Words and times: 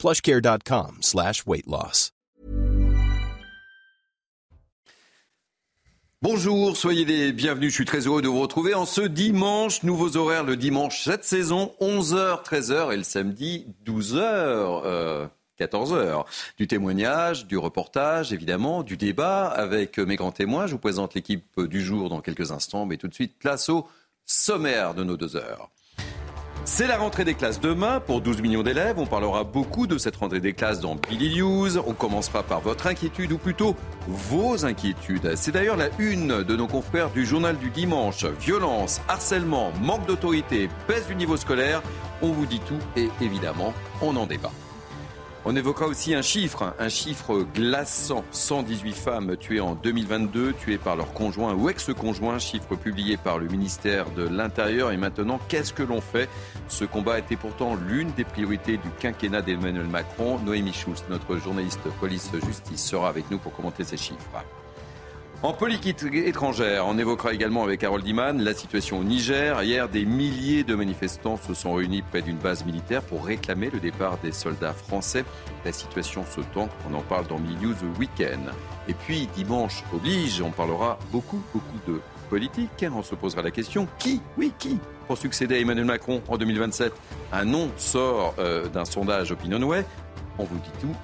plushcare.com 0.00 0.98
slash 1.02 1.46
weight 1.46 1.66
loss. 1.66 2.12
Bonjour, 6.22 6.76
soyez 6.76 7.06
les 7.06 7.32
bienvenus. 7.32 7.70
Je 7.70 7.74
suis 7.76 7.84
très 7.86 8.06
heureux 8.06 8.20
de 8.20 8.28
vous 8.28 8.40
retrouver 8.40 8.74
en 8.74 8.84
ce 8.84 9.00
dimanche. 9.00 9.82
Nouveaux 9.82 10.18
horaires 10.18 10.44
le 10.44 10.56
dimanche 10.56 11.04
cette 11.04 11.24
saison, 11.24 11.74
11h, 11.80 12.44
13h 12.44 12.92
et 12.92 12.96
le 12.98 13.04
samedi, 13.04 13.66
12h. 13.86 15.28
14h. 15.58 16.24
Du 16.58 16.66
témoignage, 16.66 17.46
du 17.46 17.58
reportage, 17.58 18.32
évidemment, 18.32 18.82
du 18.82 18.96
débat 18.96 19.46
avec 19.46 19.98
mes 19.98 20.16
grands 20.16 20.32
témoins. 20.32 20.66
Je 20.66 20.72
vous 20.72 20.78
présente 20.78 21.14
l'équipe 21.14 21.60
du 21.60 21.82
jour 21.82 22.08
dans 22.08 22.20
quelques 22.20 22.50
instants, 22.50 22.86
mais 22.86 22.96
tout 22.96 23.08
de 23.08 23.14
suite, 23.14 23.38
place 23.38 23.68
au 23.68 23.86
sommaire 24.24 24.94
de 24.94 25.04
nos 25.04 25.16
deux 25.16 25.36
heures. 25.36 25.70
C'est 26.64 26.86
la 26.86 26.98
rentrée 26.98 27.24
des 27.24 27.34
classes 27.34 27.60
demain 27.60 28.00
pour 28.00 28.20
12 28.20 28.42
millions 28.42 28.62
d'élèves. 28.62 28.98
On 28.98 29.06
parlera 29.06 29.44
beaucoup 29.44 29.86
de 29.86 29.98
cette 29.98 30.16
rentrée 30.16 30.40
des 30.40 30.52
classes 30.52 30.80
dans 30.80 30.94
Billy 30.94 31.40
News. 31.40 31.78
On 31.78 31.94
commencera 31.94 32.42
par 32.42 32.60
votre 32.60 32.86
inquiétude 32.86 33.32
ou 33.32 33.38
plutôt 33.38 33.74
vos 34.06 34.64
inquiétudes. 34.64 35.34
C'est 35.36 35.52
d'ailleurs 35.52 35.76
la 35.76 35.88
une 35.98 36.42
de 36.42 36.56
nos 36.56 36.66
confrères 36.66 37.10
du 37.10 37.24
journal 37.24 37.56
du 37.56 37.70
dimanche. 37.70 38.24
Violence, 38.24 39.00
harcèlement, 39.08 39.72
manque 39.82 40.06
d'autorité, 40.06 40.68
baisse 40.86 41.06
du 41.06 41.16
niveau 41.16 41.36
scolaire. 41.36 41.82
On 42.22 42.30
vous 42.30 42.46
dit 42.46 42.60
tout 42.60 42.78
et 42.96 43.08
évidemment, 43.20 43.72
on 44.02 44.14
en 44.16 44.26
débat. 44.26 44.52
On 45.46 45.56
évoquera 45.56 45.86
aussi 45.86 46.14
un 46.14 46.20
chiffre, 46.20 46.74
un 46.78 46.90
chiffre 46.90 47.46
glaçant. 47.54 48.24
118 48.30 48.92
femmes 48.92 49.36
tuées 49.38 49.60
en 49.60 49.74
2022, 49.74 50.52
tuées 50.52 50.76
par 50.76 50.96
leur 50.96 51.14
conjoint 51.14 51.54
ou 51.54 51.70
ex-conjoint, 51.70 52.38
chiffre 52.38 52.76
publié 52.76 53.16
par 53.16 53.38
le 53.38 53.48
ministère 53.48 54.10
de 54.10 54.28
l'Intérieur. 54.28 54.92
Et 54.92 54.98
maintenant, 54.98 55.40
qu'est-ce 55.48 55.72
que 55.72 55.82
l'on 55.82 56.02
fait? 56.02 56.28
Ce 56.68 56.84
combat 56.84 57.18
était 57.18 57.36
pourtant 57.36 57.74
l'une 57.74 58.12
des 58.12 58.24
priorités 58.24 58.76
du 58.76 58.90
quinquennat 58.98 59.40
d'Emmanuel 59.40 59.86
Macron. 59.86 60.38
Noémie 60.40 60.74
Schulz, 60.74 61.04
notre 61.08 61.38
journaliste 61.38 61.80
police-justice, 62.00 62.84
sera 62.84 63.08
avec 63.08 63.30
nous 63.30 63.38
pour 63.38 63.54
commenter 63.56 63.84
ces 63.84 63.96
chiffres. 63.96 64.44
En 65.42 65.54
politique 65.54 66.04
étrangère, 66.12 66.86
on 66.86 66.98
évoquera 66.98 67.32
également 67.32 67.64
avec 67.64 67.82
Harold 67.82 68.06
Iman 68.06 68.42
la 68.42 68.52
situation 68.52 68.98
au 68.98 69.04
Niger. 69.04 69.62
Hier, 69.62 69.88
des 69.88 70.04
milliers 70.04 70.64
de 70.64 70.74
manifestants 70.74 71.38
se 71.38 71.54
sont 71.54 71.72
réunis 71.72 72.02
près 72.02 72.20
d'une 72.20 72.36
base 72.36 72.66
militaire 72.66 73.00
pour 73.00 73.24
réclamer 73.24 73.70
le 73.70 73.80
départ 73.80 74.18
des 74.18 74.32
soldats 74.32 74.74
français. 74.74 75.24
La 75.64 75.72
situation 75.72 76.26
se 76.26 76.42
tend, 76.52 76.68
on 76.90 76.94
en 76.94 77.00
parle 77.00 77.26
dans 77.26 77.38
News 77.38 77.74
Weekend. 77.98 78.50
Et 78.86 78.92
puis, 78.92 79.30
dimanche 79.34 79.82
oblige, 79.94 80.42
on 80.42 80.50
parlera 80.50 80.98
beaucoup, 81.10 81.40
beaucoup 81.54 81.90
de 81.90 82.02
politique. 82.28 82.84
On 82.94 83.02
se 83.02 83.14
posera 83.14 83.40
la 83.40 83.50
question 83.50 83.88
qui, 83.98 84.20
oui, 84.36 84.52
qui, 84.58 84.78
pour 85.06 85.16
succéder 85.16 85.54
à 85.54 85.58
Emmanuel 85.60 85.86
Macron 85.86 86.20
en 86.28 86.36
2027 86.36 86.92
Un 87.32 87.46
nom 87.46 87.70
sort 87.78 88.34
euh, 88.38 88.68
d'un 88.68 88.84
sondage 88.84 89.32
OpinionWay. 89.32 89.86
On 90.38 90.44
vous 90.44 90.58
dit 90.58 90.70
tout 90.82 90.94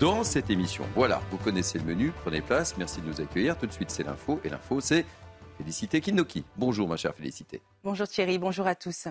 dans 0.00 0.24
cette 0.24 0.50
émission. 0.50 0.84
Voilà, 0.94 1.20
vous 1.30 1.38
connaissez 1.38 1.78
le 1.78 1.84
menu, 1.84 2.12
prenez 2.22 2.40
place, 2.40 2.76
merci 2.76 3.00
de 3.00 3.06
nous 3.06 3.20
accueillir. 3.20 3.56
Tout 3.56 3.66
de 3.66 3.72
suite, 3.72 3.90
c'est 3.90 4.02
l'info, 4.02 4.40
et 4.44 4.48
l'info, 4.48 4.80
c'est 4.80 5.04
Félicité 5.56 6.00
Kinoki. 6.00 6.44
Bonjour 6.56 6.86
ma 6.86 6.96
chère 6.96 7.14
Félicité. 7.14 7.62
Bonjour 7.82 8.06
Thierry, 8.06 8.38
bonjour 8.38 8.66
à 8.66 8.74
tous. 8.74 9.08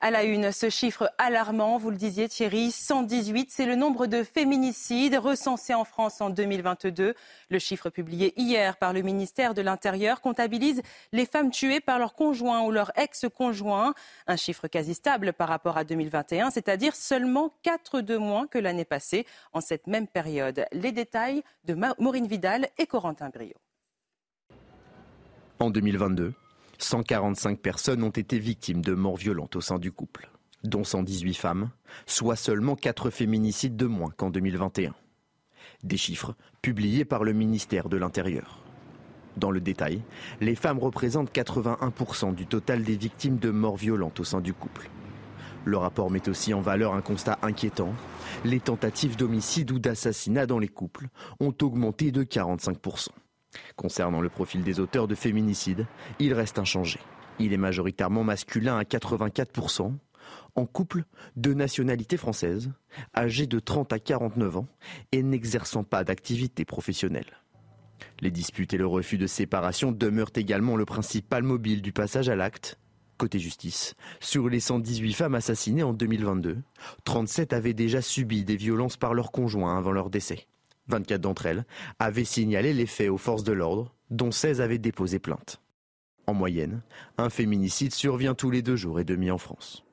À 0.00 0.10
la 0.10 0.24
une, 0.24 0.52
ce 0.52 0.68
chiffre 0.68 1.10
alarmant, 1.16 1.78
vous 1.78 1.90
le 1.90 1.96
disiez 1.96 2.28
Thierry, 2.28 2.70
118, 2.70 3.50
c'est 3.50 3.66
le 3.66 3.76
nombre 3.76 4.06
de 4.06 4.22
féminicides 4.22 5.16
recensés 5.16 5.74
en 5.74 5.84
France 5.84 6.20
en 6.20 6.28
2022. 6.28 7.14
Le 7.48 7.58
chiffre 7.58 7.88
publié 7.88 8.34
hier 8.36 8.76
par 8.76 8.92
le 8.92 9.02
ministère 9.02 9.54
de 9.54 9.62
l'Intérieur 9.62 10.20
comptabilise 10.20 10.82
les 11.12 11.24
femmes 11.24 11.50
tuées 11.50 11.80
par 11.80 11.98
leur 11.98 12.14
conjoint 12.14 12.62
ou 12.62 12.70
leur 12.70 12.92
ex-conjoint, 12.98 13.94
un 14.26 14.36
chiffre 14.36 14.68
quasi 14.68 14.94
stable 14.94 15.32
par 15.32 15.48
rapport 15.48 15.78
à 15.78 15.84
2021, 15.84 16.50
c'est-à-dire 16.50 16.94
seulement 16.94 17.54
4 17.62 18.02
de 18.02 18.16
moins 18.16 18.46
que 18.46 18.58
l'année 18.58 18.84
passée 18.84 19.26
en 19.52 19.60
cette 19.60 19.86
même 19.86 20.08
période. 20.08 20.66
Les 20.72 20.92
détails 20.92 21.42
de 21.64 21.74
Maureen 21.98 22.26
Vidal 22.26 22.68
et 22.76 22.86
Corentin 22.86 23.30
Brio. 23.30 23.54
En 25.58 25.70
2022, 25.70 26.34
145 26.76 27.58
personnes 27.58 28.02
ont 28.02 28.10
été 28.10 28.38
victimes 28.38 28.82
de 28.82 28.92
morts 28.92 29.16
violentes 29.16 29.56
au 29.56 29.62
sein 29.62 29.78
du 29.78 29.90
couple, 29.90 30.28
dont 30.64 30.84
118 30.84 31.32
femmes, 31.32 31.70
soit 32.04 32.36
seulement 32.36 32.76
4 32.76 33.08
féminicides 33.08 33.74
de 33.74 33.86
moins 33.86 34.10
qu'en 34.10 34.28
2021. 34.28 34.94
Des 35.82 35.96
chiffres 35.96 36.36
publiés 36.60 37.06
par 37.06 37.24
le 37.24 37.32
ministère 37.32 37.88
de 37.88 37.96
l'Intérieur. 37.96 38.60
Dans 39.38 39.50
le 39.50 39.62
détail, 39.62 40.02
les 40.42 40.56
femmes 40.56 40.78
représentent 40.78 41.32
81% 41.34 42.34
du 42.34 42.46
total 42.46 42.82
des 42.82 42.96
victimes 42.96 43.38
de 43.38 43.50
morts 43.50 43.76
violentes 43.76 44.20
au 44.20 44.24
sein 44.24 44.42
du 44.42 44.52
couple. 44.52 44.90
Le 45.64 45.78
rapport 45.78 46.10
met 46.10 46.28
aussi 46.28 46.52
en 46.52 46.60
valeur 46.60 46.92
un 46.92 47.00
constat 47.00 47.38
inquiétant. 47.40 47.94
Les 48.44 48.60
tentatives 48.60 49.16
d'homicide 49.16 49.72
ou 49.72 49.78
d'assassinat 49.78 50.44
dans 50.44 50.58
les 50.58 50.68
couples 50.68 51.08
ont 51.40 51.54
augmenté 51.62 52.12
de 52.12 52.24
45%. 52.24 53.08
Concernant 53.76 54.20
le 54.20 54.28
profil 54.28 54.62
des 54.62 54.80
auteurs 54.80 55.08
de 55.08 55.14
féminicides, 55.14 55.86
il 56.18 56.34
reste 56.34 56.58
inchangé. 56.58 57.00
Il 57.38 57.52
est 57.52 57.58
majoritairement 57.58 58.24
masculin 58.24 58.78
à 58.78 58.82
84%, 58.82 59.92
en 60.54 60.66
couple 60.66 61.04
de 61.36 61.52
nationalité 61.54 62.16
française, 62.16 62.70
âgé 63.14 63.46
de 63.46 63.58
30 63.58 63.92
à 63.92 63.98
49 63.98 64.56
ans 64.56 64.66
et 65.12 65.22
n'exerçant 65.22 65.84
pas 65.84 66.04
d'activité 66.04 66.64
professionnelle. 66.64 67.42
Les 68.20 68.30
disputes 68.30 68.74
et 68.74 68.78
le 68.78 68.86
refus 68.86 69.18
de 69.18 69.26
séparation 69.26 69.92
demeurent 69.92 70.32
également 70.34 70.76
le 70.76 70.84
principal 70.84 71.42
mobile 71.42 71.82
du 71.82 71.92
passage 71.92 72.28
à 72.28 72.36
l'acte. 72.36 72.78
Côté 73.18 73.38
justice, 73.38 73.94
sur 74.20 74.48
les 74.50 74.60
118 74.60 75.14
femmes 75.14 75.34
assassinées 75.34 75.82
en 75.82 75.94
2022, 75.94 76.58
37 77.04 77.54
avaient 77.54 77.72
déjà 77.72 78.02
subi 78.02 78.44
des 78.44 78.56
violences 78.56 78.98
par 78.98 79.14
leur 79.14 79.32
conjoint 79.32 79.78
avant 79.78 79.92
leur 79.92 80.10
décès. 80.10 80.46
24 80.88 81.20
d'entre 81.20 81.46
elles 81.46 81.64
avaient 81.98 82.24
signalé 82.24 82.72
les 82.72 82.86
faits 82.86 83.10
aux 83.10 83.18
forces 83.18 83.44
de 83.44 83.52
l'ordre, 83.52 83.94
dont 84.10 84.30
16 84.30 84.60
avaient 84.60 84.78
déposé 84.78 85.18
plainte. 85.18 85.60
En 86.26 86.34
moyenne, 86.34 86.82
un 87.18 87.30
féminicide 87.30 87.94
survient 87.94 88.34
tous 88.34 88.50
les 88.50 88.62
deux 88.62 88.76
jours 88.76 89.00
et 89.00 89.04
demi 89.04 89.30
en 89.30 89.38
France. 89.38 89.85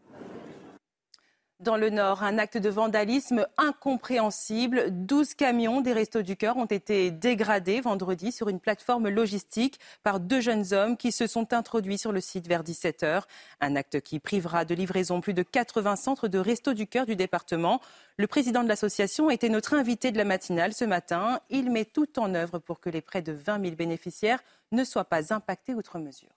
Dans 1.59 1.77
le 1.77 1.89
Nord, 1.89 2.23
un 2.23 2.39
acte 2.39 2.57
de 2.57 2.67
vandalisme 2.67 3.47
incompréhensible. 3.57 4.87
12 4.89 5.35
camions 5.35 5.81
des 5.81 5.93
Restos 5.93 6.23
du 6.23 6.35
Cœur 6.35 6.57
ont 6.57 6.65
été 6.65 7.09
dégradés 7.09 7.79
vendredi 7.79 8.31
sur 8.33 8.49
une 8.49 8.59
plateforme 8.59 9.07
logistique 9.07 9.79
par 10.03 10.19
deux 10.19 10.41
jeunes 10.41 10.73
hommes 10.73 10.97
qui 10.97 11.11
se 11.11 11.25
sont 11.25 11.53
introduits 11.53 11.97
sur 11.97 12.11
le 12.11 12.19
site 12.19 12.47
vers 12.47 12.63
17h. 12.63 13.21
Un 13.61 13.75
acte 13.77 14.01
qui 14.01 14.19
privera 14.19 14.65
de 14.65 14.75
livraison 14.75 15.21
plus 15.21 15.33
de 15.33 15.43
80 15.43 15.95
centres 15.95 16.27
de 16.27 16.39
Restos 16.39 16.73
du 16.73 16.87
Cœur 16.87 17.05
du 17.05 17.15
département. 17.15 17.79
Le 18.17 18.27
président 18.27 18.63
de 18.63 18.67
l'association 18.67 19.29
était 19.29 19.47
notre 19.47 19.73
invité 19.73 20.11
de 20.11 20.17
la 20.17 20.25
matinale 20.25 20.73
ce 20.73 20.85
matin. 20.85 21.39
Il 21.49 21.71
met 21.71 21.85
tout 21.85 22.19
en 22.19 22.33
œuvre 22.35 22.59
pour 22.59 22.81
que 22.81 22.89
les 22.89 23.01
près 23.01 23.21
de 23.21 23.31
20 23.31 23.61
000 23.61 23.75
bénéficiaires 23.75 24.43
ne 24.73 24.83
soient 24.83 25.05
pas 25.05 25.33
impactés 25.33 25.75
outre 25.75 25.99
mesure. 25.99 26.31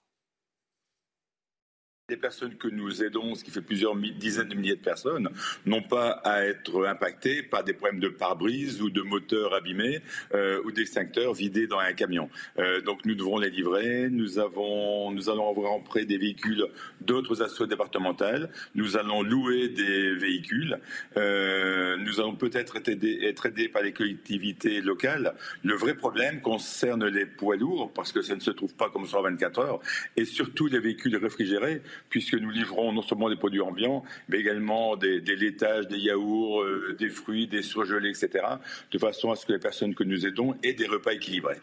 Les 2.09 2.15
personnes 2.15 2.55
que 2.55 2.69
nous 2.69 3.03
aidons, 3.03 3.35
ce 3.35 3.43
qui 3.43 3.51
fait 3.51 3.61
plusieurs 3.61 3.93
dizaines 3.93 4.47
de 4.47 4.55
milliers 4.55 4.77
de 4.77 4.81
personnes, 4.81 5.27
n'ont 5.65 5.81
pas 5.81 6.11
à 6.23 6.45
être 6.45 6.87
impactées 6.87 7.43
par 7.43 7.65
des 7.65 7.73
problèmes 7.73 7.99
de 7.99 8.07
pare-brise 8.07 8.81
ou 8.81 8.89
de 8.89 9.01
moteurs 9.01 9.53
abîmés 9.53 9.99
euh, 10.33 10.61
ou 10.63 10.71
d'extincteurs 10.71 11.33
vidés 11.33 11.67
dans 11.67 11.79
un 11.79 11.91
camion. 11.91 12.29
Euh, 12.59 12.79
donc 12.79 13.03
nous 13.03 13.13
devrons 13.13 13.39
les 13.39 13.49
livrer. 13.49 14.07
Nous, 14.09 14.39
avons, 14.39 15.11
nous 15.11 15.29
allons 15.29 15.49
avoir 15.49 15.73
en 15.73 15.81
prêt 15.81 16.05
des 16.05 16.17
véhicules 16.17 16.65
d'autres 17.01 17.41
associations 17.41 17.65
départementales. 17.65 18.51
Nous 18.73 18.95
allons 18.95 19.21
louer 19.21 19.67
des 19.67 20.15
véhicules. 20.15 20.79
Euh, 21.17 21.97
nous 21.97 22.21
allons 22.21 22.35
peut-être 22.35 22.77
être 22.77 22.89
aidés, 22.89 23.19
être 23.23 23.47
aidés 23.47 23.67
par 23.67 23.81
les 23.81 23.91
collectivités 23.91 24.79
locales. 24.79 25.35
Le 25.61 25.75
vrai 25.75 25.93
problème 25.93 26.39
concerne 26.39 27.05
les 27.05 27.25
poids 27.25 27.57
lourds 27.57 27.91
parce 27.91 28.13
que 28.13 28.21
ça 28.21 28.33
ne 28.33 28.39
se 28.39 28.51
trouve 28.51 28.73
pas 28.75 28.89
comme 28.89 29.05
ça 29.05 29.19
en 29.19 29.23
24 29.23 29.59
heures 29.59 29.79
et 30.15 30.23
surtout 30.23 30.67
les 30.67 30.79
véhicules 30.79 31.17
réfrigérés 31.17 31.81
puisque 32.09 32.35
nous 32.35 32.49
livrons 32.49 32.93
non 32.93 33.01
seulement 33.01 33.29
des 33.29 33.35
produits 33.35 33.61
ambiants, 33.61 34.03
mais 34.29 34.39
également 34.39 34.95
des, 34.95 35.19
laitages, 35.19 35.87
des 35.87 35.99
yaourts, 35.99 36.61
euh, 36.61 36.95
des 36.97 37.09
fruits, 37.09 37.47
des 37.47 37.61
surgelés, 37.61 38.09
etc., 38.09 38.45
de 38.91 38.97
façon 38.97 39.31
à 39.31 39.35
ce 39.35 39.45
que 39.45 39.53
les 39.53 39.59
personnes 39.59 39.95
que 39.95 40.03
nous 40.03 40.25
aidons 40.25 40.55
aient 40.63 40.73
des 40.73 40.87
repas 40.87 41.13
équilibrés. 41.13 41.57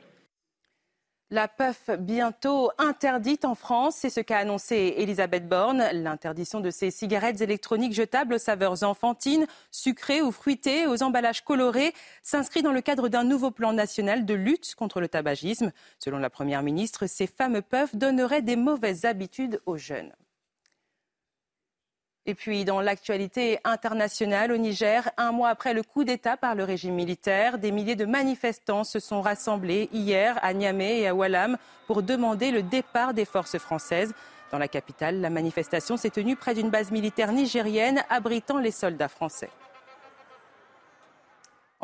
La 1.30 1.48
puff 1.48 1.90
bientôt 1.98 2.70
interdite 2.78 3.44
en 3.46 3.54
France, 3.54 3.96
c'est 3.96 4.10
ce 4.10 4.20
qu'a 4.20 4.38
annoncé 4.38 4.94
Elisabeth 4.98 5.48
Borne. 5.48 5.82
L'interdiction 5.92 6.60
de 6.60 6.70
ces 6.70 6.92
cigarettes 6.92 7.40
électroniques 7.40 7.94
jetables 7.94 8.34
aux 8.34 8.38
saveurs 8.38 8.84
enfantines, 8.84 9.46
sucrées 9.70 10.20
ou 10.20 10.30
fruitées, 10.30 10.86
aux 10.86 11.02
emballages 11.02 11.42
colorés, 11.42 11.94
s'inscrit 12.22 12.62
dans 12.62 12.72
le 12.72 12.82
cadre 12.82 13.08
d'un 13.08 13.24
nouveau 13.24 13.50
plan 13.50 13.72
national 13.72 14.26
de 14.26 14.34
lutte 14.34 14.74
contre 14.76 15.00
le 15.00 15.08
tabagisme. 15.08 15.72
Selon 15.98 16.18
la 16.18 16.30
Première 16.30 16.62
ministre, 16.62 17.06
ces 17.06 17.26
fameux 17.26 17.62
puffs 17.62 17.96
donneraient 17.96 18.42
des 18.42 18.56
mauvaises 18.56 19.04
habitudes 19.04 19.60
aux 19.66 19.78
jeunes. 19.78 20.12
Et 22.26 22.34
puis, 22.34 22.64
dans 22.64 22.80
l'actualité 22.80 23.58
internationale 23.64 24.50
au 24.50 24.56
Niger, 24.56 25.10
un 25.18 25.30
mois 25.30 25.50
après 25.50 25.74
le 25.74 25.82
coup 25.82 26.04
d'État 26.04 26.38
par 26.38 26.54
le 26.54 26.64
régime 26.64 26.94
militaire, 26.94 27.58
des 27.58 27.70
milliers 27.70 27.96
de 27.96 28.06
manifestants 28.06 28.84
se 28.84 28.98
sont 28.98 29.20
rassemblés 29.20 29.90
hier 29.92 30.38
à 30.42 30.54
Niamey 30.54 31.00
et 31.00 31.08
à 31.08 31.14
Walam 31.14 31.58
pour 31.86 32.02
demander 32.02 32.50
le 32.50 32.62
départ 32.62 33.12
des 33.12 33.26
forces 33.26 33.58
françaises. 33.58 34.14
Dans 34.50 34.58
la 34.58 34.68
capitale, 34.68 35.20
la 35.20 35.28
manifestation 35.28 35.98
s'est 35.98 36.08
tenue 36.10 36.36
près 36.36 36.54
d'une 36.54 36.70
base 36.70 36.90
militaire 36.90 37.30
nigérienne 37.30 38.02
abritant 38.08 38.58
les 38.58 38.70
soldats 38.70 39.08
français. 39.08 39.50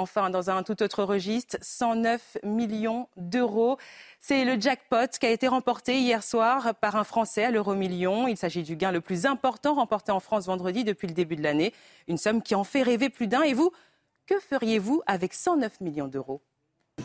Enfin, 0.01 0.31
dans 0.31 0.49
un 0.49 0.63
tout 0.63 0.83
autre 0.83 1.05
registre, 1.05 1.59
109 1.61 2.39
millions 2.43 3.07
d'euros. 3.19 3.77
C'est 4.19 4.47
le 4.47 4.59
jackpot 4.59 5.09
qui 5.21 5.27
a 5.27 5.31
été 5.31 5.47
remporté 5.47 5.99
hier 5.99 6.23
soir 6.23 6.75
par 6.77 6.97
un 6.97 7.05
Français 7.05 7.45
à 7.45 7.51
l'euro 7.51 7.75
million. 7.75 8.27
Il 8.27 8.39
s'agit 8.39 8.63
du 8.63 8.77
gain 8.77 8.93
le 8.93 9.03
plus 9.03 9.27
important 9.27 9.75
remporté 9.75 10.11
en 10.11 10.19
France 10.19 10.47
vendredi 10.47 10.85
depuis 10.85 11.07
le 11.07 11.13
début 11.13 11.37
de 11.37 11.43
l'année. 11.43 11.75
Une 12.09 12.17
somme 12.17 12.43
qui 12.43 12.55
en 12.55 12.65
fait 12.65 12.83
rêver 12.83 13.11
plus 13.11 13.27
d'un. 13.27 13.43
Et 13.43 13.53
vous, 13.53 13.73
que 14.25 14.41
feriez-vous 14.41 15.03
avec 15.07 15.35
109 15.35 15.83
millions 15.83 16.09
d'euros? 16.09 16.41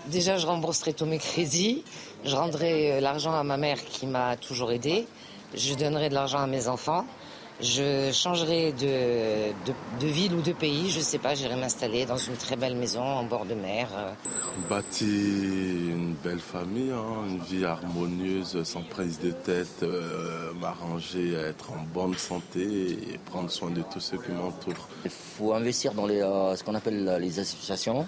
Déjà, 0.08 0.38
je 0.38 0.48
rembourserai 0.48 0.94
tous 0.94 1.06
mes 1.06 1.20
crédits. 1.20 1.84
Je 2.24 2.34
rendrai 2.34 2.94
euh, 2.94 3.02
l'argent 3.02 3.34
à 3.34 3.44
ma 3.44 3.58
mère 3.58 3.84
qui 3.84 4.08
m'a 4.08 4.38
toujours 4.38 4.72
aidé. 4.72 5.06
Je 5.54 5.74
donnerai 5.74 6.08
de 6.08 6.14
l'argent 6.14 6.40
à 6.40 6.48
mes 6.48 6.70
enfants. 6.70 7.06
Je 7.62 8.12
changerai 8.12 8.74
de, 8.74 9.54
de, 10.02 10.08
ville 10.08 10.34
ou 10.34 10.42
de 10.42 10.52
pays, 10.52 10.90
je 10.90 11.00
ne 11.00 11.04
sais 11.04 11.20
pas, 11.20 11.36
j'irai 11.36 11.56
m'installer 11.56 12.06
dans 12.06 12.18
une 12.18 12.36
très 12.36 12.58
belle 12.58 12.76
maison 12.76 13.02
en 13.02 13.24
bord 13.24 13.46
de 13.46 13.54
mer. 13.54 13.88
Bâtir 14.70 15.08
une 15.08 16.16
belle 16.22 16.40
famille, 16.40 16.92
hein, 16.92 17.30
une 17.30 17.40
vie 17.40 17.64
harmonieuse, 17.64 18.62
sans 18.64 18.82
prise 18.82 19.20
de 19.22 19.32
tête, 19.32 19.84
euh, 19.84 20.52
m'arranger 20.60 21.38
à 21.38 21.48
être 21.48 21.72
en 21.72 21.82
bonne 21.94 22.16
santé 22.16 22.92
et 23.14 23.18
prendre 23.24 23.50
soin 23.50 23.70
de 23.72 23.82
tous 23.84 24.02
ceux 24.02 24.18
qui 24.18 24.32
m'entourent. 24.32 24.90
Il 25.06 25.12
faut 25.12 25.54
investir 25.54 25.94
dans 25.94 26.08
les, 26.08 26.22
euh, 26.22 26.58
ce 26.58 26.64
qu'on 26.64 26.76
appelle 26.76 27.18
les 27.22 27.40
associations, 27.40 28.06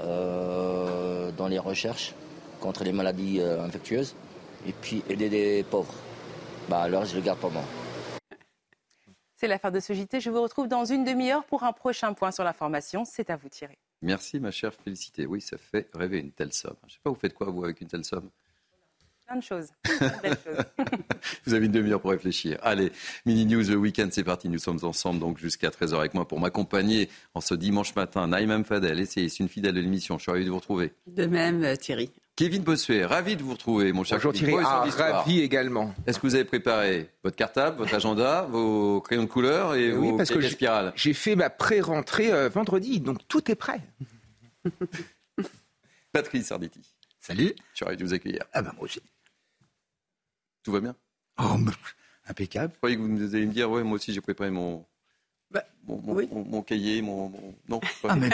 euh, 0.00 1.30
dans 1.34 1.48
les 1.48 1.58
recherches 1.58 2.12
contre 2.60 2.84
les 2.84 2.92
maladies 2.92 3.40
infectieuses 3.40 4.14
et 4.66 4.72
puis 4.72 5.02
aider 5.08 5.30
les 5.30 5.62
pauvres. 5.62 5.94
Bah, 6.68 6.82
alors 6.82 7.06
je 7.06 7.16
le 7.16 7.22
garde 7.22 7.38
pour 7.38 7.50
moi. 7.50 7.64
C'est 9.40 9.48
l'affaire 9.48 9.72
de 9.72 9.80
ce 9.80 9.94
JT. 9.94 10.20
Je 10.20 10.28
vous 10.28 10.42
retrouve 10.42 10.68
dans 10.68 10.84
une 10.84 11.02
demi-heure 11.02 11.44
pour 11.44 11.62
un 11.62 11.72
prochain 11.72 12.12
point 12.12 12.30
sur 12.30 12.44
l'information. 12.44 13.06
C'est 13.06 13.30
à 13.30 13.36
vous, 13.36 13.48
Thierry. 13.48 13.78
Merci, 14.02 14.38
ma 14.38 14.50
chère 14.50 14.74
Félicité. 14.74 15.24
Oui, 15.24 15.40
ça 15.40 15.56
fait 15.56 15.88
rêver 15.94 16.18
une 16.18 16.30
telle 16.30 16.52
somme. 16.52 16.76
Je 16.82 16.88
ne 16.88 16.90
sais 16.90 16.98
pas, 17.02 17.08
vous 17.08 17.16
faites 17.16 17.32
quoi, 17.32 17.48
vous, 17.48 17.64
avec 17.64 17.80
une 17.80 17.88
telle 17.88 18.04
somme? 18.04 18.28
Plein 19.26 19.36
de 19.36 19.42
choses. 19.42 19.68
vous 21.46 21.54
avez 21.54 21.64
une 21.64 21.72
demi-heure 21.72 22.02
pour 22.02 22.10
réfléchir. 22.10 22.58
Allez, 22.60 22.92
Mini 23.24 23.46
News 23.46 23.64
le 23.70 23.76
week-end, 23.76 24.08
c'est 24.10 24.24
parti. 24.24 24.50
Nous 24.50 24.58
sommes 24.58 24.80
ensemble 24.82 25.20
donc 25.20 25.38
jusqu'à 25.38 25.70
13h 25.70 25.94
avec 25.94 26.12
moi 26.12 26.28
pour 26.28 26.38
m'accompagner 26.38 27.08
en 27.32 27.40
ce 27.40 27.54
dimanche 27.54 27.94
matin. 27.94 28.26
Naïm 28.26 28.62
Fadel, 28.62 29.06
c'est 29.06 29.24
une 29.38 29.48
fidèle 29.48 29.72
de 29.72 29.80
l'émission. 29.80 30.18
Je 30.18 30.24
suis 30.24 30.32
ravi 30.32 30.44
de 30.44 30.50
vous 30.50 30.56
retrouver. 30.56 30.92
De 31.06 31.24
même, 31.24 31.78
Thierry. 31.78 32.10
Kevin 32.40 32.62
Bossuet, 32.62 33.04
ravi 33.04 33.36
de 33.36 33.42
vous 33.42 33.52
retrouver, 33.52 33.92
mon 33.92 34.02
cher 34.02 34.16
Bonjour 34.16 34.32
Thierry, 34.32 34.54
ah, 34.64 34.86
ravi 34.96 35.40
également. 35.40 35.94
Est-ce 36.06 36.18
que 36.18 36.26
vous 36.26 36.34
avez 36.34 36.46
préparé 36.46 37.10
votre 37.22 37.36
cartable, 37.36 37.76
votre 37.76 37.92
agenda, 37.92 38.46
vos 38.50 39.02
crayons 39.02 39.24
de 39.24 39.28
couleur 39.28 39.74
et 39.74 39.92
oui, 39.92 40.08
vos 40.08 40.16
parce 40.16 40.30
que 40.30 40.40
spirales 40.40 40.94
J'ai 40.96 41.12
fait 41.12 41.36
ma 41.36 41.50
pré-rentrée 41.50 42.32
euh, 42.32 42.48
vendredi, 42.48 42.98
donc 43.00 43.18
tout 43.28 43.50
est 43.50 43.56
prêt. 43.56 43.82
Patrice 46.12 46.50
Arditi. 46.50 46.80
Salut. 47.20 47.52
Je 47.72 47.76
suis 47.76 47.84
ravi 47.84 47.98
de 47.98 48.04
vous 48.04 48.14
accueillir. 48.14 48.44
Ah 48.54 48.62
ben 48.62 48.72
moi 48.74 48.84
aussi. 48.84 49.02
Tout 50.62 50.72
va 50.72 50.80
bien? 50.80 50.96
Oh, 51.42 51.58
impeccable. 52.26 52.72
Je 52.72 52.78
croyais 52.78 52.96
que 52.96 53.02
vous 53.02 53.34
alliez 53.34 53.44
me 53.44 53.52
dire, 53.52 53.70
ouais, 53.70 53.82
moi 53.82 53.96
aussi 53.96 54.14
j'ai 54.14 54.22
préparé 54.22 54.48
mon, 54.48 54.86
bah, 55.50 55.64
mon, 55.88 56.62
cahier, 56.62 57.02
mon, 57.02 57.32
non. 57.68 57.80
Ah, 58.08 58.14
mais, 58.14 58.30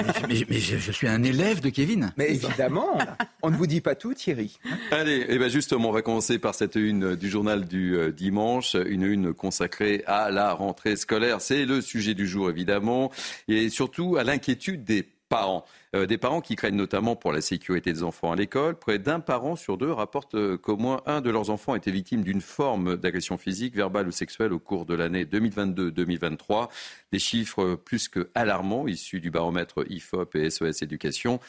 je, 0.51 0.93
suis 0.93 1.09
un 1.09 1.23
élève 1.23 1.61
de 1.61 1.71
Kevin. 1.71 2.13
Mais 2.17 2.31
évidemment, 2.31 2.99
on 3.43 3.51
ne 3.51 3.57
vous 3.57 3.67
dit 3.67 3.81
pas 3.81 3.95
tout, 3.95 4.13
Thierry. 4.13 4.59
Allez, 4.91 5.19
et 5.19 5.27
eh 5.31 5.39
ben 5.39 5.49
justement, 5.49 5.89
on 5.89 5.93
va 5.93 6.03
commencer 6.03 6.39
par 6.39 6.55
cette 6.55 6.75
une 6.75 7.17
du 7.17 7.31
journal 7.31 7.67
du 7.67 7.97
euh, 7.97 8.13
dimanche, 8.13 8.75
une 8.75 9.05
une 9.05 9.33
consacrée 9.33 10.03
à 10.07 10.31
la 10.31 10.53
rentrée 10.53 10.97
scolaire. 10.97 11.41
C'est 11.41 11.65
le 11.65 11.81
sujet 11.81 12.15
du 12.15 12.27
jour, 12.27 12.51
évidemment, 12.51 13.11
et 13.49 13.71
surtout 13.71 14.17
à 14.17 14.25
l'inquiétude 14.25 14.85
des 14.85 15.03
parents. 15.29 15.65
Euh, 15.97 16.07
des 16.07 16.19
parents 16.19 16.41
qui 16.41 16.57
craignent 16.57 16.77
notamment 16.77 17.17
pour 17.17 17.33
la 17.33 17.41
sécurité 17.41 17.93
des 17.93 18.03
enfants 18.03 18.31
à 18.31 18.37
l'école. 18.37 18.77
Près 18.77 18.99
d'un 18.99 19.21
parent 19.21 19.57
sur 19.57 19.79
deux 19.79 19.91
rapporte 19.91 20.35
euh, 20.35 20.59
qu'au 20.59 20.77
moins 20.77 21.01
un 21.07 21.21
de 21.21 21.31
leurs 21.31 21.49
enfants 21.51 21.73
a 21.73 21.77
été 21.77 21.91
victime 21.91 22.23
d'une 22.23 22.41
forme 22.41 22.97
d'agression 22.97 23.39
physique, 23.39 23.75
verbale 23.75 24.07
ou 24.07 24.13
sexuelle 24.13 24.53
au 24.53 24.59
cours 24.59 24.85
de 24.85 24.95
l'année 24.95 25.25
2022-2023. 25.25 26.69
Des 27.13 27.19
chiffres 27.19 27.77
plus 27.77 28.09
que 28.09 28.29
alarmants 28.35 28.87
issus 28.87 29.21
du 29.21 29.31
baromètre 29.31 29.85
IFOP 29.89 30.37
et 30.37 30.51
SOS 30.51 30.83
Éducation. 30.83 31.41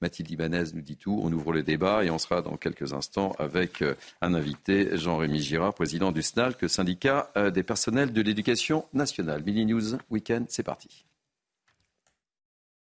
Mathilde 0.00 0.30
Ibanez 0.30 0.64
nous 0.72 0.80
dit 0.80 0.96
tout. 0.96 1.20
On 1.22 1.30
ouvre 1.30 1.52
le 1.52 1.62
débat 1.62 2.02
et 2.02 2.10
on 2.10 2.18
sera 2.18 2.40
dans 2.40 2.56
quelques 2.56 2.94
instants 2.94 3.34
avec 3.38 3.82
euh, 3.82 3.94
un 4.22 4.32
invité, 4.32 4.96
Jean-Rémy 4.96 5.42
Girard, 5.42 5.74
président 5.74 6.10
du 6.10 6.22
SNALC, 6.22 6.70
syndicat 6.70 7.30
des 7.52 7.62
personnels 7.62 8.12
de 8.12 8.22
l'éducation 8.22 8.86
nationale. 8.94 9.42
Mini 9.44 9.66
News 9.66 9.98
Weekend, 10.10 10.46
c'est 10.48 10.62
parti. 10.62 11.04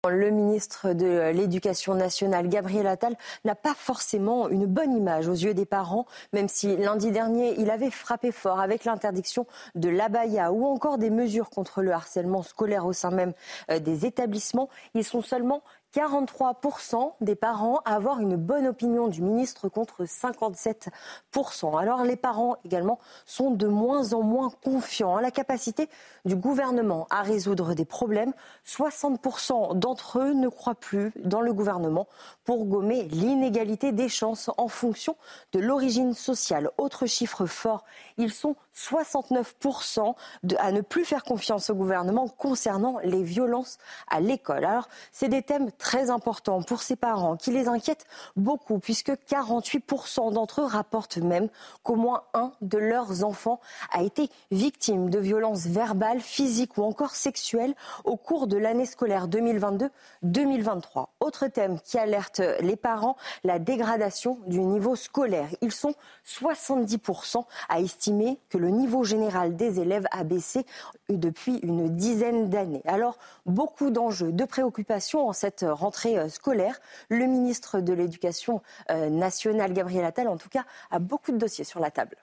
Le 0.09 0.31
ministre 0.31 0.93
de 0.93 1.31
l'Éducation 1.31 1.95
nationale, 1.95 2.49
Gabriel 2.49 2.87
Attal, 2.87 3.17
n'a 3.45 3.55
pas 3.55 3.75
forcément 3.75 4.49
une 4.49 4.67
bonne 4.67 4.97
image 4.97 5.29
aux 5.29 5.35
yeux 5.35 5.55
des 5.55 5.67
parents, 5.67 6.07
même 6.33 6.49
si 6.49 6.77
lundi 6.77 7.11
dernier, 7.11 7.55
il 7.59 7.71
avait 7.71 7.91
frappé 7.91 8.33
fort 8.33 8.61
avec 8.61 8.85
l'interdiction 8.85 9.47
de 9.75 9.89
l'abaya 9.89 10.53
ou 10.53 10.67
encore 10.67 10.99
des 10.99 11.11
mesures 11.11 11.51
contre 11.51 11.83
le 11.83 11.93
harcèlement 11.93 12.43
scolaire 12.43 12.87
au 12.87 12.93
sein 12.93 13.11
même 13.11 13.33
euh, 13.71 13.79
des 13.79 14.07
établissements. 14.07 14.69
Ils 14.95 15.05
sont 15.05 15.23
seulement 15.23 15.63
43% 15.97 17.13
des 17.23 17.37
parents 17.37 17.81
à 17.87 17.95
avoir 17.95 18.21
une 18.21 18.37
bonne 18.37 18.67
opinion 18.67 19.09
du 19.09 19.23
ministre 19.23 19.71
contre 19.71 20.05
57%. 20.05 21.79
Alors 21.79 22.03
les 22.03 22.17
parents 22.17 22.57
également 22.67 22.99
sont 23.25 23.51
de 23.51 23.67
moins 23.67 24.13
en 24.13 24.21
moins 24.21 24.51
confiants 24.63 25.15
en 25.15 25.21
la 25.21 25.31
capacité 25.31 25.89
du 26.27 26.37
gouvernement 26.37 27.07
à 27.09 27.23
résoudre 27.23 27.73
des 27.73 27.87
problèmes. 27.87 28.35
60% 28.67 29.79
d'entre 29.79 30.19
eux 30.19 30.35
ne 30.35 30.49
croient 30.49 30.75
plus 30.75 31.13
dans 31.25 31.41
le 31.41 31.55
gouvernement 31.55 32.09
pour 32.45 32.67
gommer 32.67 33.05
l'inégalité 33.05 33.93
des 33.93 34.11
chances 34.11 34.51
en 34.59 34.69
fonction 34.69 35.17
de 35.53 35.61
l'origine 35.61 36.13
sociale. 36.13 36.71
Autre 36.77 37.07
chiffre 37.07 37.47
fort, 37.47 37.85
ils 38.19 38.33
sont 38.33 38.55
69% 38.75 40.15
à 40.59 40.73
ne 40.73 40.83
plus 40.83 41.07
faire 41.07 41.25
confiance 41.25 41.71
au 41.71 41.75
gouvernement 41.75 42.29
concernant 42.29 42.99
les 43.03 43.23
violences 43.23 43.79
à 44.11 44.21
l'école. 44.21 44.67
Alors 44.67 44.89
c'est 45.11 45.31
des 45.31 45.43
thèmes 45.43 45.73
très 45.73 45.86
important 45.95 46.63
pour 46.63 46.83
ces 46.83 46.97
parents 46.97 47.37
qui 47.37 47.51
les 47.51 47.69
inquiètent 47.69 48.07
beaucoup 48.37 48.79
puisque 48.79 49.11
48% 49.11 50.33
d'entre 50.33 50.63
eux 50.63 50.65
rapportent 50.65 51.19
même 51.19 51.49
qu'au 51.83 51.97
moins 51.97 52.23
un 52.35 52.53
de 52.61 52.79
leurs 52.79 53.25
enfants 53.25 53.61
a 53.93 54.03
été 54.03 54.29
victime 54.51 55.11
de 55.11 55.19
violences 55.19 55.67
verbales, 55.67 56.21
physiques 56.21 56.77
ou 56.79 56.83
encore 56.83 57.15
sexuelles 57.15 57.75
au 58.05 58.17
cours 58.17 58.47
de 58.47 58.57
l'année 58.57 58.87
scolaire 58.87 59.29
2022-2023. 59.29 61.07
Autre 61.21 61.47
thème 61.47 61.79
qui 61.81 61.99
alerte 61.99 62.41
les 62.61 62.77
parents, 62.77 63.17
la 63.45 63.59
dégradation 63.59 64.39
du 64.47 64.61
niveau 64.61 64.97
scolaire. 64.97 65.49
Ils 65.61 65.73
sont 65.73 65.95
70% 66.27 67.45
à 67.69 67.81
estimer 67.81 68.39
que 68.51 68.59
le 68.59 68.69
niveau 68.69 69.05
général 69.05 69.57
des 69.57 69.81
élèves 69.81 70.07
a 70.11 70.25
baissé 70.25 70.67
depuis 71.09 71.59
une 71.63 71.97
dizaine 71.97 72.51
d'années. 72.51 72.83
Alors, 72.87 73.19
beaucoup 73.47 73.91
d'enjeux, 73.91 74.33
de 74.33 74.45
préoccupations 74.45 75.29
en 75.29 75.33
cette 75.33 75.65
rentrée 75.77 76.19
euh, 76.19 76.29
scolaire. 76.29 76.79
Le 77.09 77.27
ministre 77.27 77.81
de 77.81 77.93
l'Éducation 77.93 78.63
euh, 78.91 79.09
nationale, 79.09 79.73
Gabriel 79.73 80.05
Attal, 80.05 80.29
en 80.29 80.37
tout 80.37 80.49
cas, 80.49 80.65
a 80.91 80.99
beaucoup 80.99 81.33
de 81.33 81.39
dossiers 81.39 81.65
sur 81.65 81.81
la 81.81 81.91
table. 81.91 82.17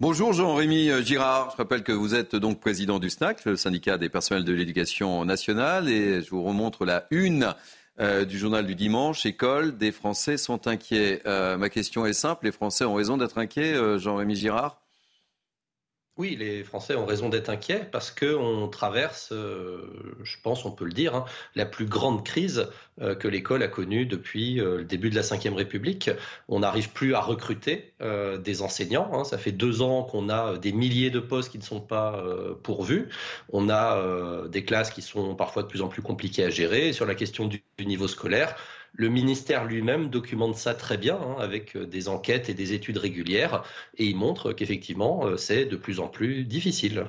Bonjour 0.00 0.32
Jean-Rémy 0.32 0.90
euh, 0.90 1.02
Girard. 1.02 1.50
Je 1.52 1.56
rappelle 1.56 1.82
que 1.82 1.92
vous 1.92 2.14
êtes 2.14 2.36
donc 2.36 2.60
président 2.60 2.98
du 2.98 3.10
SNAC, 3.10 3.44
le 3.44 3.56
syndicat 3.56 3.98
des 3.98 4.08
personnels 4.08 4.44
de 4.44 4.52
l'éducation 4.52 5.24
nationale, 5.24 5.88
et 5.88 6.22
je 6.22 6.30
vous 6.30 6.42
remontre 6.42 6.84
la 6.84 7.06
une 7.10 7.54
du 8.28 8.38
journal 8.38 8.64
du 8.64 8.76
dimanche. 8.76 9.26
École, 9.26 9.76
des 9.76 9.90
Français 9.90 10.36
sont 10.36 10.68
inquiets. 10.68 11.20
ma 11.24 11.68
question 11.68 12.06
est 12.06 12.12
simple. 12.12 12.44
Les 12.44 12.52
Français 12.52 12.84
ont 12.84 12.94
raison 12.94 13.16
d'être 13.16 13.38
inquiets, 13.38 13.74
Jean-Rémy 13.98 14.36
Girard? 14.36 14.80
Oui, 16.18 16.34
les 16.36 16.64
Français 16.64 16.96
ont 16.96 17.06
raison 17.06 17.28
d'être 17.28 17.48
inquiets 17.48 17.88
parce 17.92 18.10
qu'on 18.10 18.66
traverse, 18.66 19.28
euh, 19.30 19.82
je 20.24 20.36
pense, 20.42 20.64
on 20.64 20.72
peut 20.72 20.84
le 20.84 20.92
dire, 20.92 21.14
hein, 21.14 21.24
la 21.54 21.64
plus 21.64 21.86
grande 21.86 22.24
crise 22.24 22.68
euh, 23.00 23.14
que 23.14 23.28
l'école 23.28 23.62
a 23.62 23.68
connue 23.68 24.04
depuis 24.04 24.60
euh, 24.60 24.78
le 24.78 24.84
début 24.84 25.10
de 25.10 25.14
la 25.14 25.22
Ve 25.22 25.54
République. 25.54 26.10
On 26.48 26.58
n'arrive 26.58 26.90
plus 26.90 27.14
à 27.14 27.20
recruter 27.20 27.94
des 28.42 28.62
enseignants. 28.62 29.10
Hein. 29.12 29.22
Ça 29.22 29.38
fait 29.38 29.52
deux 29.52 29.80
ans 29.80 30.02
qu'on 30.02 30.28
a 30.28 30.58
des 30.58 30.72
milliers 30.72 31.10
de 31.10 31.20
postes 31.20 31.52
qui 31.52 31.58
ne 31.58 31.62
sont 31.62 31.80
pas 31.80 32.24
pourvus. 32.62 33.08
On 33.52 33.68
a 33.68 34.48
des 34.48 34.64
classes 34.64 34.90
qui 34.90 35.02
sont 35.02 35.34
parfois 35.34 35.62
de 35.62 35.68
plus 35.68 35.82
en 35.82 35.88
plus 35.88 36.02
compliquées 36.02 36.44
à 36.44 36.50
gérer. 36.50 36.92
sur 36.92 37.06
la 37.06 37.14
question 37.14 37.46
du 37.46 37.62
niveau 37.84 38.08
scolaire, 38.08 38.56
le 38.94 39.08
ministère 39.08 39.64
lui-même 39.64 40.10
documente 40.10 40.56
ça 40.56 40.74
très 40.74 40.96
bien 40.96 41.16
hein, 41.16 41.36
avec 41.38 41.76
euh, 41.76 41.86
des 41.86 42.08
enquêtes 42.08 42.48
et 42.48 42.54
des 42.54 42.72
études 42.72 42.98
régulières 42.98 43.64
et 43.96 44.06
il 44.06 44.16
montre 44.16 44.52
qu'effectivement 44.52 45.26
euh, 45.26 45.36
c'est 45.36 45.64
de 45.64 45.76
plus 45.76 46.00
en 46.00 46.08
plus 46.08 46.44
difficile. 46.44 47.06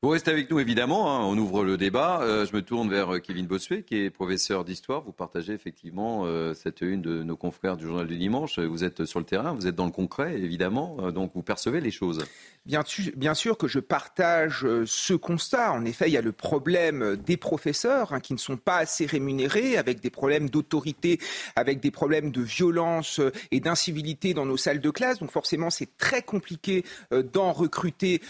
Vous 0.00 0.10
restez 0.10 0.30
avec 0.30 0.48
nous 0.48 0.60
évidemment, 0.60 1.12
hein, 1.12 1.24
on 1.24 1.36
ouvre 1.36 1.64
le 1.64 1.76
débat. 1.76 2.20
Euh, 2.22 2.46
je 2.46 2.54
me 2.54 2.62
tourne 2.62 2.88
vers 2.88 3.14
euh, 3.14 3.18
Kevin 3.18 3.48
Bossuet 3.48 3.82
qui 3.82 3.96
est 3.96 4.10
professeur 4.10 4.64
d'histoire. 4.64 5.02
Vous 5.02 5.10
partagez 5.10 5.52
effectivement 5.54 6.22
euh, 6.24 6.54
cette 6.54 6.82
une 6.82 7.02
de 7.02 7.24
nos 7.24 7.36
confrères 7.36 7.76
du 7.76 7.84
journal 7.86 8.06
du 8.06 8.16
dimanche. 8.16 8.60
Vous 8.60 8.84
êtes 8.84 9.06
sur 9.06 9.18
le 9.18 9.24
terrain, 9.26 9.54
vous 9.54 9.66
êtes 9.66 9.74
dans 9.74 9.86
le 9.86 9.90
concret 9.90 10.38
évidemment, 10.38 11.10
donc 11.10 11.32
vous 11.34 11.42
percevez 11.42 11.80
les 11.80 11.90
choses. 11.90 12.24
Bien, 12.64 12.84
bien 13.16 13.34
sûr 13.34 13.58
que 13.58 13.66
je 13.66 13.80
partage 13.80 14.64
ce 14.84 15.14
constat. 15.14 15.72
En 15.72 15.84
effet, 15.84 16.06
il 16.06 16.12
y 16.12 16.16
a 16.16 16.22
le 16.22 16.32
problème 16.32 17.16
des 17.16 17.36
professeurs 17.36 18.12
hein, 18.12 18.20
qui 18.20 18.34
ne 18.34 18.38
sont 18.38 18.56
pas 18.56 18.76
assez 18.76 19.04
rémunérés, 19.04 19.78
avec 19.78 20.00
des 20.00 20.10
problèmes 20.10 20.48
d'autorité, 20.48 21.18
avec 21.56 21.80
des 21.80 21.90
problèmes 21.90 22.30
de 22.30 22.42
violence 22.42 23.20
et 23.50 23.58
d'incivilité 23.58 24.32
dans 24.32 24.46
nos 24.46 24.58
salles 24.58 24.80
de 24.80 24.90
classe. 24.90 25.18
Donc 25.18 25.32
forcément, 25.32 25.70
c'est 25.70 25.96
très 25.96 26.22
compliqué 26.22 26.84
d'en 27.32 27.52
recruter 27.52 28.20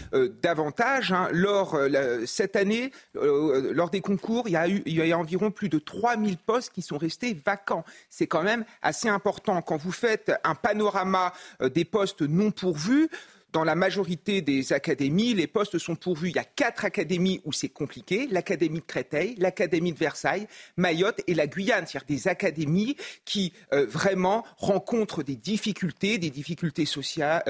davantage. 0.40 1.12
Hein. 1.12 1.28
Euh, 1.58 2.26
cette 2.26 2.56
année, 2.56 2.92
euh, 3.16 3.72
lors 3.72 3.90
des 3.90 4.00
concours, 4.00 4.48
il 4.48 4.52
y, 4.52 4.56
a 4.56 4.68
eu, 4.68 5.12
environ 5.12 5.50
plus 5.50 5.68
de 5.68 5.78
3000 5.78 6.36
postes 6.38 6.72
qui 6.72 6.82
sont 6.82 6.98
restés 6.98 7.36
vacants. 7.44 7.84
C'est 8.10 8.26
quand 8.26 8.42
même 8.42 8.64
assez 8.82 9.08
important. 9.08 9.62
Quand 9.62 9.76
vous 9.76 9.92
faites 9.92 10.32
un 10.44 10.54
panorama 10.54 11.32
euh, 11.62 11.68
des 11.68 11.84
postes 11.84 12.22
non 12.22 12.50
pourvus, 12.50 13.08
dans 13.50 13.64
la 13.64 13.74
majorité 13.74 14.42
des 14.42 14.74
académies, 14.74 15.32
les 15.32 15.46
postes 15.46 15.78
sont 15.78 15.96
pourvus. 15.96 16.28
Il 16.28 16.36
y 16.36 16.38
a 16.38 16.44
quatre 16.44 16.84
académies 16.84 17.40
où 17.46 17.52
c'est 17.52 17.70
compliqué 17.70 18.28
l'académie 18.30 18.80
de 18.80 18.84
Créteil, 18.84 19.36
l'académie 19.38 19.94
de 19.94 19.98
Versailles, 19.98 20.46
Mayotte 20.76 21.22
et 21.26 21.32
la 21.32 21.46
Guyane. 21.46 21.86
C'est-à-dire 21.86 22.06
des 22.14 22.28
académies 22.28 22.98
qui 23.24 23.54
vraiment 23.72 24.44
rencontrent 24.58 25.22
des 25.22 25.36
difficultés, 25.36 26.18
des 26.18 26.28
difficultés 26.28 26.84
sociales, 26.84 27.42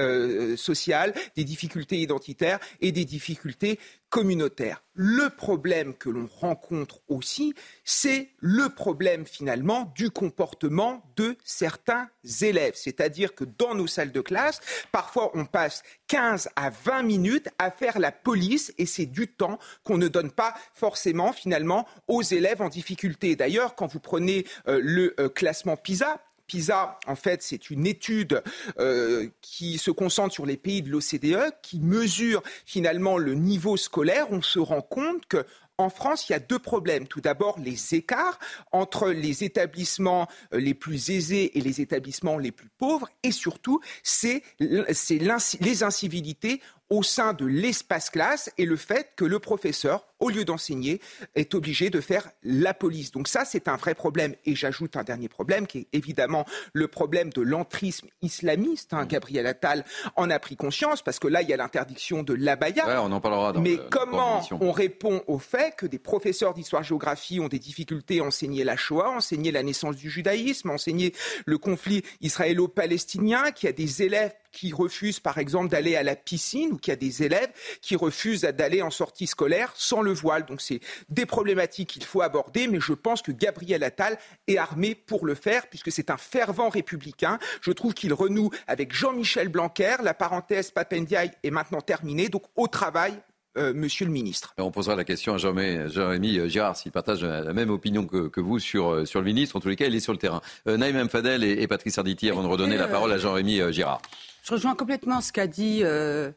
sociales, 0.55 1.13
des 1.35 1.43
difficultés 1.43 1.97
identitaires 1.97 2.59
et 2.79 2.93
des 2.93 3.03
difficultés 3.03 3.77
communautaire. 4.09 4.83
Le 4.93 5.29
problème 5.29 5.93
que 5.93 6.09
l'on 6.09 6.27
rencontre 6.27 6.99
aussi, 7.07 7.53
c'est 7.83 8.29
le 8.39 8.69
problème 8.69 9.25
finalement 9.25 9.93
du 9.95 10.09
comportement 10.09 11.03
de 11.15 11.37
certains 11.45 12.09
élèves. 12.41 12.73
C'est-à-dire 12.75 13.33
que 13.35 13.45
dans 13.45 13.75
nos 13.75 13.87
salles 13.87 14.11
de 14.11 14.21
classe, 14.21 14.59
parfois 14.91 15.31
on 15.35 15.45
passe 15.45 15.83
15 16.07 16.49
à 16.55 16.69
20 16.69 17.03
minutes 17.03 17.49
à 17.59 17.71
faire 17.71 17.99
la 17.99 18.11
police 18.11 18.73
et 18.77 18.85
c'est 18.85 19.05
du 19.05 19.27
temps 19.27 19.59
qu'on 19.83 19.97
ne 19.97 20.07
donne 20.07 20.31
pas 20.31 20.53
forcément 20.73 21.31
finalement 21.31 21.87
aux 22.07 22.21
élèves 22.21 22.61
en 22.61 22.69
difficulté. 22.69 23.35
D'ailleurs, 23.35 23.75
quand 23.75 23.87
vous 23.87 23.99
prenez 23.99 24.45
euh, 24.67 24.81
le 24.83 25.13
euh, 25.19 25.29
classement 25.29 25.77
PISA, 25.77 26.19
PISA, 26.49 26.99
en 27.05 27.15
fait, 27.15 27.43
c'est 27.43 27.69
une 27.69 27.85
étude 27.85 28.41
euh, 28.79 29.29
qui 29.41 29.77
se 29.77 29.91
concentre 29.91 30.33
sur 30.33 30.45
les 30.45 30.57
pays 30.57 30.81
de 30.81 30.89
l'OCDE, 30.89 31.53
qui 31.61 31.79
mesure 31.79 32.41
finalement 32.65 33.17
le 33.17 33.35
niveau 33.35 33.77
scolaire. 33.77 34.27
On 34.31 34.41
se 34.41 34.59
rend 34.59 34.81
compte 34.81 35.27
que 35.27 35.45
en 35.77 35.89
France, 35.89 36.27
il 36.27 36.33
y 36.33 36.35
a 36.35 36.39
deux 36.39 36.59
problèmes. 36.59 37.07
Tout 37.07 37.21
d'abord, 37.21 37.57
les 37.57 37.95
écarts 37.95 38.37
entre 38.73 39.11
les 39.11 39.45
établissements 39.45 40.27
euh, 40.53 40.59
les 40.59 40.73
plus 40.73 41.09
aisés 41.09 41.57
et 41.57 41.61
les 41.61 41.79
établissements 41.79 42.37
les 42.37 42.51
plus 42.51 42.69
pauvres. 42.77 43.07
Et 43.23 43.31
surtout, 43.31 43.79
c'est 44.03 44.43
les 44.59 45.83
incivilités 45.83 46.61
au 46.89 47.03
sein 47.03 47.33
de 47.33 47.45
l'espace 47.45 48.09
classe 48.09 48.51
et 48.57 48.65
le 48.65 48.75
fait 48.75 49.11
que 49.15 49.25
le 49.25 49.39
professeur, 49.39 50.05
au 50.19 50.29
lieu 50.29 50.43
d'enseigner, 50.43 51.01
est 51.35 51.53
obligé 51.53 51.89
de 51.89 52.01
faire 52.01 52.29
la 52.43 52.73
police. 52.73 53.11
Donc 53.11 53.27
ça, 53.27 53.45
c'est 53.45 53.67
un 53.67 53.75
vrai 53.75 53.95
problème. 53.95 54.35
Et 54.45 54.55
j'ajoute 54.55 54.95
un 54.97 55.03
dernier 55.03 55.29
problème 55.29 55.67
qui 55.67 55.79
est 55.79 55.87
évidemment 55.93 56.45
le 56.73 56.87
problème 56.87 57.29
de 57.31 57.41
l'entrisme 57.41 58.07
islamiste. 58.21 58.93
Hein. 58.93 59.05
Gabriel 59.05 59.45
Attal 59.47 59.85
en 60.15 60.29
a 60.29 60.39
pris 60.39 60.55
conscience 60.55 61.01
parce 61.01 61.19
que 61.19 61.27
là, 61.27 61.41
il 61.41 61.49
y 61.49 61.53
a 61.53 61.57
l'interdiction 61.57 62.23
de 62.23 62.33
l'abaya. 62.33 63.03
on 63.03 63.11
en 63.11 63.21
parlera 63.21 63.53
Mais 63.59 63.77
comment 63.89 64.41
on 64.59 64.71
répond 64.71 65.23
au 65.27 65.39
fait 65.39 65.75
que 65.75 65.85
des 65.85 65.99
professeurs 65.99 66.53
d'histoire-géographie 66.53 67.39
ont 67.39 67.47
des 67.47 67.59
difficultés 67.59 68.19
à 68.19 68.23
enseigner 68.23 68.63
la 68.63 68.75
Shoah, 68.75 69.09
enseigner 69.09 69.51
la 69.51 69.63
naissance 69.63 69.95
du 69.95 70.09
judaïsme, 70.09 70.69
enseigner 70.69 71.13
le 71.45 71.57
conflit 71.57 72.03
israélo-palestinien, 72.21 73.51
qu'il 73.51 73.67
y 73.67 73.69
a 73.69 73.73
des 73.73 74.03
élèves 74.03 74.33
qui 74.51 74.73
refusent 74.73 75.19
par 75.19 75.37
exemple 75.37 75.69
d'aller 75.69 75.95
à 75.95 76.03
la 76.03 76.15
piscine 76.15 76.73
ou 76.73 76.77
qu'il 76.77 76.91
y 76.91 76.93
a 76.93 76.97
des 76.97 77.23
élèves 77.23 77.49
qui 77.81 77.95
refusent 77.95 78.41
d'aller 78.41 78.81
en 78.81 78.91
sortie 78.91 79.27
scolaire 79.27 79.71
sans 79.75 80.01
le 80.01 80.11
voile. 80.11 80.45
Donc 80.45 80.61
c'est 80.61 80.79
des 81.09 81.25
problématiques 81.25 81.89
qu'il 81.89 82.03
faut 82.03 82.21
aborder, 82.21 82.67
mais 82.67 82.79
je 82.79 82.93
pense 82.93 83.21
que 83.21 83.31
Gabriel 83.31 83.83
Attal 83.83 84.17
est 84.47 84.57
armé 84.57 84.95
pour 84.95 85.25
le 85.25 85.35
faire 85.35 85.67
puisque 85.67 85.91
c'est 85.91 86.09
un 86.09 86.17
fervent 86.17 86.69
républicain. 86.69 87.39
Je 87.61 87.71
trouve 87.71 87.93
qu'il 87.93 88.13
renoue 88.13 88.49
avec 88.67 88.93
Jean-Michel 88.93 89.49
Blanquer. 89.49 89.97
La 90.03 90.13
parenthèse 90.13 90.71
Papendiaï 90.71 91.31
est 91.43 91.51
maintenant 91.51 91.81
terminée. 91.81 92.29
Donc 92.29 92.43
au 92.55 92.67
travail, 92.67 93.13
euh, 93.57 93.73
monsieur 93.73 94.05
le 94.05 94.11
ministre. 94.11 94.53
On 94.59 94.71
posera 94.71 94.95
la 94.95 95.03
question 95.03 95.33
à 95.33 95.37
Jérémy 95.37 96.49
Girard 96.49 96.77
s'il 96.77 96.91
partage 96.91 97.23
la 97.23 97.51
même 97.51 97.71
opinion 97.71 98.05
que, 98.05 98.39
vous 98.39 98.59
sur, 98.59 98.93
euh, 98.93 99.05
sur 99.05 99.19
le 99.19 99.25
ministre. 99.25 99.55
En 99.55 99.59
tous 99.59 99.69
les 99.69 99.75
cas, 99.75 99.85
il 99.85 99.95
est 99.95 99.99
sur 99.99 100.13
le 100.13 100.19
terrain. 100.19 100.41
Euh, 100.67 100.77
Naïm 100.77 101.09
Fadel 101.09 101.43
et, 101.43 101.67
Patrice 101.67 101.97
Arditi 101.97 102.29
avant 102.29 102.43
de 102.43 102.47
redonner 102.47 102.77
la 102.77 102.87
parole 102.87 103.11
à 103.11 103.17
Jean-Rémy 103.17 103.73
Girard. 103.73 104.01
Je 104.49 104.55
rejoins 104.55 104.73
complètement 104.73 105.21
ce 105.21 105.31
qu'a 105.31 105.45
dit 105.45 105.81
euh, 105.83 106.31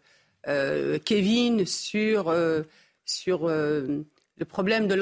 euh, 0.46 0.98
Kevin 1.02 1.64
sur, 1.64 2.28
euh, 2.28 2.60
sur 3.06 3.48
le 3.48 4.04
problème 4.46 4.86
de 4.86 4.94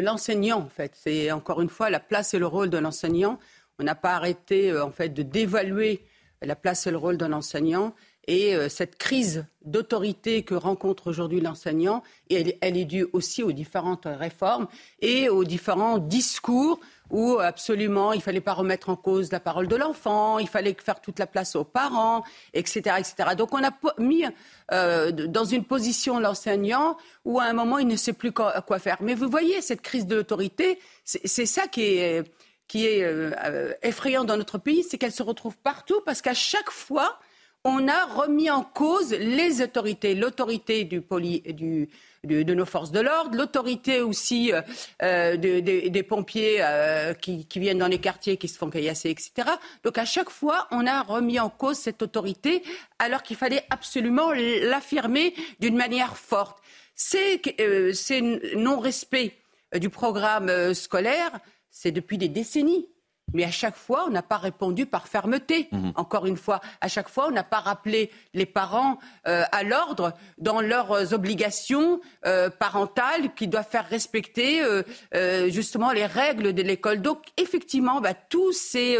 l'enseignant. 0.00 0.60
En 0.60 0.68
fait, 0.70 0.92
c'est 0.94 1.30
encore 1.30 1.60
une 1.60 1.68
fois 1.68 1.90
la 1.90 2.00
place 2.00 2.32
et 2.32 2.38
le 2.38 2.46
rôle 2.46 2.70
de 2.70 2.78
l'enseignant. 2.78 3.38
On 3.78 3.84
n'a 3.84 3.94
pas 3.94 4.14
arrêté 4.14 4.74
en 4.80 4.90
fait 4.90 5.10
de 5.10 5.22
dévaluer 5.22 6.06
la 6.40 6.56
place 6.56 6.86
et 6.86 6.90
le 6.90 6.96
rôle 6.96 7.18
de 7.18 7.26
l'enseignant. 7.26 7.94
Et 8.26 8.56
cette 8.70 8.96
crise 8.96 9.44
d'autorité 9.62 10.42
que 10.42 10.54
rencontre 10.54 11.08
aujourd'hui 11.10 11.42
l'enseignant, 11.42 12.02
elle, 12.30 12.54
elle, 12.62 12.78
est 12.78 12.86
due 12.86 13.06
aussi 13.12 13.42
aux 13.42 13.52
différentes 13.52 14.06
réformes 14.06 14.68
et 15.00 15.28
aux 15.28 15.44
différents 15.44 15.98
discours 15.98 16.80
où 17.12 17.38
absolument 17.38 18.12
il 18.12 18.22
fallait 18.22 18.40
pas 18.40 18.54
remettre 18.54 18.88
en 18.88 18.96
cause 18.96 19.30
la 19.30 19.38
parole 19.38 19.68
de 19.68 19.76
l'enfant, 19.76 20.38
il 20.38 20.48
fallait 20.48 20.74
faire 20.82 21.00
toute 21.00 21.20
la 21.20 21.26
place 21.26 21.54
aux 21.54 21.62
parents, 21.62 22.24
etc., 22.54 22.96
etc. 22.98 23.36
Donc 23.36 23.54
on 23.54 23.62
a 23.62 23.70
mis 23.98 24.24
euh, 24.72 25.12
dans 25.12 25.44
une 25.44 25.64
position 25.64 26.18
l'enseignant 26.18 26.96
où 27.24 27.38
à 27.38 27.44
un 27.44 27.52
moment 27.52 27.78
il 27.78 27.86
ne 27.86 27.96
sait 27.96 28.14
plus 28.14 28.32
quoi, 28.32 28.62
faire. 28.80 28.96
Mais 29.00 29.14
vous 29.14 29.28
voyez 29.28 29.60
cette 29.60 29.82
crise 29.82 30.06
de 30.06 30.16
l'autorité, 30.16 30.80
c'est 31.04 31.46
ça 31.46 31.68
qui 31.68 31.82
est 31.82 32.24
est 32.74 33.02
euh, 33.02 33.74
effrayant 33.82 34.24
dans 34.24 34.38
notre 34.38 34.56
pays, 34.56 34.82
c'est 34.82 34.96
qu'elle 34.96 35.12
se 35.12 35.22
retrouve 35.22 35.56
partout 35.58 36.00
parce 36.06 36.22
qu'à 36.22 36.32
chaque 36.32 36.70
fois 36.70 37.18
on 37.64 37.86
a 37.86 38.04
remis 38.06 38.50
en 38.50 38.62
cause 38.62 39.12
les 39.12 39.62
autorités, 39.62 40.14
l'autorité 40.14 40.84
du, 40.84 41.00
poli, 41.00 41.40
du, 41.40 41.88
de 42.24 42.54
nos 42.54 42.64
forces 42.64 42.90
de 42.90 43.00
l'ordre, 43.00 43.36
l'autorité 43.36 44.00
aussi 44.00 44.52
euh, 44.52 44.62
euh 45.02 45.36
des 45.36 46.02
pompiers 46.02 46.56
euh, 46.60 47.14
qui, 47.14 47.46
viennent 47.56 47.78
dans 47.78 47.86
les 47.86 48.00
quartiers, 48.00 48.36
qui 48.36 48.48
se 48.48 48.58
font 48.58 48.68
caillasser, 48.68 49.10
etc. 49.10 49.48
Donc 49.84 49.96
à 49.98 50.04
chaque 50.04 50.30
fois, 50.30 50.66
on 50.72 50.86
a 50.86 51.02
remis 51.02 51.38
en 51.38 51.50
cause 51.50 51.78
cette 51.78 52.02
autorité 52.02 52.64
alors 52.98 53.22
qu'il 53.22 53.36
fallait 53.36 53.64
absolument 53.70 54.32
l'affirmer 54.32 55.34
d'une 55.60 55.76
manière 55.76 56.16
forte. 56.16 56.58
C'est 56.96 57.40
euh, 57.60 57.92
non-respect 58.56 59.36
du 59.76 59.88
programme 59.88 60.74
scolaire, 60.74 61.30
c'est 61.70 61.92
depuis 61.92 62.18
des 62.18 62.28
décennies. 62.28 62.88
Mais 63.34 63.44
à 63.44 63.50
chaque 63.50 63.76
fois, 63.76 64.04
on 64.06 64.10
n'a 64.10 64.22
pas 64.22 64.38
répondu 64.38 64.86
par 64.86 65.08
fermeté. 65.08 65.68
Mhm. 65.72 65.92
Encore 65.96 66.26
une 66.26 66.36
fois, 66.36 66.60
à 66.80 66.88
chaque 66.88 67.08
fois, 67.08 67.26
on 67.28 67.30
n'a 67.30 67.44
pas 67.44 67.60
rappelé 67.60 68.10
les 68.34 68.46
parents 68.46 68.98
euh, 69.26 69.44
à 69.52 69.62
l'ordre 69.62 70.14
dans 70.38 70.60
leurs 70.60 71.14
obligations 71.14 72.00
euh, 72.26 72.50
parentales 72.50 73.34
qui 73.34 73.48
doivent 73.48 73.68
faire 73.68 73.88
respecter 73.88 74.62
euh, 74.62 75.50
justement 75.50 75.92
les 75.92 76.06
règles 76.06 76.52
de 76.52 76.62
l'école. 76.62 77.00
Donc, 77.00 77.24
effectivement, 77.36 78.00
bah, 78.00 78.14
tout 78.14 78.52
c'est 78.52 78.96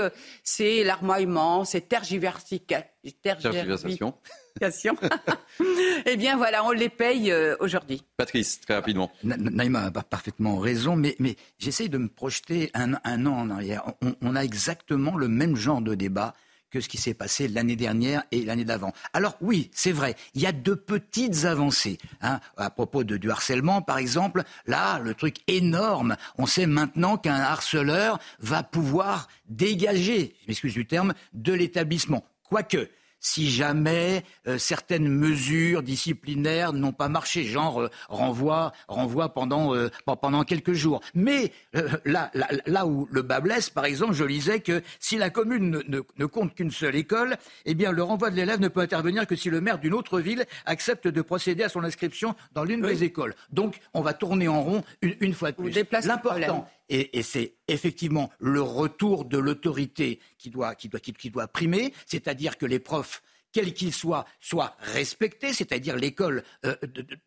larmoiement, 0.85 1.65
c'est 1.65 1.89
tergiversation. 1.89 4.15
eh 6.07 6.17
bien 6.17 6.37
voilà, 6.37 6.65
on 6.65 6.71
les 6.71 6.89
paye 6.89 7.31
euh, 7.31 7.57
aujourd'hui. 7.61 8.03
Patrice, 8.17 8.61
très 8.61 8.75
rapidement. 8.75 9.11
Naïma 9.25 9.85
a 9.85 9.91
parfaitement 10.03 10.59
raison, 10.59 10.97
mais, 10.97 11.17
mais 11.19 11.37
j'essaye 11.59 11.89
de 11.89 11.99
me 11.99 12.09
projeter 12.09 12.71
un, 12.75 12.95
an 12.95 13.33
en 13.33 13.51
arrière. 13.51 13.85
On, 14.21 14.37
a 14.37 14.45
exactement 14.45 15.17
le 15.17 15.29
même 15.29 15.57
genre 15.57 15.83
de 15.83 15.95
débat 15.95 16.35
que 16.71 16.81
ce 16.81 16.89
qui 16.89 16.97
s'est 16.97 17.13
passé 17.13 17.49
l'année 17.49 17.77
dernière 17.77 18.23
et 18.31 18.45
l'année 18.45 18.65
d'avant. 18.65 18.93
Alors 19.13 19.37
oui, 19.43 19.71
c'est 19.75 19.93
vrai, 19.93 20.17
il 20.35 20.41
y 20.41 20.47
a 20.47 20.53
de 20.53 20.73
petites 20.73 21.45
avancées. 21.45 21.99
Hein. 22.23 22.41
À 22.57 22.71
propos 22.71 23.05
de, 23.05 23.19
du 23.19 23.31
harcèlement, 23.31 23.83
par 23.83 23.99
exemple, 23.99 24.43
là, 24.67 24.99
le 24.99 25.15
truc 25.15 25.37
énorme, 25.49 26.17
on 26.39 26.47
sait 26.47 26.67
maintenant 26.67 27.19
qu'un 27.19 27.35
harceleur 27.35 28.19
va 28.41 28.63
pouvoir 28.63 29.29
dégager, 29.49 30.35
je 30.43 30.47
m'excuse 30.49 30.73
du 30.73 30.87
terme, 30.87 31.13
de 31.35 31.53
l'établissement. 31.53 32.25
Quoique, 32.49 32.89
si 33.23 33.51
jamais 33.51 34.25
euh, 34.47 34.59
certaines 34.59 35.09
mesures 35.09 35.83
disciplinaires 35.83 36.75
n'ont 36.75 36.93
pas 36.93 37.09
marché, 37.09 37.45
genre 37.45 37.81
euh, 37.81 37.91
renvoi, 38.09 38.73
renvoi 38.89 39.33
pendant, 39.33 39.75
euh, 39.75 39.89
pendant 40.21 40.43
quelques 40.45 40.73
jours. 40.73 41.01
Mais 41.15 41.53
là, 42.05 42.31
là, 42.35 42.49
là, 42.67 42.87
où 42.87 43.09
le 43.11 43.23
bas 43.23 43.41
blesse, 43.41 43.71
par 43.71 43.87
exemple, 43.87 44.13
je 44.13 44.25
lisais 44.25 44.61
que 44.61 44.83
si 44.99 45.17
la 45.17 45.31
commune 45.31 45.71
ne, 45.71 45.79
ne, 45.89 46.03
ne 46.19 46.27
compte 46.27 46.55
qu'une 46.55 46.71
seule 46.71 46.97
école, 46.97 47.37
eh 47.65 47.75
bien 47.75 47.93
le 47.93 48.03
renvoi 48.03 48.31
de 48.31 48.37
l'élève 48.37 48.61
ne 48.61 48.69
peut 48.69 48.81
intervenir 48.81 49.27
que 49.27 49.37
si 49.37 49.49
le 49.49 49.61
maire 49.61 49.79
d'une 49.79 49.95
autre 49.95 50.21
ville 50.21 50.45
accepte 50.67 51.07
de 51.07 51.23
procéder 51.23 51.63
à 51.63 51.69
son 51.69 51.85
inscription 51.85 52.35
dans 52.53 52.65
l'une 52.65 52.83
des 52.83 53.05
écoles. 53.05 53.35
Donc 53.51 53.79
on 53.95 54.01
va 54.01 54.15
tourner 54.15 54.49
en 54.49 54.63
rond 54.63 54.83
une, 55.01 55.15
une 55.21 55.33
fois 55.33 55.53
de 55.53 55.57
plus. 55.57 55.73
L'important, 56.05 56.69
et, 56.93 57.19
et 57.19 57.23
c'est 57.23 57.55
effectivement 57.69 58.31
le 58.39 58.61
retour 58.61 59.25
de 59.25 59.39
l'autorité 59.39 60.21
qui 60.39 60.51
doit, 60.51 60.75
qui, 60.75 60.89
doit, 60.89 61.01
qui, 61.01 61.13
qui 61.15 61.31
doit 61.31 61.49
primer, 61.49 61.93
c'est-à-dire 62.07 62.59
que 62.59 62.67
les 62.67 62.79
profs 62.79 63.23
quels 63.51 63.75
qu'ils 63.75 63.93
soient, 63.93 64.25
soient 64.41 64.77
respectés, 64.79 65.53
c'est-à-dire 65.53 65.97
l'école 65.97 66.43
euh, 66.65 66.75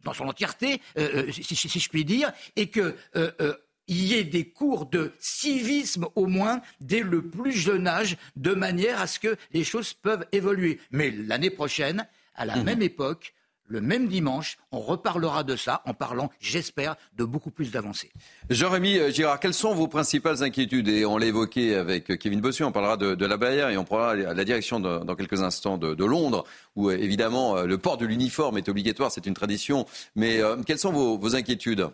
dans 0.04 0.14
son 0.14 0.26
entièreté, 0.26 0.82
euh, 0.98 1.32
si, 1.32 1.56
si, 1.56 1.80
je 1.80 1.90
puis 1.90 2.04
dire, 2.04 2.34
et 2.56 2.72
que 2.72 2.96
euh, 3.16 3.54
il 3.88 4.04
y 4.06 4.16
ait 4.16 4.24
des 4.24 4.50
cours 4.50 4.88
de 4.88 5.14
civisme 5.20 6.08
au 6.16 6.26
moins 6.26 6.62
dès 6.82 7.02
le 7.02 7.30
plus 7.30 7.52
jeune 7.52 7.88
âge, 7.88 8.18
de 8.36 8.56
manière 8.56 9.00
à 9.00 9.06
ce 9.06 9.20
que 9.20 9.38
les 9.54 9.64
choses 9.64 9.94
peuvent 9.94 10.26
évoluer. 10.32 10.80
Mais 10.90 11.12
l'année 11.12 11.52
prochaine, 11.52 12.08
à 12.34 12.46
la 12.46 12.56
mmh. 12.56 12.64
même 12.64 12.82
époque, 12.82 13.35
le 13.68 13.82
même 13.82 14.08
dimanche, 14.08 14.58
on 14.72 14.80
reparlera 14.80 15.44
de 15.44 15.56
ça 15.56 15.82
en 15.86 15.94
parlant, 15.94 16.30
j'espère, 16.40 16.96
de 17.18 17.24
beaucoup 17.24 17.52
plus 17.52 17.72
d'avancées. 17.72 18.12
Jean-Rémy 18.50 18.98
euh, 18.98 19.12
Girard, 19.12 19.40
quelles 19.40 19.54
sont 19.54 19.74
vos 19.74 19.88
principales 19.88 20.44
inquiétudes 20.44 20.88
Et 20.88 21.06
on 21.06 21.18
l'a 21.18 21.26
évoqué 21.26 21.76
avec 21.76 22.12
euh, 22.12 22.16
Kevin 22.16 22.42
Bossu, 22.42 22.64
on 22.64 22.72
parlera 22.72 22.98
de, 22.98 23.26
la 23.26 23.38
Baïa 23.38 23.72
et 23.72 23.78
on 23.78 23.84
prendra 23.84 24.16
la 24.16 24.46
direction 24.46 24.80
dans 24.80 25.16
quelques 25.16 25.42
instants 25.42 25.78
de, 25.78 26.06
Londres, 26.06 26.44
où 26.76 26.90
euh, 26.90 26.98
évidemment 26.98 27.62
le 27.62 27.78
port 27.78 27.98
de 27.98 28.06
l'uniforme 28.06 28.58
est 28.58 28.70
obligatoire, 28.70 29.12
c'est 29.12 29.26
une 29.26 29.34
tradition. 29.34 29.86
Mais 30.16 30.40
quelles 30.66 30.78
sont 30.78 30.92
vos, 30.92 31.36
inquiétudes? 31.36 31.90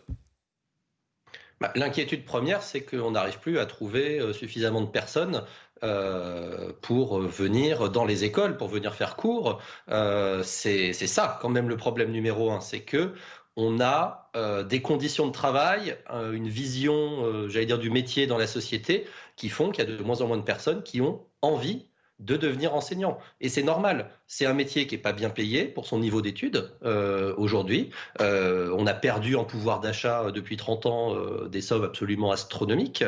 Bah, 1.62 1.72
L'inquiétude 1.76 2.26
première, 2.26 2.64
c'est 2.64 2.82
qu'on 2.82 3.12
n'arrive 3.12 3.40
plus 3.40 3.60
à 3.60 3.66
trouver 3.66 4.22
suffisamment 4.34 4.82
de 4.82 4.88
personnes 4.88 5.44
euh, 5.84 6.72
pour 6.82 7.20
venir 7.22 7.90
dans 7.90 8.06
les 8.06 8.24
écoles, 8.24 8.58
pour 8.58 8.68
venir 8.68 8.94
faire 8.94 9.16
cours. 9.16 9.60
Euh, 9.90 10.44
c'est 10.44 10.94
ça 10.94 11.40
quand 11.42 11.50
même 11.50 11.70
le 11.70 11.78
problème 11.78 12.12
numéro 12.12 12.52
un, 12.52 12.62
c'est 12.62 12.82
que 12.82 13.14
on 13.58 13.82
a 13.82 14.30
euh, 14.36 14.64
des 14.64 14.82
conditions 14.82 15.28
de 15.28 15.32
travail, 15.32 15.98
une 16.10 16.48
vision, 16.48 17.48
j'allais 17.50 17.66
dire, 17.66 17.80
du 17.80 17.90
métier 17.90 18.28
dans 18.28 18.38
la 18.38 18.48
société 18.48 19.06
qui 19.36 19.50
font 19.50 19.72
qu'il 19.72 19.84
y 19.84 19.92
a 19.92 19.98
de 19.98 20.04
moins 20.04 20.22
en 20.22 20.28
moins 20.28 20.38
de 20.38 20.44
personnes 20.44 20.84
qui 20.84 21.02
ont 21.02 21.26
envie 21.42 21.91
de 22.22 22.38
devenir 22.38 22.74
enseignant. 22.76 23.18
Et 23.42 23.50
c'est 23.50 23.64
normal. 23.64 24.10
C'est 24.28 24.46
un 24.46 24.54
métier 24.54 24.88
qui 24.88 24.96
n'est 24.96 25.02
pas 25.02 25.14
bien 25.14 25.30
payé 25.30 25.66
pour 25.66 25.86
son 25.86 26.00
niveau 26.00 26.22
d'études 26.22 26.72
euh, 26.84 27.34
aujourd'hui. 27.38 27.90
Euh, 28.22 28.74
on 28.78 28.88
a 28.88 28.94
perdu 28.94 29.36
en 29.36 29.44
pouvoir 29.44 29.80
d'achat 29.80 30.24
euh, 30.24 30.32
depuis 30.32 30.56
30 30.56 30.86
ans 30.86 31.16
des 31.48 31.62
sommes 31.62 31.84
absolument 31.84 32.32
astronomiques. 32.32 33.04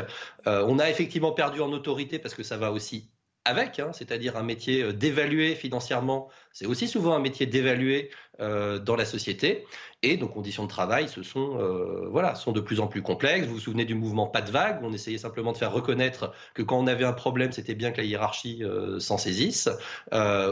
On 0.46 0.78
a 0.78 0.90
effectivement 0.90 1.32
perdu 1.32 1.60
en 1.60 1.72
autorité 1.72 2.18
parce 2.18 2.34
que 2.34 2.42
ça 2.42 2.56
va 2.56 2.72
aussi 2.72 3.10
avec, 3.44 3.78
hein, 3.78 3.90
c'est-à-dire 3.92 4.36
un 4.36 4.42
métier 4.42 4.92
dévalué 4.92 5.54
financièrement, 5.54 6.28
c'est 6.54 6.66
aussi 6.66 6.86
souvent 6.86 7.14
un 7.14 7.18
métier 7.18 7.46
dévalué 7.46 8.10
euh, 8.40 8.78
dans 8.78 8.94
la 8.94 9.04
société. 9.04 9.64
Et 10.02 10.16
nos 10.16 10.28
conditions 10.28 10.64
de 10.64 10.68
travail 10.68 11.08
sont, 11.08 11.58
euh, 11.58 12.06
voilà, 12.10 12.36
sont 12.36 12.52
de 12.52 12.60
plus 12.60 12.78
en 12.78 12.86
plus 12.86 13.02
complexes. 13.02 13.46
Vous 13.46 13.54
vous 13.54 13.60
souvenez 13.60 13.84
du 13.84 13.94
mouvement 13.94 14.28
Pas 14.28 14.40
de 14.40 14.52
vague, 14.52 14.80
où 14.82 14.86
on 14.86 14.92
essayait 14.92 15.18
simplement 15.18 15.52
de 15.52 15.56
faire 15.56 15.72
reconnaître 15.72 16.32
que 16.54 16.62
quand 16.62 16.78
on 16.78 16.86
avait 16.86 17.04
un 17.04 17.12
problème, 17.12 17.50
c'était 17.50 17.74
bien 17.74 17.90
que 17.90 17.96
la 17.98 18.04
hiérarchie 18.04 18.62
euh, 18.62 19.00
s'en 19.00 19.18
saisisse. 19.18 19.68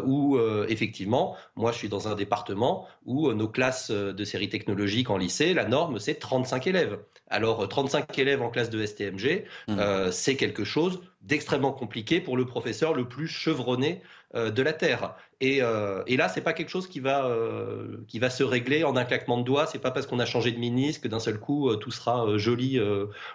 Où 0.05 0.39
effectivement, 0.69 1.37
moi 1.55 1.71
je 1.71 1.79
suis 1.79 1.89
dans 1.89 2.09
un 2.09 2.15
département 2.17 2.89
où 3.05 3.33
nos 3.33 3.49
classes 3.49 3.91
de 3.91 4.25
série 4.25 4.49
technologique 4.49 5.11
en 5.11 5.17
lycée, 5.17 5.55
la 5.55 5.65
norme 5.65 6.01
c'est 6.01 6.15
35 6.15 6.67
élèves. 6.67 6.99
Alors 7.29 7.69
35 7.69 8.19
élèves 8.19 8.43
en 8.43 8.51
classe 8.51 8.71
de 8.71 8.85
STMG, 8.85 9.45
mmh. 9.69 10.11
c'est 10.11 10.37
quelque 10.37 10.65
chose 10.65 11.01
d'extrêmement 11.23 11.73
compliqué 11.73 12.21
pour 12.21 12.37
le 12.37 12.45
professeur 12.45 12.95
le 12.95 13.09
plus 13.09 13.29
chevronné 13.29 14.03
de 14.35 14.62
la 14.62 14.73
terre. 14.73 15.15
Et, 15.40 15.61
euh, 15.61 16.03
et 16.07 16.16
là, 16.16 16.29
c'est 16.29 16.40
pas 16.40 16.53
quelque 16.53 16.68
chose 16.68 16.88
qui 16.88 17.01
va 17.01 17.27
euh, 17.27 18.05
qui 18.09 18.18
va 18.18 18.31
se 18.31 18.45
régler 18.45 18.85
en 18.85 18.97
un 18.97 19.05
claquement 19.05 19.38
de 19.38 19.42
doigts. 19.42 19.66
C'est 19.66 19.81
pas 19.81 19.90
parce 19.90 20.07
qu'on 20.07 20.21
a 20.21 20.27
changé 20.27 20.53
de 20.53 20.59
ministre 20.59 21.03
que 21.03 21.09
d'un 21.09 21.21
seul 21.21 21.38
coup 21.38 21.75
tout 21.77 21.90
sera 21.90 22.38
joli 22.38 22.81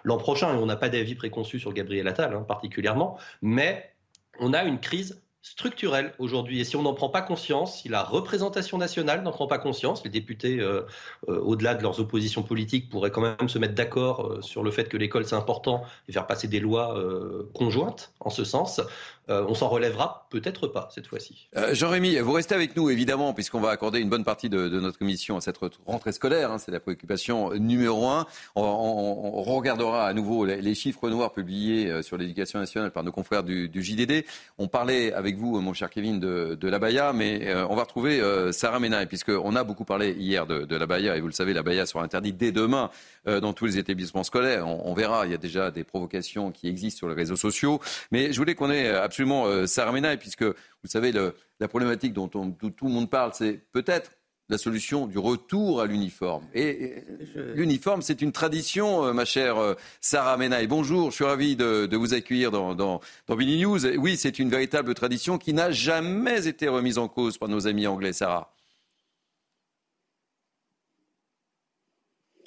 l'an 0.04 0.18
prochain. 0.18 0.54
Et 0.56 0.58
on 0.58 0.66
n'a 0.66 0.78
pas 0.78 0.90
d'avis 0.90 1.16
préconçu 1.16 1.60
sur 1.60 1.74
Gabriel 1.74 2.08
Attal 2.08 2.34
hein, 2.34 2.46
particulièrement, 2.48 3.18
mais 3.42 3.92
on 4.40 4.54
a 4.54 4.64
une 4.64 4.80
crise 4.80 5.22
structurelle 5.52 6.14
aujourd'hui. 6.20 6.60
Et 6.60 6.64
si 6.64 6.76
on 6.76 6.84
n'en 6.84 6.94
prend 6.94 7.10
pas 7.10 7.22
conscience, 7.22 7.82
si 7.82 7.90
la 7.90 8.04
représentation 8.04 8.78
nationale 8.78 9.24
n'en 9.24 9.32
prend 9.32 9.48
pas 9.48 9.60
conscience, 9.60 10.04
les 10.04 10.10
députés, 10.10 10.60
euh, 10.60 10.82
euh, 11.30 11.40
au-delà 11.40 11.74
de 11.76 11.84
leurs 11.84 12.00
oppositions 12.00 12.44
politiques, 12.44 12.90
pourraient 12.90 13.12
quand 13.12 13.22
même 13.22 13.50
se 13.50 13.58
mettre 13.58 13.74
d'accord 13.74 14.26
euh, 14.26 14.42
sur 14.42 14.64
le 14.64 14.72
fait 14.72 14.90
que 14.90 14.98
l'école 14.98 15.26
c'est 15.26 15.36
important 15.36 15.84
et 16.10 16.12
faire 16.12 16.28
passer 16.28 16.48
des 16.48 16.60
lois 16.60 16.98
euh, 16.98 17.50
conjointes 17.54 18.14
en 18.20 18.30
ce 18.30 18.44
sens. 18.44 18.82
Euh, 19.30 19.46
on 19.48 19.54
s'en 19.54 19.68
relèvera 19.68 20.28
peut-être 20.30 20.68
pas 20.68 20.90
cette 20.94 21.08
fois-ci. 21.08 21.50
Jean-Rémy, 21.72 22.18
vous 22.20 22.34
restez 22.34 22.56
avec 22.56 22.76
nous 22.76 22.90
évidemment, 22.90 23.34
puisqu'on 23.34 23.60
va 23.60 23.70
accorder 23.70 24.00
une 24.00 24.10
bonne 24.10 24.24
partie 24.24 24.50
de, 24.50 24.68
notre 24.68 24.98
commission 24.98 25.38
à 25.38 25.42
cette 25.42 25.58
rentrée 25.86 26.12
scolaire. 26.12 26.52
Hein, 26.52 26.58
c'est 26.58 26.72
la 26.72 26.80
préoccupation 26.80 27.54
numéro 27.54 28.08
un. 28.08 28.26
On, 28.56 29.44
regardera 29.44 30.08
à 30.08 30.14
nouveau 30.14 30.46
les, 30.46 30.76
chiffres 30.76 31.10
noirs 31.10 31.32
publiés 31.32 32.02
sur 32.04 32.18
l'éducation 32.18 32.60
nationale 32.60 32.92
par 32.92 33.04
nos 33.04 33.12
confrères 33.12 33.44
du, 33.44 33.70
JDD. 33.74 34.26
On 34.58 34.68
parlait 34.68 35.14
avec 35.14 35.38
vous, 35.38 35.60
mon 35.62 35.74
cher 35.74 35.90
Kevin, 35.90 36.20
de, 36.20 36.68
la 36.68 36.80
Baïa, 36.80 37.14
mais 37.14 37.48
euh, 37.48 37.66
on 37.70 37.76
va 37.76 37.84
retrouver 37.84 38.20
euh, 38.20 38.52
Sarah 38.52 38.80
Menaille, 38.80 39.06
puisqu'on 39.06 39.56
a 39.56 39.64
beaucoup 39.64 39.86
parlé 39.86 40.12
hier 40.12 40.46
de, 40.46 40.76
la 40.76 40.86
Baïa, 40.86 41.16
et 41.16 41.22
vous 41.22 41.28
le 41.28 41.34
savez, 41.34 41.54
la 41.54 41.64
Baïa 41.64 41.86
sera 41.86 42.04
interdite 42.04 42.38
dès 42.38 42.52
demain 42.52 42.90
euh, 43.28 43.40
dans 43.40 43.54
tous 43.54 43.66
les 43.66 43.78
établissements 43.78 44.24
scolaires. 44.24 44.68
On, 44.68 44.82
on, 44.86 44.94
verra, 44.94 45.26
il 45.26 45.32
y 45.32 45.36
a 45.36 45.38
déjà 45.38 45.72
des 45.72 45.84
provocations 45.84 46.52
qui 46.52 46.68
existent 46.68 47.00
sur 47.00 47.10
les 47.10 47.16
réseaux 47.16 47.36
sociaux. 47.36 47.80
Mais 48.12 48.32
je 48.32 48.38
voulais 48.38 48.56
qu'on 48.56 48.70
ait 48.70 48.90
absolument 48.90 49.17
euh, 49.20 49.68
Sarah 49.68 49.92
Menaille, 49.92 50.18
puisque 50.18 50.44
vous 50.44 50.54
savez, 50.86 51.12
le, 51.12 51.36
la 51.60 51.68
problématique 51.68 52.14
dont, 52.14 52.30
on, 52.36 52.48
dont 52.48 52.70
tout 52.70 52.88
le 52.88 52.94
monde 52.94 53.10
parle, 53.10 53.32
c'est 53.34 53.60
peut-être 53.72 54.12
la 54.50 54.58
solution 54.58 55.08
du 55.08 55.18
retour 55.18 55.82
à 55.82 55.88
l'uniforme. 55.88 56.48
Et 56.54 57.04
je... 57.36 57.42
l'uniforme, 57.54 58.02
c'est 58.02 58.22
une 58.22 58.32
tradition, 58.32 59.04
euh, 59.06 59.14
ma 59.14 59.26
chère 59.26 59.58
euh, 59.58 59.76
Sarah 60.00 60.38
Menaille. 60.38 60.68
Bonjour, 60.68 61.12
je 61.12 61.16
suis 61.16 61.26
ravi 61.26 61.56
de, 61.56 61.86
de 61.86 61.98
vous 61.98 62.14
accueillir 62.14 62.50
dans, 62.50 62.74
dans, 62.74 63.02
dans 63.28 63.36
Billy 63.36 63.62
News. 63.62 63.86
Oui, 63.98 64.16
c'est 64.16 64.40
une 64.40 64.50
véritable 64.50 64.94
tradition 64.94 65.38
qui 65.38 65.54
n'a 65.54 65.72
jamais 65.72 66.48
été 66.48 66.70
remise 66.70 66.98
en 66.98 67.10
cause 67.10 67.38
par 67.38 67.50
nos 67.50 67.68
amis 67.68 67.88
anglais, 67.88 68.14
Sarah. 68.14 68.54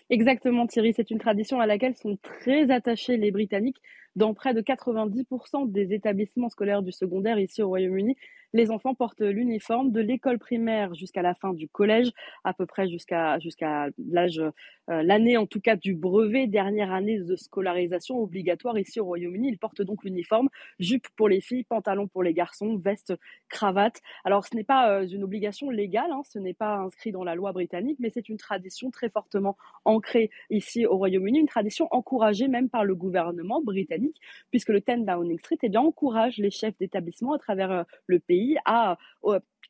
Exactement, 0.09 0.67
Thierry. 0.67 0.93
C'est 0.97 1.11
une 1.11 1.21
tradition 1.21 1.61
à 1.61 1.67
laquelle 1.67 1.95
sont 1.97 2.19
très 2.41 2.71
attachés 2.71 3.17
les 3.17 3.31
Britanniques 3.31 3.81
dans 4.17 4.35
près 4.35 4.55
de 4.55 4.61
90% 4.61 5.71
des 5.71 5.93
établissements 5.95 6.49
scolaires 6.49 6.83
du 6.83 6.93
secondaire 6.93 7.39
ici 7.39 7.63
au 7.63 7.69
Royaume-Uni 7.69 8.17
les 8.53 8.71
enfants 8.71 8.95
portent 8.95 9.21
l'uniforme 9.21 9.93
de 9.93 10.01
l'école 10.01 10.39
primaire 10.39 10.95
jusqu'à 10.95 11.23
la 11.23 11.35
fin 11.35 11.53
du 11.55 11.69
collège, 11.69 12.11
à 12.45 12.53
peu 12.53 12.67
près 12.67 12.89
jusqu'à 12.89 13.39
jusqu'à 13.39 13.89
l'âge, 14.11 14.41
euh, 14.41 15.03
l'année 15.03 15.37
en 15.37 15.47
tout 15.47 15.61
cas 15.61 15.77
du 15.77 15.95
brevet, 15.95 16.47
dernière 16.47 16.93
année 16.93 17.19
de 17.19 17.37
scolarisation 17.37 18.19
obligatoire 18.19 18.79
ici 18.79 18.99
au 18.99 19.05
Royaume-Uni. 19.05 19.49
Ils 19.49 19.59
portent 19.59 19.83
donc 19.83 20.05
l'uniforme, 20.05 20.49
jupe 20.79 21.07
pour 21.17 21.29
les 21.29 21.41
filles, 21.41 21.65
pantalon 21.65 22.09
pour 22.09 22.23
les 22.23 22.35
garçons, 22.35 22.77
veste, 22.77 23.15
cravate. 23.49 24.01
Alors 24.25 24.47
ce 24.47 24.57
n'est 24.57 24.65
pas 24.65 24.91
euh, 24.91 25.07
une 25.07 25.23
obligation 25.23 25.71
légale, 25.71 26.11
hein, 26.11 26.23
ce 26.29 26.39
n'est 26.39 26.55
pas 26.55 26.79
inscrit 26.79 27.13
dans 27.13 27.25
la 27.25 27.35
loi 27.35 27.53
britannique, 27.53 27.99
mais 28.01 28.11
c'est 28.11 28.29
une 28.29 28.39
tradition 28.39 28.91
très 28.91 29.11
fortement 29.11 29.57
ancrée 29.85 30.31
ici 30.51 30.87
au 30.87 30.97
Royaume-Uni, 30.97 31.39
une 31.39 31.47
tradition 31.47 31.87
encouragée 31.93 32.49
même 32.49 32.69
par 32.69 32.85
le 32.85 32.95
gouvernement 32.97 33.63
britannique, 33.63 34.00
puisque 34.51 34.71
le 34.71 34.81
10 34.81 35.05
Downing 35.05 35.39
Street 35.39 35.59
eh 35.63 35.77
encourage 35.77 36.39
les 36.39 36.51
chefs 36.51 36.77
d'établissement 36.79 37.33
à 37.33 37.39
travers 37.39 37.71
euh, 37.71 37.83
le 38.07 38.19
pays 38.19 38.57
à, 38.65 38.97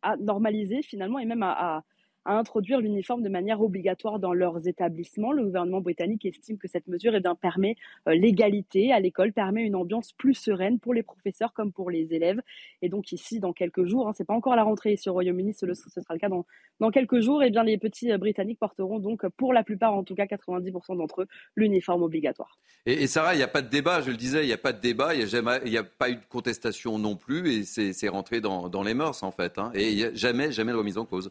à 0.03 0.16
normaliser 0.16 0.83
finalement 0.83 1.19
et 1.19 1.27
même 1.27 1.43
à 1.43 1.85
introduire 2.27 2.81
l'uniforme 2.81 3.23
de 3.23 3.29
manière 3.29 3.61
obligatoire 3.63 4.19
dans 4.19 4.33
leurs 4.33 4.67
établissements. 4.69 5.33
Le 5.33 5.45
gouvernement 5.45 5.81
britannique 5.81 6.25
estime 6.27 6.59
que 6.59 6.69
cette 6.69 6.87
mesure 6.87 7.15
eh 7.15 7.21
permet 7.41 7.77
euh, 8.09 8.15
l'égalité 8.15 8.93
à 8.93 9.01
l'école, 9.01 9.33
permet 9.33 9.65
une 9.65 9.75
ambiance 9.75 10.13
plus 10.13 10.35
sereine 10.35 10.79
pour 10.79 10.95
les 10.95 11.03
professeurs 11.03 11.53
comme 11.53 11.73
pour 11.73 11.91
les 11.91 12.13
élèves. 12.15 12.41
Et 12.83 12.89
donc 12.89 13.13
ici, 13.13 13.41
dans 13.41 13.53
quelques 13.53 13.85
jours, 13.85 14.09
hein, 14.09 14.13
c'est 14.15 14.27
pas 14.27 14.35
encore 14.35 14.57
la 14.57 14.65
rentrée 14.65 14.93
ici 14.93 15.09
au 15.09 15.13
Royaume-Uni, 15.13 15.55
ce, 15.55 15.73
sera 15.75 16.15
le 16.15 16.19
cas 16.19 16.29
dans, 16.29 16.45
dans 16.79 16.91
quelques 16.91 17.21
jours, 17.21 17.43
et 17.43 17.47
eh 17.47 17.51
bien 17.51 17.63
les 17.63 17.79
petits 17.79 18.13
euh, 18.13 18.19
Britanniques 18.19 18.59
porteront 18.59 18.99
donc, 18.99 19.27
pour 19.37 19.53
la 19.53 19.65
plupart, 19.65 19.95
en 19.95 20.05
tout 20.05 20.15
cas 20.15 20.25
90% 20.25 20.97
d'entre 20.97 21.23
eux, 21.23 21.27
l'uniforme 21.57 22.03
obligatoire. 22.03 22.59
Et, 22.87 23.07
Sarah, 23.07 23.35
il 23.35 23.39
n'y 23.39 23.43
a 23.43 23.49
pas 23.49 23.63
de 23.63 23.69
débat, 23.69 24.01
je 24.03 24.11
le 24.11 24.17
disais, 24.17 24.45
il 24.45 24.47
n'y 24.47 24.53
a 24.53 24.59
pas 24.59 24.73
de 24.73 24.81
débat, 24.81 25.15
il 25.15 25.25
n'y 25.25 25.77
a, 25.77 25.81
a, 25.81 25.85
pas 25.85 26.11
eu 26.11 26.17
de 26.17 26.27
contestation 26.29 26.99
non 26.99 27.17
plus, 27.17 27.53
et 27.53 27.63
c'est 27.65 28.09
rentré 28.09 28.41
dans, 28.41 28.69
dans, 28.69 28.83
les 28.83 28.95
mœurs 28.95 29.23
en 29.23 29.31
fait. 29.31 29.59
Hein, 29.59 29.71
et 29.75 30.15
jamais, 30.15 30.53
jamais 30.53 30.73
de 30.73 30.77
remise 30.77 30.99
en 30.99 31.05
cause. 31.05 31.31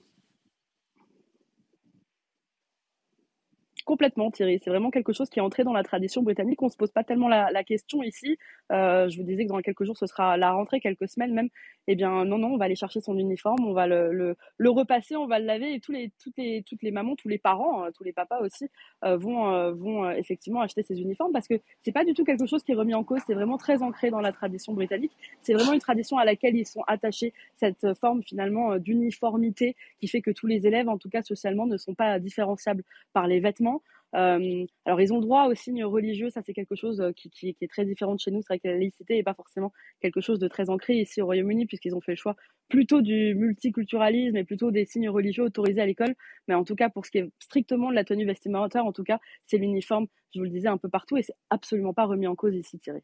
Complètement, 3.89 4.29
Thierry. 4.29 4.59
C'est 4.63 4.69
vraiment 4.69 4.91
quelque 4.91 5.13
chose 5.13 5.31
qui 5.31 5.39
est 5.39 5.41
entré 5.41 5.63
dans 5.63 5.73
la 5.73 5.81
tradition 5.81 6.21
britannique. 6.21 6.61
On 6.61 6.67
ne 6.67 6.71
se 6.71 6.77
pose 6.77 6.91
pas 6.91 7.03
tellement 7.03 7.27
la, 7.27 7.63
question 7.63 8.03
ici. 8.03 8.37
Euh, 8.71 9.09
je 9.09 9.17
vous 9.17 9.23
disais 9.23 9.45
que 9.45 9.49
dans 9.49 9.61
quelques 9.61 9.83
jours, 9.83 9.97
ce 9.97 10.05
sera 10.05 10.37
la 10.37 10.51
rentrée, 10.51 10.79
quelques 10.79 11.09
semaines 11.09 11.33
même. 11.33 11.49
Eh 11.87 11.95
bien, 11.95 12.23
non, 12.23 12.37
non, 12.37 12.49
on 12.49 12.57
va 12.57 12.65
aller 12.65 12.75
chercher 12.75 13.01
son 13.01 13.17
uniforme, 13.17 13.65
on 13.65 13.73
va 13.73 13.87
le, 13.87 14.35
repasser, 14.59 15.15
on 15.15 15.25
va 15.25 15.39
le 15.39 15.45
laver. 15.45 15.73
Et 15.73 15.79
tous 15.79 15.91
les, 15.91 16.11
toutes, 16.23 16.37
les, 16.37 16.61
toutes 16.61 16.83
les 16.83 16.91
mamans, 16.91 17.15
tous 17.15 17.29
les 17.29 17.39
parents, 17.39 17.83
hein, 17.83 17.89
tous 17.95 18.03
les 18.03 18.13
papas 18.13 18.41
aussi, 18.41 18.69
euh, 19.05 19.17
vont, 19.17 19.51
euh, 19.51 19.71
vont 19.71 20.07
effectivement 20.11 20.61
acheter 20.61 20.83
ces 20.83 21.01
uniformes 21.01 21.31
parce 21.31 21.47
que 21.47 21.55
c'est 21.81 21.91
pas 21.91 22.05
du 22.05 22.13
tout 22.13 22.23
quelque 22.23 22.45
chose 22.45 22.61
qui 22.61 22.73
est 22.73 22.75
remis 22.75 22.93
en 22.93 23.03
cause. 23.03 23.21
C'est 23.25 23.33
vraiment 23.33 23.57
très 23.57 23.81
ancré 23.81 24.11
dans 24.11 24.21
la 24.21 24.31
tradition 24.31 24.73
britannique. 24.73 25.13
C'est 25.41 25.55
vraiment 25.55 25.73
une 25.73 25.79
tradition 25.79 26.19
à 26.19 26.25
laquelle 26.25 26.55
ils 26.55 26.67
sont 26.67 26.83
attachés, 26.85 27.33
cette 27.55 27.87
forme 27.99 28.21
finalement 28.21 28.77
d'uniformité 28.77 29.75
qui 29.99 30.07
fait 30.07 30.21
que 30.21 30.29
tous 30.29 30.45
les 30.45 30.67
élèves, 30.67 30.89
en 30.89 30.99
tout 30.99 31.09
cas 31.09 31.23
socialement, 31.23 31.65
ne 31.65 31.77
sont 31.77 31.95
pas 31.95 32.19
différenciables 32.19 32.83
par 33.13 33.25
les 33.25 33.39
vêtements. 33.39 33.78
Euh, 34.15 34.65
alors, 34.85 35.01
ils 35.01 35.13
ont 35.13 35.19
droit 35.19 35.47
aux 35.47 35.53
signes 35.53 35.85
religieux, 35.85 36.29
ça 36.29 36.41
c'est 36.43 36.53
quelque 36.53 36.75
chose 36.75 36.99
euh, 37.01 37.11
qui, 37.13 37.55
est 37.61 37.67
très 37.67 37.85
différent 37.85 38.15
de 38.15 38.19
chez 38.19 38.31
nous. 38.31 38.41
C'est 38.41 38.53
vrai 38.53 38.59
que 38.59 38.67
la 38.67 38.77
laïcité 38.77 39.15
n'est 39.15 39.23
pas 39.23 39.35
forcément 39.35 39.71
quelque 40.01 40.21
chose 40.21 40.39
de 40.39 40.47
très 40.47 40.69
ancré 40.69 40.95
ici 40.95 41.21
au 41.21 41.25
Royaume-Uni, 41.25 41.65
puisqu'ils 41.67 41.95
ont 41.95 42.01
fait 42.01 42.13
le 42.13 42.17
choix 42.17 42.35
plutôt 42.69 43.01
du 43.01 43.35
multiculturalisme 43.35 44.37
et 44.37 44.43
plutôt 44.43 44.71
des 44.71 44.85
signes 44.85 45.09
religieux 45.09 45.43
autorisés 45.43 45.81
à 45.81 45.85
l'école. 45.85 46.15
Mais 46.47 46.55
en 46.55 46.63
tout 46.63 46.75
cas, 46.75 46.89
pour 46.89 47.05
ce 47.05 47.11
qui 47.11 47.19
est 47.19 47.29
strictement 47.39 47.89
de 47.89 47.95
la 47.95 48.03
tenue 48.03 48.25
vestimentaire, 48.25 48.85
en 48.85 48.93
tout 48.93 49.03
cas, 49.03 49.19
c'est 49.45 49.57
l'uniforme, 49.57 50.07
je 50.33 50.39
vous 50.39 50.45
le 50.45 50.51
disais, 50.51 50.67
un 50.67 50.77
peu 50.77 50.89
partout, 50.89 51.17
et 51.17 51.23
c'est 51.23 51.35
absolument 51.49 51.93
pas 51.93 52.05
remis 52.05 52.27
en 52.27 52.35
cause 52.35 52.55
ici, 52.55 52.79
Thierry. 52.79 53.01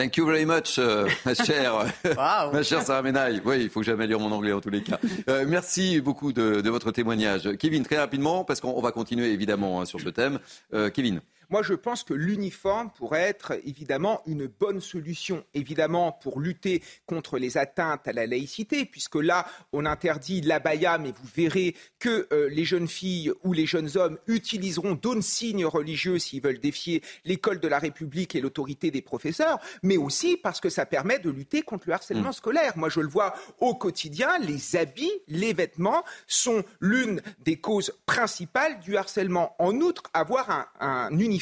Thank 0.00 0.16
you 0.16 0.24
very 0.24 0.46
much, 0.46 0.78
euh, 0.78 1.06
ma 1.26 1.34
chère, 1.34 1.84
ma 2.16 2.62
chère 2.62 2.80
Sarah 2.80 3.02
Menaille. 3.02 3.42
Oui, 3.44 3.64
il 3.64 3.68
faut 3.68 3.80
que 3.80 3.86
j'améliore 3.86 4.18
mon 4.18 4.32
anglais 4.32 4.54
en 4.54 4.60
tous 4.62 4.70
les 4.70 4.82
cas. 4.82 4.98
Euh, 5.28 5.44
merci 5.46 6.00
beaucoup 6.00 6.32
de, 6.32 6.66
votre 6.70 6.90
témoignage. 6.90 7.50
Kevin, 7.58 7.84
très 7.84 7.98
rapidement, 7.98 8.42
parce 8.42 8.62
qu'on 8.62 8.80
va 8.80 8.92
continuer 8.92 9.30
évidemment 9.30 9.82
hein, 9.82 9.84
sur 9.84 10.00
ce 10.00 10.08
thème. 10.08 10.38
Euh, 10.72 10.88
Kevin. 10.88 11.20
Moi, 11.50 11.64
je 11.64 11.74
pense 11.74 12.04
que 12.04 12.14
l'uniforme 12.14 12.90
pourrait 12.92 13.22
être 13.22 13.60
évidemment 13.64 14.22
une 14.26 14.46
bonne 14.46 14.80
solution, 14.80 15.44
évidemment 15.52 16.12
pour 16.12 16.38
lutter 16.38 16.80
contre 17.06 17.38
les 17.38 17.58
atteintes 17.58 18.06
à 18.06 18.12
la 18.12 18.26
laïcité, 18.26 18.84
puisque 18.84 19.16
là, 19.16 19.46
on 19.72 19.84
interdit 19.84 20.42
l'abaya, 20.42 20.96
mais 20.98 21.10
vous 21.10 21.28
verrez 21.34 21.74
que 21.98 22.28
euh, 22.32 22.48
les 22.50 22.64
jeunes 22.64 22.86
filles 22.86 23.32
ou 23.42 23.52
les 23.52 23.66
jeunes 23.66 23.96
hommes 23.96 24.16
utiliseront 24.28 24.94
d'autres 24.94 25.22
signes 25.22 25.66
religieux 25.66 26.20
s'ils 26.20 26.40
veulent 26.40 26.60
défier 26.60 27.02
l'école 27.24 27.58
de 27.58 27.66
la 27.66 27.80
République 27.80 28.36
et 28.36 28.40
l'autorité 28.40 28.92
des 28.92 29.02
professeurs, 29.02 29.58
mais 29.82 29.96
aussi 29.96 30.36
parce 30.36 30.60
que 30.60 30.68
ça 30.68 30.86
permet 30.86 31.18
de 31.18 31.30
lutter 31.30 31.62
contre 31.62 31.88
le 31.88 31.94
harcèlement 31.94 32.30
mmh. 32.30 32.34
scolaire. 32.34 32.72
Moi, 32.76 32.90
je 32.90 33.00
le 33.00 33.08
vois 33.08 33.34
au 33.58 33.74
quotidien, 33.74 34.38
les 34.38 34.76
habits, 34.76 35.10
les 35.26 35.52
vêtements 35.52 36.04
sont 36.28 36.62
l'une 36.80 37.20
des 37.40 37.56
causes 37.56 37.92
principales 38.06 38.78
du 38.78 38.96
harcèlement. 38.96 39.56
En 39.58 39.74
outre, 39.80 40.04
avoir 40.14 40.50
un, 40.50 40.66
un 40.78 41.18
uniforme 41.18 41.39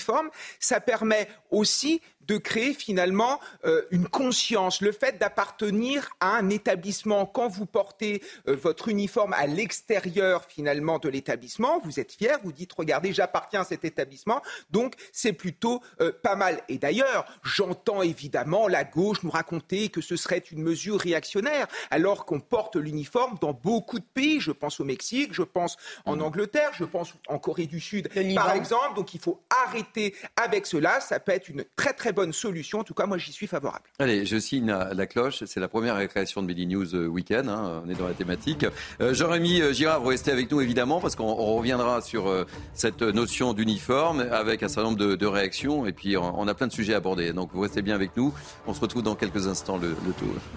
ça 0.61 0.81
permet 0.81 1.29
aussi 1.51 2.01
de 2.29 2.37
créer 2.37 2.75
finalement 2.75 3.41
euh, 3.65 3.83
une 3.91 4.07
conscience, 4.07 4.83
le 4.83 4.93
fait 4.93 5.19
d'appartenir 5.19 6.11
à 6.21 6.37
un 6.37 6.51
établissement. 6.51 7.27
Quand 7.27 7.49
vous 7.49 7.67
portez 7.67 8.23
euh, 8.47 8.55
votre 8.55 8.89
uniforme 8.89 9.33
à 9.33 9.47
l'extérieur 9.47 10.45
finalement 10.47 10.99
de 10.99 11.09
l'établissement, 11.09 11.81
vous 11.83 11.99
êtes 11.99 12.13
fier, 12.13 12.39
vous 12.45 12.53
dites 12.53 12.73
regardez, 12.75 13.13
j'appartiens 13.15 13.63
à 13.63 13.65
cet 13.65 13.85
établissement, 13.85 14.43
donc 14.71 14.95
c'est 15.11 15.33
plutôt 15.33 15.83
euh, 16.01 16.13
pas 16.23 16.37
mal. 16.37 16.63
Et 16.69 16.79
d'ailleurs, 16.79 17.25
j'entends 17.43 18.03
évidemment 18.03 18.69
la 18.69 18.85
gauche 18.85 19.23
nous 19.23 19.31
raconter 19.31 19.89
que 19.89 20.03
ce 20.03 20.17
serait 20.17 20.39
une 20.53 20.63
mesure 20.63 21.01
réactionnaire, 21.01 21.67
alors 21.91 22.27
qu'on 22.27 22.41
porte 22.41 22.77
l'uniforme 22.77 23.39
dans 23.41 23.55
beaucoup 23.55 23.99
de 23.99 24.05
pays. 24.05 24.41
Je 24.41 24.53
pense 24.53 24.81
au 24.81 24.85
Mexique, 24.85 25.33
je 25.33 25.43
pense 25.43 25.77
en 26.05 26.17
mmh. 26.17 26.23
Angleterre, 26.23 26.71
je 26.75 26.85
pense 26.85 27.15
en 27.29 27.39
Corée 27.39 27.67
du 27.67 27.81
Sud, 27.81 28.11
par 28.35 28.53
exemple. 28.53 28.97
Donc 28.97 29.15
il 29.15 29.21
faut 29.21 29.41
arrêter 29.65 30.15
avec 30.37 30.67
cela. 30.67 31.01
Ça 31.01 31.21
peut 31.21 31.33
être 31.33 31.49
une 31.49 31.65
très 31.77 31.95
très 31.95 32.13
bonne 32.19 32.33
solution. 32.33 32.81
En 32.81 32.85
tout 32.85 32.95
cas, 32.95 33.07
moi, 33.07 33.17
j'y 33.17 33.31
suis 33.31 33.47
favorable. 33.47 33.85
Allez, 34.01 34.27
je 34.27 34.37
signe 34.39 34.67
la 34.67 35.07
cloche. 35.07 35.45
C'est 35.47 35.61
la 35.61 35.69
première 35.69 35.95
récréation 35.95 36.43
de 36.43 36.49
Midi 36.49 36.67
News 36.67 36.97
euh, 36.97 37.07
Weekend. 37.07 37.49
Hein. 37.49 37.83
On 37.87 37.89
est 37.89 37.95
dans 37.95 38.09
la 38.09 38.13
thématique. 38.13 38.67
Euh, 39.01 39.15
Jean-Rémy 39.15 39.61
euh, 39.61 39.73
Girard, 39.73 40.01
vous 40.01 40.09
restez 40.09 40.33
avec 40.33 40.51
nous, 40.51 40.61
évidemment, 40.61 41.01
parce 41.01 41.15
qu'on 41.15 41.33
reviendra 41.33 42.01
sur 42.01 42.45
cette 42.75 43.03
notion 43.03 43.53
d'uniforme 43.53 44.21
avec 44.33 44.65
un 44.65 44.69
certain 44.69 44.91
nombre 44.91 44.99
de, 44.99 45.27
réactions. 45.27 45.87
Et 45.87 45.93
puis, 45.93 46.17
on, 46.17 46.49
a 46.49 46.55
plein 46.55 46.67
de 46.67 46.73
sujets 46.73 46.95
à 46.95 46.97
aborder. 46.97 47.33
Donc, 47.33 47.51
vous 47.53 47.61
restez 47.61 47.83
bien 47.83 47.95
avec 47.95 48.17
nous. 48.17 48.35
On 48.67 48.75
se 48.75 48.81
retrouve 48.81 49.05
dans 49.05 49.15
quelques 49.15 49.47
instants, 49.47 49.79
le, 49.79 49.95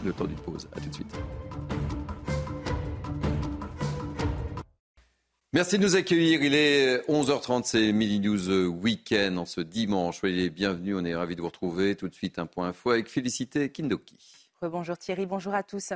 le 0.03 0.13
temps 0.13 0.25
d'une 0.25 0.37
pause. 0.37 0.67
À 0.75 0.79
tout 0.79 0.89
de 0.89 0.95
suite. 0.95 1.15
Merci 5.53 5.77
de 5.77 5.83
nous 5.83 5.97
accueillir. 5.97 6.41
Il 6.43 6.55
est 6.55 6.99
11h30, 7.09 7.63
c'est 7.65 7.91
Midi 7.91 8.21
News 8.21 8.69
Weekend 8.69 9.37
en 9.37 9.45
ce 9.45 9.59
dimanche. 9.59 10.19
Soyez 10.19 10.43
les 10.43 10.49
bienvenus, 10.49 10.95
on 10.97 11.03
est 11.03 11.13
ravis 11.13 11.35
de 11.35 11.41
vous 11.41 11.47
retrouver. 11.47 11.97
Tout 11.97 12.07
de 12.07 12.13
suite, 12.13 12.39
un 12.39 12.45
point 12.45 12.69
info 12.69 12.91
avec 12.91 13.09
Félicité 13.09 13.69
Kindoki. 13.69 14.15
Bonjour 14.69 14.95
Thierry, 14.95 15.25
bonjour 15.25 15.55
à 15.55 15.63
tous. 15.63 15.91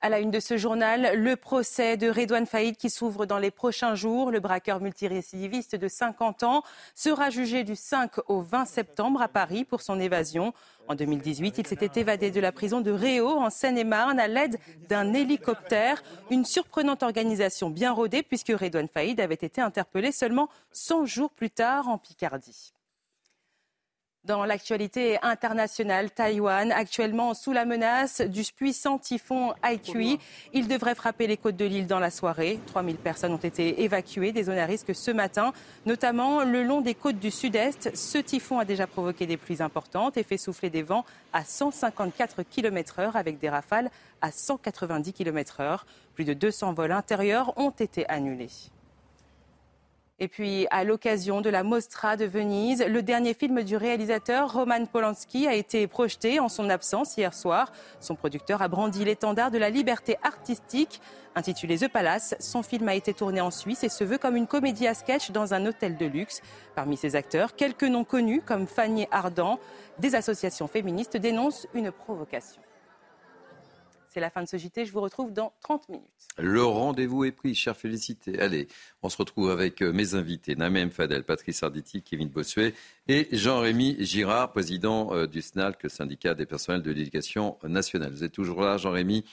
À 0.00 0.08
la 0.08 0.18
une 0.18 0.32
de 0.32 0.40
ce 0.40 0.56
journal, 0.56 1.12
le 1.14 1.36
procès 1.36 1.96
de 1.96 2.10
Redouane 2.10 2.46
Faïd 2.46 2.76
qui 2.76 2.90
s'ouvre 2.90 3.26
dans 3.26 3.38
les 3.38 3.52
prochains 3.52 3.94
jours. 3.94 4.32
Le 4.32 4.40
braqueur 4.40 4.80
multirécidiviste 4.80 5.76
de 5.76 5.86
50 5.86 6.42
ans 6.42 6.64
sera 6.96 7.30
jugé 7.30 7.62
du 7.62 7.76
5 7.76 8.28
au 8.28 8.42
20 8.42 8.64
septembre 8.64 9.22
à 9.22 9.28
Paris 9.28 9.64
pour 9.64 9.82
son 9.82 10.00
évasion. 10.00 10.52
En 10.88 10.96
2018, 10.96 11.58
il 11.58 11.66
s'était 11.68 12.00
évadé 12.00 12.32
de 12.32 12.40
la 12.40 12.50
prison 12.50 12.80
de 12.80 12.90
Réau 12.90 13.38
en 13.38 13.50
Seine-et-Marne 13.50 14.18
à 14.18 14.26
l'aide 14.26 14.58
d'un 14.88 15.14
hélicoptère. 15.14 16.02
Une 16.32 16.44
surprenante 16.44 17.04
organisation 17.04 17.70
bien 17.70 17.92
rodée 17.92 18.24
puisque 18.24 18.48
Redouane 18.48 18.88
Faïd 18.88 19.20
avait 19.20 19.34
été 19.34 19.60
interpellé 19.60 20.10
seulement 20.10 20.48
100 20.72 21.06
jours 21.06 21.30
plus 21.30 21.50
tard 21.50 21.86
en 21.86 21.98
Picardie. 21.98 22.72
Dans 24.28 24.44
l'actualité 24.44 25.16
internationale, 25.22 26.10
Taïwan, 26.10 26.70
actuellement 26.70 27.32
sous 27.32 27.52
la 27.52 27.64
menace 27.64 28.20
du 28.20 28.42
puissant 28.54 28.98
typhon 28.98 29.54
Haikui. 29.62 30.18
Il 30.52 30.68
devrait 30.68 30.94
frapper 30.94 31.26
les 31.26 31.38
côtes 31.38 31.56
de 31.56 31.64
l'île 31.64 31.86
dans 31.86 31.98
la 31.98 32.10
soirée. 32.10 32.60
3000 32.66 32.96
personnes 32.96 33.32
ont 33.32 33.38
été 33.38 33.82
évacuées 33.84 34.32
des 34.32 34.42
zones 34.42 34.58
à 34.58 34.66
risque 34.66 34.94
ce 34.94 35.10
matin, 35.12 35.54
notamment 35.86 36.44
le 36.44 36.62
long 36.62 36.82
des 36.82 36.94
côtes 36.94 37.18
du 37.18 37.30
sud-est. 37.30 37.96
Ce 37.96 38.18
typhon 38.18 38.58
a 38.58 38.66
déjà 38.66 38.86
provoqué 38.86 39.24
des 39.24 39.38
pluies 39.38 39.62
importantes 39.62 40.18
et 40.18 40.22
fait 40.24 40.36
souffler 40.36 40.68
des 40.68 40.82
vents 40.82 41.06
à 41.32 41.42
154 41.42 42.42
km 42.42 42.98
heure 42.98 43.16
avec 43.16 43.38
des 43.38 43.48
rafales 43.48 43.88
à 44.20 44.30
190 44.30 45.14
km 45.14 45.60
heure. 45.60 45.86
Plus 46.14 46.26
de 46.26 46.34
200 46.34 46.74
vols 46.74 46.92
intérieurs 46.92 47.56
ont 47.56 47.70
été 47.70 48.06
annulés. 48.10 48.50
Et 50.20 50.26
puis, 50.26 50.66
à 50.72 50.82
l'occasion 50.82 51.40
de 51.40 51.48
la 51.48 51.62
Mostra 51.62 52.16
de 52.16 52.24
Venise, 52.24 52.84
le 52.84 53.02
dernier 53.02 53.34
film 53.34 53.62
du 53.62 53.76
réalisateur 53.76 54.52
Roman 54.52 54.84
Polanski 54.84 55.46
a 55.46 55.54
été 55.54 55.86
projeté 55.86 56.40
en 56.40 56.48
son 56.48 56.70
absence 56.70 57.16
hier 57.16 57.32
soir. 57.32 57.70
Son 58.00 58.16
producteur 58.16 58.60
a 58.60 58.66
brandi 58.66 59.04
l'étendard 59.04 59.52
de 59.52 59.58
la 59.58 59.70
liberté 59.70 60.16
artistique. 60.24 61.00
Intitulé 61.36 61.78
The 61.78 61.86
Palace, 61.86 62.34
son 62.40 62.64
film 62.64 62.88
a 62.88 62.96
été 62.96 63.14
tourné 63.14 63.40
en 63.40 63.52
Suisse 63.52 63.84
et 63.84 63.88
se 63.88 64.02
veut 64.02 64.18
comme 64.18 64.34
une 64.34 64.48
comédie 64.48 64.88
à 64.88 64.94
sketch 64.94 65.30
dans 65.30 65.54
un 65.54 65.64
hôtel 65.66 65.96
de 65.96 66.06
luxe. 66.06 66.42
Parmi 66.74 66.96
ses 66.96 67.14
acteurs, 67.14 67.54
quelques 67.54 67.84
noms 67.84 68.02
connus 68.02 68.42
comme 68.42 68.66
Fanny 68.66 69.06
Ardant. 69.12 69.60
Des 70.00 70.16
associations 70.16 70.66
féministes 70.66 71.16
dénoncent 71.16 71.68
une 71.74 71.92
provocation. 71.92 72.60
C'est 74.10 74.20
la 74.20 74.30
fin 74.30 74.42
de 74.42 74.48
ce 74.48 74.56
JT. 74.56 74.86
Je 74.86 74.92
vous 74.92 75.02
retrouve 75.02 75.32
dans 75.32 75.52
30 75.60 75.88
minutes. 75.90 76.08
Le 76.38 76.64
rendez-vous 76.64 77.24
est 77.24 77.32
pris, 77.32 77.54
chère 77.54 77.76
Félicité. 77.76 78.40
Allez, 78.40 78.68
on 79.02 79.10
se 79.10 79.16
retrouve 79.18 79.50
avec 79.50 79.82
euh, 79.82 79.92
mes 79.92 80.14
invités, 80.14 80.56
Namem 80.56 80.90
Fadel, 80.90 81.24
Patrice 81.24 81.62
Arditi, 81.62 82.02
Kevin 82.02 82.28
Bossuet 82.28 82.74
et 83.06 83.28
Jean-Rémy 83.32 83.96
Girard, 84.00 84.52
président 84.52 85.12
euh, 85.12 85.26
du 85.26 85.42
SNALC, 85.42 85.90
syndicat 85.90 86.34
des 86.34 86.46
personnels 86.46 86.82
de 86.82 86.90
l'éducation 86.90 87.58
nationale. 87.64 88.10
Vous 88.12 88.24
êtes 88.24 88.32
toujours 88.32 88.62
là, 88.62 88.78
Jean-Rémy? 88.78 89.24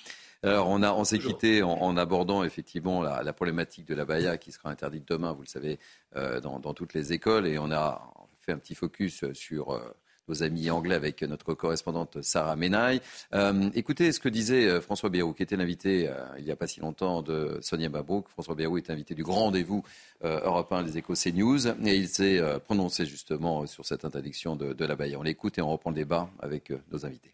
Alors, 0.43 0.67
on, 0.67 1.03
s'est 1.05 1.17
quitté 1.17 1.63
en, 1.63 1.97
abordant 1.97 2.43
effectivement 2.43 3.01
la, 3.01 3.33
problématique 3.33 3.87
de 3.87 3.95
la 3.95 4.05
baya 4.05 4.37
qui 4.37 4.51
sera 4.51 4.69
interdite 4.69 5.07
demain, 5.07 5.31
vous 5.31 5.41
le 5.41 5.47
savez, 5.47 5.79
euh, 6.15 6.39
dans, 6.39 6.73
toutes 6.73 6.93
les 6.93 7.13
écoles. 7.13 7.47
Et 7.47 7.57
on 7.57 7.71
a 7.71 8.13
fait 8.41 8.51
un 8.51 8.59
petit 8.59 8.75
focus 8.75 9.23
sur 9.33 9.81
nos 10.27 10.43
amis 10.43 10.69
anglais 10.69 10.95
avec 10.95 11.21
notre 11.23 11.53
correspondante 11.53 12.21
Sarah 12.21 12.55
Menaille. 12.55 13.01
Euh, 13.33 13.69
écoutez 13.75 14.11
ce 14.11 14.19
que 14.19 14.29
disait 14.29 14.67
euh, 14.67 14.81
François 14.81 15.09
Bayrou, 15.09 15.33
qui 15.33 15.43
était 15.43 15.55
l'invité 15.55 16.09
il 16.37 16.45
n'y 16.45 16.51
a 16.51 16.55
pas 16.55 16.67
si 16.67 16.79
longtemps 16.79 17.21
de 17.21 17.59
Sonia 17.61 17.89
Mabrouk. 17.89 18.29
François 18.29 18.55
Bayrou 18.55 18.77
est 18.77 18.89
invité 18.89 19.15
du 19.15 19.23
grand 19.23 19.45
rendez-vous 19.45 19.83
européen 20.23 20.83
des 20.83 20.97
échos 20.97 21.13
CNews 21.13 21.67
et 21.67 21.95
il 21.95 22.07
s'est 22.07 22.41
prononcé 22.65 23.05
justement 23.05 23.65
sur 23.67 23.85
cette 23.85 24.05
interdiction 24.05 24.55
de, 24.55 24.73
de 24.73 24.85
la 24.85 24.95
Baïa. 24.95 25.19
On 25.19 25.23
l'écoute 25.23 25.57
et 25.57 25.61
on 25.61 25.71
reprend 25.71 25.91
le 25.91 25.95
débat 25.95 26.29
avec 26.39 26.71
nos 26.91 27.05
invités. 27.05 27.33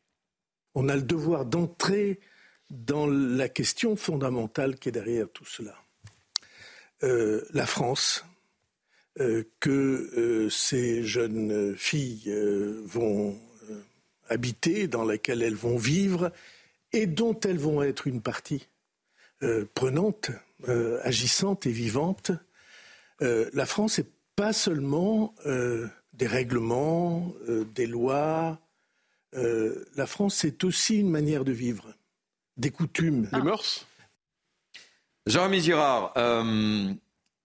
On 0.76 0.90
a 0.90 0.96
le 0.96 1.02
devoir 1.02 1.46
d'entrer 1.46 2.20
dans 2.70 3.08
la 3.08 3.50
question 3.50 3.96
fondamentale 3.96 4.76
qui 4.76 4.90
est 4.90 4.94
derrière 4.94 5.28
tout 5.32 5.46
cela. 5.46 5.76
la 7.02 7.66
France, 7.66 8.24
euh, 8.24 8.31
que 9.18 9.70
euh, 9.70 10.50
ces 10.50 11.04
jeunes 11.04 11.76
filles 11.76 12.24
euh, 12.28 12.82
vont 12.86 13.38
habiter, 14.30 14.88
dans 14.88 15.04
laquelle 15.04 15.42
elles 15.42 15.56
vont 15.56 15.78
vivre 15.78 16.32
et 16.94 17.06
dont 17.06 17.38
elles 17.42 17.58
vont 17.60 17.82
être 17.84 18.08
une 18.08 18.22
partie 18.22 18.68
prenante, 19.74 20.30
agissante 21.04 21.66
et 21.66 21.72
vivante. 21.72 22.32
la 23.20 23.66
France 23.66 23.98
n'est 23.98 24.06
pas 24.36 24.54
seulement 24.54 25.34
des 26.14 26.28
règlements, 26.28 27.34
des 27.74 27.88
lois. 27.88 28.60
la 29.34 30.06
France, 30.06 30.36
c'est 30.36 30.64
aussi 30.64 31.00
une 31.00 31.10
manière 31.10 31.44
de 31.44 31.52
vivre, 31.52 31.94
des 32.56 32.72
coutumes. 32.72 33.28
Des 33.34 33.42
mœurs? 33.42 33.86
Jean-Rémy 35.26 35.62
Girard, 35.62 36.14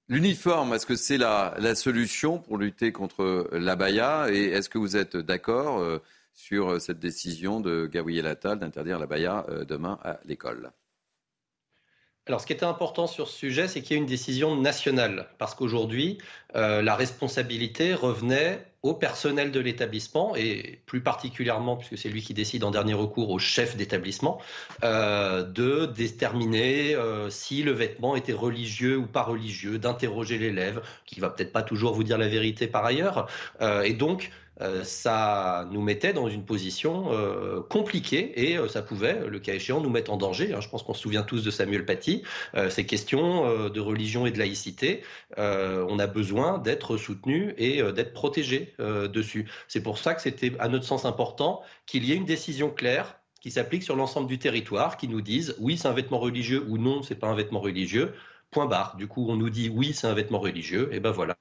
L'uniforme, 0.09 0.73
est-ce 0.75 0.87
que 0.87 0.95
c'est 0.95 1.19
la, 1.19 1.75
solution 1.75 2.38
pour 2.38 2.59
lutter 2.59 2.92
contre 2.92 3.49
l'abaya 3.53 4.29
Et 4.31 4.45
est-ce 4.45 4.69
que 4.69 4.79
vous 4.79 4.97
êtes 4.97 5.16
d'accord 5.16 5.81
euh, 5.81 6.01
sur 6.33 6.81
cette 6.81 7.01
décision 7.01 7.61
de 7.61 7.87
Gabriel 7.87 8.27
Attal 8.27 8.61
d'interdire 8.61 9.01
l'abaya 9.01 9.45
euh, 9.49 9.64
demain 9.64 9.99
à 10.05 10.21
l'école? 10.25 10.71
Alors, 12.29 12.40
ce 12.40 12.47
qui 12.47 12.53
était 12.53 12.66
important 12.66 13.07
sur 13.07 13.29
ce 13.29 13.37
sujet, 13.37 13.69
c'est 13.69 13.83
qu'il 13.83 13.97
y 13.97 13.99
a 13.99 14.03
une 14.03 14.09
décision 14.09 14.61
nationale, 14.61 15.29
parce 15.38 15.55
qu'aujourd'hui, 15.55 16.19
euh, 16.57 16.83
la 16.83 16.97
responsabilité 16.97 17.95
revenait 17.95 18.66
au 18.87 18.94
personnel 18.94 19.51
de 19.51 19.61
l'établissement, 19.61 20.35
et 20.37 20.79
plus 20.87 21.01
particulièrement, 21.01 21.77
puisque 21.77 21.99
c'est 21.99 22.09
lui 22.09 22.22
qui 22.22 22.35
décide 22.35 22.64
en 22.64 22.70
dernier 22.70 22.94
recours 22.94 23.31
au 23.31 23.38
chef 23.38 23.77
d'établissement, 23.77 24.40
euh, 24.85 25.42
de 25.42 25.87
déterminer 25.87 26.94
euh, 26.94 27.29
si 27.31 27.62
le 27.62 27.72
vêtement 27.72 28.16
était 28.16 28.33
religieux 28.33 28.96
ou 28.96 29.07
pas 29.07 29.22
religieux, 29.22 29.79
d'interroger 29.79 30.38
l'élève, 30.38 30.83
qui 31.05 31.20
va 31.20 31.31
peut-être 31.31 31.53
pas 31.53 31.62
toujours 31.62 31.94
vous 31.94 32.05
dire 32.05 32.18
la 32.18 32.29
vérité 32.29 32.66
par 32.66 32.85
ailleurs, 32.85 33.29
et 33.85 33.92
donc 33.92 34.31
euh, 34.61 34.85
ça 34.85 35.69
nous 35.71 35.83
mettait 35.83 36.12
dans 36.12 36.29
une 36.29 36.45
position 36.45 37.12
euh, 37.12 37.61
compliquée 37.61 38.33
et 38.49 38.57
euh, 38.57 38.69
ça 38.69 38.83
pouvait, 38.83 39.27
le 39.29 39.38
cas 39.38 39.55
échéant, 39.55 39.81
nous 39.81 39.90
mettre 39.90 40.12
en 40.12 40.16
danger. 40.16 40.55
Hein. 40.55 40.61
Je 40.61 40.69
pense 40.69 40.83
qu'on 40.83 40.95
se 40.95 41.03
souvient 41.03 41.23
tous 41.23 41.45
de 41.45 41.51
Samuel 41.51 41.85
Paty. 41.85 42.23
ces 42.71 42.87
questions 42.87 43.69
de 43.69 43.81
religion 43.81 44.27
et 44.27 44.31
de 44.31 44.38
laïcité, 44.38 45.03
on 45.37 45.99
a 45.99 46.07
besoin 46.07 46.59
d'être 46.59 46.97
soutenu 46.97 47.55
et 47.59 47.83
d'être 47.92 48.12
protégé 48.12 48.75
dessus. 48.79 49.49
C'est 49.69 49.83
pour 49.83 49.99
ça 49.99 50.14
que 50.14 50.23
c'était, 50.23 50.53
à 50.59 50.69
notre 50.69 50.85
sens, 50.85 51.05
important 51.05 51.62
qu'il 51.87 52.05
y 52.05 52.12
ait 52.12 52.16
une 52.16 52.25
décision 52.25 52.71
claire 52.71 53.19
qui 53.40 53.51
s'applique 53.51 53.83
sur 53.83 53.97
l'ensemble 53.97 54.27
du 54.27 54.38
territoire, 54.38 54.97
qui 54.97 55.09
nous 55.09 55.21
dise 55.21 55.55
oui, 55.59 55.77
c'est 55.77 55.88
un 55.88 55.92
vêtement 55.92 56.19
religieux 56.19 56.64
ou 56.69 56.79
non, 56.79 57.03
c'est 57.03 57.14
pas 57.14 57.29
un 57.29 57.35
vêtement 57.35 57.61
religieux. 57.61 58.12
Point 58.51 58.67
barre. 58.67 58.97
Du 58.97 59.09
coup, 59.09 59.27
on 59.29 59.37
nous 59.37 59.51
dit 59.51 59.69
oui, 59.69 59.93
c'est 59.93 60.07
un 60.07 60.15
vêtement 60.15 60.39
religieux. 60.39 60.89
Et 60.93 61.01
ben 61.01 61.11
voilà. 61.11 61.37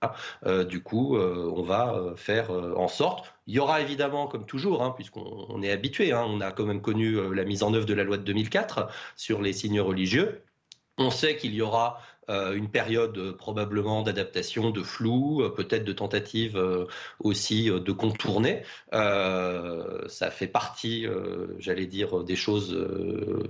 Euh, 0.45 0.63
du 0.63 0.81
coup, 0.81 1.17
euh, 1.17 1.51
on 1.55 1.63
va 1.63 1.93
euh, 1.93 2.15
faire 2.15 2.51
en 2.51 2.87
sorte. 2.87 3.33
Il 3.47 3.53
y 3.53 3.59
aura 3.59 3.81
évidemment, 3.81 4.27
comme 4.27 4.45
toujours, 4.45 4.83
hein, 4.83 4.91
puisqu'on 4.95 5.61
est 5.61 5.71
habitué, 5.71 6.11
hein, 6.11 6.25
on 6.27 6.41
a 6.41 6.51
quand 6.51 6.65
même 6.65 6.81
connu 6.81 7.33
la 7.33 7.43
mise 7.43 7.63
en 7.63 7.73
œuvre 7.73 7.85
de 7.85 7.93
la 7.93 8.03
loi 8.03 8.17
de 8.17 8.23
2004 8.23 8.89
sur 9.15 9.41
les 9.41 9.53
signes 9.53 9.81
religieux. 9.81 10.43
On 10.97 11.11
sait 11.11 11.35
qu'il 11.35 11.53
y 11.53 11.61
aura 11.61 11.99
une 12.29 12.69
période 12.69 13.17
euh, 13.17 13.33
probablement 13.33 14.01
d'adaptation, 14.01 14.71
de 14.71 14.81
flou, 14.81 15.41
euh, 15.41 15.49
peut-être 15.49 15.83
de 15.83 15.93
tentative 15.93 16.59
aussi 17.19 17.65
de 17.69 17.91
contourner. 17.91 18.63
ça 18.91 20.31
fait 20.31 20.47
partie, 20.47 21.05
j'allais 21.59 21.85
dire, 21.85 22.23
des 22.23 22.35
choses 22.35 22.77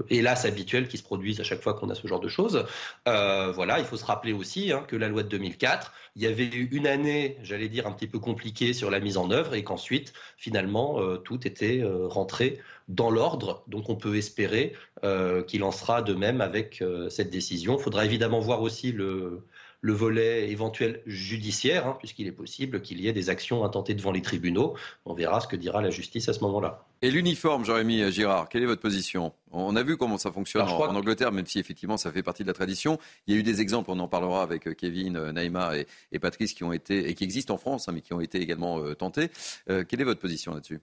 hélas 0.09 0.45
habituelles 0.45 0.87
qui 0.87 0.97
se 0.97 1.03
produisent 1.03 1.39
à 1.39 1.43
chaque 1.43 1.61
fois 1.61 1.73
qu'on 1.73 1.89
a 1.89 1.95
ce 1.95 2.07
genre 2.07 2.19
de 2.19 2.27
choses. 2.27 2.65
voilà, 3.05 3.79
il 3.79 3.85
faut 3.85 3.97
se 3.97 4.05
rappeler 4.05 4.33
aussi 4.33 4.71
hein, 4.71 4.83
que 4.87 4.95
la 4.95 5.07
loi 5.07 5.23
de 5.23 5.29
2004, 5.29 5.93
il 6.15 6.23
y 6.23 6.27
avait 6.27 6.45
eu 6.45 6.69
une 6.71 6.87
année, 6.87 7.37
j'allais 7.43 7.69
dire, 7.69 7.87
un 7.87 7.91
petit 7.91 8.07
peu 8.07 8.19
compliquée 8.19 8.73
sur 8.73 8.89
la 8.89 8.99
mise 8.99 9.17
en 9.17 9.31
œuvre 9.31 9.53
et 9.55 9.63
qu'ensuite, 9.63 10.13
finalement, 10.37 10.99
tout 11.17 11.47
était 11.47 11.83
rentré 12.09 12.59
dans 12.87 13.09
l'ordre. 13.09 13.63
Donc 13.67 13.89
on 13.89 13.95
peut 13.95 14.15
espérer 14.15 14.73
euh, 15.03 15.43
qu'il 15.43 15.63
en 15.63 15.71
sera 15.71 16.01
de 16.01 16.13
même 16.13 16.41
avec 16.41 16.81
euh, 16.81 17.09
cette 17.09 17.29
décision. 17.29 17.77
Il 17.77 17.83
faudra 17.83 18.05
évidemment 18.05 18.39
voir 18.39 18.61
aussi 18.61 18.91
le, 18.91 19.43
le 19.81 19.93
volet 19.93 20.49
éventuel 20.51 21.01
judiciaire, 21.05 21.87
hein, 21.87 21.95
puisqu'il 21.97 22.27
est 22.27 22.31
possible 22.31 22.81
qu'il 22.81 23.01
y 23.01 23.07
ait 23.07 23.13
des 23.13 23.29
actions 23.29 23.63
intentées 23.63 23.95
devant 23.95 24.11
les 24.11 24.21
tribunaux. 24.21 24.75
On 25.05 25.13
verra 25.13 25.39
ce 25.41 25.47
que 25.47 25.55
dira 25.55 25.81
la 25.81 25.89
justice 25.89 26.29
à 26.29 26.33
ce 26.33 26.41
moment-là. 26.41 26.85
Et 27.01 27.11
l'uniforme, 27.11 27.65
Jérémy 27.65 28.11
Girard, 28.11 28.49
quelle 28.49 28.63
est 28.63 28.67
votre 28.67 28.81
position? 28.81 29.33
On 29.51 29.75
a 29.75 29.83
vu 29.83 29.97
comment 29.97 30.17
ça 30.17 30.31
fonctionne 30.31 30.63
en, 30.63 30.95
Angleterre, 30.95 31.31
même 31.31 31.45
si 31.45 31.59
effectivement 31.59 31.97
ça 31.97 32.11
fait 32.11 32.23
partie 32.23 32.43
de 32.43 32.47
la 32.47 32.53
tradition. 32.53 32.99
Il 33.27 33.33
y 33.33 33.37
a 33.37 33.39
eu 33.39 33.43
des 33.43 33.61
exemples, 33.61 33.91
on 33.91 33.99
en 33.99 34.07
parlera 34.07 34.43
avec 34.43 34.67
euh, 34.67 34.73
Kevin, 34.73 35.31
Naïma 35.31 35.73
et, 36.11 36.19
Patrice, 36.19 36.53
qui 36.53 36.63
ont 36.63 36.71
été, 36.71 37.09
et 37.09 37.13
qui 37.13 37.23
existent 37.23 37.53
en 37.53 37.57
France, 37.57 37.87
hein, 37.87 37.91
mais 37.93 38.01
qui 38.01 38.13
ont 38.13 38.21
été 38.21 38.39
également 38.39 38.93
tentés. 38.95 39.29
quelle 39.67 40.01
est 40.01 40.05
votre 40.05 40.21
position 40.21 40.53
là-dessus? 40.53 40.81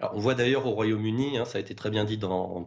On 0.00 0.18
voit 0.18 0.34
d'ailleurs 0.34 0.66
au 0.66 0.70
Royaume-Uni, 0.70 1.38
hein, 1.38 1.44
ça 1.44 1.58
a 1.58 1.60
été 1.60 1.74
très 1.74 1.90
bien 1.90 2.04
dit 2.04 2.18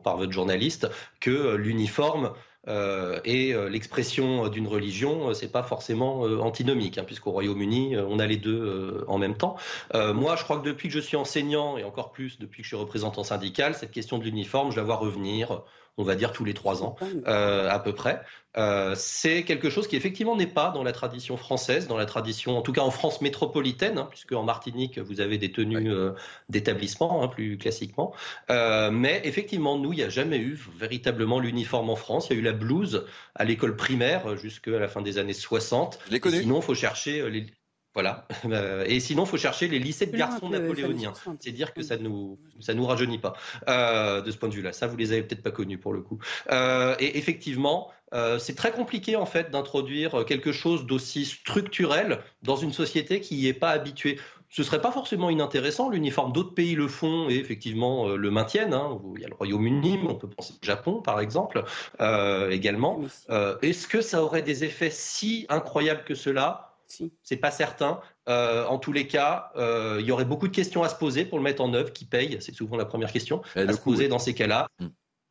par 0.03 0.17
votre 0.17 0.31
journaliste, 0.31 0.87
que 1.19 1.31
euh, 1.31 1.57
l'uniforme 1.57 2.33
euh, 2.67 3.19
et 3.23 3.53
euh, 3.53 3.69
l'expression 3.69 4.49
d'une 4.49 4.67
religion, 4.67 5.33
c'est 5.33 5.51
pas 5.51 5.63
forcément 5.63 6.21
antinomique, 6.21 6.97
hein, 6.97 7.03
puisqu'au 7.05 7.31
Royaume-Uni, 7.31 7.97
on 7.97 8.19
a 8.19 8.25
les 8.25 8.37
deux 8.37 9.03
en 9.07 9.17
même 9.17 9.37
temps. 9.37 9.55
moi, 9.93 10.35
je 10.35 10.43
crois 10.43 10.59
que 10.59 10.65
depuis 10.65 10.89
que 10.89 10.93
je 10.93 10.99
suis 10.99 11.17
enseignant, 11.17 11.77
et 11.77 11.83
encore 11.83 12.11
plus 12.11 12.39
depuis 12.39 12.61
que 12.61 12.63
je 12.63 12.69
suis 12.69 12.77
représentant 12.77 13.23
syndical, 13.23 13.75
cette 13.75 13.91
question 13.91 14.17
de 14.17 14.23
l'uniforme, 14.23 14.71
je 14.71 14.77
la 14.77 14.83
vois 14.83 14.97
revenir 14.97 15.63
on 15.97 16.03
va 16.03 16.15
dire 16.15 16.31
tous 16.31 16.45
les 16.45 16.53
trois 16.53 16.83
ans 16.83 16.95
euh, 17.27 17.69
à 17.69 17.79
peu 17.79 17.93
près. 17.93 18.21
Euh, 18.55 18.95
c'est 18.95 19.43
quelque 19.43 19.69
chose 19.69 19.87
qui 19.87 19.95
effectivement 19.95 20.35
n'est 20.35 20.47
pas 20.47 20.71
dans 20.71 20.83
la 20.83 20.91
tradition 20.91 21.37
française, 21.37 21.87
dans 21.87 21.97
la 21.97 22.07
tradition, 22.07 22.57
en 22.57 22.61
tout 22.61 22.71
cas 22.71 22.81
en 22.81 22.89
France 22.89 23.21
métropolitaine, 23.21 23.99
hein, 23.99 24.07
puisque 24.09 24.31
en 24.31 24.43
Martinique 24.43 24.97
vous 24.97 25.21
avez 25.21 25.37
des 25.37 25.51
tenues 25.51 25.91
euh, 25.91 26.13
d'établissement 26.49 27.23
hein, 27.23 27.27
plus 27.27 27.57
classiquement. 27.57 28.13
mais 28.49 29.21
effectivement, 29.25 29.77
nous, 29.77 29.93
il 29.93 29.97
n'y 29.97 30.03
a 30.03 30.09
jamais 30.09 30.39
eu 30.39 30.59
véritablement 30.77 31.39
l'uniforme 31.39 31.89
en 31.89 31.95
France. 31.95 32.27
Il 32.29 32.33
y 32.33 32.35
a 32.37 32.39
eu 32.39 32.43
la 32.43 32.53
blouse 32.53 33.05
à 33.35 33.43
l'école 33.43 33.75
primaire 33.75 34.37
jusqu'à 34.37 34.79
la 34.79 34.87
fin 34.87 35.01
des 35.01 35.17
années 35.17 35.33
60. 35.33 35.99
Sinon, 36.39 36.57
il 36.57 36.63
faut 36.63 36.75
chercher 36.75 37.29
les, 37.29 37.45
voilà. 37.97 38.27
Euh, 38.45 38.85
et 38.87 38.99
sinon, 38.99 39.23
il 39.23 39.27
faut 39.27 39.37
chercher 39.37 39.67
les 39.67 39.79
lycées 39.79 40.05
de 40.05 40.15
garçons 40.15 40.49
napoléoniens. 40.49 41.13
C'est 41.39 41.51
dire 41.51 41.73
que 41.73 41.81
ça 41.81 41.97
nous 41.97 42.37
ça 42.59 42.75
nous 42.75 42.85
rajeunit 42.85 43.17
pas 43.17 43.33
euh, 43.67 44.21
de 44.21 44.29
ce 44.29 44.37
point 44.37 44.49
de 44.49 44.53
vue-là. 44.53 44.71
Ça, 44.71 44.85
vous 44.85 44.97
les 44.97 45.13
avez 45.13 45.23
peut-être 45.23 45.41
pas 45.41 45.49
connus 45.49 45.79
pour 45.79 45.93
le 45.93 46.01
coup. 46.01 46.19
Euh, 46.51 46.95
et 46.99 47.17
effectivement, 47.17 47.89
c'est 48.37 48.55
très 48.55 48.71
compliqué 48.71 49.15
en 49.15 49.25
fait 49.25 49.49
d'introduire 49.49 50.25
quelque 50.25 50.51
chose 50.51 50.85
d'aussi 50.85 51.25
structurel 51.25 52.19
dans 52.43 52.55
une 52.55 52.71
société 52.71 53.19
qui 53.19 53.35
n'y 53.35 53.47
est 53.47 53.53
pas 53.53 53.71
habituée. 53.71 54.19
Ce 54.49 54.63
serait 54.63 54.79
pas 54.79 54.91
forcément 54.91 55.29
inintéressant. 55.29 55.89
L'uniforme 55.89 56.31
d'autres 56.31 56.53
pays 56.53 56.75
le 56.75 56.87
font 56.87 57.29
et 57.29 57.35
effectivement 57.35 58.07
le 58.09 58.31
maintiennent. 58.31 58.73
Hein. 58.73 59.01
Il 59.15 59.21
y 59.21 59.25
a 59.25 59.27
le 59.27 59.33
Royaume-Uni, 59.33 59.99
on 60.07 60.15
peut 60.15 60.29
penser 60.29 60.53
au 60.53 60.65
Japon 60.65 61.01
par 61.01 61.19
exemple 61.19 61.63
également. 62.51 63.01
Est-ce 63.63 63.87
que 63.87 64.01
ça 64.01 64.23
aurait 64.23 64.43
des 64.43 64.63
effets 64.63 64.91
si 64.91 65.47
incroyables 65.49 66.03
que 66.05 66.15
cela 66.15 66.66
c'est 67.23 67.37
pas 67.37 67.51
certain. 67.51 67.99
Euh, 68.29 68.65
en 68.65 68.77
tous 68.77 68.91
les 68.91 69.07
cas, 69.07 69.51
euh, 69.55 69.97
il 69.99 70.05
y 70.05 70.11
aurait 70.11 70.25
beaucoup 70.25 70.47
de 70.47 70.55
questions 70.55 70.83
à 70.83 70.89
se 70.89 70.95
poser 70.95 71.25
pour 71.25 71.37
le 71.37 71.43
mettre 71.43 71.61
en 71.61 71.73
œuvre. 71.73 71.91
Qui 71.91 72.05
paye? 72.05 72.37
C'est 72.39 72.53
souvent 72.53 72.77
la 72.77 72.85
première 72.85 73.11
question 73.11 73.41
à 73.55 73.71
se 73.71 73.79
poser 73.79 74.07
dans 74.07 74.19
ces 74.19 74.33
cas-là. 74.33 74.67
Mm. 74.79 74.87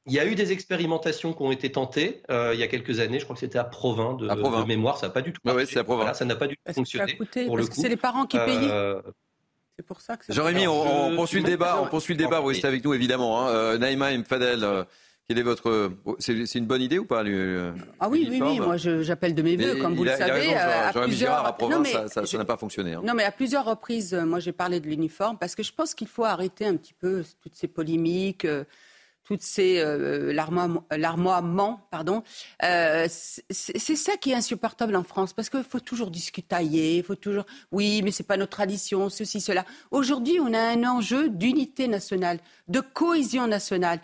Il 0.08 0.12
y 0.12 0.20
a 0.20 0.26
eu 0.26 0.36
des 0.36 0.52
expérimentations 0.52 1.32
qui 1.32 1.42
ont 1.42 1.50
été 1.50 1.72
tentées 1.72 2.22
euh, 2.30 2.54
il 2.54 2.60
y 2.60 2.62
a 2.62 2.68
quelques 2.68 3.00
années. 3.00 3.18
Je 3.18 3.24
crois 3.24 3.34
que 3.34 3.40
c'était 3.40 3.58
à 3.58 3.64
Provins 3.64 4.14
de, 4.14 4.64
mémoire. 4.66 4.98
Ça 4.98 5.08
n'a 5.08 5.12
pas 5.12 5.22
du 5.22 5.32
tout. 5.32 5.40
ça 5.44 6.24
n'a 6.24 6.36
pas 6.36 6.46
du 6.46 6.56
tout 6.56 6.72
fonctionné. 6.72 7.18
pour 7.46 7.56
le 7.56 7.66
coup. 7.66 7.72
C'est 7.74 7.88
les 7.88 7.96
parents 7.96 8.26
qui 8.26 8.38
payaient? 8.38 9.02
C'est 9.78 9.84
pour 9.84 10.00
ça 10.00 10.16
que. 10.16 10.32
Jérémy, 10.32 10.66
on, 10.68 11.08
on, 11.08 11.16
poursuit 11.16 11.40
le 11.40 11.46
débat. 11.46 11.80
On 11.82 11.86
poursuit 11.88 12.14
le 12.14 12.18
débat. 12.18 12.40
Vous 12.40 12.46
restez 12.46 12.66
avec 12.66 12.84
nous 12.84 12.94
évidemment. 12.94 13.46
Hein. 13.46 13.78
Naïma 13.78 14.12
et 14.12 14.18
Mfadel 14.18 14.86
quelle 15.28 15.38
est 15.38 15.42
votre, 15.42 15.92
c'est 16.18 16.54
une 16.54 16.66
bonne 16.66 16.82
idée 16.82 16.98
ou 16.98 17.04
pas 17.04 17.24
Ah 18.00 18.08
oui, 18.08 18.28
oui, 18.30 18.40
oui. 18.40 18.60
Moi, 18.60 18.76
j'appelle 18.76 19.34
de 19.34 19.42
mes 19.42 19.56
voeux, 19.56 19.76
comme 19.76 19.94
vous 19.94 20.04
le 20.04 20.10
savez. 20.10 20.54
à 20.54 20.92
plusieurs... 20.92 21.44
à 21.44 21.56
ça 22.08 22.38
n'a 22.38 22.44
pas 22.44 22.56
fonctionné. 22.56 22.94
Hein. 22.94 23.02
Non, 23.04 23.14
mais 23.14 23.24
à 23.24 23.32
plusieurs 23.32 23.64
reprises, 23.64 24.14
euh, 24.14 24.24
moi, 24.24 24.40
j'ai 24.40 24.52
parlé 24.52 24.80
de 24.80 24.86
l'uniforme 24.86 25.36
parce 25.38 25.54
que 25.54 25.62
je 25.62 25.72
pense 25.72 25.94
qu'il 25.94 26.08
faut 26.08 26.24
arrêter 26.24 26.66
un 26.66 26.76
petit 26.76 26.94
peu 26.94 27.24
toutes 27.42 27.54
ces 27.54 27.68
polémiques. 27.68 28.46
Toutes 29.26 29.42
ces 29.42 29.80
euh, 29.80 30.32
larmoiements, 30.32 31.80
pardon. 31.90 32.22
Euh, 32.62 33.08
c'est 33.08 33.96
ça 33.96 34.16
qui 34.16 34.30
est 34.30 34.36
insupportable 34.36 34.94
en 34.94 35.02
France, 35.02 35.32
parce 35.32 35.50
qu'il 35.50 35.64
faut 35.64 35.80
toujours 35.80 36.12
discuter, 36.12 36.62
il 36.62 37.02
faut 37.02 37.16
toujours, 37.16 37.44
oui, 37.72 38.02
mais 38.02 38.12
c'est 38.12 38.22
pas 38.22 38.36
notre 38.36 38.52
tradition, 38.52 39.08
ceci, 39.08 39.40
cela. 39.40 39.64
Aujourd'hui, 39.90 40.38
on 40.40 40.54
a 40.54 40.60
un 40.60 40.84
enjeu 40.84 41.28
d'unité 41.28 41.88
nationale, 41.88 42.38
de 42.68 42.78
cohésion 42.78 43.48
nationale. 43.48 43.98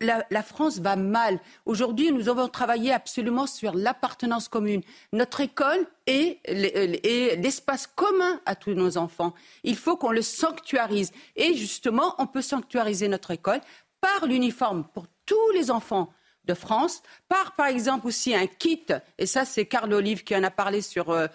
La, 0.00 0.24
la 0.30 0.42
France 0.42 0.78
va 0.78 0.96
mal. 0.96 1.38
Aujourd'hui, 1.66 2.10
nous 2.10 2.30
avons 2.30 2.48
travaillé 2.48 2.92
absolument 2.92 3.46
sur 3.46 3.74
l'appartenance 3.74 4.48
commune. 4.48 4.80
Notre 5.12 5.42
école 5.42 5.86
est 6.06 6.40
l'espace 7.40 7.86
commun 7.86 8.40
à 8.46 8.56
tous 8.56 8.72
nos 8.72 8.96
enfants. 8.96 9.34
Il 9.64 9.76
faut 9.76 9.96
qu'on 9.96 10.10
le 10.10 10.22
sanctuarise. 10.22 11.12
Et 11.36 11.54
justement, 11.54 12.14
on 12.18 12.26
peut 12.26 12.42
sanctuariser 12.42 13.08
notre 13.08 13.30
école 13.30 13.60
par 14.02 14.26
l'uniforme 14.26 14.84
pour 14.92 15.06
tous 15.24 15.50
les 15.54 15.70
enfants 15.70 16.12
de 16.44 16.54
France, 16.54 17.02
par 17.28 17.54
par 17.54 17.66
exemple 17.66 18.08
aussi 18.08 18.34
un 18.34 18.46
kit, 18.46 18.84
et 19.16 19.26
ça 19.26 19.44
c'est 19.44 19.64
Carl 19.64 19.92
Olive 19.94 20.24
qui 20.24 20.36
en 20.36 20.42
a 20.42 20.50
parlé 20.50 20.82
sur, 20.82 21.10
euh, 21.10 21.28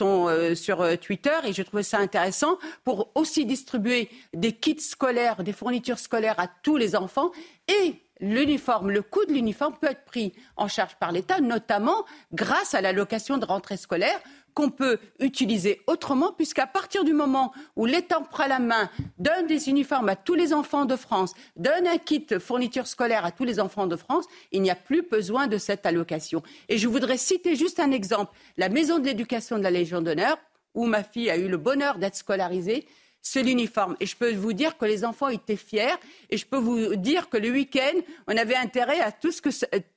euh, 0.00 0.54
euh, 0.70 0.96
Twitter, 0.96 1.36
et 1.44 1.52
je 1.52 1.62
trouvais 1.62 1.82
ça 1.82 1.98
intéressant, 1.98 2.58
pour 2.82 3.12
aussi 3.14 3.44
distribuer 3.44 4.08
des 4.32 4.52
kits 4.52 4.80
scolaires, 4.80 5.44
des 5.44 5.52
fournitures 5.52 5.98
scolaires 5.98 6.40
à 6.40 6.48
tous 6.48 6.78
les 6.78 6.96
enfants, 6.96 7.30
et 7.68 8.00
l'uniforme, 8.20 8.90
le 8.90 9.02
coût 9.02 9.24
de 9.24 9.32
l'uniforme 9.32 9.74
peut 9.80 9.88
être 9.88 10.04
pris 10.04 10.32
en 10.56 10.68
charge 10.68 10.96
par 10.96 11.12
l'État, 11.12 11.40
notamment 11.40 12.04
grâce 12.32 12.74
à 12.74 12.80
l'allocation 12.80 13.38
de 13.38 13.44
rentrée 13.44 13.76
scolaire 13.76 14.20
qu'on 14.54 14.70
peut 14.70 14.98
utiliser 15.18 15.82
autrement, 15.86 16.32
puisqu'à 16.32 16.66
partir 16.66 17.04
du 17.04 17.12
moment 17.12 17.52
où 17.76 17.86
l'État 17.86 18.20
prend 18.20 18.46
la 18.46 18.60
main, 18.60 18.88
donne 19.18 19.46
des 19.48 19.68
uniformes 19.68 20.08
à 20.08 20.16
tous 20.16 20.34
les 20.34 20.54
enfants 20.54 20.84
de 20.84 20.96
France, 20.96 21.34
donne 21.56 21.86
un 21.88 21.98
kit 21.98 22.26
fourniture 22.38 22.86
scolaire 22.86 23.24
à 23.24 23.32
tous 23.32 23.44
les 23.44 23.58
enfants 23.58 23.88
de 23.88 23.96
France, 23.96 24.26
il 24.52 24.62
n'y 24.62 24.70
a 24.70 24.76
plus 24.76 25.02
besoin 25.02 25.48
de 25.48 25.58
cette 25.58 25.84
allocation. 25.86 26.42
Et 26.68 26.78
je 26.78 26.86
voudrais 26.86 27.16
citer 27.16 27.56
juste 27.56 27.80
un 27.80 27.90
exemple. 27.90 28.32
La 28.56 28.68
maison 28.68 29.00
de 29.00 29.06
l'éducation 29.06 29.58
de 29.58 29.62
la 29.64 29.72
Légion 29.72 30.00
d'honneur, 30.00 30.38
où 30.74 30.86
ma 30.86 31.02
fille 31.02 31.30
a 31.30 31.36
eu 31.36 31.48
le 31.48 31.56
bonheur 31.56 31.98
d'être 31.98 32.16
scolarisée, 32.16 32.86
c'est 33.24 33.42
l'uniforme. 33.42 33.96
Et 33.98 34.06
je 34.06 34.16
peux 34.16 34.32
vous 34.34 34.52
dire 34.52 34.76
que 34.76 34.84
les 34.84 35.04
enfants 35.04 35.28
étaient 35.28 35.56
fiers. 35.56 35.96
Et 36.30 36.36
je 36.36 36.46
peux 36.46 36.58
vous 36.58 36.94
dire 36.94 37.28
que 37.28 37.38
le 37.38 37.50
week-end, 37.50 37.98
on 38.28 38.36
avait 38.36 38.54
intérêt 38.54 39.00
à 39.00 39.10
tout 39.10 39.32
ce 39.32 39.42
que, 39.42 39.48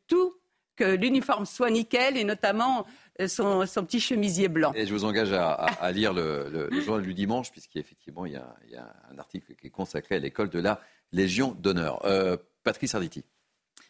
tout 0.07 0.33
que 0.75 0.95
l'uniforme 0.95 1.45
soit 1.45 1.69
nickel 1.69 2.17
et 2.17 2.23
notamment 2.23 2.87
son, 3.27 3.65
petit 3.65 3.99
chemisier 3.99 4.47
blanc. 4.47 4.71
Et 4.75 4.85
je 4.85 4.93
vous 4.93 5.03
engage 5.03 5.33
à, 5.33 5.91
lire 5.91 6.13
le, 6.13 6.69
journal 6.81 7.03
du 7.03 7.13
dimanche, 7.13 7.51
puisqu'effectivement, 7.51 8.25
il, 8.25 8.41
il, 8.65 8.71
y 8.71 8.77
a 8.77 8.95
un 9.11 9.19
article 9.19 9.55
qui 9.55 9.67
est 9.67 9.71
consacré 9.71 10.15
à 10.15 10.19
l'école 10.19 10.49
de 10.49 10.59
la 10.59 10.79
Légion 11.11 11.51
d'honneur. 11.51 12.05
Euh, 12.05 12.37
Patrice 12.63 12.95
Arditi. 12.95 13.23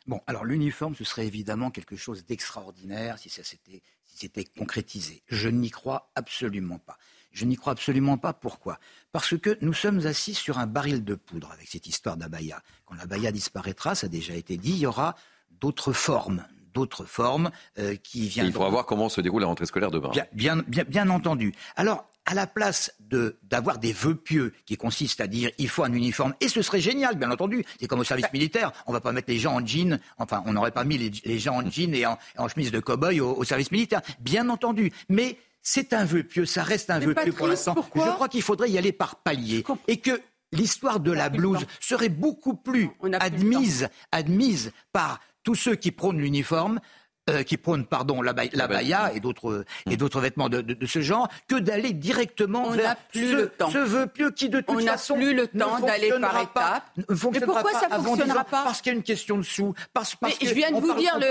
Bon, 0.08 0.21
alors 0.26 0.45
l'uniforme, 0.45 0.95
ce 0.95 1.04
serait 1.04 1.28
évidemment 1.28 1.69
quelque 1.69 1.95
chose 1.95 2.26
d'extraordinaire 2.26 3.19
si 3.19 3.30
ça 3.30 3.43
s'était 3.43 3.84
si 4.06 4.30
concrétisé. 4.58 5.21
Je 5.28 5.50
n'y 5.50 5.69
crois 5.69 6.12
absolument 6.15 6.80
pas. 6.80 6.97
Je 7.38 7.45
n'y 7.45 7.56
crois 7.56 7.73
absolument 7.73 8.17
pas. 8.17 8.34
Pourquoi? 8.34 8.80
Parce 9.12 9.38
que 9.38 9.60
nous 9.62 9.73
sommes 9.73 10.08
assis 10.08 10.34
sur 10.34 10.58
un 10.58 10.65
baril 10.65 11.04
de 11.04 11.13
poudre 11.13 11.52
avec 11.52 11.67
cette 11.67 11.86
histoire 11.86 12.17
d'Abaya. 12.17 12.63
Quand 12.88 12.95
l'Abaya 12.95 13.32
disparaîtra, 13.32 13.93
ça 13.93 14.08
a 14.08 14.10
déjà 14.10 14.34
été 14.34 14.58
dit, 14.58 14.71
il 14.71 14.80
y 14.80 14.86
aura 14.88 15.15
d'autres 15.52 15.93
formes, 15.93 16.43
d'autres 16.73 17.06
formes 17.06 17.52
euh, 17.78 17.95
qui 17.95 18.28
viennent. 18.28 18.47
Il 18.47 18.54
faudra 18.54 18.69
voir 18.69 18.88
comment 18.88 19.08
se 19.08 19.21
déroule 19.21 19.41
la 19.41 19.47
rentrée 19.47 19.67
scolaire 19.67 19.91
demain. 19.91 20.10
Bien, 20.34 20.63
bien, 20.65 20.84
bien, 20.84 21.10
entendu. 21.12 21.54
Alors, 21.76 22.10
à 22.26 22.34
la 22.34 22.47
place 22.47 22.91
de 23.00 23.38
d'avoir 23.43 23.78
des 23.78 23.93
vœux 23.93 24.15
pieux 24.15 24.52
qui 24.65 24.76
consistent 24.76 25.21
à 25.21 25.28
dire 25.28 25.52
il 25.60 25.69
faut 25.69 25.84
un 25.84 25.93
uniforme 25.93 26.34
et 26.41 26.50
ce 26.50 26.63
serait 26.63 26.82
génial 26.82 27.15
bien 27.15 27.32
entendu 27.32 27.63
c'est 27.80 27.88
comme 27.88 28.02
au 28.02 28.04
service 28.04 28.34
militaire 28.34 28.73
on 28.86 28.91
va 28.91 29.00
pas 29.00 29.13
mettre 29.13 29.30
les 29.32 29.39
gens 29.39 29.54
en 29.54 29.65
jean 29.65 29.97
enfin 30.17 30.43
on 30.45 30.52
n'aurait 30.52 30.71
pas 30.71 30.84
mis 30.84 30.97
les, 30.97 31.39
gens 31.39 31.63
en 31.63 31.69
jean 31.69 31.95
et 31.95 32.06
en, 32.06 32.17
chemise 32.50 32.69
de 32.71 32.82
cow-boy 32.82 33.21
au, 33.21 33.45
service 33.45 33.71
militaire 33.71 34.02
bien 34.19 34.50
entendu 34.50 34.91
mais 35.08 35.38
c'est 35.70 35.92
un 35.92 36.06
vœu 36.06 36.24
pieux 36.24 36.46
ça 36.46 36.64
reste 36.64 36.90
un 36.90 37.00
vœu 37.00 37.14
pieux 37.14 37.34
pour 37.34 37.46
l'instant. 37.46 37.76
je 37.94 38.00
crois 38.00 38.30
qu'il 38.30 38.42
faudrait 38.42 38.72
y 38.72 38.78
aller 38.78 38.94
par 38.94 39.18
paliers 39.18 39.66
et 39.90 39.98
que 39.98 40.22
l'histoire 40.54 41.02
de 41.02 41.12
la 41.12 41.28
blouse 41.28 41.66
serait 41.82 42.08
beaucoup 42.08 42.56
plus 42.56 42.90
admise, 43.20 43.90
admise 44.14 44.72
par 44.94 45.20
tous 45.44 45.56
ceux 45.56 45.76
qui 45.76 45.92
prônent 45.92 46.20
l'uniforme 46.20 46.80
euh, 47.30 47.44
qui 47.44 47.58
prônent 47.58 47.86
pardon 47.86 48.22
la, 48.22 48.34
la 48.54 48.68
baya 48.68 49.12
et 49.13 49.20
d'autres 49.20 49.66
et 49.86 49.94
hmm. 49.94 49.98
d'autres 49.98 50.22
vêtements 50.22 50.50
de, 50.50 50.62
de, 50.62 50.86
ce 50.86 51.02
genre 51.02 51.28
que 51.48 51.56
d'aller 51.56 51.94
directement 51.94 52.70
vers 52.72 52.96
plus 53.12 53.32
ce, 53.32 53.36
le 53.36 53.48
temps. 53.50 53.70
ce 53.70 53.78
vœu 53.80 54.08
pieux 54.08 54.32
qui 54.32 54.50
de 54.50 54.62
toute 54.62 54.78
on 54.78 54.86
façon 54.86 55.16
plus 55.16 55.34
le 55.34 55.48
temps 55.48 55.80
d'aller 55.80 56.12
par 56.22 56.42
étapes. 56.42 56.84
Mais 56.96 57.40
pourquoi 57.42 57.74
ça 57.74 57.98
ne 57.98 58.04
fonctionnera 58.04 58.44
pas 58.44 58.63
Parce 58.63 58.82
qu'il 58.82 58.92
y 58.92 58.96
a 58.96 58.98
une 58.98 59.04
question 59.04 59.38
de 59.38 59.44
sous. 59.44 59.74
Parce, 59.94 60.16
parce 60.16 60.38
je 60.42 60.54
viens 60.54 60.72
de 60.72 60.80
vous 60.80 60.94
dire 60.94 61.18
le. 61.20 61.28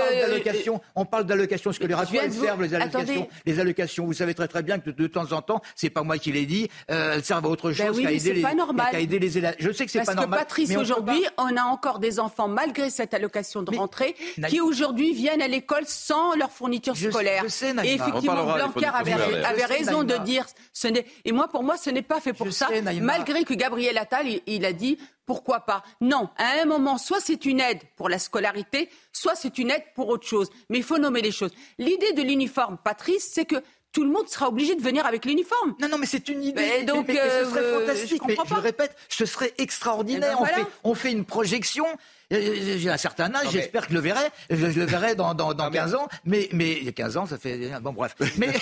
On 0.95 1.05
parle 1.05 1.25
d'allocation 1.25 1.71
scolaire. 1.71 1.99
À 1.99 2.05
quoi 2.05 2.23
elles 2.23 2.33
servent 2.33 2.61
les 2.61 2.73
allocations 2.73 3.27
Les 3.45 3.59
allocations, 3.59 4.05
vous 4.05 4.13
savez 4.13 4.33
très 4.33 4.47
très 4.47 4.63
bien 4.63 4.79
que 4.79 4.89
de, 4.89 5.07
temps 5.07 5.31
en 5.31 5.41
temps, 5.41 5.61
c'est 5.75 5.89
pas 5.89 6.03
moi 6.03 6.17
qui 6.17 6.31
l'ai 6.31 6.45
dit, 6.45 6.69
euh, 6.91 7.15
elles 7.15 7.23
servent 7.23 7.45
à 7.45 7.49
autre 7.49 7.71
ben 7.71 7.87
chose 7.87 8.01
qu'à 8.01 8.11
aider, 8.11 8.33
les, 8.33 8.99
aider 8.99 9.19
les 9.19 9.37
élèves. 9.37 9.55
Je 9.59 9.71
sais 9.71 9.85
que 9.85 9.91
c'est 9.91 10.03
pas 10.03 10.13
normal. 10.13 10.29
Parce 10.29 10.43
que 10.43 10.61
Patrice, 10.61 10.77
aujourd'hui, 10.77 11.25
on 11.37 11.55
a 11.55 11.63
encore 11.63 11.99
des 11.99 12.19
enfants 12.19 12.47
malgré 12.47 12.89
cette 12.89 13.13
allocation 13.13 13.63
de 13.63 13.75
rentrée 13.75 14.15
qui 14.47 14.61
aujourd'hui 14.61 15.13
viennent 15.13 15.41
à 15.41 15.47
l'école 15.47 15.86
sans 15.87 16.35
leur 16.35 16.51
fourniture 16.51 16.95
scolaire. 16.95 17.43
et 17.83 17.93
effectivement, 17.93 18.53
Blanquer 18.53 18.89
avait, 18.93 19.65
raison 19.65 20.03
de 20.03 20.15
dire 20.17 20.45
ce 20.73 20.87
n'est. 20.87 21.05
Et 21.25 21.31
moi, 21.31 21.47
pour 21.47 21.63
moi, 21.63 21.77
ce 21.77 21.89
n'est 21.89 22.01
pas 22.01 22.19
fait 22.19 22.33
pour 22.33 22.51
ça. 22.51 22.69
malgré 23.01 23.43
que 23.43 23.53
Gabriel 23.53 23.97
Attal, 23.97 24.25
il, 24.45 24.65
a 24.65 24.73
dit 24.73 24.97
pourquoi 25.25 25.61
pas 25.61 25.83
Non, 26.01 26.29
à 26.37 26.61
un 26.61 26.65
moment, 26.65 26.97
soit 26.97 27.19
c'est 27.19 27.45
une 27.45 27.59
aide 27.59 27.81
pour 27.95 28.09
la 28.09 28.19
scolarité, 28.19 28.89
soit 29.11 29.35
c'est 29.35 29.57
une 29.57 29.71
aide 29.71 29.83
pour 29.95 30.07
autre 30.09 30.27
chose. 30.27 30.49
Mais 30.69 30.77
il 30.77 30.83
faut 30.83 30.97
nommer 30.97 31.21
les 31.21 31.31
choses. 31.31 31.51
L'idée 31.77 32.13
de 32.13 32.21
l'uniforme, 32.21 32.77
Patrice, 32.83 33.29
c'est 33.33 33.45
que 33.45 33.61
tout 33.97 34.03
le 34.03 34.11
monde 34.11 34.29
sera 34.29 34.49
obligé 34.49 34.75
de 34.75 34.81
venir 34.81 35.05
avec 35.05 35.25
l'uniforme. 35.25 35.73
Non, 35.79 35.89
non, 35.89 35.97
mais 35.97 36.05
c'est 36.05 36.29
une 36.29 36.43
idée. 36.43 36.83
donc, 36.83 37.07
ce 37.07 37.13
serait 37.13 37.61
euh, 37.63 37.79
fantastique. 37.79 38.21
Je 38.21 38.27
mais 38.27 38.37
je 38.47 38.53
le 38.53 38.59
répète, 38.59 38.95
ce 39.09 39.25
serait 39.25 39.53
extraordinaire. 39.57 40.37
Eh 40.39 40.55
ben 40.55 40.67
on, 40.83 40.93
fait, 40.93 41.11
une 41.11 41.25
projection 41.25 41.85
j'ai 42.29 42.89
un 42.89 42.97
certain 42.97 43.33
âge, 43.33 43.47
j'espère 43.51 43.87
que 43.87 43.93
je 43.93 43.95
le 43.95 44.01
verrai, 44.01 44.27
je, 44.49 44.65
le 44.65 44.85
verrai 44.85 45.15
dans, 45.15 45.33
dans, 45.33 45.53
dans 45.53 45.69
15 45.69 45.95
ans, 45.95 46.07
mais, 46.25 46.49
mais 46.51 46.91
15 46.91 47.17
ans, 47.17 47.25
ça 47.25 47.37
fait... 47.37 47.71
Bon, 47.81 47.93
bref. 47.93 48.15
Mais, 48.37 48.53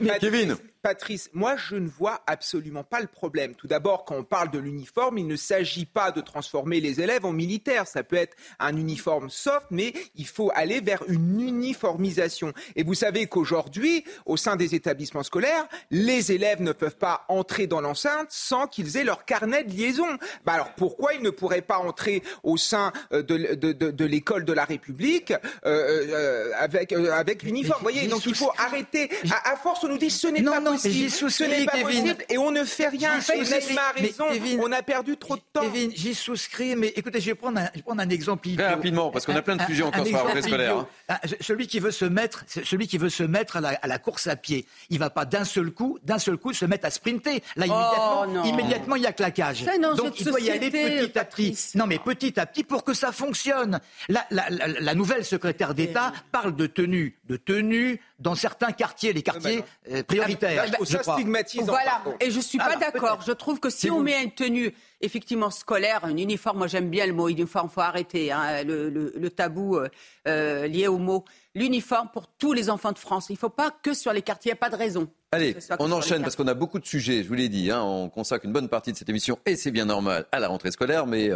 mais 0.00 0.18
Kevin 0.18 0.56
Patrice, 0.82 1.30
moi, 1.32 1.56
je 1.56 1.76
ne 1.76 1.88
vois 1.88 2.22
absolument 2.26 2.82
pas 2.82 3.00
le 3.00 3.06
problème. 3.06 3.54
Tout 3.54 3.68
d'abord, 3.68 4.04
quand 4.04 4.16
on 4.16 4.24
parle 4.24 4.50
de 4.50 4.58
l'uniforme, 4.58 5.16
il 5.16 5.28
ne 5.28 5.36
s'agit 5.36 5.86
pas 5.86 6.10
de 6.10 6.20
transformer 6.20 6.80
les 6.80 7.00
élèves 7.00 7.24
en 7.24 7.32
militaires. 7.32 7.86
Ça 7.86 8.02
peut 8.02 8.16
être 8.16 8.36
un 8.58 8.76
uniforme 8.76 9.30
soft, 9.30 9.66
mais 9.70 9.94
il 10.16 10.26
faut 10.26 10.50
aller 10.56 10.80
vers 10.80 11.04
une 11.08 11.40
uniformisation. 11.40 12.52
Et 12.74 12.82
vous 12.82 12.94
savez 12.94 13.26
qu'aujourd'hui, 13.26 14.04
au 14.26 14.36
sein 14.36 14.56
des 14.56 14.74
établissements 14.74 15.22
scolaires, 15.22 15.68
les 15.92 16.32
élèves 16.32 16.60
ne 16.60 16.72
peuvent 16.72 16.96
pas 16.96 17.24
entrer 17.28 17.68
dans 17.68 17.80
l'enceinte 17.80 18.26
sans 18.30 18.66
qu'ils 18.66 18.96
aient 18.96 19.04
leur 19.04 19.24
carnet 19.24 19.62
de 19.62 19.70
liaison. 19.72 20.08
Bah 20.44 20.54
alors 20.54 20.74
pourquoi 20.74 21.14
ils 21.14 21.22
ne 21.22 21.30
pourraient 21.30 21.62
pas 21.62 21.78
entrer 21.78 22.24
au 22.42 22.56
sein 22.56 22.71
euh, 22.74 23.22
de, 23.22 23.54
de, 23.54 23.90
de, 23.90 24.04
l'école 24.04 24.44
de 24.44 24.52
la 24.52 24.64
République 24.64 25.32
euh, 25.32 25.36
euh, 25.66 26.50
avec, 26.58 26.92
avec 26.92 27.42
l'uniforme. 27.42 27.78
Vous 27.78 27.84
voyez, 27.84 28.08
donc 28.08 28.26
il 28.26 28.34
faut 28.34 28.52
arrêter. 28.58 29.10
À, 29.44 29.56
force, 29.56 29.84
on 29.84 29.88
nous 29.88 29.98
dit 29.98 30.10
ce 30.10 30.28
n'est 30.28 30.42
pas 30.42 30.60
possible. 30.60 31.10
Ce 31.10 31.44
n'est 31.44 31.64
pas 31.64 31.78
possible. 31.78 32.16
Et 32.28 32.38
on 32.38 32.50
ne 32.50 32.64
fait 32.64 32.88
rien. 32.88 33.12
a 33.12 33.92
raison. 33.92 34.26
on 34.60 34.72
a 34.72 34.82
perdu 34.82 35.16
trop 35.16 35.36
de 35.36 35.42
temps. 35.52 35.62
Kevin, 35.62 35.92
j'y 35.94 36.14
souscris, 36.14 36.76
mais 36.76 36.88
écoutez, 36.88 37.20
je 37.20 37.26
vais 37.26 37.34
prendre 37.34 37.58
un, 37.58 37.68
je 37.72 37.78
vais 37.78 37.82
prendre 37.82 38.02
un 38.02 38.08
exemple. 38.08 38.48
Très 38.54 38.68
rapidement, 38.68 39.10
parce 39.10 39.26
qu'on 39.26 39.36
a 39.36 39.42
plein 39.42 39.56
de 39.56 39.62
sujets 39.62 39.82
encore 39.82 40.06
sur 40.06 40.16
la 40.16 40.22
rentrée 40.22 40.42
scolaire. 40.42 40.86
Hein. 41.08 41.18
Celui 41.40 41.66
qui 41.66 41.80
veut 41.80 41.90
se 41.90 42.04
mettre, 42.04 42.44
celui 42.46 42.86
qui 42.86 42.98
veut 42.98 43.10
se 43.10 43.22
mettre 43.22 43.56
à 43.56 43.60
la, 43.60 43.70
à 43.70 43.86
la 43.86 43.98
course 43.98 44.26
à 44.26 44.36
pied, 44.36 44.66
il 44.90 44.98
va 44.98 45.10
pas 45.10 45.24
d'un 45.24 45.44
seul 45.44 45.70
coup, 45.70 45.98
d'un 46.02 46.18
seul 46.18 46.36
coup 46.36 46.52
se 46.52 46.64
mettre 46.64 46.86
à 46.86 46.90
sprinter. 46.90 47.42
Là, 47.56 47.66
immédiatement, 47.66 48.42
oh, 48.44 48.46
immédiatement, 48.46 48.96
il 48.96 49.02
y 49.02 49.06
a 49.06 49.12
claquage. 49.12 49.64
Donc, 49.96 50.20
il 50.20 50.26
doit 50.26 50.40
y 50.40 50.50
aller 50.50 50.70
petit 50.70 51.18
à 51.18 51.24
petit. 51.24 51.58
Non, 51.74 51.86
mais 51.86 51.98
petit 51.98 52.38
à 52.38 52.46
petit 52.46 52.61
pour 52.62 52.84
que 52.84 52.94
ça 52.94 53.12
fonctionne. 53.12 53.80
La, 54.08 54.94
nouvelle 54.94 55.24
secrétaire 55.24 55.74
d'État 55.74 56.12
parle 56.30 56.54
de 56.54 56.66
tenue, 56.66 57.18
de 57.24 57.36
tenue 57.36 58.00
dans 58.18 58.34
certains 58.34 58.72
quartiers, 58.72 59.12
les 59.12 59.22
quartiers 59.22 59.64
euh, 59.90 60.02
prioritaires. 60.02 60.64
Ah, 60.66 60.76
je 60.80 60.96
ça 60.98 61.16
Voilà, 61.64 62.02
et 62.20 62.30
je 62.30 62.40
suis 62.40 62.58
pas 62.58 62.76
d'accord. 62.76 63.20
Je 63.26 63.32
trouve 63.32 63.60
que 63.60 63.70
si 63.70 63.90
on 63.90 64.00
met 64.00 64.22
une 64.22 64.32
tenue 64.32 64.74
effectivement 65.02 65.50
scolaire, 65.50 66.04
un 66.04 66.16
uniforme, 66.16 66.58
moi 66.58 66.66
j'aime 66.68 66.88
bien 66.88 67.06
le 67.06 67.12
mot 67.12 67.28
uniforme, 67.28 67.68
faut 67.68 67.80
arrêter 67.80 68.32
hein, 68.32 68.62
le, 68.64 69.28
tabou 69.28 69.76
euh, 69.76 69.88
euh, 70.28 70.66
lié 70.66 70.88
au 70.88 70.98
mot. 70.98 71.24
L'uniforme 71.54 72.08
pour 72.12 72.28
tous 72.28 72.52
les 72.52 72.70
enfants 72.70 72.92
de 72.92 72.98
France. 72.98 73.26
Il 73.28 73.34
ne 73.34 73.38
faut 73.38 73.50
pas 73.50 73.70
que 73.82 73.92
sur 73.92 74.12
les 74.12 74.22
quartiers, 74.22 74.50
il 74.50 74.54
n'y 74.54 74.58
a 74.58 74.60
pas 74.60 74.70
de 74.70 74.76
raison. 74.76 75.08
Allez, 75.32 75.56
on 75.78 75.90
enchaîne 75.92 76.22
parce 76.22 76.36
qu'on 76.36 76.46
a 76.46 76.54
beaucoup 76.54 76.78
de 76.78 76.86
sujets, 76.86 77.22
je 77.22 77.28
vous 77.28 77.34
l'ai 77.34 77.48
dit, 77.48 77.70
hein, 77.70 77.82
on 77.82 78.10
consacre 78.10 78.44
une 78.44 78.52
bonne 78.52 78.68
partie 78.68 78.92
de 78.92 78.98
cette 78.98 79.08
émission, 79.08 79.38
et 79.46 79.56
c'est 79.56 79.70
bien 79.70 79.86
normal, 79.86 80.26
à 80.30 80.38
la 80.38 80.48
rentrée 80.48 80.70
scolaire, 80.70 81.06
mais 81.06 81.30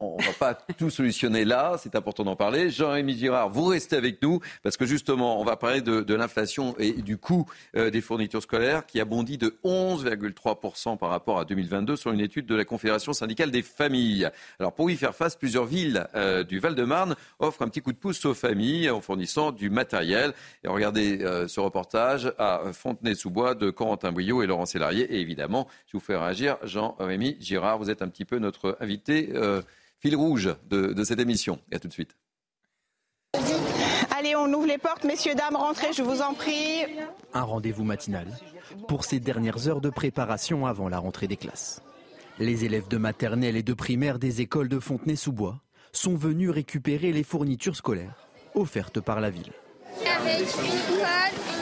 on 0.00 0.16
ne 0.18 0.24
va 0.24 0.32
pas 0.32 0.54
tout 0.78 0.90
solutionner 0.90 1.44
là, 1.44 1.76
c'est 1.78 1.94
important 1.94 2.24
d'en 2.24 2.36
parler. 2.36 2.70
Jean-Rémy 2.70 3.16
Girard, 3.16 3.50
vous 3.50 3.66
restez 3.66 3.96
avec 3.96 4.20
nous 4.22 4.40
parce 4.62 4.76
que 4.76 4.86
justement, 4.86 5.40
on 5.40 5.44
va 5.44 5.56
parler 5.56 5.80
de, 5.80 6.14
l'inflation 6.14 6.74
et 6.78 6.92
du 6.92 7.16
coût 7.16 7.46
euh, 7.76 7.90
des 7.90 8.00
fournitures 8.00 8.42
scolaires 8.42 8.86
qui 8.86 9.00
a 9.00 9.04
bondi 9.04 9.38
de 9.38 9.58
11,3% 9.64 10.96
par 10.96 11.10
rapport 11.10 11.38
à 11.38 11.44
2022 11.44 11.96
sur 11.96 12.12
une 12.12 12.20
étude 12.20 12.46
de 12.46 12.54
la 12.54 12.64
Confédération 12.64 13.12
syndicale 13.12 13.50
des 13.50 13.62
familles. 13.62 14.28
Alors 14.60 14.72
pour 14.72 14.90
y 14.90 14.96
faire 14.96 15.14
face, 15.14 15.36
plusieurs 15.36 15.64
villes 15.64 16.06
euh, 16.14 16.44
du 16.44 16.58
Val-de-Marne 16.58 17.16
offrent 17.38 17.62
un 17.62 17.68
petit 17.68 17.80
coup 17.80 17.92
de 17.92 17.98
pouce 17.98 18.24
aux 18.24 18.34
familles 18.34 18.90
en 18.90 19.00
fournissant 19.00 19.52
du 19.52 19.70
matériel. 19.70 20.32
Et 20.62 20.68
regardez 20.68 21.22
euh, 21.22 21.48
ce 21.48 21.60
reportage 21.60 22.32
à 22.38 22.62
Fontenay-sous-Bois 22.72 23.54
de 23.54 23.70
Corentin 23.70 24.12
Bouillot 24.12 24.42
et 24.42 24.46
Laurent 24.46 24.66
Sélarié. 24.66 25.04
Et 25.14 25.20
évidemment, 25.20 25.68
je 25.86 25.96
vous 25.96 26.00
fais 26.00 26.16
réagir, 26.16 26.58
Jean-Rémy 26.62 27.36
Girard, 27.40 27.78
vous 27.78 27.90
êtes 27.90 28.02
un 28.02 28.08
petit 28.08 28.24
peu 28.24 28.38
notre 28.38 28.76
invité 28.80 29.30
fil 30.04 30.16
rouge 30.16 30.54
de, 30.68 31.02
cette 31.02 31.18
émission. 31.18 31.58
Et 31.72 31.76
à 31.76 31.78
tout 31.78 31.88
de 31.88 31.92
suite. 31.94 32.14
Allez, 34.14 34.36
on 34.36 34.52
ouvre 34.52 34.66
les 34.66 34.76
portes, 34.76 35.04
messieurs, 35.04 35.34
dames, 35.34 35.56
rentrez, 35.56 35.94
je 35.94 36.02
vous 36.02 36.20
en 36.20 36.34
prie. 36.34 36.84
Un 37.32 37.42
rendez-vous 37.42 37.84
matinal 37.84 38.26
pour 38.86 39.04
ces 39.04 39.18
dernières 39.18 39.66
heures 39.66 39.80
de 39.80 39.88
préparation 39.88 40.66
avant 40.66 40.90
la 40.90 40.98
rentrée 40.98 41.26
des 41.26 41.38
classes. 41.38 41.80
Les 42.38 42.66
élèves 42.66 42.88
de 42.88 42.98
maternelle 42.98 43.56
et 43.56 43.62
de 43.62 43.72
primaire 43.72 44.18
des 44.18 44.42
écoles 44.42 44.68
de 44.68 44.78
Fontenay-sous-Bois 44.78 45.60
sont 45.92 46.16
venus 46.16 46.50
récupérer 46.50 47.10
les 47.10 47.22
fournitures 47.22 47.76
scolaires 47.76 48.28
offertes 48.54 49.00
par 49.00 49.20
la 49.20 49.30
ville. 49.30 49.52
Avec 50.00 50.40
une 50.40 50.98
colle, 50.98 51.53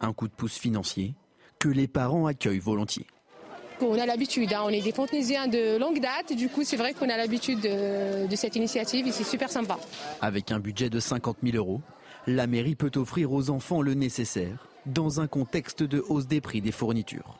Un 0.00 0.12
coup 0.12 0.28
de 0.28 0.32
pouce 0.32 0.58
financier 0.58 1.14
que 1.58 1.68
les 1.68 1.88
parents 1.88 2.26
accueillent 2.26 2.60
volontiers. 2.60 3.06
On 3.80 3.98
a 3.98 4.06
l'habitude, 4.06 4.52
hein. 4.52 4.62
on 4.64 4.70
est 4.70 4.80
des 4.80 4.92
Fontenaisiens 4.92 5.46
de 5.46 5.78
longue 5.78 6.00
date, 6.00 6.32
du 6.32 6.48
coup 6.48 6.64
c'est 6.64 6.76
vrai 6.76 6.94
qu'on 6.94 7.08
a 7.08 7.16
l'habitude 7.16 7.60
de, 7.60 8.36
cette 8.36 8.56
initiative 8.56 9.06
et 9.06 9.12
c'est 9.12 9.24
super 9.24 9.50
sympa. 9.50 9.78
Avec 10.20 10.50
un 10.50 10.58
budget 10.58 10.90
de 10.90 10.98
50 10.98 11.38
000 11.44 11.56
euros, 11.56 11.80
la 12.26 12.46
mairie 12.46 12.74
peut 12.74 12.90
offrir 12.96 13.32
aux 13.32 13.50
enfants 13.50 13.80
le 13.80 13.94
nécessaire 13.94 14.66
dans 14.86 15.20
un 15.20 15.26
contexte 15.26 15.82
de 15.82 16.04
hausse 16.08 16.26
des 16.26 16.40
prix 16.40 16.60
des 16.60 16.72
fournitures. 16.72 17.38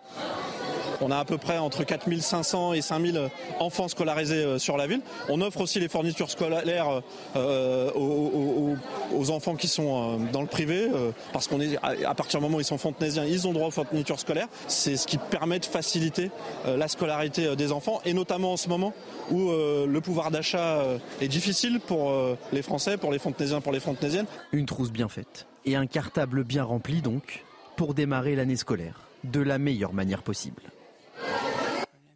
On 1.00 1.10
a 1.10 1.18
à 1.18 1.24
peu 1.24 1.38
près 1.38 1.58
entre 1.58 1.84
4500 1.84 2.74
et 2.74 2.82
5000 2.82 3.30
enfants 3.60 3.88
scolarisés 3.88 4.44
euh, 4.44 4.58
sur 4.58 4.76
la 4.76 4.86
ville. 4.86 5.00
On 5.28 5.40
offre 5.40 5.60
aussi 5.60 5.80
les 5.80 5.88
fournitures 5.88 6.30
scolaires 6.30 7.02
euh, 7.36 7.90
aux, 7.94 9.30
enfants 9.30 9.56
qui 9.56 9.68
sont 9.68 10.18
euh, 10.18 10.32
dans 10.32 10.40
le 10.40 10.46
privé, 10.46 10.88
parce 11.32 11.48
qu'on 11.48 11.60
est 11.60 11.76
à 11.82 12.14
partir 12.14 12.40
du 12.40 12.44
moment 12.44 12.58
où 12.58 12.60
ils 12.60 12.64
sont 12.64 12.78
fontenaisiens, 12.78 13.24
ils 13.24 13.46
ont 13.46 13.52
droit 13.52 13.68
aux 13.68 13.72
fournitures 13.72 14.18
scolaires. 14.18 14.48
C'est 14.66 14.96
ce 14.96 15.06
qui 15.06 15.18
permet 15.18 15.58
de 15.58 15.66
faciliter 15.66 16.30
la 16.66 16.88
scolarité 16.88 17.54
des 17.56 17.72
enfants, 17.72 18.00
et 18.04 18.14
notamment 18.14 18.52
en 18.52 18.56
ce 18.56 18.68
moment 18.68 18.94
où 19.30 19.50
le 19.50 20.00
pouvoir 20.00 20.30
d'achat 20.30 20.82
est 21.20 21.28
difficile 21.28 21.80
pour 21.80 22.12
les 22.52 22.62
Français, 22.62 22.96
pour 22.96 23.12
les 23.12 23.18
fontenaisiens, 23.18 23.60
pour 23.60 23.72
les 23.72 23.80
fontenaisiennes. 23.80 24.26
Une 24.52 24.66
trousse 24.66 24.90
bien 24.90 25.08
faite 25.08 25.46
et 25.64 25.76
un 25.76 25.86
cartable 25.86 26.44
bien 26.44 26.64
rempli 26.64 27.02
donc 27.02 27.44
pour 27.76 27.94
démarrer 27.94 28.34
l'année 28.34 28.56
scolaire 28.56 29.02
de 29.24 29.40
la 29.40 29.58
meilleure 29.58 29.92
manière 29.92 30.22
possible. 30.22 30.62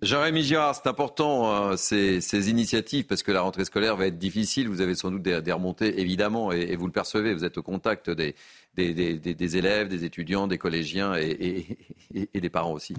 Jérémy 0.03 0.43
Girard, 0.43 0.75
c'est 0.75 0.89
important 0.89 1.71
euh, 1.71 1.77
ces, 1.77 2.51
initiatives 2.51 3.07
parce 3.07 3.23
que 3.23 3.31
la 3.31 3.41
rentrée 3.41 3.65
scolaire 3.65 3.97
va 3.97 4.07
être 4.07 4.19
difficile. 4.19 4.69
Vous 4.69 4.81
avez 4.81 4.97
sans 4.97 5.13
doute 5.13 5.23
des, 5.23 5.53
remontées, 5.53 6.01
évidemment, 6.01 6.51
et, 6.51 6.75
vous 6.75 6.87
le 6.87 6.93
percevez. 6.93 7.33
Vous 7.33 7.45
êtes 7.45 7.57
au 7.57 7.63
contact 7.63 8.11
des, 8.11 8.35
des, 8.75 9.57
élèves, 9.57 9.87
des 9.87 10.05
étudiants, 10.05 10.49
des 10.49 10.59
collégiens 10.59 11.15
et 11.15 11.77
des 12.35 12.51
parents 12.51 12.73
aussi. 12.73 12.97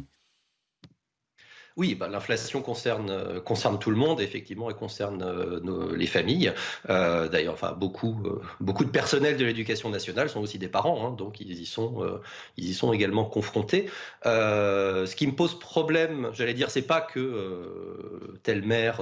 Oui, 1.75 1.95
bah, 1.95 2.07
l'inflation 2.07 2.61
concerne, 2.61 3.09
euh, 3.09 3.39
concerne 3.39 3.79
tout 3.79 3.89
le 3.89 3.95
monde, 3.95 4.21
effectivement, 4.21 4.69
et 4.69 4.75
concerne 4.75 5.23
euh, 5.23 5.95
les 5.95 6.05
familles. 6.05 6.53
Euh, 6.89 7.27
d'ailleurs, 7.27 7.55
enfin, 7.55 7.71
beaucoup, 7.71 8.21
beaucoup 8.59 8.85
de 8.85 8.91
personnel 8.91 9.37
de 9.37 9.45
l'éducation 9.45 9.89
nationale 9.89 10.29
sont 10.29 10.39
aussi 10.39 10.59
des 10.59 10.67
parents, 10.67 11.07
hein, 11.07 11.15
donc 11.17 11.41
ils 11.41 11.59
y, 11.59 11.65
sont, 11.65 12.19
ils 12.57 12.69
y 12.69 12.73
sont 12.73 12.93
également 12.93 13.25
confrontés. 13.25 13.89
ce 14.23 15.15
qui 15.15 15.25
me 15.25 15.33
pose 15.33 15.57
problème, 15.57 16.29
j'allais 16.33 16.53
dire, 16.53 16.69
c'est 16.69 16.83
pas 16.83 17.01
que 17.01 18.37
telle 18.43 18.63
mère 18.63 19.01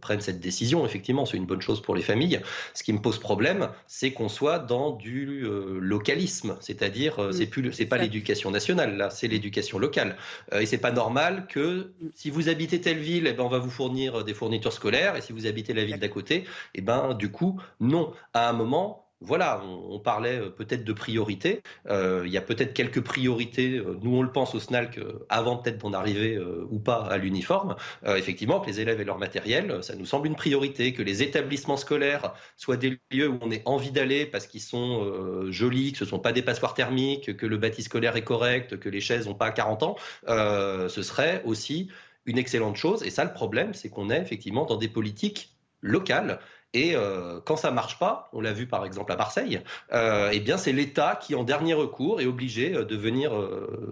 prenne 0.00 0.20
cette 0.20 0.40
décision, 0.40 0.84
effectivement, 0.84 1.24
c'est 1.24 1.36
une 1.36 1.46
bonne 1.46 1.62
chose 1.62 1.80
pour 1.80 1.94
les 1.94 2.02
familles. 2.02 2.40
Ce 2.74 2.82
qui 2.82 2.92
me 2.92 3.00
pose 3.00 3.18
problème, 3.18 3.68
c'est 3.86 4.12
qu'on 4.12 4.28
soit 4.28 4.58
dans 4.58 4.90
du 4.90 5.46
localisme, 5.80 6.56
c'est-à-dire, 6.60 7.30
c'est 7.32 7.46
plus, 7.46 7.72
c'est 7.72 7.86
pas 7.86 7.98
l'éducation 7.98 8.50
nationale, 8.50 8.96
là, 8.96 9.10
c'est 9.10 9.28
l'éducation 9.28 9.78
locale. 9.78 10.16
et 10.52 10.66
c'est 10.66 10.78
pas 10.78 10.92
normal 10.92 11.46
que 11.48 11.92
si 12.14 12.30
vous 12.30 12.48
habitez 12.48 12.80
telle 12.80 12.98
ville, 12.98 13.26
eh 13.26 13.32
ben, 13.32 13.44
on 13.44 13.48
va 13.48 13.58
vous 13.58 13.70
fournir 13.70 14.24
des 14.24 14.34
fournitures 14.34 14.72
scolaires, 14.72 15.16
et 15.16 15.20
si 15.20 15.32
vous 15.32 15.46
habitez 15.46 15.74
la 15.74 15.84
ville 15.84 15.98
d'à 15.98 16.08
côté, 16.08 16.44
eh 16.74 16.80
ben, 16.80 17.14
du 17.14 17.30
coup, 17.30 17.60
non. 17.80 18.12
À 18.34 18.48
un 18.48 18.52
moment, 18.52 19.07
voilà, 19.20 19.62
on, 19.64 19.98
parlait 19.98 20.38
euh, 20.38 20.50
peut-être 20.50 20.84
de 20.84 20.92
priorité. 20.92 21.62
Euh, 21.88 22.22
il 22.24 22.32
y 22.32 22.36
a 22.36 22.40
peut-être 22.40 22.72
quelques 22.72 23.00
priorités. 23.00 23.76
Euh, 23.78 23.98
nous, 24.00 24.16
on 24.16 24.22
le 24.22 24.30
pense 24.30 24.54
au 24.54 24.60
SNALC 24.60 25.00
avant 25.28 25.56
peut-être 25.56 25.78
d'en 25.78 25.92
arriver 25.92 26.38
ou 26.70 26.78
pas 26.78 27.04
à 27.06 27.18
l'uniforme. 27.18 27.76
effectivement, 28.06 28.60
que 28.60 28.66
les 28.66 28.80
élèves 28.80 29.00
aient 29.00 29.04
leur 29.04 29.18
matériel, 29.18 29.82
ça 29.82 29.94
nous 29.96 30.06
semble 30.06 30.28
une 30.28 30.36
priorité. 30.36 30.92
Que 30.92 31.02
les 31.02 31.22
établissements 31.22 31.76
scolaires 31.76 32.32
soient 32.56 32.76
des 32.76 32.98
lieux 33.10 33.28
où 33.28 33.38
on 33.40 33.50
ait 33.50 33.62
envie 33.64 33.90
d'aller 33.90 34.26
parce 34.26 34.46
qu'ils 34.46 34.60
sont 34.60 35.50
jolis, 35.50 35.92
que 35.92 35.98
ce 35.98 36.04
ne 36.04 36.10
sont 36.10 36.18
pas 36.18 36.32
des 36.32 36.42
passoires 36.42 36.74
thermiques, 36.74 37.36
que 37.36 37.46
le 37.46 37.56
bâti 37.56 37.82
scolaire 37.82 38.16
est 38.16 38.24
correct, 38.24 38.78
que 38.78 38.88
les 38.88 39.00
chaises 39.00 39.26
n'ont 39.26 39.34
pas 39.34 39.50
40 39.50 39.82
ans. 39.82 39.96
ce 40.26 41.02
serait 41.02 41.42
aussi 41.44 41.88
une 42.26 42.38
excellente 42.38 42.76
chose. 42.76 43.02
Et 43.02 43.10
ça, 43.10 43.24
le 43.24 43.32
problème, 43.32 43.74
c'est 43.74 43.88
qu'on 43.88 44.10
est 44.10 44.20
effectivement 44.20 44.64
dans 44.64 44.76
des 44.76 44.88
politiques 44.88 45.56
locales. 45.80 46.40
Et 46.74 46.94
euh, 46.94 47.40
quand 47.40 47.56
ça 47.56 47.70
marche 47.70 47.98
pas, 47.98 48.28
on 48.34 48.42
l'a 48.42 48.52
vu 48.52 48.66
par 48.66 48.84
exemple 48.84 49.10
à 49.12 49.16
Marseille, 49.16 49.62
euh, 49.92 50.28
eh 50.32 50.40
bien 50.40 50.58
c'est 50.58 50.72
l'État 50.72 51.18
qui 51.20 51.34
en 51.34 51.42
dernier 51.42 51.72
recours 51.72 52.20
est 52.20 52.26
obligé 52.26 52.74
euh, 52.74 52.84
de 52.84 52.94
venir, 52.94 53.32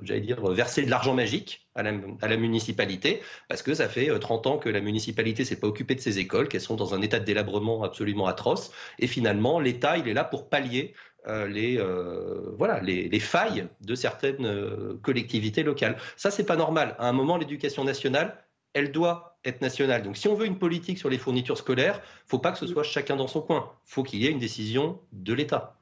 j'allais 0.02 0.20
dire, 0.20 0.46
verser 0.50 0.82
de 0.82 0.90
l'argent 0.90 1.14
magique 1.14 1.66
à 1.74 1.82
la, 1.82 2.36
municipalité, 2.36 3.22
parce 3.48 3.62
que 3.62 3.72
ça 3.74 3.88
fait 3.88 4.10
30 4.18 4.46
ans 4.46 4.58
que 4.58 4.68
la 4.68 4.80
municipalité 4.80 5.44
s'est 5.44 5.56
pas 5.56 5.66
occupée 5.66 5.94
de 5.94 6.00
ces 6.00 6.18
écoles, 6.18 6.48
qu'elles 6.48 6.60
sont 6.60 6.76
dans 6.76 6.94
un 6.94 7.00
état 7.00 7.18
de 7.18 7.24
délabrement 7.24 7.82
absolument 7.82 8.26
atroce, 8.26 8.70
et 8.98 9.06
finalement 9.06 9.58
l'État 9.60 9.96
il 9.96 10.08
est 10.08 10.14
là 10.14 10.24
pour 10.24 10.48
pallier 10.48 10.94
les, 11.48 11.78
voilà, 12.56 12.80
les, 12.80 13.20
failles 13.20 13.68
de 13.80 13.94
certaines 13.94 14.98
collectivités 15.02 15.64
locales. 15.64 15.96
Ça, 16.16 16.30
c'est 16.30 16.46
pas 16.46 16.56
normal. 16.56 16.94
À 16.98 17.08
un 17.08 17.12
moment, 17.12 17.36
l'éducation 17.36 17.84
nationale, 17.84 18.45
elle 18.76 18.92
doit 18.92 19.38
être 19.46 19.62
nationale. 19.62 20.02
Donc 20.02 20.18
si 20.18 20.28
on 20.28 20.34
veut 20.34 20.44
une 20.44 20.58
politique 20.58 20.98
sur 20.98 21.08
les 21.08 21.16
fournitures 21.16 21.56
scolaires, 21.56 21.94
il 21.94 22.26
ne 22.26 22.28
faut 22.28 22.38
pas 22.38 22.52
que 22.52 22.58
ce 22.58 22.66
soit 22.66 22.82
chacun 22.82 23.16
dans 23.16 23.26
son 23.26 23.40
coin. 23.40 23.72
Il 23.86 23.90
faut 23.90 24.02
qu'il 24.02 24.20
y 24.20 24.26
ait 24.26 24.30
une 24.30 24.38
décision 24.38 25.00
de 25.12 25.32
l'État. 25.32 25.78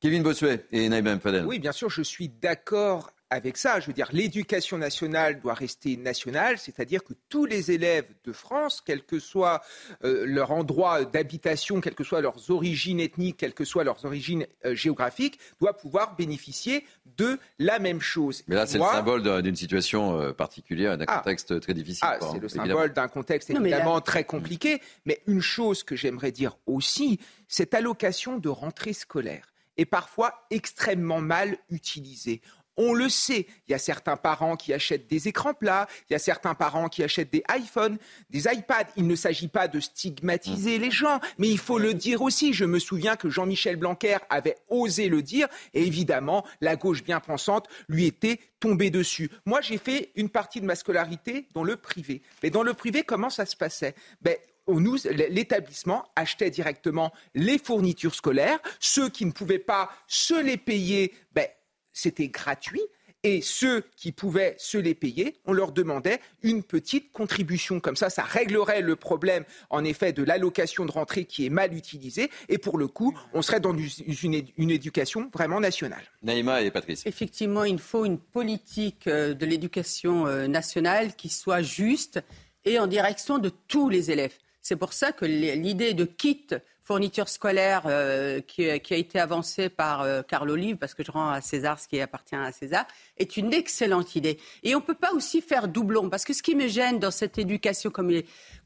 Kevin 0.00 0.22
Bossuet 0.22 0.64
et 0.72 0.88
Naïm 0.88 1.20
Fadel. 1.20 1.44
Oui, 1.44 1.58
bien 1.58 1.72
sûr, 1.72 1.90
je 1.90 2.00
suis 2.00 2.30
d'accord 2.30 3.10
avec 3.30 3.56
ça. 3.56 3.80
Je 3.80 3.86
veux 3.86 3.92
dire, 3.92 4.08
l'éducation 4.12 4.78
nationale 4.78 5.40
doit 5.40 5.54
rester 5.54 5.96
nationale, 5.96 6.58
c'est-à-dire 6.58 7.02
que 7.02 7.14
tous 7.28 7.44
les 7.46 7.70
élèves 7.70 8.06
de 8.24 8.32
France, 8.32 8.82
quel 8.84 9.02
que 9.02 9.18
soit 9.18 9.62
euh, 10.04 10.24
leur 10.26 10.52
endroit 10.52 11.04
d'habitation, 11.04 11.80
quelles 11.80 11.94
que 11.94 12.04
soient 12.04 12.20
leurs 12.20 12.50
origines 12.50 13.00
ethniques, 13.00 13.38
quelles 13.38 13.54
que 13.54 13.64
soient 13.64 13.84
leurs 13.84 14.04
origines 14.04 14.46
euh, 14.64 14.74
géographiques, 14.74 15.38
doivent 15.60 15.78
pouvoir 15.78 16.16
bénéficier 16.16 16.86
de 17.16 17.38
la 17.58 17.78
même 17.78 18.00
chose. 18.00 18.42
Mais 18.48 18.54
là, 18.54 18.66
c'est 18.66 18.78
le 18.78 18.84
symbole 18.84 19.42
d'une 19.42 19.56
situation 19.56 20.20
euh, 20.20 20.32
particulière, 20.32 20.96
d'un 20.98 21.04
ah. 21.08 21.18
contexte 21.18 21.60
très 21.60 21.74
difficile. 21.74 22.06
Ah, 22.08 22.18
c'est 22.32 22.38
le 22.38 22.48
symbole 22.48 22.92
d'un 22.92 23.08
contexte 23.08 23.50
évidemment 23.50 24.00
très 24.00 24.24
compliqué. 24.24 24.80
Mais 25.04 25.20
une 25.26 25.40
chose 25.40 25.82
que 25.82 25.96
j'aimerais 25.96 26.32
dire 26.32 26.56
aussi, 26.66 27.18
cette 27.48 27.74
allocation 27.74 28.38
de 28.38 28.48
rentrée 28.48 28.92
scolaire 28.92 29.52
est 29.76 29.84
parfois 29.86 30.46
extrêmement 30.50 31.20
mal 31.20 31.56
utilisée. 31.68 32.40
On 32.76 32.92
le 32.92 33.08
sait, 33.08 33.46
il 33.66 33.72
y 33.72 33.74
a 33.74 33.78
certains 33.78 34.16
parents 34.16 34.56
qui 34.56 34.72
achètent 34.72 35.06
des 35.06 35.28
écrans 35.28 35.54
plats, 35.54 35.86
il 36.08 36.12
y 36.12 36.16
a 36.16 36.18
certains 36.18 36.54
parents 36.54 36.88
qui 36.88 37.02
achètent 37.02 37.32
des 37.32 37.44
iPhones, 37.56 37.98
des 38.30 38.46
iPads. 38.46 38.90
Il 38.96 39.06
ne 39.06 39.14
s'agit 39.14 39.48
pas 39.48 39.68
de 39.68 39.80
stigmatiser 39.80 40.78
les 40.78 40.90
gens, 40.90 41.20
mais 41.38 41.48
il 41.48 41.58
faut 41.58 41.78
le 41.78 41.94
dire 41.94 42.22
aussi. 42.22 42.52
Je 42.52 42.64
me 42.64 42.78
souviens 42.78 43.16
que 43.16 43.30
Jean-Michel 43.30 43.76
Blanquer 43.76 44.18
avait 44.30 44.56
osé 44.68 45.08
le 45.08 45.22
dire, 45.22 45.48
et 45.72 45.86
évidemment, 45.86 46.44
la 46.60 46.76
gauche 46.76 47.04
bien 47.04 47.20
pensante 47.20 47.68
lui 47.88 48.06
était 48.06 48.40
tombée 48.60 48.90
dessus. 48.90 49.30
Moi, 49.46 49.60
j'ai 49.60 49.78
fait 49.78 50.10
une 50.16 50.28
partie 50.28 50.60
de 50.60 50.66
ma 50.66 50.74
scolarité 50.74 51.48
dans 51.54 51.64
le 51.64 51.76
privé. 51.76 52.22
Mais 52.42 52.50
dans 52.50 52.62
le 52.62 52.74
privé, 52.74 53.02
comment 53.02 53.30
ça 53.30 53.46
se 53.46 53.56
passait? 53.56 53.94
Ben, 54.20 54.36
l'établissement 54.66 56.06
achetait 56.16 56.50
directement 56.50 57.12
les 57.34 57.58
fournitures 57.58 58.14
scolaires. 58.14 58.58
Ceux 58.80 59.10
qui 59.10 59.26
ne 59.26 59.32
pouvaient 59.32 59.58
pas 59.58 59.90
se 60.06 60.40
les 60.42 60.56
payer, 60.56 61.12
ben, 61.32 61.46
c'était 61.94 62.28
gratuit. 62.28 62.82
Et 63.26 63.40
ceux 63.40 63.82
qui 63.96 64.12
pouvaient 64.12 64.54
se 64.58 64.76
les 64.76 64.94
payer, 64.94 65.36
on 65.46 65.54
leur 65.54 65.72
demandait 65.72 66.20
une 66.42 66.62
petite 66.62 67.10
contribution. 67.10 67.80
Comme 67.80 67.96
ça, 67.96 68.10
ça 68.10 68.22
réglerait 68.22 68.82
le 68.82 68.96
problème, 68.96 69.44
en 69.70 69.82
effet, 69.82 70.12
de 70.12 70.22
l'allocation 70.22 70.84
de 70.84 70.90
rentrée 70.90 71.24
qui 71.24 71.46
est 71.46 71.50
mal 71.50 71.74
utilisée. 71.74 72.30
Et 72.50 72.58
pour 72.58 72.76
le 72.76 72.86
coup, 72.86 73.18
on 73.32 73.40
serait 73.40 73.60
dans 73.60 73.74
une, 73.74 74.42
une 74.58 74.70
éducation 74.70 75.30
vraiment 75.32 75.58
nationale. 75.58 76.02
Naïma 76.22 76.60
et 76.60 76.70
Patrice. 76.70 77.06
Effectivement, 77.06 77.64
il 77.64 77.78
faut 77.78 78.04
une 78.04 78.18
politique 78.18 79.06
euh, 79.06 79.32
de 79.32 79.46
l'éducation 79.46 80.26
euh, 80.26 80.46
nationale 80.46 81.16
qui 81.16 81.30
soit 81.30 81.62
juste 81.62 82.20
et 82.66 82.78
en 82.78 82.86
direction 82.86 83.38
de 83.38 83.50
tous 83.68 83.88
les 83.88 84.10
élèves. 84.10 84.34
C'est 84.60 84.76
pour 84.76 84.92
ça 84.92 85.12
que 85.12 85.24
l'idée 85.24 85.94
de 85.94 86.04
kit 86.04 86.46
fourniture 86.84 87.28
scolaire 87.28 87.84
euh, 87.86 88.40
qui, 88.40 88.68
a 88.68 88.76
été 88.76 89.18
avancée 89.18 89.70
par 89.70 90.02
euh, 90.02 90.22
Carl 90.22 90.50
Olive, 90.50 90.76
parce 90.76 90.92
que 90.92 91.02
je 91.02 91.10
rends 91.10 91.30
à 91.30 91.40
César 91.40 91.80
ce 91.80 91.88
qui 91.88 92.00
appartient 92.00 92.36
à 92.36 92.52
César, 92.52 92.86
est 93.16 93.36
une 93.36 93.54
excellente 93.54 94.14
idée. 94.16 94.38
Et 94.62 94.74
on 94.74 94.80
ne 94.80 94.84
peut 94.84 94.94
pas 94.94 95.12
aussi 95.12 95.40
faire 95.40 95.66
doublon, 95.66 96.10
parce 96.10 96.24
que 96.24 96.34
ce 96.34 96.42
qui 96.42 96.54
me 96.54 96.68
gêne 96.68 96.98
dans 96.98 97.10
cette 97.10 97.38
éducation, 97.38 97.90
comme, 97.90 98.12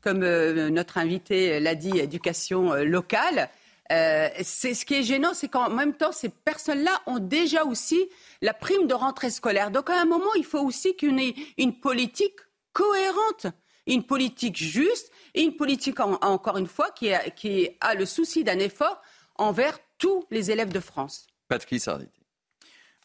comme 0.01 0.23
euh, 0.25 0.69
notre 0.69 0.99
invité 0.99 1.61
l'a 1.61 1.77
dit, 1.77 1.99
éducation 1.99 2.75
locale, 2.75 3.49
c'est 3.91 4.75
ce 4.75 4.85
qui 4.85 4.97
est 4.97 5.03
gênant, 5.03 5.33
c'est 5.33 5.49
qu'en 5.49 5.71
même 5.71 5.95
temps, 5.95 6.13
ces 6.13 6.29
personnes-là 6.29 7.01
ont 7.07 7.19
déjà 7.19 7.65
aussi 7.65 7.99
la 8.43 8.53
prime 8.53 8.87
de 8.87 8.93
rentrée 8.93 9.31
scolaire. 9.31 9.71
Donc 9.71 9.89
à 9.89 9.99
un 9.99 10.05
moment, 10.05 10.35
il 10.37 10.45
faut 10.45 10.61
aussi 10.61 10.95
qu'il 10.95 11.19
y 11.19 11.29
ait 11.29 11.35
une 11.57 11.73
politique 11.73 12.35
cohérente 12.75 13.47
une 13.89 14.05
politique 14.05 14.57
juste 14.57 15.11
et 15.39 15.43
une 15.43 15.57
politique, 15.57 16.01
encore 16.01 16.57
une 16.57 16.67
fois, 16.67 16.91
qui 16.91 17.13
a, 17.13 17.31
qui 17.31 17.71
a 17.81 17.95
le 17.95 18.05
souci 18.07 18.43
d'un 18.43 18.59
effort 18.59 19.01
envers 19.37 19.79
tous 19.97 20.27
les 20.31 20.51
élèves 20.51 20.73
de 20.73 20.81
France. 20.81 21.29
Patrick 21.47 21.81
Sarditi. 21.81 22.21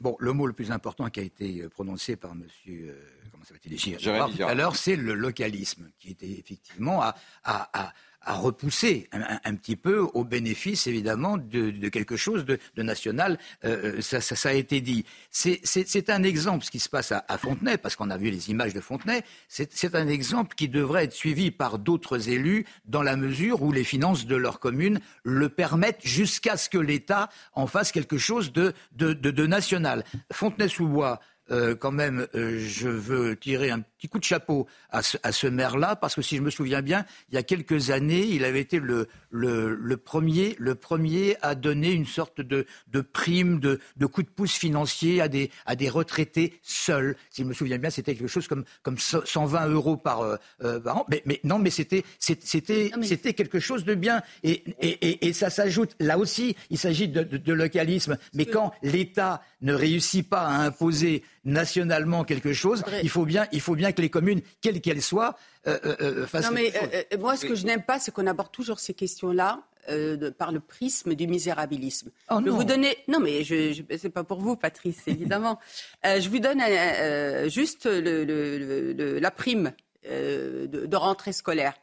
Bon, 0.01 0.15
le 0.19 0.33
mot 0.33 0.47
le 0.47 0.53
plus 0.53 0.71
important 0.71 1.09
qui 1.09 1.19
a 1.19 1.23
été 1.23 1.61
euh, 1.61 1.69
prononcé 1.69 2.15
par 2.15 2.33
Monsieur, 2.33 2.89
euh, 2.89 3.29
comment 3.31 3.43
ça 3.45 3.53
va-t-il, 3.53 4.43
Alors, 4.43 4.75
c'est 4.75 4.95
le 4.95 5.13
localisme, 5.13 5.91
qui 5.99 6.09
était 6.09 6.31
effectivement 6.31 7.01
à, 7.01 7.15
à 7.43 7.69
à 7.73 7.93
repousser 8.25 9.09
un, 9.11 9.55
petit 9.55 9.75
peu 9.75 9.99
au 9.99 10.23
bénéfice 10.23 10.87
évidemment 10.87 11.37
de, 11.37 11.89
quelque 11.89 12.15
chose 12.15 12.45
de, 12.45 12.59
national. 12.77 13.37
Euh, 13.65 13.97
euh, 13.97 14.01
ça, 14.01 14.21
ça, 14.21 14.49
a 14.49 14.53
été 14.53 14.81
dit. 14.81 15.05
C'est 15.31 16.09
un 16.09 16.23
exemple 16.23 16.63
ce 16.63 16.71
qui 16.71 16.79
se 16.79 16.89
passe 16.89 17.11
à, 17.11 17.37
Fontenay, 17.37 17.77
parce 17.77 17.95
qu'on 17.95 18.09
a 18.09 18.17
vu 18.17 18.29
les 18.29 18.49
images 18.49 18.73
de 18.73 18.79
Fontenay. 18.79 19.23
C'est 19.47 19.95
un 19.95 20.07
exemple 20.07 20.55
qui 20.55 20.69
devrait 20.69 21.05
être 21.05 21.13
suivi 21.13 21.51
par 21.51 21.79
d'autres 21.79 22.29
élus 22.29 22.65
dans 22.85 23.03
la 23.03 23.15
mesure 23.15 23.61
où 23.61 23.71
les 23.71 23.83
finances 23.83 24.25
de 24.25 24.35
leur 24.35 24.59
commune 24.59 24.99
le 25.23 25.49
permettent 25.49 26.01
jusqu'à 26.03 26.57
ce 26.57 26.69
que 26.69 26.77
l'État 26.77 27.29
en 27.53 27.67
fasse 27.67 27.91
quelque 27.91 28.17
chose 28.17 28.53
de, 28.53 28.73
de 28.95 29.45
national. 29.45 30.03
Fontenay-sous-Bois 30.31 31.19
euh, 31.51 31.75
quand 31.75 31.91
même, 31.91 32.27
euh, 32.35 32.57
je 32.59 32.87
veux 32.87 33.35
tirer 33.35 33.69
un 33.69 33.81
petit 33.81 34.07
coup 34.07 34.19
de 34.19 34.23
chapeau 34.23 34.67
à 34.89 35.01
ce, 35.01 35.47
maire-là, 35.47 35.95
parce 35.95 36.15
que 36.15 36.21
si 36.21 36.37
je 36.37 36.41
me 36.41 36.49
souviens 36.49 36.81
bien, 36.81 37.05
il 37.29 37.35
y 37.35 37.37
a 37.37 37.43
quelques 37.43 37.89
années, 37.89 38.25
il 38.25 38.45
avait 38.45 38.61
été 38.61 38.79
le, 38.79 39.07
le, 39.31 39.97
premier, 39.97 40.55
le 40.57 40.75
premier 40.75 41.35
à 41.41 41.55
donner 41.55 41.91
une 41.91 42.05
sorte 42.05 42.41
de, 42.41 42.65
de 42.87 43.01
prime, 43.01 43.59
de, 43.59 43.79
de, 43.97 44.05
coup 44.05 44.23
de 44.23 44.29
pouce 44.29 44.53
financier 44.53 45.21
à 45.21 45.27
des, 45.27 45.51
à 45.65 45.75
des 45.75 45.89
retraités 45.89 46.59
seuls. 46.61 47.15
Si 47.29 47.41
je 47.43 47.47
me 47.47 47.53
souviens 47.53 47.77
bien, 47.77 47.89
c'était 47.89 48.15
quelque 48.15 48.27
chose 48.27 48.47
comme, 48.47 48.63
comme 48.81 48.97
120 48.97 49.67
euros 49.69 49.97
par, 49.97 50.21
euh, 50.21 50.79
par 50.79 50.97
an. 50.97 51.05
Mais, 51.09 51.23
mais, 51.25 51.39
non, 51.43 51.59
mais 51.59 51.69
c'était, 51.69 52.03
c'était, 52.19 52.91
c'était 53.01 53.33
quelque 53.33 53.59
chose 53.59 53.83
de 53.83 53.95
bien. 53.95 54.21
Et, 54.43 54.63
et, 54.81 55.27
et, 55.27 55.33
ça 55.33 55.49
s'ajoute, 55.49 55.95
là 55.99 56.17
aussi, 56.17 56.55
il 56.69 56.77
s'agit 56.77 57.07
de, 57.07 57.23
de 57.23 57.53
localisme. 57.53 58.17
Mais 58.33 58.45
quand 58.45 58.73
l'État 58.81 59.41
ne 59.61 59.73
réussit 59.73 60.27
pas 60.27 60.41
à 60.41 60.57
imposer 60.57 61.23
nationalement 61.45 62.23
quelque 62.23 62.53
chose, 62.53 62.83
il 63.01 63.09
faut 63.09 63.25
bien, 63.25 63.47
il 63.51 63.61
faut 63.61 63.75
bien 63.75 63.91
que 63.91 64.01
les 64.01 64.09
communes, 64.09 64.41
quelles 64.61 64.81
qu'elles 64.81 65.01
soient, 65.01 65.35
euh, 65.67 65.77
euh, 65.85 65.95
euh 66.01 66.27
fassent. 66.27 66.45
Non 66.45 66.51
mais 66.51 66.73
euh, 66.75 67.17
moi, 67.17 67.35
ce 67.35 67.45
que 67.45 67.55
je 67.55 67.65
n'aime 67.65 67.83
pas, 67.83 67.99
c'est 67.99 68.11
qu'on 68.11 68.27
aborde 68.27 68.51
toujours 68.51 68.79
ces 68.79 68.93
questions-là. 68.93 69.61
par 70.37 70.53
le 70.53 70.61
prisme 70.61 71.13
du 71.13 71.27
misérabilisme. 71.27 72.09
Oh, 72.29 72.39
je 72.39 72.49
non. 72.49 72.55
vous 72.55 72.63
donner, 72.63 72.95
non 73.09 73.19
mais 73.19 73.43
je, 73.43 73.73
je 73.73 73.97
c'est 73.97 74.09
pas 74.09 74.23
pour 74.23 74.39
vous, 74.39 74.55
Patrice, 74.55 75.01
évidemment. 75.07 75.59
je 76.03 76.29
vous 76.29 76.39
donne 76.39 76.61
juste 77.49 77.85
le, 77.85 79.19
la 79.19 79.31
prime 79.31 79.73
de, 80.05 80.85
de, 80.85 80.95
rentrée 80.95 81.33
scolaire 81.33 81.73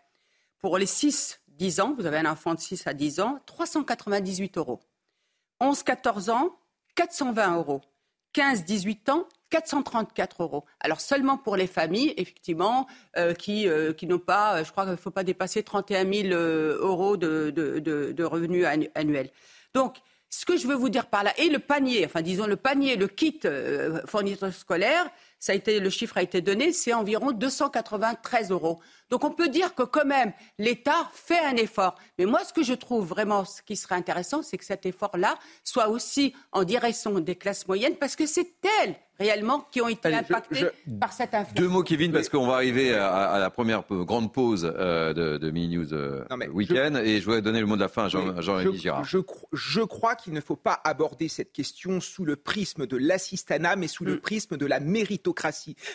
pour 0.61 0.79
les 0.79 0.87
6-10 0.87 1.83
ans. 1.83 1.95
Vous 1.99 2.07
avez 2.07 2.17
un 2.17 2.31
enfant 2.31 2.55
de 2.55 2.61
6 2.61 2.87
à 2.87 2.95
10 2.95 3.21
ans, 3.21 3.39
398 3.45 4.57
euros. 4.57 4.81
11-14 5.61 6.31
ans, 6.31 6.57
420 6.95 7.57
euros. 7.57 7.83
15-18 8.35 9.11
ans, 9.11 9.27
434 9.51 10.43
euros. 10.43 10.65
Alors 10.81 11.01
seulement 11.01 11.37
pour 11.37 11.57
les 11.57 11.67
familles, 11.67 12.15
effectivement, 12.17 12.87
euh, 13.17 13.35
qui, 13.35 13.69
euh, 13.69 13.93
qui 13.93 14.07
n'ont 14.07 14.19
pas, 14.19 14.57
euh, 14.57 14.65
je 14.65 14.71
crois 14.71 14.85
qu'il 14.85 14.93
ne 14.93 14.97
faut 14.97 15.11
pas 15.11 15.25
dépasser 15.25 15.63
31 15.63 16.11
000 16.11 16.29
euros 16.35 17.17
de, 17.17 17.51
de, 17.51 17.79
de, 17.81 18.25
revenus 18.25 18.65
annuels. 18.95 19.31
Donc, 19.75 19.97
ce 20.31 20.47
que 20.47 20.57
je 20.57 20.67
veux 20.69 20.77
vous 20.77 20.89
dire 20.89 21.07
par 21.07 21.25
là, 21.25 21.33
et 21.39 21.49
le 21.49 21.59
panier, 21.59 22.07
enfin 22.07 22.23
disons 22.23 22.47
le 22.47 22.57
panier, 22.57 22.95
le 22.95 23.09
kit 23.09 23.41
fourniture 24.07 24.53
scolaire, 24.55 25.11
ça 25.41 25.53
a 25.53 25.55
été, 25.55 25.81
le 25.81 25.91
chiffre 25.91 26.19
a 26.19 26.23
été 26.23 26.41
donné, 26.43 26.73
c'est 26.73 26.93
environ 26.93 27.33
293 27.33 28.51
euros. 28.51 28.79
Donc 29.09 29.25
on 29.25 29.31
peut 29.31 29.49
dire 29.49 29.75
que 29.75 29.83
quand 29.83 30.05
même 30.05 30.33
l'État 30.59 31.11
fait 31.13 31.41
un 31.41 31.57
effort. 31.57 31.97
Mais 32.19 32.27
moi, 32.27 32.45
ce 32.45 32.53
que 32.53 32.63
je 32.63 32.75
trouve 32.75 33.07
vraiment, 33.07 33.45
ce 33.45 33.63
qui 33.63 33.75
serait 33.75 33.97
intéressant, 33.97 34.43
c'est 34.43 34.59
que 34.59 34.65
cet 34.65 34.87
effort-là 34.87 35.39
soit 35.65 35.89
aussi 35.89 36.35
en 36.53 36.63
direction 36.63 37.19
des 37.19 37.35
classes 37.35 37.67
moyennes, 37.67 37.97
parce 37.97 38.15
que 38.17 38.27
c'est 38.27 38.53
elles 38.83 38.95
réellement 39.21 39.67
qui 39.71 39.83
ont 39.83 39.89
été 39.89 40.15
impactées 40.15 40.67
par 40.99 41.13
cette 41.13 41.35
inflation. 41.35 41.63
Deux 41.63 41.69
mots, 41.69 41.83
Kevin, 41.83 42.11
parce 42.11 42.31
qu'on 42.31 42.47
va 42.47 42.55
arriver 42.55 42.95
à, 42.95 43.39
la 43.39 43.51
première 43.51 43.85
grande 43.87 44.33
pause 44.33 44.73
euh, 44.75 45.13
de, 45.13 45.37
de 45.37 45.51
Mini 45.51 45.77
News 45.77 45.93
euh, 45.93 46.25
Week-end, 46.53 46.95
et 47.05 47.21
je 47.21 47.25
voudrais 47.27 47.43
donner 47.43 47.61
le 47.61 47.67
mot 47.67 47.77
de 47.77 47.83
la 47.83 47.89
fin 47.89 48.07
à 48.07 48.09
Jean-Rémy 48.09 48.79
Girard. 48.79 49.05
Je, 49.05 49.19
je, 49.53 49.83
crois 49.83 50.15
qu'il 50.15 50.33
ne 50.33 50.41
faut 50.41 50.57
pas 50.57 50.81
aborder 50.85 51.29
cette 51.29 51.53
question 51.53 52.01
sous 52.01 52.25
le 52.25 52.37
prisme 52.37 52.87
de 52.87 52.97
l'assistanat, 52.97 53.77
mais 53.77 53.89
sous 53.89 54.05
le 54.05 54.15
mm. 54.15 54.21
prisme 54.21 54.57
de 54.57 54.65
la 54.65 54.81
méritocratie, 54.81 55.30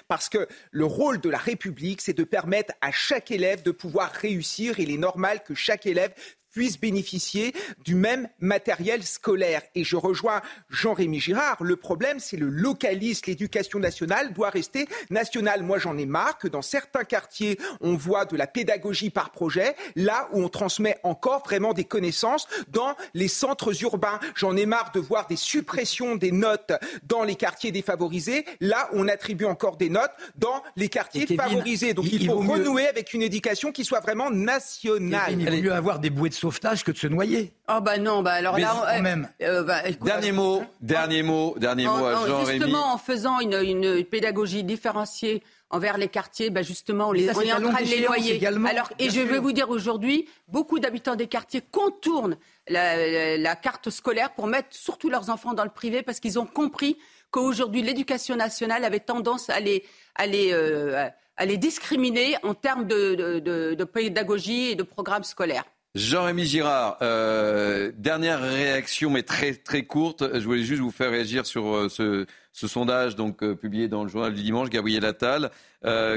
parce 0.07 0.29
que 0.29 0.47
le 0.71 0.86
rôle 0.86 1.19
de 1.19 1.29
la 1.29 1.38
République, 1.38 2.01
c'est 2.01 2.13
de 2.13 2.23
permettre 2.23 2.73
à 2.81 2.91
chaque 2.91 3.31
élève 3.31 3.63
de 3.63 3.71
pouvoir 3.71 4.11
réussir. 4.11 4.79
Il 4.79 4.91
est 4.91 4.97
normal 4.97 5.43
que 5.43 5.55
chaque 5.55 5.86
élève 5.86 6.13
puissent 6.56 6.80
bénéficier 6.80 7.53
du 7.84 7.95
même 7.95 8.30
matériel 8.39 9.03
scolaire. 9.03 9.62
Et 9.76 9.84
je 9.84 9.97
rejoins 9.97 10.41
Jean-Rémy 10.70 11.20
Girard. 11.20 11.62
Le 11.62 11.76
problème, 11.76 12.20
c'est 12.20 12.38
le 12.38 12.47
localisme. 12.47 13.24
L'éducation 13.28 13.78
nationale 13.78 14.32
doit 14.34 14.51
rester 14.51 14.88
nationale. 15.10 15.64
Moi, 15.64 15.80
j'en 15.80 15.97
ai 15.97 16.06
marre 16.06 16.38
que 16.38 16.47
dans 16.47 16.62
certains 16.62 17.03
quartiers, 17.03 17.60
on 17.82 17.95
voit 17.95 18.24
de 18.24 18.38
la 18.38 18.47
pédagogie 18.47 19.10
par 19.10 19.32
projet, 19.32 19.76
là 19.97 20.30
où 20.32 20.41
on 20.41 20.47
transmet 20.47 20.97
encore 21.03 21.43
vraiment 21.43 21.74
des 21.74 21.84
connaissances 21.84 22.47
dans 22.70 22.95
les 23.14 23.28
centres 23.28 23.84
urbains. 23.84 24.22
J'en 24.36 24.56
ai 24.56 24.66
marre 24.66 24.93
de 24.93 25.01
voir 25.01 25.28
des 25.28 25.36
suppressions 25.36 26.16
des 26.16 26.32
notes 26.32 26.72
dans 27.03 27.24
les 27.24 27.36
quartiers 27.36 27.74
défavorisés, 27.74 28.45
là 28.62 28.88
où 28.93 29.01
on 29.01 29.10
attribue 29.10 29.45
encore 29.45 29.76
des 29.76 29.89
notes 29.89 30.14
dans 30.38 30.64
les 30.78 30.88
quartiers 30.88 31.28
favorisés. 31.28 31.93
Donc 31.93 32.06
il, 32.14 32.26
faut 32.26 32.38
renouer 32.38 32.88
avec 32.88 33.14
une 33.14 33.24
éducation 33.24 33.74
qui 33.74 33.84
soit 33.84 33.99
vraiment 33.99 34.32
nationale. 34.32 35.36
il 35.38 35.49
vaut 35.49 35.62
mieux 35.62 35.74
avoir 35.74 35.99
des 35.99 36.10
bouées 36.10 36.30
de 36.30 36.44
sauvetage 36.45 36.83
que 36.83 36.91
de 36.91 36.97
se 36.97 37.07
noyer. 37.07 37.53
Oh 37.69 37.79
bah 37.81 37.97
non, 37.97 38.21
bah 38.21 38.33
alors 38.33 38.59
là, 38.59 39.01
même. 39.01 39.27
Euh, 39.41 39.63
bah, 39.63 39.81
dernier 40.01 40.31
mot, 40.31 40.63
dernier 40.81 41.23
mot, 41.23 41.55
dernier 41.57 41.85
mot 41.87 42.05
à 42.05 42.27
Jean 42.27 42.43
Rémy. 42.43 42.59
Justement, 42.59 42.93
en 42.93 42.97
faisant 42.97 43.39
une, 43.39 43.55
une, 43.55 44.03
pédagogie 44.05 44.63
différenciée 44.63 45.41
envers 45.71 45.97
les 45.97 46.07
quartiers, 46.07 46.51
bah 46.51 46.61
justement, 46.61 47.09
on, 47.09 47.11
les, 47.11 47.35
on 47.35 47.41
est 47.41 47.51
en 47.51 47.61
train 47.61 47.81
de 47.81 47.89
les 47.89 48.05
noyer. 48.05 48.45
alors, 48.45 48.89
et 48.99 49.09
je 49.09 49.21
veux 49.21 49.39
vous 49.39 49.53
dire 49.53 49.69
aujourd'hui, 49.71 50.29
beaucoup 50.47 50.79
d'habitants 50.79 51.15
des 51.15 51.27
quartiers 51.27 51.61
contournent 51.61 52.37
la, 52.67 53.37
la, 53.37 53.55
carte 53.55 53.89
scolaire 53.89 54.33
pour 54.35 54.45
mettre 54.45 54.69
surtout 54.71 55.09
leurs 55.09 55.31
enfants 55.31 55.53
dans 55.53 55.63
le 55.63 55.71
privé 55.71 56.03
parce 56.03 56.19
qu'ils 56.19 56.37
ont 56.37 56.45
compris 56.45 56.97
qu'aujourd'hui 57.31 57.81
l'éducation 57.81 58.35
nationale 58.35 58.85
avait 58.85 58.99
tendance 58.99 59.49
à 59.49 59.59
les, 59.59 59.83
à 60.13 60.27
les, 60.27 60.53
euh, 60.53 61.09
à 61.37 61.45
les 61.45 61.57
discriminer 61.57 62.35
en 62.43 62.53
termes 62.53 62.85
de, 62.85 63.15
de, 63.15 63.39
de, 63.39 63.73
de 63.73 63.83
pédagogie 63.83 64.71
et 64.71 64.75
de 64.75 64.83
programmes 64.83 65.23
scolaires. 65.23 65.65
Jean-Rémy 65.95 66.45
Girard, 66.45 66.97
euh, 67.01 67.89
dernière 67.95 68.41
réaction, 68.41 69.09
mais 69.09 69.23
très 69.23 69.53
très 69.53 69.83
courte. 69.83 70.25
Je 70.37 70.43
voulais 70.43 70.63
juste 70.63 70.81
vous 70.81 70.91
faire 70.91 71.09
réagir 71.09 71.45
sur 71.45 71.73
euh, 71.73 71.87
ce, 71.87 72.27
sondage 72.67 73.15
donc 73.15 73.41
euh, 73.41 73.55
publié 73.55 73.87
dans 73.87 74.03
le 74.03 74.09
journal 74.09 74.33
du 74.33 74.43
dimanche, 74.43 74.69
Gabriel 74.69 75.05
Attal, 75.05 75.51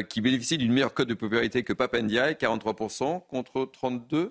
qui 0.09 0.21
bénéficie 0.21 0.59
d'une 0.59 0.73
meilleure 0.73 0.95
cote 0.95 1.09
de 1.09 1.15
popularité 1.15 1.63
que 1.63 1.73
Papendiaï, 1.73 2.35
43% 2.35 3.25
contre 3.29 3.71
32%. 3.71 4.31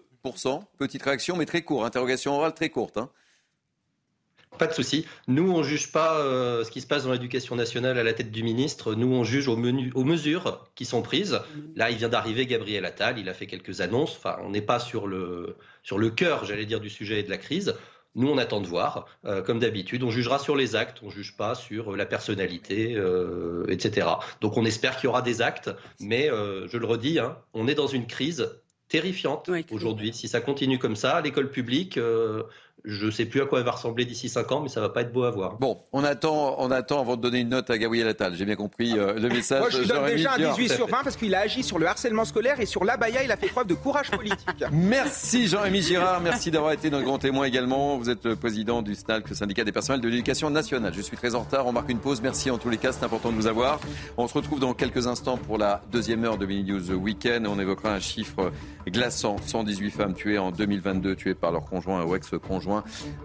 Petite 0.77 1.03
réaction, 1.03 1.37
mais 1.37 1.45
très 1.45 1.61
courte. 1.61 1.85
Interrogation 1.85 2.33
orale 2.33 2.53
très 2.53 2.67
courte. 2.67 2.97
Hein. 2.97 3.09
Pas 4.57 4.67
de 4.67 4.73
souci. 4.73 5.05
Nous, 5.27 5.51
on 5.51 5.61
juge 5.61 5.91
pas 5.91 6.19
euh, 6.19 6.63
ce 6.63 6.71
qui 6.71 6.81
se 6.81 6.87
passe 6.87 7.03
dans 7.03 7.11
l'éducation 7.11 7.55
nationale 7.55 7.97
à 7.97 8.03
la 8.03 8.13
tête 8.13 8.31
du 8.31 8.43
ministre. 8.43 8.95
Nous, 8.95 9.07
on 9.07 9.23
juge 9.23 9.47
aux, 9.47 9.55
aux 9.55 10.03
mesures 10.03 10.65
qui 10.75 10.85
sont 10.85 11.01
prises. 11.01 11.39
Là, 11.75 11.91
il 11.91 11.97
vient 11.97 12.09
d'arriver 12.09 12.45
Gabriel 12.45 12.85
Attal. 12.85 13.19
Il 13.19 13.29
a 13.29 13.33
fait 13.33 13.45
quelques 13.45 13.81
annonces. 13.81 14.15
Enfin, 14.17 14.37
on 14.43 14.49
n'est 14.49 14.61
pas 14.61 14.79
sur 14.79 15.05
le, 15.05 15.57
sur 15.83 15.97
le 15.97 16.09
cœur, 16.09 16.45
j'allais 16.45 16.65
dire, 16.65 16.79
du 16.79 16.89
sujet 16.89 17.19
et 17.19 17.23
de 17.23 17.29
la 17.29 17.37
crise. 17.37 17.75
Nous, 18.15 18.27
on 18.27 18.39
attend 18.39 18.61
de 18.61 18.67
voir. 18.67 19.05
comme 19.45 19.59
d'habitude, 19.59 20.01
on 20.01 20.09
jugera 20.09 20.39
sur 20.39 20.55
les 20.55 20.75
actes, 20.75 21.03
on 21.03 21.07
ne 21.07 21.11
juge 21.11 21.37
pas 21.37 21.53
sur 21.53 21.95
la 21.95 22.07
personnalité, 22.07 22.99
etc. 23.67 24.07
Donc 24.41 24.57
on 24.57 24.65
espère 24.65 24.95
qu'il 24.95 25.05
y 25.05 25.07
aura 25.07 25.21
des 25.21 25.43
actes, 25.43 25.69
mais 25.99 26.27
je 26.29 26.77
le 26.77 26.85
redis, 26.87 27.19
hein, 27.19 27.37
on 27.53 27.67
est 27.67 27.75
dans 27.75 27.85
une 27.85 28.07
crise 28.07 28.49
terrifiante 28.87 29.51
aujourd'hui. 29.69 30.13
Si 30.13 30.27
ça 30.27 30.41
continue 30.41 30.79
comme 30.79 30.95
ça, 30.95 31.21
l'école 31.21 31.51
publique, 31.51 31.99
je 32.87 33.05
ne 33.05 33.11
sais 33.11 33.25
plus 33.25 33.41
à 33.41 33.45
quoi 33.45 33.59
elle 33.59 33.65
va 33.65 33.71
ressembler 33.71 34.05
d'ici 34.05 34.29
5 34.29 34.49
ans, 34.53 34.61
mais 34.61 34.69
ça 34.69 34.79
va 34.79 34.87
pas 34.87 35.01
être 35.01 35.11
beau 35.11 35.25
à 35.25 35.31
voir. 35.31 35.57
Bon, 35.57 35.77
on 35.91 36.05
attend, 36.05 36.55
on 36.59 36.71
attend 36.71 37.01
avant 37.01 37.17
de 37.17 37.21
donner 37.21 37.39
une 37.39 37.49
note 37.49 37.69
à 37.69 37.77
Gabriel 37.77 38.07
Attal. 38.07 38.33
J'ai 38.35 38.45
bien 38.45 38.55
compris 38.55 38.97
euh, 38.97 39.13
le 39.13 39.27
message. 39.27 39.59
Moi, 39.59 39.69
je 39.69 39.79
lui 39.79 39.87
donne 39.87 40.05
déjà 40.05 40.33
un 40.33 40.37
18 40.37 40.69
sur 40.69 40.87
20 40.87 41.03
parce 41.03 41.17
qu'il 41.17 41.35
a 41.35 41.41
agi 41.41 41.63
sur 41.63 41.79
le 41.79 41.87
harcèlement 41.87 42.23
scolaire 42.23 42.61
et 42.61 42.65
sur 42.65 42.85
l'abaya, 42.85 43.23
il 43.23 43.31
a 43.31 43.35
fait 43.35 43.49
preuve 43.49 43.67
de 43.67 43.73
courage 43.73 44.09
politique. 44.09 44.63
merci 44.71 45.47
Jean-Rémy 45.47 45.81
Girard, 45.81 46.21
merci 46.21 46.49
d'avoir 46.49 46.71
été 46.71 46.89
notre 46.89 47.03
grand 47.03 47.19
témoin 47.19 47.45
également. 47.45 47.97
Vous 47.97 48.09
êtes 48.09 48.25
le 48.25 48.37
président 48.37 48.81
du 48.81 48.95
SNALC, 48.95 49.29
le 49.29 49.35
syndicat 49.35 49.65
des 49.65 49.73
personnels 49.73 50.01
de 50.01 50.07
l'éducation 50.07 50.49
nationale. 50.49 50.93
Je 50.95 51.01
suis 51.01 51.17
très 51.17 51.35
en 51.35 51.41
retard, 51.41 51.67
on 51.67 51.73
marque 51.73 51.89
une 51.89 51.99
pause. 51.99 52.21
Merci 52.21 52.49
en 52.51 52.57
tous 52.57 52.69
les 52.69 52.77
cas, 52.77 52.93
c'est 52.93 53.03
important 53.03 53.31
de 53.31 53.35
vous 53.35 53.47
avoir. 53.47 53.81
On 54.15 54.29
se 54.29 54.33
retrouve 54.33 54.61
dans 54.61 54.73
quelques 54.73 55.07
instants 55.07 55.37
pour 55.37 55.57
la 55.57 55.81
deuxième 55.91 56.23
heure 56.23 56.37
de 56.37 56.45
Mini 56.45 56.71
News 56.71 56.91
Weekend. 56.91 57.47
On 57.47 57.59
évoquera 57.59 57.93
un 57.93 57.99
chiffre 57.99 58.53
glaçant 58.87 59.35
118 59.45 59.91
femmes 59.91 60.13
tuées 60.13 60.37
en 60.37 60.51
2022, 60.51 61.15
tuées 61.15 61.35
par 61.35 61.51
leur 61.51 61.65
conjoint 61.65 62.05
ou 62.05 62.15
ex-conjoint. 62.15 62.76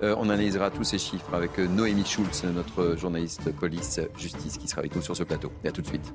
Euh, 0.03 0.15
on 0.19 0.29
analysera 0.29 0.71
tous 0.71 0.85
ces 0.85 0.99
chiffres 0.99 1.35
avec 1.35 1.59
euh, 1.59 1.67
Noémie 1.67 2.05
Schulz, 2.05 2.45
notre 2.45 2.97
journaliste 2.97 3.53
police-justice 3.53 4.59
qui 4.59 4.69
sera 4.69 4.81
avec 4.81 4.95
nous 4.95 5.03
sur 5.03 5.17
ce 5.17 5.23
plateau. 5.23 5.53
Et 5.65 5.69
à 5.69 5.73
tout 5.73 5.83
de 5.83 5.87
suite. 5.87 6.13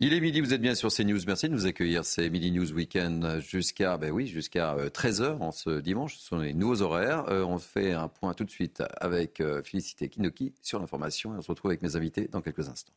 Il 0.00 0.12
est 0.12 0.20
midi, 0.20 0.40
vous 0.40 0.52
êtes 0.52 0.60
bien 0.60 0.74
sur 0.74 0.92
CNews. 0.92 1.20
Merci 1.26 1.48
de 1.48 1.54
nous 1.54 1.66
accueillir. 1.66 2.04
C'est 2.04 2.28
Midi 2.28 2.50
News 2.50 2.72
Weekend 2.72 3.40
jusqu'à 3.40 3.96
ben 3.96 4.14
jusqu'à 4.26 4.76
13h 4.76 5.22
euh, 5.22 5.36
en 5.40 5.50
ce 5.50 5.80
dimanche. 5.80 6.16
Ce 6.16 6.26
sont 6.26 6.38
les 6.38 6.52
nouveaux 6.52 6.82
horaires. 6.82 7.24
on 7.28 7.58
fait 7.58 7.92
un 7.92 8.08
point 8.08 8.34
tout 8.34 8.44
de 8.44 8.50
suite 8.50 8.82
avec 9.00 9.42
Félicité 9.64 10.08
Kinoki 10.08 10.52
sur 10.60 10.78
l'information 10.78 11.34
on 11.38 11.42
se 11.42 11.48
retrouve 11.48 11.70
avec 11.70 11.82
mes 11.82 11.96
invités 11.96 12.28
dans 12.30 12.42
quelques 12.42 12.68
instants. 12.68 12.92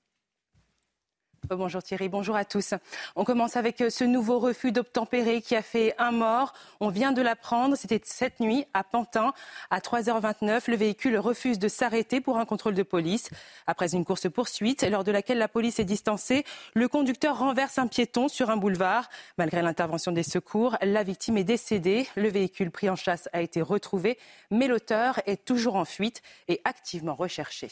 Bonjour 1.46 1.82
Thierry, 1.82 2.10
bonjour 2.10 2.36
à 2.36 2.46
tous. 2.46 2.74
On 3.16 3.24
commence 3.24 3.56
avec 3.56 3.80
euh, 3.82 3.90
ce 3.90 4.04
nouveau 4.04 4.40
refus 4.40 4.72
d'obtempérer 4.72 5.42
qui 5.42 5.56
a 5.56 5.62
fait 5.62 5.94
un 5.98 6.12
mort. 6.12 6.54
On 6.80 6.90
vient 6.90 7.12
de 7.12 7.22
l'apprendre, 7.22 7.76
c'était 7.76 8.02
cette 8.04 8.40
nuit 8.40 8.66
à 8.74 8.84
Pantin. 8.84 9.34
À 9.70 9.80
3h29, 9.80 10.70
le 10.70 10.76
véhicule 10.76 11.18
refuse 11.18 11.60
de 11.60 11.68
s'arrêter 11.68 12.22
pour 12.22 12.38
un 12.38 12.46
contrôle 12.46 12.74
de 12.74 12.84
police. 12.84 13.30
Après 13.66 13.94
une 13.94 14.04
course-poursuite, 14.04 14.84
lors 14.84 15.04
de 15.04 15.12
laquelle 15.12 15.38
la 15.38 15.48
police 15.48 15.80
est 15.80 15.86
distancée, 15.86 16.44
le 16.74 16.88
conducteur 16.88 17.40
renverse 17.40 17.78
un 17.78 17.88
piéton 17.88 18.28
sur 18.28 18.50
un 18.50 18.58
boulevard. 18.58 19.10
Malgré 19.38 19.62
l'intervention 19.62 20.12
des 20.12 20.24
secours, 20.24 20.78
la 20.82 21.04
victime 21.04 21.38
est 21.38 21.44
décédée. 21.44 22.08
Le 22.16 22.30
véhicule 22.30 22.72
pris 22.72 22.90
en 22.90 22.96
chasse 22.96 23.30
a 23.32 23.42
été 23.42 23.62
retrouvé, 23.62 24.18
mais 24.52 24.68
l'auteur 24.68 25.22
est 25.26 25.46
toujours 25.46 25.76
en 25.76 25.86
fuite 25.86 26.22
et 26.48 26.62
activement 26.66 27.16
recherché. 27.16 27.70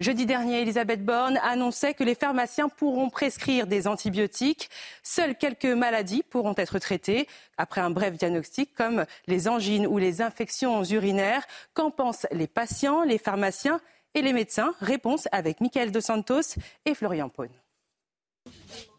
Jeudi 0.00 0.26
dernier, 0.26 0.62
Elisabeth 0.62 1.04
Borne 1.04 1.40
annonçait 1.42 1.92
que 1.92 2.04
les 2.04 2.14
pharmaciens 2.14 2.68
pourront 2.68 3.10
prescrire 3.10 3.66
des 3.66 3.88
antibiotiques. 3.88 4.70
Seules 5.02 5.34
quelques 5.34 5.64
maladies 5.64 6.22
pourront 6.22 6.54
être 6.56 6.78
traitées 6.78 7.26
après 7.56 7.80
un 7.80 7.90
bref 7.90 8.16
diagnostic 8.16 8.72
comme 8.76 9.06
les 9.26 9.48
angines 9.48 9.88
ou 9.88 9.98
les 9.98 10.22
infections 10.22 10.84
urinaires. 10.84 11.42
Qu'en 11.74 11.90
pensent 11.90 12.28
les 12.30 12.46
patients, 12.46 13.02
les 13.02 13.18
pharmaciens 13.18 13.80
et 14.14 14.22
les 14.22 14.32
médecins? 14.32 14.72
Réponse 14.80 15.26
avec 15.32 15.60
Michael 15.60 15.90
Dos 15.90 16.02
Santos 16.02 16.54
et 16.84 16.94
Florian 16.94 17.28
Paune. 17.28 17.48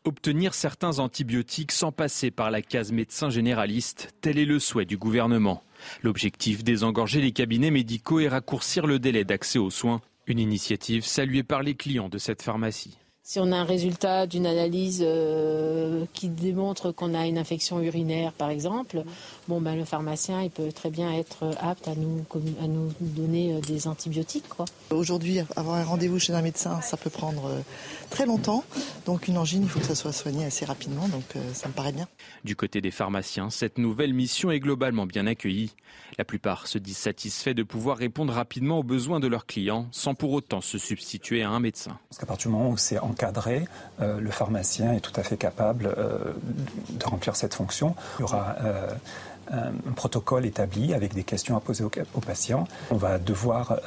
Obtenir 0.04 0.54
certains 0.54 1.00
antibiotiques 1.00 1.72
sans 1.72 1.94
passer 1.94 2.30
par 2.30 2.52
la 2.52 2.62
case 2.62 2.92
médecin 2.92 3.30
généraliste, 3.30 4.14
tel 4.20 4.38
est 4.38 4.44
le 4.44 4.60
souhait 4.60 4.84
du 4.84 4.98
gouvernement. 4.98 5.64
L'objectif, 6.04 6.66
désengorger 6.66 7.22
les 7.22 7.32
cabinets 7.32 7.72
médicaux 7.72 8.20
et 8.20 8.28
raccourcir 8.28 8.86
le 8.86 9.00
délai 9.00 9.24
d'accès 9.24 9.60
aux 9.60 9.70
soins 9.70 10.02
une 10.30 10.40
initiative 10.40 11.06
saluée 11.06 11.44
par 11.44 11.64
les 11.64 11.76
clients 11.76 12.10
de 12.10 12.18
cette 12.18 12.42
pharmacie. 12.42 12.98
Si 13.30 13.40
on 13.40 13.52
a 13.52 13.58
un 13.58 13.64
résultat 13.64 14.26
d'une 14.26 14.48
analyse 14.48 15.04
euh, 15.06 16.06
qui 16.14 16.30
démontre 16.30 16.92
qu'on 16.92 17.14
a 17.14 17.28
une 17.28 17.38
infection 17.38 17.80
urinaire, 17.80 18.32
par 18.34 18.50
exemple, 18.50 19.04
bon, 19.50 19.60
ben, 19.60 19.76
le 19.76 19.84
pharmacien 19.84 20.44
il 20.44 20.52
peut 20.52 20.72
très 20.72 20.92
bien 20.92 21.12
être 21.12 21.52
apte 21.60 21.88
à 21.88 21.96
nous, 21.96 22.24
à 22.62 22.68
nous 22.68 22.94
donner 23.02 23.54
euh, 23.54 23.60
des 23.62 23.88
antibiotiques. 23.88 24.46
Aujourd'hui, 24.92 25.40
avoir 25.56 25.78
un 25.78 25.84
rendez-vous 25.84 26.20
chez 26.20 26.34
un 26.34 26.42
médecin, 26.42 26.80
ça 26.82 26.98
peut 26.98 27.10
prendre 27.10 27.48
euh, 27.48 27.60
très 28.12 28.28
longtemps. 28.28 28.64
Donc 29.08 29.28
une 29.28 29.40
angine, 29.40 29.64
il 29.64 29.70
faut 29.70 29.80
que 29.80 29.86
ça 29.86 29.96
soit 29.96 30.14
soigné 30.14 30.46
assez 30.46 30.66
rapidement. 30.66 31.08
Donc 31.08 31.24
ça 31.54 31.68
me 31.68 31.74
paraît 31.74 31.92
bien. 31.92 32.08
Du 32.44 32.56
côté 32.56 32.80
des 32.80 32.92
pharmaciens, 32.92 33.50
cette 33.50 33.80
nouvelle 33.80 34.14
mission 34.14 34.52
est 34.52 34.60
globalement 34.60 35.08
bien 35.08 35.26
accueillie. 35.26 35.74
La 36.18 36.26
plupart 36.26 36.68
se 36.68 36.78
disent 36.78 36.98
satisfaits 36.98 37.54
de 37.54 37.64
pouvoir 37.64 37.98
répondre 37.98 38.34
rapidement 38.34 38.80
aux 38.80 38.84
besoins 38.84 39.20
de 39.20 39.28
leurs 39.28 39.46
clients 39.46 39.88
sans 39.92 40.16
pour 40.16 40.32
autant 40.32 40.62
se 40.62 40.78
substituer 40.78 41.44
à 41.44 41.50
un 41.50 41.60
médecin. 41.60 41.98
Parce 42.10 42.20
qu'à 42.20 42.26
partir 42.26 42.50
du 42.50 42.58
moment 42.58 42.72
où 42.72 42.78
c'est 42.78 43.00
encadré, 43.00 43.66
euh, 44.02 44.20
le 44.20 44.32
pharmacien 44.32 44.94
est 44.94 45.00
tout 45.00 45.14
à 45.16 45.24
fait 45.24 45.38
capable 45.38 45.94
euh, 45.98 46.34
de 46.90 47.06
remplir 47.06 47.36
cette 47.36 47.54
fonction. 47.54 47.96
Il 48.18 48.22
y 48.22 48.24
aura 48.24 48.56
euh, 48.62 48.88
un 49.52 49.92
protocole 49.96 50.46
établi 50.46 50.94
avec 50.94 51.14
des 51.14 51.24
questions 51.24 51.58
à 51.58 51.60
poser 51.60 51.84
aux, 51.84 52.20
patients. 52.20 52.68
On 52.92 52.96
va 52.96 53.18
devoir 53.18 53.80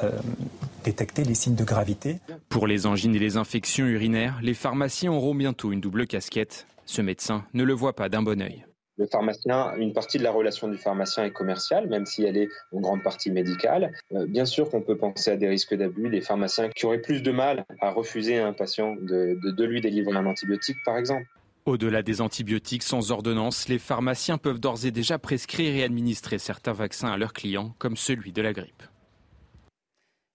détecter 0.85 1.25
les 1.25 1.35
signes 1.35 1.55
de 1.55 1.65
gravité. 1.65 2.19
Pour 2.49 2.67
les 2.67 2.87
angines 2.87 3.15
et 3.15 3.19
les 3.19 3.37
infections 3.37 3.87
urinaires, 3.87 4.39
les 4.43 4.55
pharmaciens 4.55 5.13
auront 5.13 5.35
bientôt 5.35 5.73
une 5.73 5.81
double 5.81 6.07
casquette. 6.07 6.67
Ce 6.87 7.01
médecin 7.01 7.45
ne 7.55 7.65
le 7.65 7.73
voit 7.73 7.95
pas 7.95 8.09
d'un 8.09 8.23
bon 8.23 8.41
œil. 8.43 8.65
Le 8.99 9.07
pharmacien, 9.07 9.75
une 9.77 9.95
partie 9.95 10.19
de 10.19 10.23
la 10.23 10.31
relation 10.31 10.69
du 10.69 10.77
pharmacien 10.77 11.25
est 11.25 11.31
commerciale, 11.31 11.89
même 11.89 12.05
si 12.05 12.25
elle 12.25 12.37
est 12.37 12.49
en 12.73 12.81
grande 12.81 13.03
partie 13.03 13.31
médicale. 13.31 13.93
Euh, 14.15 14.27
bien 14.27 14.45
sûr 14.45 14.69
qu'on 14.69 14.83
peut 14.83 14.99
penser 14.99 15.31
à 15.31 15.37
des 15.37 15.49
risques 15.49 15.75
d'abus, 15.75 16.11
des 16.11 16.21
pharmaciens 16.21 16.69
qui 16.69 16.85
auraient 16.85 17.01
plus 17.01 17.23
de 17.23 17.33
mal 17.33 17.65
à 17.81 17.91
refuser 17.91 18.39
à 18.39 18.47
un 18.47 18.53
patient 18.53 18.95
de, 19.01 19.39
de 19.43 19.65
lui 19.65 19.81
délivrer 19.81 20.15
un 20.15 20.27
antibiotique, 20.27 20.77
par 20.85 20.99
exemple. 20.99 21.27
Au-delà 21.65 22.03
des 22.03 22.21
antibiotiques 22.21 22.83
sans 22.83 23.13
ordonnance, 23.13 23.69
les 23.69 23.79
pharmaciens 23.79 24.37
peuvent 24.37 24.59
d'ores 24.59 24.85
et 24.85 24.91
déjà 24.91 25.19
prescrire 25.19 25.77
et 25.77 25.85
administrer 25.85 26.39
certains 26.39 26.73
vaccins 26.73 27.13
à 27.13 27.17
leurs 27.17 27.33
clients, 27.33 27.73
comme 27.79 27.97
celui 27.97 28.33
de 28.33 28.43
la 28.43 28.53
grippe. 28.53 28.83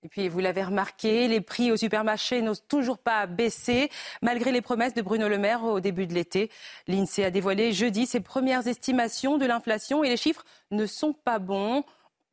Et 0.04 0.10
puis, 0.10 0.30
vous 0.30 0.40
l'avez 0.40 0.64
remarqué, 0.64 1.28
les 1.28 1.42
prix 1.42 1.70
au 1.70 1.76
supermarché 1.76 2.42
n'osent 2.42 2.64
toujours 2.70 2.98
pas 2.98 3.26
baisser, 3.26 3.90
malgré 4.22 4.54
les 4.54 4.62
promesses 4.62 4.94
de 4.94 5.02
Bruno 5.02 5.28
Le 5.28 5.38
Maire 5.38 5.66
au 5.66 5.82
début 5.82 6.08
de 6.08 6.14
l'été. 6.14 6.50
L'INSEE 6.88 7.26
a 7.26 7.32
dévoilé 7.32 7.74
jeudi 7.74 8.06
ses 8.06 8.22
premières 8.22 8.68
estimations 8.68 9.38
de 9.38 9.46
l'inflation 9.46 10.06
et 10.06 10.10
les 10.10 10.16
chiffres 10.16 10.46
ne 10.72 10.86
sont 10.86 11.12
pas 11.12 11.40
bons 11.40 11.84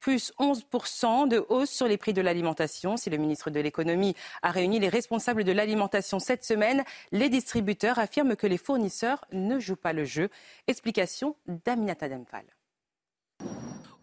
plus 0.05 0.35
11% 0.39 1.29
de 1.29 1.43
hausse 1.49 1.71
sur 1.71 1.89
les 1.89 1.97
prix 1.97 2.13
de 2.13 2.21
l'alimentation. 2.21 2.99
Si 2.99 3.09
le 3.09 3.17
ministre 3.17 3.49
de 3.49 3.59
l'économie 3.59 4.15
a 4.43 4.51
réuni 4.51 4.79
les 4.79 4.91
responsables 4.91 5.45
de 5.45 5.53
l'alimentation 5.53 6.19
cette 6.19 6.45
semaine, 6.45 6.85
les 7.11 7.31
distributeurs 7.31 7.99
affirment 7.99 8.37
que 8.37 8.47
les 8.47 8.59
fournisseurs 8.59 9.25
ne 9.33 9.59
jouent 9.59 9.77
pas 9.77 9.95
le 9.95 10.05
jeu. 10.05 10.29
Explication 10.67 11.37
d'Aminata 11.47 12.11
Demphal. 12.11 12.45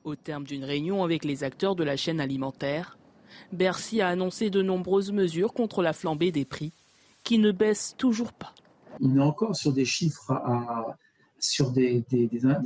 Au 0.04 0.16
terme 0.16 0.44
d'une 0.44 0.64
réunion 0.64 1.04
avec 1.04 1.24
les 1.24 1.44
acteurs 1.44 1.76
de 1.76 1.84
la 1.84 1.96
chaîne 1.98 2.20
alimentaire, 2.20 2.98
Bercy 3.52 4.02
a 4.02 4.08
annoncé 4.08 4.50
de 4.50 4.64
nombreuses 4.64 5.12
mesures 5.12 5.54
contre 5.54 5.84
la 5.84 5.94
flambée 5.94 6.32
des 6.32 6.46
prix, 6.46 6.74
qui 7.24 7.38
ne 7.38 7.52
baissent 7.52 7.94
toujours 7.96 8.34
pas. 8.34 8.56
On 9.02 9.16
est 9.18 9.22
encore 9.22 9.56
sur 9.56 9.72
des 9.72 9.86
chiffres, 9.86 10.34
sur 11.38 11.70
des, 11.70 12.04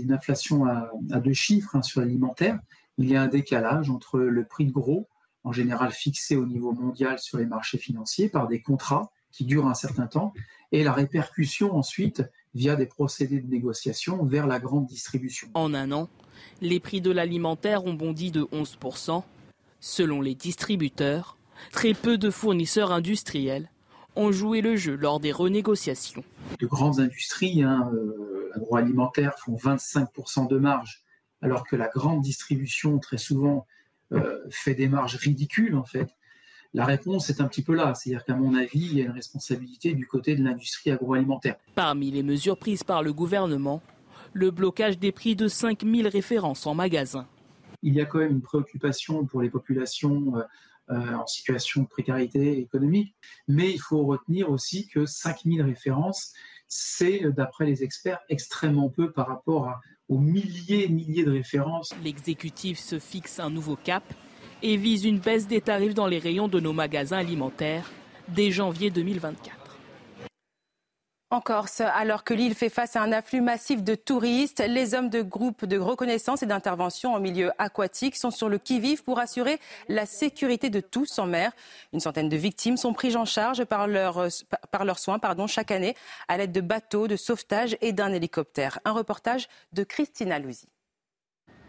inflations 0.09 0.63
à, 0.65 1.19
deux 1.19 1.33
chiffres 1.33 1.75
hein, 1.75 1.81
sur 1.81 1.99
l'alimentaire. 1.99 2.57
Il 2.98 3.10
y 3.10 3.16
a 3.16 3.22
un 3.22 3.28
décalage 3.28 3.89
entre 3.89 4.20
le 4.20 4.46
prix 4.46 4.66
de 4.66 4.72
gros, 4.72 5.08
en 5.43 5.52
général 5.52 5.91
fixé 5.91 6.36
au 6.36 6.46
niveau 6.46 6.72
mondial 6.72 7.20
sur 7.20 7.38
les 7.38 7.46
marchés 7.46 7.78
financiers 7.78 8.30
par 8.30 8.48
des 8.48 8.62
contrats 8.62 9.12
qui 9.32 9.46
durent 9.46 9.68
un 9.68 9.74
certain 9.74 10.08
temps, 10.08 10.34
et 10.72 10.84
la 10.84 10.93
répercussion 10.93 11.76
ensuite 11.76 12.24
via 12.54 12.76
des 12.76 12.86
procédés 12.86 13.41
de 13.41 13.50
négociation 13.50 14.24
vers 14.24 14.48
la 14.48 14.60
grande 14.60 14.86
distribution. 14.86 15.50
En 15.54 15.74
un 15.74 15.91
an, 15.91 16.10
les 16.62 16.80
prix 16.80 17.02
de 17.02 17.12
l'alimentaire 17.12 17.86
ont 17.86 17.93
bondi 17.93 18.32
de 18.32 18.43
11%, 18.43 19.24
Selon 19.88 20.20
les 20.20 20.34
distributeurs, 20.34 21.38
très 21.72 21.93
peu 21.93 22.18
de 22.18 22.32
fournisseurs 22.32 22.91
industriels 22.91 23.70
ont 24.16 24.32
joué 24.32 24.62
le 24.62 24.76
jeu 24.76 24.96
lors 24.96 25.20
des 25.20 25.32
renégociations. 25.32 26.24
De 26.60 26.66
grandes 26.66 27.00
industries 27.00 27.62
hein, 27.62 27.91
euh, 27.93 28.50
agroalimentaires 28.56 29.38
font 29.38 29.56
25% 29.56 30.48
de 30.48 30.58
marge, 30.58 31.05
alors 31.41 31.65
que 31.67 31.75
la 31.75 31.88
grande 31.88 32.21
distribution, 32.21 32.99
très 32.99 33.17
souvent, 33.17 33.65
euh, 34.11 34.39
fait 34.49 34.75
des 34.75 34.88
marges 34.88 35.15
ridicules, 35.15 35.75
en 35.75 35.83
fait. 35.83 36.09
La 36.73 36.86
réponse 36.86 37.29
est 37.29 37.39
un 37.39 37.47
petit 37.47 37.63
peu 37.63 37.73
là, 37.73 37.93
c'est-à-dire 37.95 38.25
qu'à 38.25 38.36
mon 38.36 38.53
avis, 38.53 38.86
il 38.86 38.97
y 38.97 39.01
a 39.01 39.05
une 39.05 39.11
responsabilité 39.11 39.93
du 39.93 40.05
côté 40.05 40.36
de 40.36 40.43
l'industrie 40.43 40.91
agroalimentaire. 40.91 41.55
Parmi 41.75 42.11
les 42.11 42.23
mesures 42.23 42.57
prises 42.57 42.83
par 42.83 43.01
le 43.01 43.13
gouvernement, 43.13 43.81
le 44.33 44.51
blocage 44.51 44.99
des 44.99 45.11
prix 45.11 45.36
de 45.36 45.47
5000 45.47 46.07
références 46.07 46.67
en 46.67 46.75
magasin 46.75 47.27
il 47.86 47.93
y 47.93 48.01
a 48.01 48.05
quand 48.05 48.17
même 48.17 48.31
une 48.31 48.41
préoccupation 48.41 49.25
pour 49.25 49.43
les 49.43 49.49
populations 49.49 50.38
euh, 50.38 50.43
euh, 50.89 51.13
en 51.13 51.27
situation 51.27 51.83
de 51.83 51.88
précarité 51.88 52.59
économique, 52.59 53.15
mais 53.47 53.71
il 53.71 53.79
faut 53.79 54.05
retenir 54.05 54.49
aussi 54.49 54.88
que 54.88 55.05
5000 55.05 55.61
références, 55.61 56.33
c'est, 56.76 57.21
d'après 57.32 57.65
les 57.65 57.84
experts, 57.84 58.19
extrêmement 58.30 58.89
peu 58.89 59.11
par 59.11 59.28
rapport 59.28 59.73
aux 60.09 60.19
milliers 60.19 60.86
et 60.86 60.89
milliers 60.89 61.23
de 61.23 61.32
références. 61.32 61.93
L'exécutif 62.03 62.80
se 62.80 62.99
fixe 62.99 63.39
un 63.39 63.49
nouveau 63.49 63.76
cap 63.76 64.03
et 64.61 64.78
vise 64.78 65.05
une 65.05 65.19
baisse 65.19 65.47
des 65.47 65.61
tarifs 65.61 65.93
dans 65.93 66.07
les 66.07 66.19
rayons 66.19 66.47
de 66.47 66.59
nos 66.59 66.73
magasins 66.73 67.17
alimentaires 67.17 67.89
dès 68.30 68.51
janvier 68.51 68.89
2024. 68.89 69.55
En 71.32 71.41
Corse, 71.41 71.82
alors 71.82 72.23
que 72.23 72.36
l'île 72.36 72.53
fait 72.53 72.69
face 72.69 72.95
à 72.95 73.01
un 73.01 73.11
afflux 73.11 73.41
massif 73.41 73.84
de 73.84 73.95
touristes, 73.95 74.63
les 74.65 74.93
hommes 74.93 75.09
de 75.09 75.23
groupes 75.23 75.65
de 75.65 75.80
reconnaissance 75.80 76.43
et 76.43 76.45
d'intervention 76.45 77.15
en 77.15 77.19
milieu 77.19 77.51
aquatique 77.57 78.15
sont 78.15 78.30
sur 78.30 78.47
le 78.47 78.59
qui-vive 78.59 79.03
pour 79.03 79.17
assurer 79.17 79.59
la 79.89 80.05
sécurité 80.05 80.69
de 80.69 80.82
tous 80.82 81.17
en 81.17 81.26
mer. 81.26 81.51
Une 81.93 81.99
centaine 81.99 82.30
de 82.30 82.38
victimes 82.38 82.78
sont 82.78 82.93
prises 82.93 83.15
en 83.15 83.26
charge 83.26 83.65
par, 83.65 83.88
leur, 83.88 84.28
par 84.69 84.86
leurs 84.86 84.99
soins 84.99 85.19
chaque 85.47 85.71
année 85.71 85.95
à 86.28 86.38
l'aide 86.38 86.51
de 86.51 86.61
bateaux, 86.61 87.07
de 87.07 87.15
sauvetage 87.15 87.76
et 87.82 87.91
d'un 87.91 88.13
hélicoptère. 88.13 88.80
Un 88.86 88.91
reportage 88.91 89.47
de 89.73 89.84
Christina 89.84 90.38
Louzy. 90.38 90.67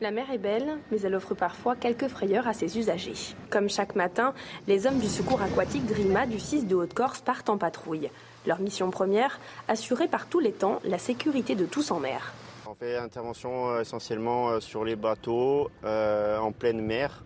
La 0.02 0.10
mer 0.10 0.30
est 0.30 0.38
belle, 0.38 0.78
mais 0.90 1.00
elle 1.00 1.14
offre 1.14 1.34
parfois 1.34 1.74
quelques 1.74 2.08
frayeurs 2.08 2.46
à 2.46 2.52
ses 2.52 2.76
usagers. 2.76 3.34
Comme 3.48 3.70
chaque 3.70 3.96
matin, 3.96 4.34
les 4.66 4.86
hommes 4.86 4.98
du 4.98 5.08
secours 5.08 5.40
aquatique 5.40 5.86
Grima 5.86 6.26
du 6.26 6.38
6 6.38 6.66
de 6.66 6.74
Haute-Corse 6.74 7.22
partent 7.22 7.48
en 7.48 7.56
patrouille. 7.56 8.10
Leur 8.46 8.60
mission 8.60 8.90
première, 8.90 9.40
assurer 9.66 10.06
par 10.06 10.26
tous 10.26 10.38
les 10.38 10.52
temps 10.52 10.80
la 10.84 10.98
sécurité 10.98 11.56
de 11.56 11.66
tous 11.66 11.90
en 11.90 11.98
mer. 11.98 12.32
On 12.68 12.74
fait 12.74 12.96
intervention 12.96 13.70
euh, 13.70 13.80
essentiellement 13.80 14.50
euh, 14.50 14.60
sur 14.60 14.84
les 14.84 14.94
bateaux, 14.94 15.70
euh, 15.84 16.38
en 16.38 16.52
pleine 16.52 16.80
mer. 16.80 17.24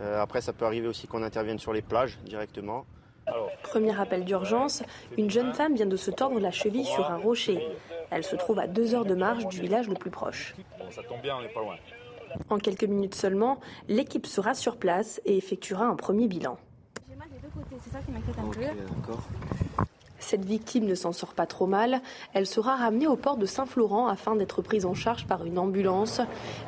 après, 0.00 0.40
ça 0.40 0.52
peut 0.52 0.64
arriver 0.64 0.86
aussi 0.86 1.06
qu'on 1.06 1.22
intervienne 1.22 1.58
sur 1.58 1.72
les 1.72 1.82
plages 1.82 2.18
directement. 2.24 2.86
Premier 3.62 3.98
appel 4.00 4.24
d'urgence, 4.24 4.82
une 5.18 5.30
jeune 5.30 5.52
femme 5.52 5.74
vient 5.74 5.86
de 5.86 5.96
se 5.96 6.10
tordre 6.10 6.40
la 6.40 6.50
cheville 6.50 6.86
sur 6.86 7.10
un 7.10 7.16
rocher. 7.16 7.60
Elle 8.10 8.24
se 8.24 8.34
trouve 8.34 8.58
à 8.58 8.66
deux 8.66 8.94
heures 8.94 9.04
de 9.04 9.14
marche 9.14 9.46
du 9.46 9.60
village 9.60 9.88
le 9.88 9.94
plus 9.94 10.10
proche. 10.10 10.54
ça 10.90 11.02
tombe 11.02 11.20
bien, 11.20 11.36
on 11.36 11.42
n'est 11.42 11.52
pas 11.52 11.60
loin. 11.60 11.76
En 12.48 12.58
quelques 12.58 12.84
minutes 12.84 13.14
seulement, 13.14 13.60
l'équipe 13.88 14.26
sera 14.26 14.54
sur 14.54 14.76
place 14.76 15.20
et 15.26 15.36
effectuera 15.36 15.84
un 15.84 15.96
premier 15.96 16.28
bilan. 16.28 16.56
J'ai 17.08 17.16
mal 17.16 17.28
des 17.28 17.38
deux 17.38 17.52
côtés, 17.54 17.76
c'est 17.84 17.90
ça 17.90 17.98
qui 18.00 18.10
m'inquiète 18.10 18.38
un 18.38 18.50
peu. 18.50 19.12
Cette 20.20 20.44
victime 20.44 20.84
ne 20.84 20.94
s'en 20.94 21.12
sort 21.12 21.34
pas 21.34 21.46
trop 21.46 21.66
mal. 21.66 22.00
Elle 22.34 22.46
sera 22.46 22.76
ramenée 22.76 23.08
au 23.08 23.16
port 23.16 23.36
de 23.36 23.46
Saint-Florent 23.46 24.06
afin 24.06 24.36
d'être 24.36 24.62
prise 24.62 24.86
en 24.86 24.94
charge 24.94 25.26
par 25.26 25.44
une 25.44 25.58
ambulance. 25.58 26.20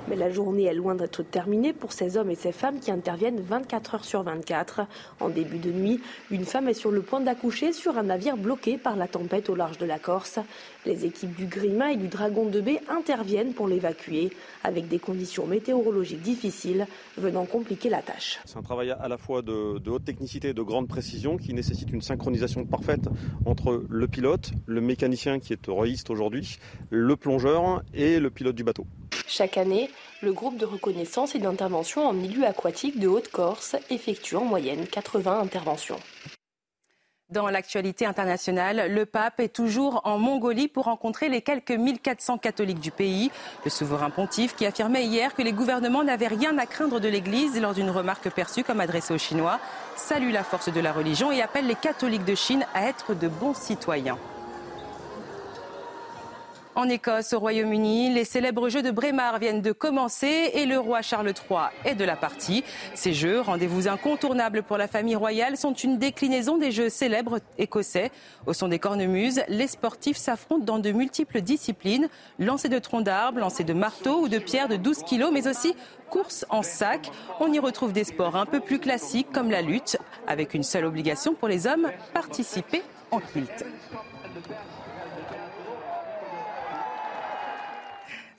Mais 0.08 0.16
la 0.16 0.30
journée 0.30 0.64
est 0.64 0.74
loin 0.74 0.94
d'être 0.94 1.22
terminée 1.22 1.72
pour 1.72 1.92
ces 1.92 2.16
hommes 2.16 2.30
et 2.30 2.34
ces 2.34 2.52
femmes 2.52 2.80
qui 2.80 2.90
interviennent 2.90 3.40
24 3.40 3.94
heures 3.94 4.04
sur 4.04 4.22
24. 4.22 4.80
En 5.20 5.28
début 5.28 5.58
de 5.58 5.70
nuit, 5.70 6.00
une 6.30 6.44
femme 6.44 6.68
est 6.68 6.74
sur 6.74 6.90
le 6.90 7.02
point 7.02 7.20
d'accoucher 7.20 7.72
sur 7.72 7.98
un 7.98 8.04
navire 8.04 8.36
bloqué 8.36 8.78
par 8.78 8.96
la 8.96 9.06
tempête 9.06 9.50
au 9.50 9.54
large 9.54 9.78
de 9.78 9.86
la 9.86 9.98
Corse. 9.98 10.40
Les 10.84 11.04
équipes 11.04 11.34
du 11.36 11.46
Grima 11.46 11.92
et 11.92 11.96
du 11.96 12.08
Dragon 12.08 12.46
de 12.46 12.60
Baie 12.60 12.80
interviennent 12.88 13.52
pour 13.52 13.68
l'évacuer, 13.68 14.30
avec 14.64 14.88
des 14.88 14.98
conditions 14.98 15.46
météorologiques 15.46 16.22
difficiles 16.22 16.86
venant 17.16 17.44
compliquer 17.44 17.88
la 17.88 18.02
tâche. 18.02 18.40
C'est 18.44 18.56
un 18.56 18.62
travail 18.62 18.90
à 18.90 19.08
la 19.08 19.16
fois 19.16 19.42
de, 19.42 19.78
de 19.78 19.90
haute 19.90 20.04
technicité 20.04 20.48
et 20.48 20.54
de 20.54 20.62
grande 20.62 20.88
précision 20.88 21.36
qui 21.36 21.54
nécessite 21.54 21.92
une 21.92 22.02
synchronisation 22.02 22.64
parfaite 22.64 23.08
entre 23.46 23.84
le 23.88 24.08
pilote, 24.08 24.52
le 24.66 24.80
mécanicien 24.80 25.38
qui 25.38 25.52
est 25.52 25.66
rôliste 25.68 26.10
aujourd'hui, 26.10 26.58
le 26.90 27.16
plongeur 27.16 27.82
et 27.94 28.18
le 28.18 28.30
pilote 28.30 28.56
du 28.56 28.64
bateau. 28.64 28.86
Chaque 29.26 29.56
année, 29.56 29.88
le 30.22 30.32
groupe 30.32 30.58
de 30.58 30.66
reconnaissance 30.66 31.34
et 31.34 31.38
d'intervention 31.38 32.06
en 32.06 32.12
milieu 32.12 32.44
aquatique 32.44 32.98
de 32.98 33.08
Haute-Corse 33.08 33.76
effectue 33.90 34.36
en 34.36 34.44
moyenne 34.44 34.86
80 34.86 35.40
interventions. 35.40 35.98
Dans 37.32 37.48
l'actualité 37.48 38.04
internationale, 38.04 38.92
le 38.92 39.06
pape 39.06 39.40
est 39.40 39.54
toujours 39.54 40.02
en 40.04 40.18
Mongolie 40.18 40.68
pour 40.68 40.84
rencontrer 40.84 41.30
les 41.30 41.40
quelques 41.40 41.70
1400 41.70 42.36
catholiques 42.36 42.80
du 42.80 42.90
pays. 42.90 43.30
Le 43.64 43.70
souverain 43.70 44.10
pontife 44.10 44.54
qui 44.54 44.66
affirmait 44.66 45.06
hier 45.06 45.34
que 45.34 45.40
les 45.40 45.54
gouvernements 45.54 46.04
n'avaient 46.04 46.26
rien 46.26 46.58
à 46.58 46.66
craindre 46.66 47.00
de 47.00 47.08
l'Église 47.08 47.58
lors 47.58 47.72
d'une 47.72 47.88
remarque 47.88 48.28
perçue 48.28 48.64
comme 48.64 48.80
adressée 48.80 49.14
aux 49.14 49.18
Chinois, 49.18 49.60
salue 49.96 50.30
la 50.30 50.44
force 50.44 50.70
de 50.70 50.80
la 50.80 50.92
religion 50.92 51.32
et 51.32 51.40
appelle 51.40 51.66
les 51.66 51.74
catholiques 51.74 52.26
de 52.26 52.34
Chine 52.34 52.66
à 52.74 52.86
être 52.86 53.14
de 53.14 53.28
bons 53.28 53.54
citoyens. 53.54 54.18
En 56.74 56.88
Écosse, 56.88 57.34
au 57.34 57.38
Royaume-Uni, 57.38 58.14
les 58.14 58.24
célèbres 58.24 58.70
Jeux 58.70 58.80
de 58.80 58.90
Brémar 58.90 59.38
viennent 59.38 59.60
de 59.60 59.72
commencer 59.72 60.52
et 60.54 60.64
le 60.64 60.78
roi 60.78 61.02
Charles 61.02 61.28
III 61.28 61.68
est 61.84 61.94
de 61.94 62.04
la 62.04 62.16
partie. 62.16 62.64
Ces 62.94 63.12
Jeux, 63.12 63.42
rendez-vous 63.42 63.88
incontournables 63.88 64.62
pour 64.62 64.78
la 64.78 64.88
famille 64.88 65.14
royale, 65.14 65.58
sont 65.58 65.74
une 65.74 65.98
déclinaison 65.98 66.56
des 66.56 66.72
Jeux 66.72 66.88
célèbres 66.88 67.40
écossais. 67.58 68.10
Au 68.46 68.54
son 68.54 68.68
des 68.68 68.78
cornemuses, 68.78 69.42
les 69.48 69.66
sportifs 69.66 70.16
s'affrontent 70.16 70.64
dans 70.64 70.78
de 70.78 70.92
multiples 70.92 71.42
disciplines, 71.42 72.08
lancer 72.38 72.70
de 72.70 72.78
troncs 72.78 73.04
d'arbres, 73.04 73.40
lancer 73.40 73.64
de 73.64 73.74
marteaux 73.74 74.22
ou 74.22 74.28
de 74.28 74.38
pierres 74.38 74.68
de 74.68 74.76
12 74.76 75.02
kilos, 75.02 75.30
mais 75.30 75.48
aussi 75.48 75.74
course 76.08 76.46
en 76.48 76.62
sac. 76.62 77.10
On 77.40 77.52
y 77.52 77.58
retrouve 77.58 77.92
des 77.92 78.04
sports 78.04 78.36
un 78.36 78.46
peu 78.46 78.60
plus 78.60 78.78
classiques 78.78 79.30
comme 79.30 79.50
la 79.50 79.60
lutte, 79.60 79.98
avec 80.26 80.54
une 80.54 80.62
seule 80.62 80.86
obligation 80.86 81.34
pour 81.34 81.48
les 81.48 81.66
hommes, 81.66 81.90
participer 82.14 82.82
en 83.10 83.20
kilt. 83.20 83.66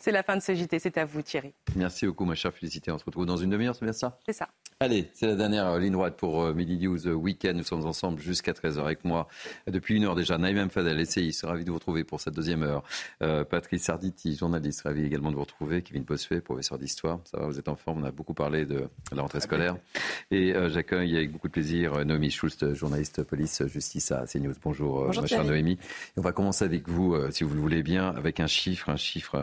C'est 0.03 0.11
la 0.11 0.21
fin 0.21 0.35
de 0.35 0.41
ce 0.41 0.53
JT. 0.53 0.79
C'est 0.79 0.97
à 0.97 1.05
vous, 1.05 1.21
Thierry. 1.21 1.53
Merci 1.77 2.05
beaucoup, 2.05 2.25
ma 2.25 2.35
chère 2.35 2.53
Félicité. 2.53 2.91
On 2.91 2.97
se 2.97 3.05
retrouve 3.05 3.25
dans 3.25 3.37
une 3.37 3.51
demi-heure, 3.51 3.73
c'est 3.73 3.85
bien 3.85 3.93
ça? 3.93 4.19
C'est 4.25 4.33
ça. 4.33 4.49
Allez, 4.81 5.09
c'est 5.13 5.27
la 5.27 5.35
dernière 5.35 5.77
ligne 5.77 5.93
droite 5.93 6.17
pour 6.17 6.41
euh, 6.41 6.53
Midi 6.53 6.77
News 6.77 7.07
euh, 7.07 7.13
Weekend. 7.13 7.55
Nous 7.55 7.63
sommes 7.63 7.85
ensemble 7.85 8.19
jusqu'à 8.19 8.51
13h 8.51 8.81
avec 8.81 9.05
moi. 9.05 9.29
Depuis 9.65 9.95
une 9.95 10.03
heure 10.03 10.15
déjà, 10.15 10.37
Naïm 10.37 10.69
Fadel, 10.69 10.99
essayiste, 10.99 11.45
ravi 11.45 11.63
de 11.63 11.69
vous 11.69 11.77
retrouver 11.77 12.03
pour 12.03 12.19
cette 12.19 12.33
deuxième 12.33 12.63
heure. 12.63 12.83
Euh, 13.21 13.45
Patrice 13.45 13.83
Sarditi, 13.83 14.35
journaliste, 14.35 14.81
ravi 14.81 15.05
également 15.05 15.29
de 15.29 15.35
vous 15.35 15.43
retrouver. 15.43 15.83
Kevin 15.83 16.03
Bossuet, 16.03 16.41
professeur 16.41 16.77
d'histoire. 16.77 17.21
Ça 17.23 17.37
va, 17.39 17.45
vous 17.45 17.57
êtes 17.57 17.69
en 17.69 17.77
forme. 17.77 18.01
On 18.01 18.03
a 18.03 18.11
beaucoup 18.11 18.33
parlé 18.33 18.65
de 18.65 18.89
la 19.13 19.21
rentrée 19.21 19.39
scolaire. 19.39 19.77
Et 20.31 20.53
j'accueille 20.67 21.15
avec 21.15 21.31
beaucoup 21.31 21.47
de 21.47 21.53
plaisir 21.53 22.05
Noémie 22.05 22.29
Schulst, 22.29 22.73
journaliste 22.73 23.23
police 23.23 23.65
justice 23.67 24.11
à 24.11 24.25
CNews. 24.25 24.53
Bonjour, 24.61 25.05
Bonjour 25.05 25.21
ma 25.21 25.27
chère 25.29 25.45
Noémie. 25.45 25.77
Et 26.17 26.19
on 26.19 26.21
va 26.21 26.33
commencer 26.33 26.65
avec 26.65 26.89
vous, 26.89 27.15
si 27.31 27.45
vous 27.45 27.53
le 27.53 27.61
voulez 27.61 27.83
bien, 27.83 28.09
avec 28.09 28.41
un 28.41 28.47
chiffre, 28.47 28.89
un 28.89 28.97
chiffre 28.97 29.37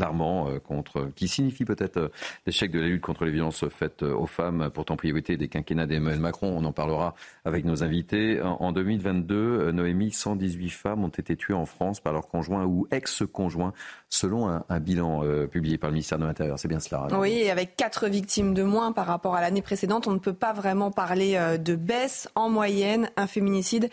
alarmant 0.00 0.48
contre, 0.60 1.10
qui 1.14 1.28
signifie 1.28 1.64
peut-être 1.64 2.10
l'échec 2.46 2.70
de 2.70 2.80
la 2.80 2.86
lutte 2.86 3.02
contre 3.02 3.24
les 3.24 3.32
violences 3.32 3.68
faites 3.68 4.02
aux 4.02 4.26
femmes, 4.26 4.70
pourtant 4.72 4.96
priorité 4.96 5.36
des 5.36 5.48
quinquennat 5.48 5.86
d'Emmanuel 5.86 6.20
Macron. 6.20 6.56
On 6.56 6.64
en 6.64 6.72
parlera 6.72 7.14
avec 7.44 7.64
nos 7.64 7.82
invités. 7.82 8.40
En 8.42 8.72
2022, 8.72 9.34
euh, 9.34 9.72
Noémie, 9.72 10.12
118 10.12 10.70
femmes 10.70 11.04
ont 11.04 11.08
été 11.08 11.36
tuées 11.36 11.54
en 11.54 11.66
France 11.66 12.00
par 12.00 12.12
leur 12.12 12.28
conjoint 12.28 12.64
ou 12.64 12.86
ex-conjoint, 12.90 13.72
selon 14.08 14.48
un, 14.48 14.80
bilan 14.80 15.24
euh, 15.24 15.46
publié 15.46 15.78
par 15.78 15.90
le 15.90 15.94
ministère 15.94 16.18
de 16.18 16.24
l'Intérieur. 16.24 16.58
C'est 16.58 16.68
bien 16.68 16.80
cela. 16.80 17.08
Oui, 17.18 17.32
et 17.32 17.50
avec 17.50 17.76
quatre 17.76 18.08
victimes 18.08 18.54
de 18.54 18.62
moins 18.62 18.92
par 18.92 19.06
rapport 19.06 19.34
à 19.34 19.40
l'année 19.40 19.62
précédente, 19.62 20.06
on 20.06 20.12
ne 20.12 20.18
peut 20.18 20.32
pas 20.32 20.52
vraiment 20.52 20.90
parler 20.90 21.36
euh, 21.36 21.58
de 21.58 21.74
baisse. 21.74 22.28
En 22.34 22.48
moyenne, 22.48 23.10
un 23.16 23.26
féminicide 23.26 23.90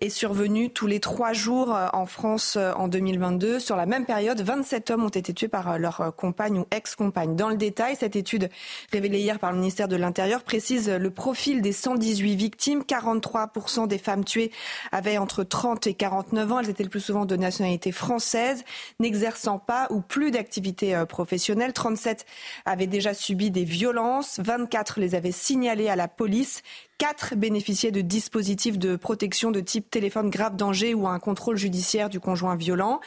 est 0.00 0.08
survenu 0.08 0.70
tous 0.70 0.86
les 0.86 1.00
trois 1.00 1.32
jours 1.32 1.76
en 1.92 2.06
France 2.06 2.56
en 2.56 2.88
2022. 2.88 3.58
Sur 3.58 3.76
la 3.76 3.86
même 3.86 4.04
période, 4.04 4.40
27 4.40 4.90
hommes 4.90 5.04
ont 5.04 5.08
été 5.08 5.32
tués 5.32 5.45
par 5.48 5.78
leur 5.78 6.14
compagne 6.16 6.58
ou 6.60 6.66
ex-compagne. 6.70 7.36
Dans 7.36 7.48
le 7.48 7.56
détail, 7.56 7.96
cette 7.96 8.16
étude 8.16 8.50
révélée 8.92 9.20
hier 9.20 9.38
par 9.38 9.52
le 9.52 9.58
ministère 9.58 9.88
de 9.88 9.96
l'Intérieur 9.96 10.42
précise 10.42 10.88
le 10.88 11.10
profil 11.10 11.62
des 11.62 11.72
118 11.72 12.36
victimes. 12.36 12.82
43% 12.82 13.88
des 13.88 13.98
femmes 13.98 14.24
tuées 14.24 14.50
avaient 14.92 15.18
entre 15.18 15.44
30 15.44 15.86
et 15.86 15.94
49 15.94 16.52
ans. 16.52 16.60
Elles 16.60 16.70
étaient 16.70 16.82
le 16.82 16.90
plus 16.90 17.00
souvent 17.00 17.26
de 17.26 17.36
nationalité 17.36 17.92
française, 17.92 18.64
n'exerçant 19.00 19.58
pas 19.58 19.88
ou 19.90 20.00
plus 20.00 20.30
d'activité 20.30 20.94
euh, 20.94 21.04
professionnelle. 21.04 21.72
37 21.72 22.26
avaient 22.64 22.86
déjà 22.86 23.14
subi 23.14 23.50
des 23.50 23.64
violences. 23.64 24.40
24 24.40 25.00
les 25.00 25.14
avaient 25.14 25.32
signalées 25.32 25.88
à 25.88 25.96
la 25.96 26.08
police. 26.08 26.62
4 26.98 27.34
bénéficiaient 27.36 27.90
de 27.90 28.00
dispositifs 28.00 28.78
de 28.78 28.96
protection 28.96 29.50
de 29.50 29.60
type 29.60 29.90
téléphone 29.90 30.30
grave 30.30 30.56
danger 30.56 30.94
ou 30.94 31.06
un 31.06 31.18
contrôle 31.18 31.56
judiciaire 31.56 32.08
du 32.08 32.20
conjoint 32.20 32.56
violent. 32.56 33.00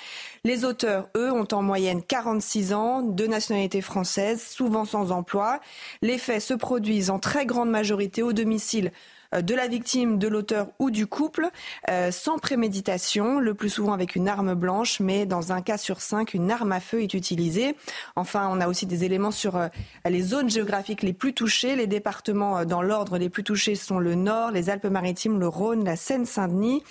Les 0.44 0.64
auteurs, 0.64 1.10
eux, 1.18 1.32
ont 1.32 1.48
en 1.52 1.62
moyenne 1.62 2.04
46 2.04 2.74
ans, 2.74 3.02
de 3.02 3.26
nationalité 3.26 3.82
française, 3.82 4.42
souvent 4.42 4.86
sans 4.86 5.12
emploi. 5.12 5.60
Les 6.02 6.18
faits 6.18 6.42
se 6.42 6.54
produisent 6.54 7.10
en 7.10 7.20
très 7.20 7.46
grande 7.46 7.70
majorité 7.70 8.22
au 8.22 8.34
domicile 8.34 8.92
de 9.32 9.54
la 9.54 9.68
victime, 9.68 10.18
de 10.18 10.28
l'auteur 10.28 10.68
ou 10.80 10.90
du 10.90 11.06
couple, 11.06 11.50
euh, 11.90 12.10
sans 12.12 12.40
préméditation, 12.40 13.40
le 13.40 13.54
plus 13.54 13.70
souvent 13.70 13.94
avec 13.94 14.16
une 14.16 14.28
arme 14.28 14.56
blanche, 14.56 15.00
mais 15.00 15.26
dans 15.28 15.52
un 15.52 15.62
cas 15.62 15.78
sur 15.78 16.02
cinq, 16.02 16.34
une 16.34 16.50
arme 16.50 16.72
à 16.72 16.80
feu 16.80 17.04
est 17.04 17.14
utilisée. 17.14 17.76
Enfin, 18.16 18.50
on 18.52 18.60
a 18.60 18.68
aussi 18.68 18.88
des 18.88 19.04
éléments 19.04 19.32
sur 19.32 19.56
euh, 19.56 19.68
les 20.06 20.22
zones 20.22 20.50
géographiques 20.50 21.04
les 21.04 21.14
plus 21.14 21.34
touchées. 21.34 21.76
Les 21.76 21.86
départements 21.86 22.66
dans 22.66 22.82
l'ordre 22.82 23.20
les 23.20 23.30
plus 23.30 23.44
touchés 23.44 23.76
sont 23.76 24.00
le 24.00 24.16
Nord, 24.16 24.52
les 24.52 24.72
Alpes-Maritimes, 24.72 25.40
le 25.40 25.48
Rhône, 25.48 25.84
la 25.84 25.96
Seine-Saint-Denis. 25.96 26.84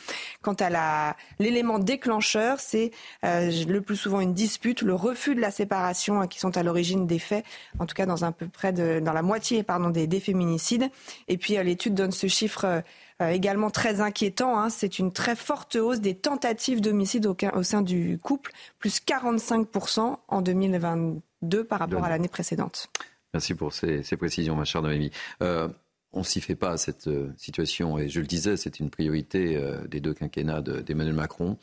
Quant 0.42 0.56
à 0.60 1.16
l'élément 1.40 1.78
déclencheur, 1.78 2.60
c'est 2.60 2.92
le 3.22 3.78
plus 3.80 3.96
souvent 3.96 4.20
une 4.20 4.34
dispute, 4.34 4.82
le 4.82 4.94
refus 4.94 5.34
de 5.34 5.40
la 5.40 5.50
séparation 5.50 6.26
qui 6.26 6.38
sont 6.38 6.56
à 6.56 6.62
l'origine 6.62 7.06
des 7.06 7.18
faits, 7.18 7.44
en 7.78 7.86
tout 7.86 7.94
cas 7.94 8.06
dans 8.06 8.24
un 8.24 8.32
peu 8.32 8.46
près 8.46 8.72
dans 8.72 9.12
la 9.12 9.22
moitié 9.22 9.64
des, 9.92 10.06
des 10.06 10.20
féminicides. 10.20 10.88
Et 11.26 11.36
puis 11.36 11.56
l'étude 11.62 11.94
donne 11.94 12.12
ce 12.12 12.27
chiffre 12.28 12.82
également 13.20 13.70
très 13.70 14.00
inquiétant. 14.00 14.58
Hein. 14.58 14.70
C'est 14.70 14.98
une 14.98 15.12
très 15.12 15.36
forte 15.36 15.76
hausse 15.76 16.00
des 16.00 16.14
tentatives 16.14 16.80
d'homicide 16.80 17.26
au, 17.26 17.62
sein 17.62 17.82
du 17.82 18.18
couple, 18.22 18.52
plus 18.78 19.00
45% 19.00 20.16
en 20.28 20.42
2022 20.42 21.64
par 21.64 21.80
rapport 21.80 22.04
à 22.04 22.08
l'année 22.08 22.28
précédente. 22.28 22.88
Merci 23.34 23.54
pour 23.54 23.72
ces, 23.72 24.02
précisions, 24.16 24.56
ma 24.56 24.64
chère 24.64 24.82
Noémie. 24.82 25.10
Euh, 25.42 25.68
on 26.12 26.22
s'y 26.22 26.40
fait 26.40 26.54
pas 26.54 26.70
à 26.70 26.76
cette 26.78 27.08
euh, 27.08 27.30
situation, 27.36 27.98
et 27.98 28.08
je 28.08 28.20
le 28.20 28.26
disais, 28.26 28.56
c'est 28.56 28.80
une 28.80 28.90
priorité 28.90 29.56
euh, 29.56 29.86
des 29.86 30.00
deux 30.00 30.14
quinquennats 30.14 30.62
d'Emmanuel 30.62 31.14
Macron. 31.14 31.58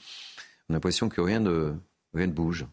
On 0.70 0.74
a 0.74 0.76
l'impression 0.76 1.10
que 1.10 1.22
rien 1.22 1.40
ne, 1.40 1.74
rien 2.14 2.28
ne 2.28 2.32
bouge. 2.32 2.68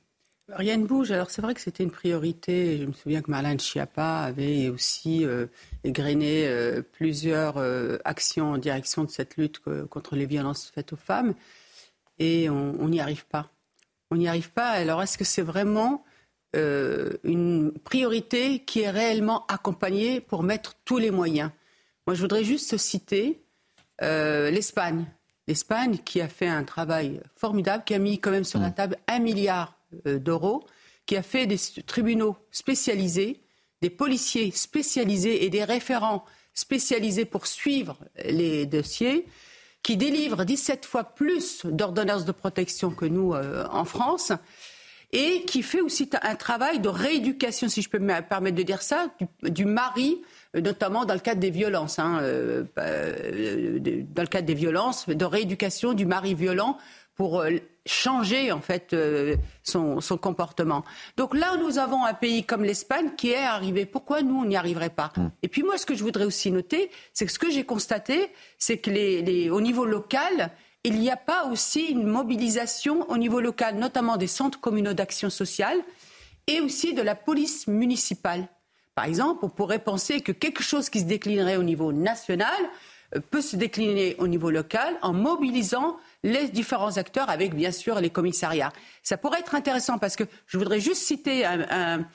Rien 0.48 0.76
ne 0.76 0.86
bouge. 0.86 1.10
Alors 1.12 1.30
c'est 1.30 1.40
vrai 1.40 1.54
que 1.54 1.60
c'était 1.60 1.84
une 1.84 1.90
priorité. 1.90 2.78
Je 2.78 2.84
me 2.84 2.92
souviens 2.92 3.22
que 3.22 3.30
Marlène 3.30 3.60
Schiappa 3.60 4.20
avait 4.20 4.68
aussi 4.68 5.24
euh, 5.24 5.46
égrené 5.84 6.48
plusieurs 6.92 7.58
actions 8.04 8.52
en 8.52 8.58
direction 8.58 9.04
de 9.04 9.10
cette 9.10 9.36
lutte 9.36 9.60
contre 9.88 10.16
les 10.16 10.26
violences 10.26 10.70
faites 10.74 10.92
aux 10.92 10.96
femmes. 10.96 11.34
Et 12.18 12.50
on 12.50 12.88
n'y 12.88 13.00
arrive 13.00 13.26
pas. 13.26 13.50
On 14.10 14.16
n'y 14.16 14.28
arrive 14.28 14.50
pas. 14.50 14.68
Alors 14.68 15.02
est-ce 15.02 15.16
que 15.16 15.24
c'est 15.24 15.42
vraiment 15.42 16.04
euh, 16.54 17.12
une 17.24 17.72
priorité 17.82 18.58
qui 18.58 18.82
est 18.82 18.90
réellement 18.90 19.46
accompagnée 19.46 20.20
pour 20.20 20.42
mettre 20.42 20.74
tous 20.84 20.98
les 20.98 21.10
moyens? 21.10 21.50
Moi, 22.06 22.14
je 22.14 22.20
voudrais 22.20 22.44
juste 22.44 22.76
citer 22.76 23.42
euh, 24.02 24.50
l'Espagne. 24.50 25.06
L'Espagne 25.48 25.96
qui 26.04 26.20
a 26.20 26.28
fait 26.28 26.46
un 26.48 26.62
travail 26.62 27.22
formidable, 27.36 27.84
qui 27.84 27.94
a 27.94 27.98
mis 27.98 28.18
quand 28.18 28.30
même 28.30 28.44
sur 28.44 28.60
la 28.60 28.68
mm. 28.68 28.74
table 28.74 28.96
un 29.08 29.18
milliard 29.18 29.70
euh, 29.70 29.81
d'euros, 30.04 30.64
qui 31.06 31.16
a 31.16 31.22
fait 31.22 31.46
des 31.46 31.58
tribunaux 31.86 32.36
spécialisés, 32.50 33.42
des 33.80 33.90
policiers 33.90 34.50
spécialisés 34.50 35.44
et 35.44 35.50
des 35.50 35.64
référents 35.64 36.24
spécialisés 36.54 37.24
pour 37.24 37.46
suivre 37.46 37.98
les 38.24 38.66
dossiers, 38.66 39.26
qui 39.82 39.96
délivre 39.96 40.44
17 40.44 40.84
fois 40.86 41.04
plus 41.04 41.66
d'ordonnances 41.66 42.24
de 42.24 42.32
protection 42.32 42.90
que 42.90 43.06
nous 43.06 43.32
en 43.34 43.84
France 43.84 44.32
et 45.12 45.42
qui 45.42 45.62
fait 45.62 45.80
aussi 45.80 46.08
un 46.22 46.34
travail 46.34 46.80
de 46.80 46.88
rééducation, 46.88 47.68
si 47.68 47.82
je 47.82 47.90
peux 47.90 47.98
me 47.98 48.20
permettre 48.22 48.56
de 48.56 48.62
dire 48.62 48.80
ça, 48.80 49.08
du, 49.42 49.66
mari, 49.66 50.22
euh, 50.56 50.60
notamment 50.62 51.04
dans 51.04 51.14
le 51.14 51.20
cadre 51.20 51.40
des 51.40 51.50
violences, 51.50 51.98
hein, 51.98 52.18
euh, 52.22 52.64
euh, 52.78 53.78
dans 53.78 54.22
le 54.22 54.28
cadre 54.28 54.46
des 54.46 54.54
violences, 54.54 55.08
de 55.08 55.24
rééducation 55.24 55.92
du 55.92 56.06
mari 56.06 56.34
violent 56.34 56.78
pour 57.14 57.44
changer 57.86 58.52
en 58.52 58.60
fait 58.60 58.94
son, 59.62 60.00
comportement. 60.20 60.84
Donc 61.16 61.34
là, 61.34 61.56
nous 61.56 61.78
avons 61.78 62.04
un 62.04 62.14
pays 62.14 62.44
comme 62.44 62.64
l'Espagne 62.64 63.10
qui 63.16 63.30
est 63.30 63.44
arrivé. 63.44 63.86
Pourquoi 63.86 64.22
nous, 64.22 64.36
on 64.36 64.44
n'y 64.44 64.56
arriverait 64.56 64.90
pas 64.90 65.12
mmh. 65.16 65.28
Et 65.42 65.48
puis 65.48 65.62
moi, 65.62 65.78
ce 65.78 65.86
que 65.86 65.94
je 65.94 66.02
voudrais 66.02 66.24
aussi 66.24 66.50
noter, 66.50 66.90
c'est 67.12 67.26
que 67.26 67.32
ce 67.32 67.38
que 67.38 67.50
j'ai 67.50 67.64
constaté, 67.64 68.30
c'est 68.58 68.78
que 68.78 68.90
les, 68.90 69.50
au 69.50 69.60
niveau 69.60 69.84
local, 69.84 70.50
il 70.84 70.98
n'y 70.98 71.10
a 71.10 71.16
pas 71.16 71.46
aussi 71.46 71.86
une 71.86 72.06
mobilisation 72.06 73.08
au 73.10 73.16
niveau 73.16 73.40
local, 73.40 73.76
notamment 73.76 74.16
des 74.16 74.26
centres 74.26 74.60
communaux 74.60 74.94
d'action 74.94 75.30
sociale 75.30 75.78
et 76.46 76.60
aussi 76.60 76.94
de 76.94 77.02
la 77.02 77.14
police 77.14 77.66
municipale. 77.66 78.48
Par 78.94 79.04
exemple, 79.06 79.44
on 79.44 79.48
pourrait 79.48 79.78
penser 79.78 80.20
que 80.20 80.32
quelque 80.32 80.62
chose 80.62 80.90
qui 80.90 81.00
se 81.00 81.04
déclinerait 81.04 81.56
au 81.56 81.62
niveau 81.62 81.92
national 81.92 82.52
euh, 82.62 82.91
peut 83.20 83.42
se 83.42 83.56
décliner 83.56 84.16
au 84.18 84.26
niveau 84.26 84.50
local 84.50 84.94
en 85.02 85.12
mobilisant 85.12 85.96
les 86.22 86.48
différents 86.48 86.96
acteurs 86.96 87.28
avec 87.30 87.54
bien 87.54 87.72
sûr 87.72 88.00
les 88.00 88.10
commissariats. 88.10 88.72
Ça 89.02 89.16
pourrait 89.16 89.40
être 89.40 89.54
intéressant 89.54 89.98
parce 89.98 90.16
que 90.16 90.24
je 90.46 90.58
voudrais 90.58 90.80
juste 90.80 91.02
citer 91.02 91.44
un, 91.44 92.06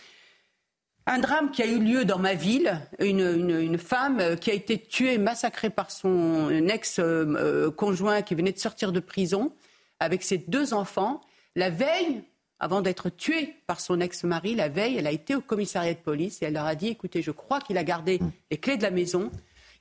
un 1.07 1.19
drame 1.19 1.51
qui 1.51 1.63
a 1.63 1.65
eu 1.65 1.79
lieu 1.79 2.05
dans 2.05 2.19
ma 2.19 2.33
ville, 2.33 2.81
une, 2.99 3.77
femme 3.77 4.19
euh, 4.19 4.35
qui 4.35 4.51
a 4.51 4.53
été 4.53 4.77
tuée, 4.77 5.17
massacrée 5.17 5.69
par 5.69 5.89
son 5.89 6.49
ex-conjoint 6.67 8.21
qui 8.21 8.35
venait 8.35 8.51
de 8.51 8.59
sortir 8.59 8.91
de 8.91 8.99
prison 8.99 9.53
avec 10.01 10.21
ses 10.21 10.37
deux 10.37 10.73
enfants. 10.73 11.21
La 11.55 11.69
veille, 11.69 12.21
avant 12.59 12.81
d'être 12.81 13.09
tuée 13.09 13.55
par 13.67 13.79
son 13.79 14.01
ex-mari, 14.01 14.53
la 14.53 14.67
veille, 14.67 14.97
elle 14.97 15.07
a 15.07 15.11
été 15.11 15.33
au 15.33 15.41
commissariat 15.41 15.93
de 15.93 15.99
police 15.99 16.41
et 16.41 16.45
elle 16.45 16.53
leur 16.53 16.65
a 16.65 16.75
dit, 16.75 16.89
écoutez, 16.89 17.21
je 17.21 17.31
crois 17.31 17.61
qu'il 17.61 17.77
a 17.77 17.85
gardé 17.85 18.19
mm. 18.19 18.31
les 18.51 18.57
clés 18.57 18.77
de 18.77 18.83
la 18.83 18.91
maison. 18.91 19.31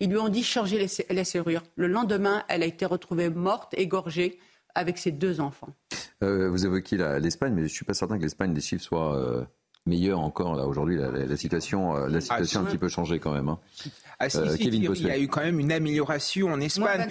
Ils 0.00 0.10
lui 0.10 0.18
ont 0.18 0.28
dit 0.28 0.42
changer 0.42 0.78
les, 1.08 1.24
serrures. 1.24 1.62
Le 1.76 1.86
lendemain, 1.86 2.44
elle 2.48 2.62
a 2.62 2.66
été 2.66 2.86
retrouvée 2.86 3.30
morte, 3.30 3.74
égorgée, 3.76 4.38
avec 4.74 4.98
ses 4.98 5.10
deux 5.10 5.40
enfants. 5.40 5.74
Euh, 6.22 6.50
vous 6.50 6.66
évoquez 6.66 6.96
l'Espagne, 7.20 7.54
mais 7.54 7.62
je 7.62 7.66
ne 7.66 7.70
suis 7.70 7.84
pas 7.84 7.94
certain 7.94 8.18
que 8.18 8.22
l'Espagne, 8.22 8.54
les 8.54 8.60
chiffres 8.60 8.84
soient... 8.84 9.16
Euh, 9.16 9.44
meilleur 9.86 10.20
encore 10.20 10.54
là 10.54 10.66
aujourd'hui. 10.66 10.96
La, 10.96 11.36
situation, 11.36 11.94
la 11.94 12.20
situation 12.20 12.60
euh, 12.60 12.62
a 12.62 12.66
un 12.66 12.70
petit 12.70 12.78
peu 12.78 12.88
changé 12.88 13.18
quand 13.18 13.32
même. 13.32 13.48
Hein. 13.48 13.58
Ah, 14.18 14.26
euh, 14.34 14.56
il 14.58 15.02
y 15.02 15.10
a 15.10 15.18
eu 15.18 15.28
quand 15.28 15.42
même 15.42 15.60
une 15.60 15.72
amélioration 15.72 16.52
en 16.52 16.60
Espagne, 16.60 17.06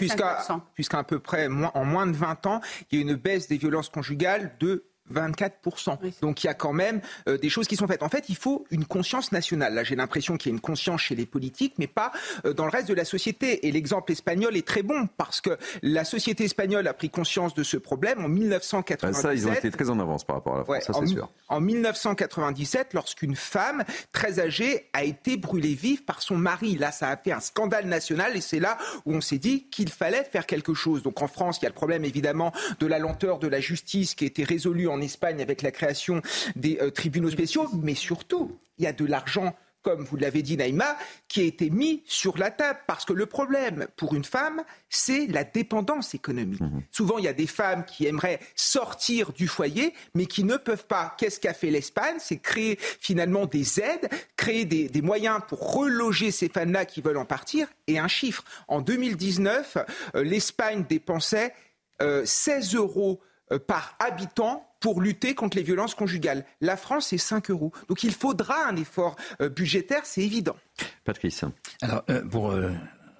puisqu'à 0.75 1.03
peu 1.03 1.19
près 1.19 1.47
en 1.47 1.85
moins 1.85 2.07
de 2.07 2.15
20 2.15 2.45
ans, 2.45 2.61
il 2.91 2.99
y 2.99 3.01
a 3.01 3.05
eu 3.05 3.09
une 3.09 3.15
baisse 3.15 3.47
des 3.47 3.57
violences 3.57 3.89
conjugales 3.89 4.55
de 4.59 4.85
24%. 5.13 6.19
Donc 6.21 6.43
il 6.43 6.47
y 6.47 6.49
a 6.49 6.53
quand 6.53 6.73
même 6.73 7.01
euh, 7.27 7.37
des 7.37 7.49
choses 7.49 7.67
qui 7.67 7.75
sont 7.75 7.87
faites. 7.87 8.03
En 8.03 8.09
fait, 8.09 8.29
il 8.29 8.35
faut 8.35 8.65
une 8.71 8.85
conscience 8.85 9.31
nationale. 9.31 9.73
Là, 9.73 9.83
j'ai 9.83 9.95
l'impression 9.95 10.37
qu'il 10.37 10.51
y 10.51 10.53
a 10.53 10.55
une 10.55 10.61
conscience 10.61 11.01
chez 11.01 11.15
les 11.15 11.25
politiques, 11.25 11.75
mais 11.77 11.87
pas 11.87 12.11
euh, 12.45 12.53
dans 12.53 12.65
le 12.65 12.71
reste 12.71 12.87
de 12.87 12.93
la 12.93 13.05
société. 13.05 13.67
Et 13.67 13.71
l'exemple 13.71 14.11
espagnol 14.11 14.55
est 14.57 14.67
très 14.67 14.83
bon 14.83 15.07
parce 15.17 15.41
que 15.41 15.57
la 15.81 16.05
société 16.05 16.45
espagnole 16.45 16.87
a 16.87 16.93
pris 16.93 17.09
conscience 17.09 17.53
de 17.53 17.63
ce 17.63 17.77
problème 17.77 18.23
en 18.23 18.29
1997. 18.29 19.13
Ben 19.13 19.21
ça, 19.21 19.33
ils 19.33 19.47
ont 19.47 19.53
été 19.53 19.71
très 19.71 19.89
en 19.89 19.99
avance 19.99 20.23
par 20.23 20.37
rapport 20.37 20.55
à 20.55 20.57
la 20.59 20.63
France, 20.63 20.83
ça 20.83 20.93
c'est 20.99 21.07
sûr. 21.07 21.29
En 21.47 21.61
1997, 21.61 22.93
lorsqu'une 22.93 23.35
femme 23.35 23.83
très 24.11 24.39
âgée 24.39 24.89
a 24.93 25.03
été 25.03 25.37
brûlée 25.37 25.73
vive 25.73 26.03
par 26.03 26.21
son 26.21 26.37
mari. 26.37 26.77
Là, 26.77 26.91
ça 26.91 27.09
a 27.09 27.17
fait 27.17 27.31
un 27.31 27.39
scandale 27.39 27.85
national 27.85 28.35
et 28.35 28.41
c'est 28.41 28.59
là 28.59 28.77
où 29.05 29.13
on 29.13 29.21
s'est 29.21 29.37
dit 29.37 29.67
qu'il 29.69 29.89
fallait 29.89 30.23
faire 30.23 30.45
quelque 30.45 30.73
chose. 30.73 31.03
Donc 31.03 31.21
en 31.21 31.27
France, 31.27 31.59
il 31.61 31.63
y 31.63 31.65
a 31.65 31.69
le 31.69 31.75
problème 31.75 32.05
évidemment 32.05 32.51
de 32.79 32.87
la 32.87 32.99
lenteur 32.99 33.39
de 33.39 33.47
la 33.47 33.59
justice 33.59 34.15
qui 34.15 34.23
a 34.23 34.27
été 34.27 34.43
résolue 34.43 34.87
en 34.87 34.94
Espagne 35.01 35.41
avec 35.41 35.61
la 35.61 35.71
création 35.71 36.21
des 36.55 36.77
euh, 36.81 36.91
tribunaux 36.91 37.29
spéciaux, 37.29 37.69
mais 37.81 37.95
surtout, 37.95 38.57
il 38.77 38.83
y 38.83 38.87
a 38.87 38.93
de 38.93 39.05
l'argent 39.05 39.55
comme 39.85 40.03
vous 40.03 40.17
l'avez 40.17 40.41
dit 40.41 40.57
Naïma, 40.57 40.97
qui 41.27 41.41
a 41.41 41.43
été 41.43 41.69
mis 41.69 42.01
sur 42.07 42.39
la 42.39 42.49
table. 42.49 42.79
Parce 42.87 43.05
que 43.05 43.13
le 43.13 43.27
problème 43.27 43.85
pour 43.95 44.15
une 44.15 44.23
femme, 44.23 44.63
c'est 44.89 45.27
la 45.27 45.43
dépendance 45.43 46.15
économique. 46.15 46.59
Mhm. 46.59 46.81
Souvent, 46.89 47.19
il 47.19 47.25
y 47.25 47.27
a 47.27 47.33
des 47.33 47.45
femmes 47.45 47.85
qui 47.85 48.07
aimeraient 48.07 48.39
sortir 48.55 49.31
du 49.31 49.47
foyer, 49.47 49.93
mais 50.15 50.25
qui 50.25 50.43
ne 50.43 50.57
peuvent 50.57 50.87
pas. 50.87 51.13
Qu'est-ce 51.19 51.39
qu'a 51.39 51.53
fait 51.53 51.69
l'Espagne? 51.69 52.15
C'est 52.17 52.39
créer 52.39 52.79
finalement 52.79 53.45
des 53.45 53.79
aides, 53.79 54.09
créer 54.35 54.65
des, 54.65 55.01
moyens 55.03 55.39
pour 55.47 55.75
reloger 55.75 56.31
ces 56.31 56.49
femmes-là 56.49 56.85
qui 56.85 57.01
veulent 57.01 57.17
en 57.17 57.25
partir. 57.25 57.67
Et 57.85 57.99
un 57.99 58.07
chiffre, 58.07 58.43
en 58.67 58.81
2019, 58.81 59.77
euh, 60.15 60.23
l'Espagne 60.23 60.83
dépensait 60.89 61.53
16 61.99 62.73
euh, 62.73 62.79
euros 62.79 63.21
par 63.67 63.95
habitant 63.99 64.67
pour 64.85 65.01
lutter 65.01 65.33
contre 65.33 65.57
les 65.57 65.63
violences 65.63 65.95
conjugales. 65.95 66.45
La 66.61 66.77
France, 66.77 67.07
c'est 67.07 67.17
5 67.17 67.49
euros. 67.49 67.71
Donc 67.89 68.03
il 68.03 68.13
faudra 68.13 68.67
un 68.67 68.75
effort 68.75 69.15
euh, 69.41 69.49
budgétaire, 69.49 70.01
c'est 70.03 70.21
évident. 70.21 70.55
Patrice. 71.03 71.43
Alors, 71.81 72.03
euh, 72.11 72.21
pour 72.21 72.53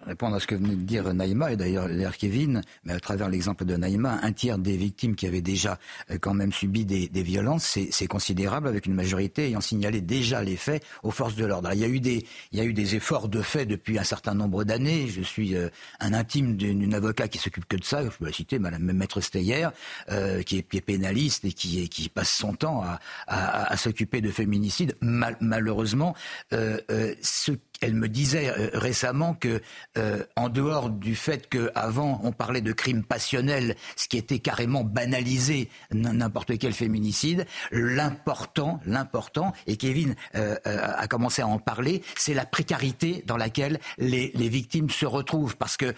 répondre 0.05 0.35
à 0.35 0.39
ce 0.39 0.47
que 0.47 0.55
venait 0.55 0.75
de 0.75 0.81
dire 0.81 1.13
Naïma, 1.13 1.51
et 1.51 1.57
d'ailleurs 1.57 2.17
Kevin, 2.17 2.61
mais 2.83 2.93
à 2.93 2.99
travers 2.99 3.29
l'exemple 3.29 3.65
de 3.65 3.75
Naïma, 3.75 4.19
un 4.21 4.31
tiers 4.31 4.57
des 4.57 4.77
victimes 4.77 5.15
qui 5.15 5.27
avaient 5.27 5.41
déjà 5.41 5.79
euh, 6.11 6.17
quand 6.19 6.33
même 6.33 6.51
subi 6.51 6.85
des, 6.85 7.09
violences, 7.23 7.77
c'est 7.89 8.07
considérable, 8.07 8.67
avec 8.67 8.85
une 8.85 8.93
majorité 8.93 9.47
ayant 9.47 9.61
signalé 9.61 10.01
déjà 10.01 10.43
les 10.43 10.57
faits 10.57 10.83
aux 11.03 11.11
forces 11.11 11.35
de 11.35 11.45
l'ordre. 11.45 11.69
Il 11.73 11.79
y 11.79 11.83
a 11.83 11.87
eu 11.87 11.99
des, 11.99 12.25
il 12.51 12.59
y 12.59 12.61
a 12.61 12.65
eu 12.65 12.73
des 12.73 12.95
efforts 12.95 13.29
de 13.29 13.41
fait 13.41 13.65
depuis 13.65 13.97
un 13.97 14.03
certain 14.03 14.35
nombre 14.35 14.63
d'années. 14.63 15.07
Je 15.07 15.21
suis 15.21 15.55
euh, 15.55 15.69
un 15.99 16.13
intime 16.13 16.55
d'une 16.55 16.93
avocat 16.93 17.27
qui 17.27 17.39
s'occupe 17.39 17.65
que 17.67 17.77
de 17.77 17.83
ça. 17.83 18.03
Je 18.03 18.09
peux 18.09 18.25
la 18.25 18.31
citer, 18.31 18.59
Madame 18.59 18.83
Maître 18.91 19.21
Steyer, 19.21 19.69
euh, 20.11 20.43
qui, 20.43 20.57
est, 20.57 20.81
pénaliste 20.81 21.45
et 21.45 21.53
qui, 21.53 21.89
qui 21.89 22.09
passe 22.09 22.29
son 22.29 22.53
temps 22.53 22.81
à, 22.81 22.99
à, 23.27 23.71
à 23.71 23.77
s'occuper 23.77 24.21
de 24.21 24.29
féminicide. 24.29 24.95
Mal, 25.01 25.37
malheureusement, 25.41 26.15
euh, 26.53 26.79
euh, 26.91 27.13
ce 27.21 27.51
elle 27.81 27.93
me 27.93 28.07
disait 28.07 28.49
euh, 28.49 28.69
récemment 28.73 29.33
que, 29.33 29.61
euh, 29.97 30.23
en 30.35 30.49
dehors 30.49 30.89
du 30.89 31.15
fait 31.15 31.47
qu'avant 31.47 32.19
on 32.23 32.31
parlait 32.31 32.61
de 32.61 32.71
crimes 32.71 33.03
passionnels, 33.03 33.75
ce 33.95 34.07
qui 34.07 34.17
était 34.17 34.39
carrément 34.39 34.83
banalisé, 34.83 35.69
n'importe 35.91 36.57
quel 36.57 36.73
féminicide, 36.73 37.45
l'important, 37.71 38.79
l'important, 38.85 39.53
et 39.67 39.77
Kevin 39.77 40.15
euh, 40.35 40.55
a 40.65 41.07
commencé 41.07 41.41
à 41.41 41.47
en 41.47 41.59
parler, 41.59 42.01
c'est 42.17 42.33
la 42.33 42.45
précarité 42.45 43.23
dans 43.25 43.37
laquelle 43.37 43.79
les, 43.97 44.31
victimes 44.45 44.89
se 44.89 45.05
retrouvent, 45.05 45.57
parce 45.57 45.75
que 45.75 45.93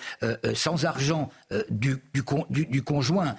sans 0.53 0.85
argent 0.85 1.29
du, 1.69 1.97
du, 2.13 2.83
conjoint, 2.83 3.35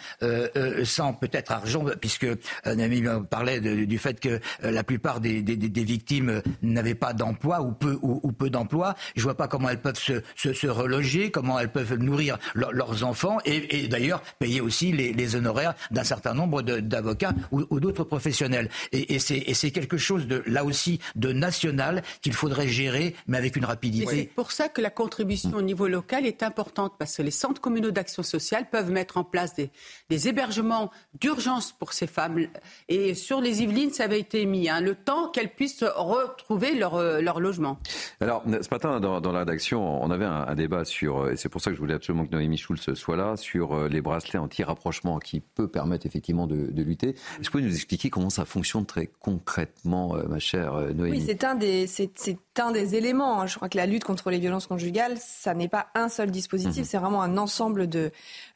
sans 0.84 1.14
peut-être 1.14 1.50
argent, 1.50 1.84
puisque 2.00 2.26
un 2.64 2.78
ami 2.78 3.02
parlait 3.30 3.60
du 3.60 3.98
fait 3.98 4.20
que 4.20 4.40
la 4.60 4.84
plupart 4.84 5.20
des, 5.20 5.42
victimes 5.42 6.42
n'avaient 6.62 6.94
pas 6.94 7.12
d'emploi 7.12 7.62
ou 7.62 7.72
peu 7.72 7.98
ou, 8.02 8.27
ou 8.28 8.32
peu 8.32 8.50
d'emplois. 8.50 8.94
Je 9.16 9.22
vois 9.22 9.36
pas 9.36 9.48
comment 9.48 9.70
elles 9.70 9.80
peuvent 9.80 9.98
se, 9.98 10.22
se, 10.36 10.66
reloger, 10.66 11.30
comment 11.30 11.58
elles 11.58 11.72
peuvent 11.72 11.94
nourrir 11.94 12.38
leurs 12.54 13.04
enfants 13.04 13.38
et, 13.44 13.88
d'ailleurs 13.88 14.22
payer 14.38 14.60
aussi 14.60 14.92
les, 14.92 15.36
honoraires 15.36 15.74
d'un 15.90 16.04
certain 16.04 16.34
nombre 16.34 16.62
d'avocats 16.62 17.34
ou, 17.50 17.80
d'autres 17.80 18.04
professionnels. 18.04 18.70
Et, 18.92 19.14
et 19.14 19.18
c'est 19.18 19.70
quelque 19.70 19.96
chose 19.96 20.26
de 20.26 20.42
là 20.46 20.64
aussi 20.64 21.00
de 21.16 21.32
national 21.32 22.02
qu'il 22.22 22.34
faudrait 22.34 22.68
gérer, 22.68 23.14
mais 23.26 23.38
avec 23.38 23.56
une 23.56 23.64
rapidité. 23.64 24.06
C'est 24.10 24.34
pour 24.34 24.52
ça 24.52 24.68
que 24.68 24.80
la 24.80 24.90
contribution 24.90 25.54
au 25.54 25.62
niveau 25.62 25.88
local 25.88 26.26
est 26.26 26.42
importante 26.42 26.94
parce 26.98 27.16
que 27.16 27.22
les 27.22 27.30
centres 27.30 27.60
communaux 27.60 27.90
d'action 27.90 28.22
sociale 28.22 28.68
peuvent 28.70 28.90
mettre 28.90 29.16
en 29.16 29.24
place 29.24 29.54
des, 29.54 29.70
des 30.10 30.28
hébergements 30.28 30.90
d'urgence 31.20 31.72
pour 31.72 31.92
ces 31.92 32.06
femmes. 32.06 32.46
Et 32.88 33.14
sur 33.14 33.40
les 33.40 33.62
Yvelines, 33.62 33.92
ça 33.92 34.04
avait 34.04 34.20
été 34.20 34.44
mis 34.46 34.68
hein, 34.68 34.80
le 34.80 34.94
temps 34.94 35.28
qu'elles 35.28 35.52
puissent 35.52 35.84
retrouver 35.84 36.74
leur, 36.74 36.94
euh, 36.96 37.20
leur 37.20 37.40
logement. 37.40 37.78
Alors, 38.20 38.42
ce 38.44 38.68
matin, 38.72 38.98
dans, 38.98 39.20
dans 39.20 39.30
la 39.30 39.40
rédaction, 39.40 40.02
on 40.02 40.10
avait 40.10 40.24
un, 40.24 40.54
débat 40.56 40.84
sur, 40.84 41.18
euh, 41.18 41.32
et 41.32 41.36
c'est 41.36 41.48
pour 41.48 41.60
ça 41.60 41.70
que 41.70 41.76
je 41.76 41.80
voulais 41.80 41.94
absolument 41.94 42.26
que 42.26 42.32
Noémie 42.32 42.56
Schulz 42.56 42.94
soit 42.94 43.16
là, 43.16 43.36
sur 43.36 43.74
euh, 43.74 43.88
les 43.88 44.00
bracelets 44.00 44.40
anti-rapprochement 44.40 45.20
qui 45.20 45.38
peut 45.38 45.68
permettre 45.68 46.04
effectivement 46.04 46.48
de, 46.48 46.66
de 46.72 46.82
lutter. 46.82 47.10
Est-ce 47.10 47.38
que 47.38 47.44
vous 47.44 47.50
pouvez 47.52 47.62
nous 47.62 47.74
expliquer 47.74 48.10
comment 48.10 48.30
ça 48.30 48.44
fonctionne 48.44 48.86
très 48.86 49.06
concrètement, 49.06 50.16
ma 50.28 50.40
chère 50.40 50.74
Noémie? 50.94 51.18
Oui, 51.18 51.24
c'est 51.24 51.44
un, 51.44 51.54
des, 51.54 51.86
c'est, 51.86 52.10
un 52.58 52.72
des 52.72 52.96
éléments. 52.96 53.40
Hein. 53.40 53.46
Je 53.46 53.54
crois 53.54 53.68
que 53.68 53.76
la 53.76 53.86
lutte 53.86 54.02
contre 54.02 54.30
les 54.30 54.40
violences 54.40 54.66
conjugales, 54.66 55.16
ça 55.18 55.54
n'est 55.54 55.68
pas 55.68 55.86
un 55.94 56.08
seul 56.08 56.32
dispositif, 56.32 56.78
mhm. 56.78 56.84
c'est 56.84 56.98
vraiment 56.98 57.22
un 57.22 57.36
ensemble 57.36 57.88
de, 57.88 58.10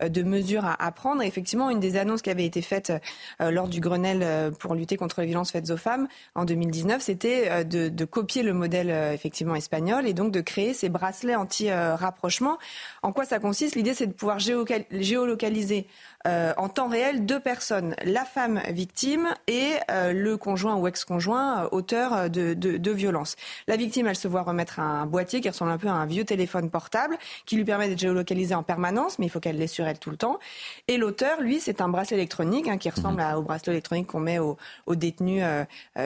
de 0.04 0.22
mesures 0.24 0.64
à, 0.64 0.84
à 0.84 0.90
prendre. 0.90 1.22
Et 1.22 1.26
effectivement, 1.28 1.70
une 1.70 1.78
des 1.78 1.96
annonces 1.96 2.22
qui 2.22 2.30
avait 2.30 2.46
été 2.46 2.62
faite 2.62 2.92
lors 3.38 3.68
du 3.68 3.78
Grenelle 3.78 4.52
pour 4.58 4.74
lutter 4.74 4.96
contre 4.96 5.20
les 5.20 5.28
violences 5.28 5.52
faites 5.52 5.70
aux 5.70 5.76
femmes 5.76 6.08
en 6.34 6.44
2019, 6.44 7.00
c'était 7.00 7.64
de, 7.64 7.88
de 7.88 8.04
copier 8.04 8.42
le 8.42 8.54
modèle 8.54 8.90
effectivement 9.14 9.51
espagnol 9.54 10.06
et 10.06 10.14
donc 10.14 10.32
de 10.32 10.40
créer 10.40 10.74
ces 10.74 10.88
bracelets 10.88 11.34
anti-rapprochement. 11.34 12.58
En 13.02 13.12
quoi 13.12 13.24
ça 13.24 13.38
consiste? 13.38 13.74
L'idée, 13.74 13.94
c'est 13.94 14.06
de 14.06 14.12
pouvoir 14.12 14.38
géolocaliser 14.38 15.86
euh, 16.26 16.52
en 16.56 16.68
temps 16.68 16.88
réel 16.88 17.26
deux 17.26 17.40
personnes, 17.40 17.96
la 18.04 18.24
femme 18.24 18.60
victime 18.68 19.28
et 19.48 19.72
euh, 19.90 20.12
le 20.12 20.36
conjoint 20.36 20.76
ou 20.76 20.86
ex-conjoint 20.86 21.64
euh, 21.64 21.68
auteur 21.72 22.30
de, 22.30 22.54
de, 22.54 22.76
de 22.76 22.90
violences. 22.92 23.34
La 23.66 23.76
victime, 23.76 24.06
elle 24.06 24.16
se 24.16 24.28
voit 24.28 24.42
remettre 24.42 24.78
un 24.78 25.06
boîtier 25.06 25.40
qui 25.40 25.48
ressemble 25.48 25.72
un 25.72 25.78
peu 25.78 25.88
à 25.88 25.92
un 25.92 26.06
vieux 26.06 26.24
téléphone 26.24 26.70
portable 26.70 27.16
qui 27.44 27.56
lui 27.56 27.64
permet 27.64 27.88
d'être 27.88 27.98
géolocalisé 27.98 28.54
en 28.54 28.62
permanence, 28.62 29.18
mais 29.18 29.26
il 29.26 29.30
faut 29.30 29.40
qu'elle 29.40 29.56
l'ait 29.56 29.66
sur 29.66 29.86
elle 29.86 29.98
tout 29.98 30.10
le 30.10 30.16
temps. 30.16 30.38
Et 30.86 30.96
l'auteur, 30.96 31.40
lui, 31.40 31.58
c'est 31.58 31.80
un 31.80 31.88
bracelet 31.88 32.16
électronique 32.16 32.68
hein, 32.68 32.78
qui 32.78 32.90
ressemble 32.90 33.20
mhm. 33.20 33.26
à, 33.26 33.38
au 33.38 33.42
bracelet 33.42 33.72
électronique 33.72 34.06
qu'on 34.06 34.20
met 34.20 34.38
aux, 34.38 34.56
aux 34.86 34.94
détenus 34.94 35.44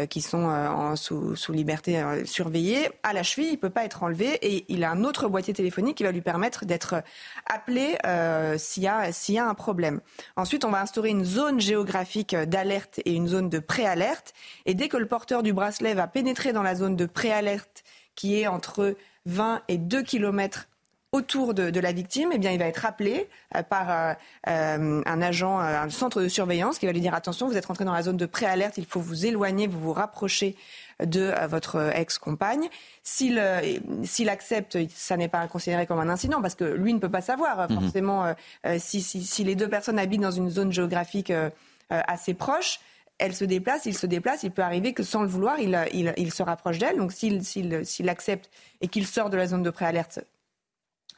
qui 0.09 0.23
sont 0.23 0.45
en, 0.45 0.97
sous, 0.97 1.37
sous, 1.37 1.53
liberté 1.53 2.03
surveillée. 2.25 2.89
À 3.03 3.13
la 3.13 3.23
cheville, 3.23 3.51
il 3.53 3.59
peut 3.59 3.71
pas 3.71 3.85
être 3.85 4.03
enlevé 4.03 4.39
et 4.43 4.65
il 4.69 4.85
a 4.85 4.91
un 4.91 5.05
autre 5.05 5.29
boîtier 5.29 5.55
téléphonique 5.55 5.97
qui 5.97 6.05
va 6.05 6.13
lui 6.13 6.21
permettre 6.21 6.65
d'être 6.65 7.03
appelé 7.47 7.97
s'il 8.59 8.83
y, 8.83 8.87
y 8.87 9.39
a 9.39 9.49
un 9.49 9.55
problème. 9.55 10.01
Ensuite, 10.37 10.65
on 10.65 10.71
va 10.71 10.81
instaurer 10.81 11.11
une 11.11 11.25
zone 11.25 11.61
géographique 11.61 12.35
d'alerte 12.35 13.01
et 13.05 13.15
une 13.15 13.29
zone 13.29 13.49
de 13.49 13.59
préalerte. 13.59 14.33
Et 14.65 14.75
dès 14.75 14.89
que 14.89 14.97
le 14.97 15.07
porteur 15.07 15.43
du 15.43 15.53
bracelet 15.53 15.95
va 15.95 16.07
pénétrer 16.07 16.53
dans 16.53 16.63
la 16.63 16.75
zone 16.75 16.97
de 16.97 17.07
préalerte, 17.07 17.85
qui 18.15 18.41
est 18.41 18.47
entre 18.47 18.97
20 19.27 19.63
et 19.69 19.79
2 19.79 20.03
km 20.03 20.69
autour 21.13 21.55
de, 21.55 21.81
la 21.81 21.93
victime, 21.93 22.31
eh 22.33 22.39
bien, 22.39 22.53
il 22.53 22.59
va 22.59 22.67
être 22.67 22.85
appelé 22.85 23.29
euh, 23.55 23.63
par 23.63 23.91
euh, 23.91 24.13
euh, 24.49 25.03
un 25.05 25.23
agent, 25.23 25.59
un 25.59 25.89
centre 25.89 26.21
de 26.21 26.29
surveillance 26.29 26.79
qui 26.79 26.87
va 26.87 26.93
lui 26.93 27.01
dire 27.01 27.15
attention, 27.15 27.49
vous 27.49 27.57
êtes 27.57 27.67
rentré 27.67 27.85
dans 27.85 27.93
la 27.93 28.03
zone 28.03 28.17
de 28.17 28.27
préalerte, 28.27 28.77
il 28.77 28.87
faut 28.87 29.01
vous 29.01 29.25
éloigner, 29.25 29.67
vous 29.67 29.81
vous 29.81 29.93
rapprocher 29.93 30.57
de 31.05 31.33
votre 31.47 31.93
ex-compagne. 31.95 32.69
S'il 33.03 33.43
s'il 34.05 34.29
accepte, 34.29 34.79
ça 34.95 35.17
n'est 35.17 35.29
pas 35.29 35.47
considéré 35.49 35.87
comme 35.87 35.99
un 35.99 36.09
incident 36.09 36.41
parce 36.41 36.55
que 36.55 36.65
lui 36.65 36.95
ne 36.95 36.99
peut 36.99 37.11
pas 37.11 37.21
savoir 37.21 37.71
mhm. 37.71 37.81
forcément 37.81 38.35
si, 38.79 39.03
si, 39.03 39.45
les 39.45 39.55
deux 39.55 39.69
personnes 39.69 39.99
habitent 39.99 40.23
dans 40.23 40.31
une 40.31 40.49
zone 40.49 40.73
géographique 40.73 41.33
assez 41.91 42.35
proche 42.35 42.81
elle 43.19 43.35
se 43.35 43.47
déplace, 43.47 43.87
il 43.87 43.97
se 43.97 44.07
déplace, 44.07 44.43
il 44.43 44.51
peut 44.51 44.61
arriver 44.61 44.93
que 44.93 45.03
sans 45.03 45.23
le 45.23 45.29
vouloir, 45.29 45.59
il, 45.59 45.79
il, 45.95 46.13
il 46.19 46.31
se 46.31 46.43
rapproche 46.43 46.77
d'elle. 46.77 46.99
Donc 46.99 47.13
s'il 47.13 48.09
accepte 48.11 48.51
et 48.83 48.89
qu'il 48.89 49.07
sort 49.07 49.31
de 49.31 49.39
la 49.39 49.47
zone 49.47 49.63
de 49.63 49.71
préalerte, 49.71 50.21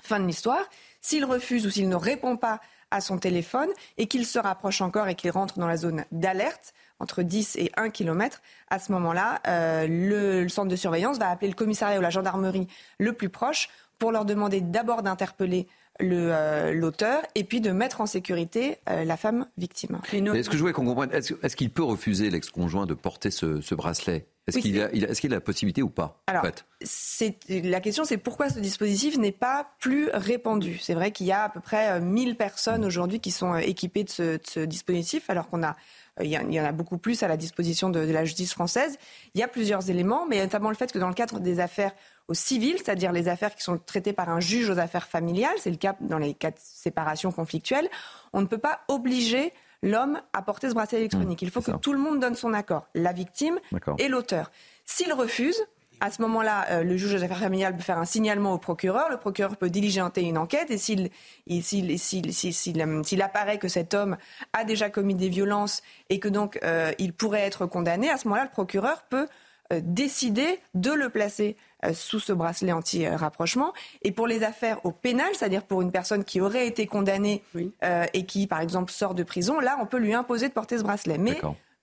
Fin 0.01 0.21
de 0.21 0.27
l'histoire. 0.27 0.65
S'il 1.01 1.25
refuse 1.25 1.67
ou 1.67 1.71
s'il 1.71 1.89
ne 1.89 1.97
répond 1.97 2.37
pas 2.37 2.61
à 2.91 3.01
son 3.01 3.19
téléphone 3.19 3.69
et 3.99 4.07
qu'il 4.07 4.25
se 4.25 4.39
rapproche 4.39 4.81
encore 4.81 5.09
et 5.09 5.15
qu'il 5.15 5.31
rentre 5.31 5.59
dans 5.59 5.67
la 5.67 5.77
zone 5.77 6.05
d'alerte, 6.13 6.73
entre 7.01 7.23
10 7.23 7.57
et 7.57 7.71
1 7.77 7.91
km, 7.91 8.43
à 8.69 8.79
ce 8.79 8.93
moment-là, 8.93 9.41
euh, 9.47 9.87
le, 9.89 10.49
centre 10.49 10.69
de 10.69 10.77
surveillance 10.77 11.19
va 11.19 11.31
appeler 11.31 11.49
le 11.49 11.55
commissariat 11.55 11.99
ou 11.99 12.03
la 12.03 12.11
gendarmerie 12.11 12.67
le 12.99 13.13
plus 13.13 13.29
proche 13.29 13.69
pour 13.99 14.13
leur 14.13 14.25
demander 14.25 14.61
d'abord 14.61 15.03
d'interpeller 15.03 15.67
euh, 16.01 16.73
l'auteur 16.73 17.23
et 17.35 17.43
puis 17.43 17.61
de 17.61 17.71
mettre 17.73 18.01
en 18.01 18.07
sécurité 18.07 18.79
euh, 18.89 19.05
la 19.05 19.17
femme 19.17 19.47
victime. 19.57 20.01
Est-ce 20.13 20.49
que 20.49 20.57
je 20.57 20.61
voulais 20.61 20.73
qu'on 20.73 20.85
comprenne, 20.85 21.11
est-ce 21.13 21.57
qu'il 21.57 21.71
peut 21.71 21.83
refuser 21.83 22.31
l'ex-conjoint 22.31 22.87
de 22.87 22.95
porter 22.95 23.31
ce 23.31 23.75
bracelet? 23.75 24.27
Est-ce 24.49 24.59
qu'il 24.61 24.81
a, 24.81 24.87
a, 24.87 25.29
la 25.29 25.41
possibilité 25.41 25.83
ou 25.83 25.91
pas 25.91 26.23
Alors, 26.27 26.47
la 27.49 27.81
question, 27.81 28.05
c'est 28.05 28.17
pourquoi 28.17 28.49
ce 28.49 28.61
dispositif 28.61 29.19
n'est 29.19 29.33
pas 29.33 29.73
plus 29.79 30.09
répandu? 30.13 30.79
C'est 30.81 30.95
vrai 30.95 31.13
qu'il 31.13 31.27
y 31.27 31.33
a 31.33 31.45
à 31.45 31.49
peu 31.51 31.61
près 31.61 32.01
1000 32.01 32.31
euh, 32.31 32.35
personnes 32.35 32.85
aujourd'hui 32.85 33.21
qui 33.21 33.31
sont 33.31 33.57
équipées 33.57 34.05
de 34.05 34.11
ce, 34.11 34.61
dispositif, 34.61 35.29
alors 35.29 35.49
qu'on 35.49 35.63
a 35.63 35.77
il 36.21 36.31
y, 36.31 36.61
en 36.61 36.65
a 36.65 36.73
beaucoup 36.73 36.99
plus 36.99 37.23
à 37.23 37.29
la 37.29 37.37
disposition 37.37 37.91
de, 37.91 38.01
la 38.01 38.25
justice 38.25 38.53
française. 38.53 38.99
Il 39.35 39.41
y 39.41 39.43
a 39.43 39.49
plusieurs 39.49 39.91
éléments, 39.91 40.27
mais 40.27 40.41
notamment 40.41 40.71
le 40.71 40.77
fait 40.77 40.93
que 40.93 40.99
dans 40.99 41.09
le 41.09 41.15
cadre 41.15 41.41
des 41.41 41.61
affaires 41.61 41.93
au 42.29 42.35
civil, 42.35 42.77
c'est-à-dire 42.77 43.13
les 43.13 43.29
affaires 43.29 43.55
qui 43.55 43.63
sont 43.63 43.79
traitées 43.79 44.13
par 44.13 44.29
un 44.29 44.41
juge 44.41 44.69
aux 44.69 44.79
affaires 44.79 45.07
familiales, 45.07 45.57
c'est 45.59 45.71
le 45.71 45.77
cas 45.77 45.97
dans 46.01 46.19
les 46.19 46.35
cas 46.35 46.51
de 46.51 46.59
séparation 46.59 47.33
conflictuelle, 47.33 47.89
on 48.33 48.41
ne 48.41 48.47
peut 48.47 48.59
pas 48.59 48.81
obliger 48.89 49.53
l'homme 49.83 50.21
a 50.33 50.43
porté 50.43 50.69
ce 50.69 50.75
bracelet 50.75 50.99
électronique. 50.99 51.43
Mmh, 51.43 51.45
Il 51.45 51.51
faut 51.51 51.61
que 51.61 51.71
tout 51.71 51.93
le 51.93 51.99
monde 51.99 52.21
donne 52.21 52.35
son 52.35 52.53
accord, 52.53 52.89
la 52.95 53.13
victime 53.13 53.59
et 53.99 54.09
l'auteur. 54.09 54.51
S'il 54.85 55.13
refuse, 55.13 55.63
à 56.01 56.11
ce 56.11 56.23
moment-là, 56.23 56.67
euh, 56.71 56.83
le 56.83 56.97
juge 56.97 57.15
des 57.15 57.23
affaires 57.23 57.39
familiales 57.39 57.77
peut 57.77 57.83
faire 57.83 57.99
un 57.99 58.05
signalement 58.05 58.53
au 58.53 58.59
procureur. 58.59 59.09
Le 59.11 59.17
procureur 59.17 59.57
peut 59.57 59.71
diligenter 59.71 60.23
une 60.23 60.39
enquête 60.39 60.71
et 60.71 60.79
s'il, 60.79 61.11
s'il, 61.49 63.23
apparaît 63.23 63.59
que 63.59 63.69
cet 63.69 63.95
homme 63.95 64.17
a 64.53 64.65
déjà 64.65 64.91
commis 64.91 65.15
des 65.15 65.29
violences 65.29 65.83
et 66.11 66.19
que 66.19 66.29
donc 66.29 66.59
euh, 66.63 66.93
il 66.99 67.13
pourrait 67.13 67.43
être 67.43 67.67
condamné, 67.67 68.11
à 68.11 68.17
ce 68.17 68.29
moment-là, 68.29 68.45
le 68.45 68.51
procureur 68.51 69.03
peut 69.09 69.29
euh, 69.71 69.81
décider 69.85 70.61
de 70.73 70.91
le 70.91 71.11
placer 71.11 71.55
euh, 71.85 71.93
sous 71.93 72.21
ce 72.21 72.33
bracelet 72.33 72.73
anti-rapprochement. 72.73 73.75
Et 74.01 74.13
pour 74.13 74.27
les 74.27 74.43
affaires 74.43 74.83
au 74.87 74.93
pénal, 74.93 75.29
c'est-à-dire 75.35 75.63
pour 75.63 75.83
une 75.83 75.93
personne 75.93 76.25
qui 76.25 76.41
aurait 76.41 76.67
été 76.67 76.87
condamnée 76.87 77.43
euh, 77.85 78.07
et 78.15 78.25
qui, 78.25 78.47
par 78.47 78.61
exemple, 78.61 78.91
sort 78.91 79.15
de 79.15 79.23
prison, 79.23 79.61
là, 79.61 79.77
on 79.79 79.85
peut 79.85 79.99
lui 79.99 80.15
imposer 80.15 80.49
de 80.49 80.55
porter 80.55 80.79
ce 80.79 80.85
bracelet. 80.85 81.19
Mais 81.19 81.39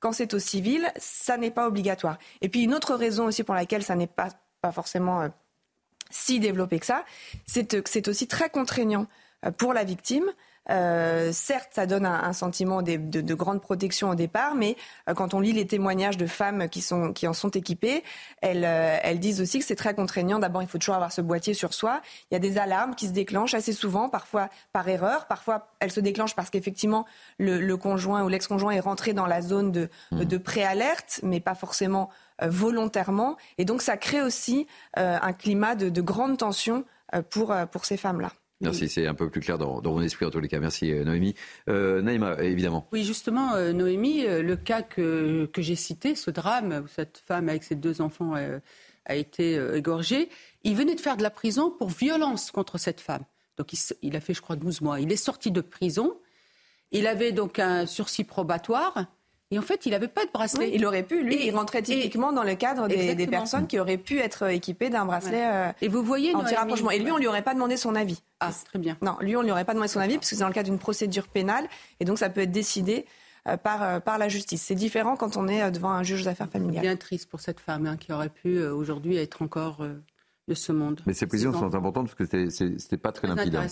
quand 0.06 0.12
c'est 0.12 0.36
au 0.36 0.40
civil, 0.40 0.92
ça 0.98 1.36
n'est 1.36 1.50
pas 1.50 1.66
obligatoire. 1.66 2.20
Et 2.42 2.48
puis 2.48 2.62
une 2.62 2.76
autre 2.76 2.94
raison 2.94 3.26
aussi 3.26 3.44
pour 3.44 3.56
laquelle 3.56 3.82
ça 3.82 3.96
n'est 3.96 4.06
pas, 4.06 4.28
pas 4.62 4.72
forcément 4.72 5.28
si 6.12 6.40
développé 6.40 6.78
que 6.78 6.86
ça, 6.86 7.06
c'est 7.48 7.82
que 7.82 7.90
c'est 7.90 8.08
aussi 8.08 8.28
très 8.28 8.52
contraignant 8.52 9.08
pour 9.58 9.74
la 9.74 9.84
victime. 9.84 10.32
Euh, 10.70 11.32
certes, 11.32 11.70
ça 11.74 11.86
donne 11.86 12.06
un, 12.06 12.34
sentiment 12.34 12.82
de, 12.82 12.96
de, 12.98 13.34
grande 13.34 13.62
protection 13.62 14.10
au 14.10 14.16
départ, 14.16 14.56
mais 14.56 14.76
euh, 15.10 15.14
quand 15.14 15.34
on 15.34 15.40
lit 15.40 15.54
les 15.54 15.68
témoignages 15.68 16.18
de 16.18 16.26
femmes 16.26 16.70
qui, 16.70 16.82
sont, 16.82 17.14
qui 17.14 17.28
en 17.28 17.34
sont 17.34 17.50
équipées, 17.50 18.04
elles, 18.42 18.66
euh, 18.66 18.98
elles 19.04 19.20
disent 19.20 19.42
aussi 19.42 19.60
que 19.60 19.66
c'est 19.66 19.76
très 19.76 19.94
contraignant. 19.94 20.40
D'abord, 20.40 20.62
il 20.62 20.68
faut 20.68 20.78
toujours 20.78 20.96
avoir 20.96 21.12
ce 21.12 21.22
boîtier 21.22 21.54
sur 21.54 21.74
soi. 21.74 22.02
Il 22.32 22.34
y 22.34 22.38
a 22.38 22.40
des 22.40 22.58
alarmes 22.58 22.96
qui 22.96 23.08
se 23.08 23.12
déclenchent 23.12 23.54
assez 23.54 23.74
souvent, 23.74 24.10
parfois 24.10 24.50
par 24.74 24.88
erreur, 24.88 25.28
parfois 25.28 25.68
elles 25.80 25.92
se 25.92 26.00
déclenchent 26.00 26.36
parce 26.36 26.50
qu'effectivement 26.50 27.06
le, 27.38 27.76
conjoint 27.76 28.24
ou 28.24 28.30
l'ex-conjoint 28.30 28.72
est 28.72 28.80
rentré 28.80 29.14
dans 29.14 29.26
la 29.26 29.42
zone 29.42 29.72
de, 29.72 29.90
mmh. 30.12 30.24
de 30.24 30.38
préalerte, 30.38 31.20
mais 31.24 31.40
pas 31.40 31.56
forcément 31.56 32.10
volontairement. 32.42 33.38
Et 33.58 33.66
donc, 33.66 33.82
ça 33.82 33.98
crée 33.98 34.22
aussi 34.22 34.68
un 34.96 35.34
climat 35.34 35.76
de, 35.76 35.90
de 35.90 36.02
grande 36.02 36.38
tension 36.38 36.86
pour, 37.30 37.54
pour 37.72 37.86
ces 37.86 37.98
femmes-là. 37.98 38.32
Merci, 38.66 38.90
c'est 38.90 39.08
un 39.08 39.14
peu 39.14 39.30
plus 39.30 39.42
clair 39.42 39.58
dans, 39.58 39.82
mon 39.82 40.02
esprit 40.02 40.26
en 40.26 40.30
tous 40.30 40.40
les 40.40 40.48
cas. 40.48 40.60
Merci 40.60 40.92
euh, 40.92 41.04
Noémie. 41.04 41.36
Euh, 41.70 42.02
Naïma, 42.02 42.36
évidemment. 42.42 42.88
Oui, 42.92 43.04
justement, 43.04 43.54
euh, 43.54 43.72
Noémie, 43.72 44.26
le 44.26 44.56
cas 44.56 44.82
que, 44.82 45.50
que 45.54 45.62
j'ai 45.62 45.76
cité, 45.76 46.16
ce 46.16 46.32
drame 46.32 46.84
où 46.84 46.88
cette 46.88 47.22
femme 47.26 47.50
avec 47.50 47.64
ses 47.64 47.76
deux 47.76 48.02
enfants 48.02 48.34
a 49.06 49.16
été 49.16 49.56
égorgée, 49.76 50.30
il 50.64 50.76
venait 50.76 50.96
de 50.96 51.00
faire 51.00 51.18
de 51.18 51.24
la 51.24 51.30
prison 51.30 51.72
pour 51.72 51.90
violence 51.90 52.52
contre 52.52 52.78
cette 52.78 53.02
femme. 53.02 53.24
Donc 53.58 53.72
il, 53.72 53.80
il 54.02 54.16
a 54.16 54.20
fait, 54.20 54.34
je 54.34 54.42
crois, 54.42 54.56
12 54.56 54.82
mois. 54.82 55.00
Il 55.00 55.12
est 55.12 55.16
sorti 55.16 55.52
de 55.52 55.62
prison. 55.62 56.18
Il 56.92 57.08
avait 57.08 57.32
donc 57.32 57.60
un 57.60 57.86
sursis 57.86 58.24
probatoire. 58.24 59.06
Et 59.52 59.60
en 59.60 59.62
fait, 59.62 59.86
il 59.86 59.92
n'avait 59.92 60.08
pas 60.08 60.26
de 60.26 60.32
bracelet. 60.32 60.72
il 60.74 60.86
aurait 60.86 61.04
pu, 61.04 61.24
lui, 61.24 61.46
il 61.46 61.52
rentrait 61.56 61.84
typiquement 61.84 62.34
dans 62.34 62.44
le 62.44 62.56
cadre 62.56 62.88
des, 62.88 63.28
personnes 63.28 63.68
qui 63.68 63.80
auraient 63.80 63.98
pu 63.98 64.20
être 64.20 64.50
équipées 64.50 64.90
d'un 64.90 65.06
bracelet 65.06 65.46
euh, 65.46 65.72
et 65.82 65.88
vous 65.88 66.04
voyez, 66.04 66.34
anti-rapprochement. 66.34 66.92
Et 66.92 67.00
lui, 67.00 67.12
on 67.12 67.16
ne 67.16 67.20
lui 67.20 67.28
aurait 67.28 67.44
pas 67.44 67.54
demandé 67.54 67.78
son 67.78 67.96
avis. 67.96 68.22
Ah, 68.40 68.52
très 68.66 68.80
bien. 68.80 68.98
Non, 69.02 69.18
lui, 69.22 69.36
on 69.36 69.40
ne 69.40 69.46
lui 69.46 69.52
aurait 69.52 69.66
pas 69.66 69.74
demandé 69.74 69.90
son 69.90 70.00
avis, 70.00 70.16
parce 70.16 70.30
que 70.30 70.36
c'est 70.36 70.42
dans 70.42 70.48
le 70.48 70.54
cadre 70.54 70.70
d'une 70.70 70.80
procédure 70.80 71.28
pénale, 71.28 71.68
et 72.00 72.06
donc 72.06 72.18
ça 72.18 72.30
peut 72.30 72.42
être 72.42 72.52
décidé 72.52 73.06
euh, 73.48 73.58
par, 73.58 73.84
euh, 73.84 74.00
par 74.00 74.18
la 74.18 74.30
justice. 74.30 74.64
C'est 74.64 74.76
différent 74.76 75.16
quand 75.16 75.38
on 75.38 75.48
est 75.48 75.70
devant 75.72 75.92
un 75.92 76.04
juge 76.04 76.24
d'affaires 76.24 76.50
familiales. 76.50 76.82
Bien 76.82 76.96
triste 76.96 77.30
pour 77.30 77.40
cette 77.40 77.60
femme 77.60 77.86
hein, 77.86 77.98
qui 77.98 78.12
aurait 78.12 78.30
pu 78.30 78.62
aujourd'hui 78.64 79.18
être 79.18 79.42
encore 79.42 79.86
de 80.48 80.54
ce 80.54 80.72
monde. 80.72 81.02
Mais 81.06 81.14
ces 81.14 81.28
précisions 81.28 81.54
sont 81.54 81.74
importantes 81.74 82.08
parce 82.08 82.30
que 82.30 82.50
c'était 82.50 82.98
pas 82.98 83.12
très, 83.12 83.28
limpide. 83.28 83.56
Hein. 83.56 83.68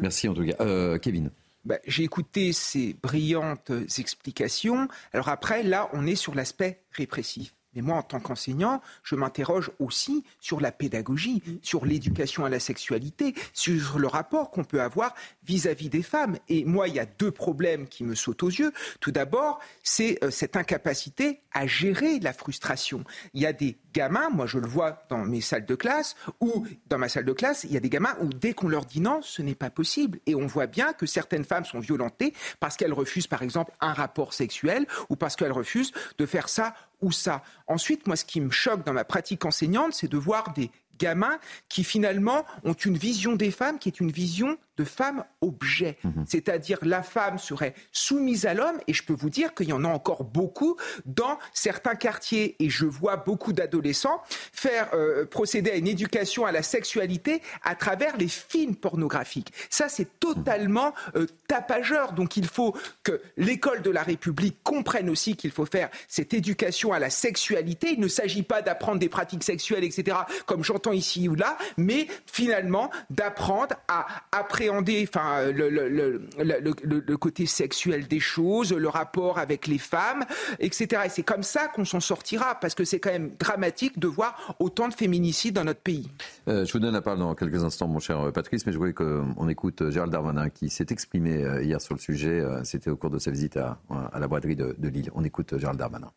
Merci 0.00 0.28
en 0.28 0.34
tout 0.34 0.44
cas. 0.44 0.56
Euh, 0.60 0.98
Kevin. 0.98 1.30
Bah, 1.66 1.80
j'ai 1.84 2.04
écouté 2.04 2.52
ces 2.52 2.94
brillantes 2.94 3.72
explications. 3.98 4.86
Alors 5.12 5.28
après, 5.28 5.64
là, 5.64 5.90
on 5.94 6.06
est 6.06 6.14
sur 6.14 6.36
l'aspect 6.36 6.84
répressif. 6.92 7.55
Mais 7.76 7.82
moi, 7.82 7.96
en 7.96 8.02
tant 8.02 8.18
qu'enseignant, 8.18 8.80
je 9.04 9.14
m'interroge 9.14 9.70
aussi 9.78 10.24
sur 10.40 10.60
la 10.60 10.72
pédagogie, 10.72 11.42
sur 11.62 11.84
l'éducation 11.84 12.44
à 12.44 12.48
la 12.48 12.58
sexualité, 12.58 13.34
sur 13.52 13.98
le 13.98 14.08
rapport 14.08 14.50
qu'on 14.50 14.64
peut 14.64 14.80
avoir 14.80 15.14
vis-à-vis 15.44 15.90
des 15.90 16.02
femmes. 16.02 16.38
Et 16.48 16.64
moi, 16.64 16.88
il 16.88 16.94
y 16.94 16.98
a 16.98 17.06
deux 17.06 17.30
problèmes 17.30 17.86
qui 17.86 18.02
me 18.02 18.14
sautent 18.14 18.42
aux 18.42 18.50
yeux. 18.50 18.72
Tout 19.00 19.12
d'abord, 19.12 19.60
c'est 19.82 20.18
euh, 20.24 20.30
cette 20.30 20.56
incapacité 20.56 21.40
à 21.52 21.66
gérer 21.66 22.18
la 22.18 22.32
frustration. 22.32 23.04
Il 23.34 23.42
y 23.42 23.46
a 23.46 23.52
des 23.52 23.78
gamins, 23.94 24.28
moi 24.28 24.46
je 24.46 24.58
le 24.58 24.66
vois 24.66 25.04
dans 25.08 25.24
mes 25.24 25.40
salles 25.40 25.64
de 25.64 25.74
classe, 25.74 26.16
ou 26.40 26.66
dans 26.88 26.98
ma 26.98 27.08
salle 27.08 27.24
de 27.24 27.32
classe, 27.32 27.64
il 27.64 27.72
y 27.72 27.76
a 27.78 27.80
des 27.80 27.88
gamins 27.88 28.14
où 28.20 28.28
dès 28.28 28.52
qu'on 28.52 28.68
leur 28.68 28.84
dit 28.84 29.00
non, 29.00 29.20
ce 29.22 29.40
n'est 29.40 29.54
pas 29.54 29.70
possible. 29.70 30.18
Et 30.26 30.34
on 30.34 30.46
voit 30.46 30.66
bien 30.66 30.92
que 30.92 31.06
certaines 31.06 31.44
femmes 31.44 31.64
sont 31.64 31.78
violentées 31.78 32.34
parce 32.60 32.76
qu'elles 32.76 32.92
refusent 32.92 33.26
par 33.26 33.42
exemple 33.42 33.72
un 33.80 33.94
rapport 33.94 34.34
sexuel 34.34 34.86
ou 35.08 35.16
parce 35.16 35.34
qu'elles 35.34 35.52
refusent 35.52 35.92
de 36.18 36.26
faire 36.26 36.48
ça 36.48 36.74
ou 37.00 37.12
ça. 37.12 37.42
Ensuite, 37.66 38.06
moi 38.06 38.16
ce 38.16 38.24
qui 38.24 38.40
me 38.40 38.50
choque 38.50 38.84
dans 38.84 38.92
ma 38.92 39.04
pratique 39.04 39.44
enseignante, 39.44 39.94
c'est 39.94 40.08
de 40.08 40.16
voir 40.16 40.52
des 40.52 40.70
gamins 40.98 41.38
qui 41.68 41.84
finalement 41.84 42.44
ont 42.64 42.72
une 42.72 42.96
vision 42.96 43.34
des 43.36 43.50
femmes 43.50 43.78
qui 43.78 43.88
est 43.88 44.00
une 44.00 44.10
vision 44.10 44.56
de 44.76 44.84
femme 44.84 45.24
objet. 45.40 45.96
Mhm. 46.04 46.24
C'est-à-dire 46.26 46.78
la 46.82 47.02
femme 47.02 47.38
serait 47.38 47.74
soumise 47.92 48.46
à 48.46 48.54
l'homme 48.54 48.78
et 48.86 48.92
je 48.92 49.02
peux 49.04 49.14
vous 49.14 49.30
dire 49.30 49.54
qu'il 49.54 49.68
y 49.68 49.72
en 49.72 49.84
a 49.84 49.88
encore 49.88 50.24
beaucoup 50.24 50.76
dans 51.06 51.38
certains 51.52 51.94
quartiers 51.94 52.56
et 52.58 52.68
je 52.68 52.84
vois 52.84 53.16
beaucoup 53.16 53.52
d'adolescents 53.52 54.22
faire 54.52 54.90
euh, 54.92 55.24
procéder 55.24 55.70
à 55.70 55.76
une 55.76 55.88
éducation 55.88 56.44
à 56.44 56.52
la 56.52 56.62
sexualité 56.62 57.42
à 57.62 57.74
travers 57.74 58.16
les 58.16 58.28
films 58.28 58.76
pornographiques. 58.76 59.52
Ça 59.70 59.88
c'est 59.88 60.18
totalement 60.20 60.92
euh, 61.16 61.26
tapageur. 61.48 62.12
Donc 62.12 62.36
il 62.36 62.46
faut 62.46 62.76
que 63.02 63.20
l'école 63.36 63.82
de 63.82 63.90
la 63.90 64.02
République 64.02 64.58
comprenne 64.62 65.08
aussi 65.08 65.36
qu'il 65.36 65.50
faut 65.50 65.66
faire 65.66 65.88
cette 66.08 66.34
éducation 66.34 66.92
à 66.92 66.98
la 66.98 67.10
sexualité. 67.10 67.92
Il 67.92 68.00
ne 68.00 68.08
s'agit 68.08 68.42
pas 68.42 68.62
d'apprendre 68.62 68.98
des 68.98 69.08
pratiques 69.08 69.44
sexuelles, 69.44 69.84
etc., 69.84 70.18
comme 70.44 70.64
j'entends 70.64 70.85
ici 70.92 71.28
ou 71.28 71.34
là, 71.34 71.56
mais 71.76 72.06
finalement 72.26 72.90
d'apprendre 73.10 73.74
à 73.88 74.06
appréhender 74.32 75.06
enfin, 75.08 75.50
le, 75.52 77.16
côté 77.16 77.46
sexuel 77.46 78.06
des 78.06 78.20
choses, 78.20 78.72
le 78.72 78.88
rapport 78.88 79.38
avec 79.38 79.66
les 79.66 79.78
femmes, 79.78 80.24
etc. 80.58 81.02
Et 81.06 81.08
c'est 81.08 81.22
comme 81.22 81.42
ça 81.42 81.68
qu'on 81.68 81.84
s'en 81.84 82.00
sortira, 82.00 82.54
parce 82.60 82.74
que 82.74 82.84
c'est 82.84 83.00
quand 83.00 83.12
même 83.12 83.32
dramatique 83.38 83.98
de 83.98 84.06
voir 84.06 84.56
autant 84.58 84.88
de 84.88 84.94
féminicides 84.94 85.54
dans 85.54 85.64
notre 85.64 85.80
pays. 85.80 86.08
Euh, 86.48 86.64
je 86.64 86.72
vous 86.72 86.78
donne 86.78 86.94
la 86.94 87.02
parole 87.02 87.20
dans 87.20 87.34
quelques 87.34 87.64
instants, 87.64 87.88
mon 87.88 88.00
cher 88.00 88.32
Patrice, 88.32 88.66
mais 88.66 88.72
je 88.72 88.78
voulais 88.78 88.92
qu'on 88.92 89.48
écoute 89.48 89.90
Gérald 89.90 90.12
Darmanin 90.12 90.50
qui 90.50 90.68
s'est 90.68 90.86
exprimé 90.90 91.44
euh, 91.44 91.62
hier 91.62 91.80
sur 91.80 91.94
le 91.94 92.00
sujet. 92.00 92.40
Euh, 92.40 92.62
c'était 92.64 92.90
au 92.90 92.96
cours 92.96 93.10
de 93.10 93.18
sa 93.18 93.30
visite 93.30 93.56
à, 93.56 93.78
à 94.12 94.18
la 94.18 94.28
braderie 94.28 94.56
de, 94.56 94.74
de 94.78 94.88
Lille. 94.88 95.10
On 95.14 95.24
écoute 95.24 95.58
Gérald 95.58 95.78
Darmanin. 95.78 96.10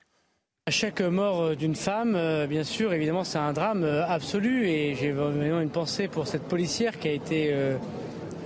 Chaque 0.68 1.02
mort 1.02 1.56
d'une 1.56 1.76
femme, 1.76 2.16
bien 2.48 2.64
sûr, 2.64 2.94
évidemment, 2.94 3.24
c'est 3.24 3.40
un 3.40 3.54
drame 3.54 3.84
absolu 3.84 4.68
et 4.68 4.94
j'ai 4.94 5.12
vraiment 5.12 5.62
une 5.62 5.70
pensée 5.72 6.08
pour 6.08 6.28
cette 6.28 6.44
policière 6.44 7.00
qui 7.00 7.08
a 7.08 7.12
été 7.12 7.52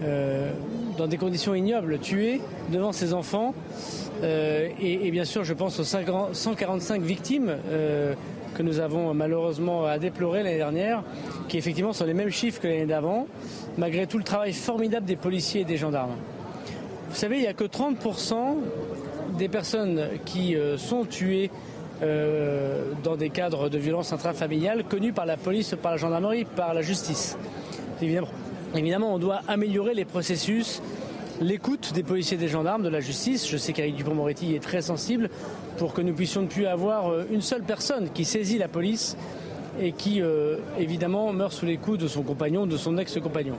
euh, 0.03 0.51
dans 0.97 1.07
des 1.07 1.17
conditions 1.17 1.55
ignobles, 1.55 1.97
tué 1.97 2.39
devant 2.71 2.91
ses 2.91 3.15
enfants. 3.15 3.55
Euh, 4.21 4.69
et, 4.79 5.09
bien 5.09 5.25
sûr, 5.25 5.43
je 5.43 5.53
pense 5.55 5.79
aux 5.79 5.83
145 5.83 7.01
victimes 7.01 7.57
euh, 7.67 8.13
que 8.53 8.61
nous 8.61 8.79
avons 8.79 9.11
malheureusement 9.15 9.85
à 9.85 9.97
déplorer 9.97 10.43
l'année 10.43 10.57
dernière, 10.57 11.03
qui 11.47 11.57
effectivement 11.57 11.93
sont 11.93 12.05
les 12.05 12.13
mêmes 12.13 12.29
chiffres 12.29 12.61
que 12.61 12.67
l'année 12.67 12.85
d'avant, 12.85 13.27
malgré 13.77 14.05
tout 14.05 14.19
le 14.19 14.23
travail 14.23 14.53
formidable 14.53 15.07
des 15.07 15.15
policiers 15.15 15.61
et 15.61 15.65
des 15.65 15.77
gendarmes. 15.77 16.15
Vous 17.09 17.15
savez, 17.15 17.37
il 17.37 17.41
n'y 17.41 17.47
a 17.47 17.53
que 17.53 17.63
30% 17.63 18.57
des 19.39 19.49
personnes 19.49 20.09
qui 20.25 20.55
sont 20.77 21.05
tuées 21.05 21.49
dans 22.01 23.15
des 23.15 23.29
cadres 23.29 23.69
de 23.69 23.77
violence 23.77 24.11
intrafamiliale 24.11 24.83
connus 24.83 25.13
par 25.13 25.25
la 25.25 25.37
police, 25.37 25.75
par 25.81 25.91
la 25.91 25.97
gendarmerie, 25.97 26.45
par 26.45 26.73
la 26.73 26.81
justice. 26.81 27.37
Évidemment, 28.01 28.29
Évidemment, 28.75 29.13
on 29.13 29.19
doit 29.19 29.41
améliorer 29.47 29.93
les 29.93 30.05
processus, 30.05 30.81
l'écoute 31.39 31.93
des 31.93 32.01
policiers 32.01 32.37
des 32.37 32.47
gendarmes, 32.47 32.81
de 32.81 32.89
la 32.89 33.01
justice. 33.01 33.47
Je 33.47 33.57
sais 33.57 33.71
qu'Éric 33.71 33.97
Dupont-Moretti 33.97 34.55
est 34.55 34.63
très 34.63 34.81
sensible 34.81 35.29
pour 35.77 35.93
que 35.93 36.01
nous 36.01 36.13
puissions 36.13 36.41
ne 36.41 36.47
plus 36.47 36.65
avoir 36.65 37.11
euh, 37.11 37.25
une 37.31 37.41
seule 37.41 37.61
personne 37.61 38.09
qui 38.11 38.25
saisit 38.25 38.57
la 38.57 38.67
police 38.67 39.15
et 39.79 39.91
qui, 39.91 40.21
euh, 40.21 40.57
évidemment, 40.79 41.31
meurt 41.33 41.53
sous 41.53 41.67
les 41.67 41.77
coups 41.77 41.99
de 41.99 42.07
son 42.07 42.23
compagnon, 42.23 42.65
de 42.65 42.77
son 42.77 42.97
ex-compagnon. 42.97 43.57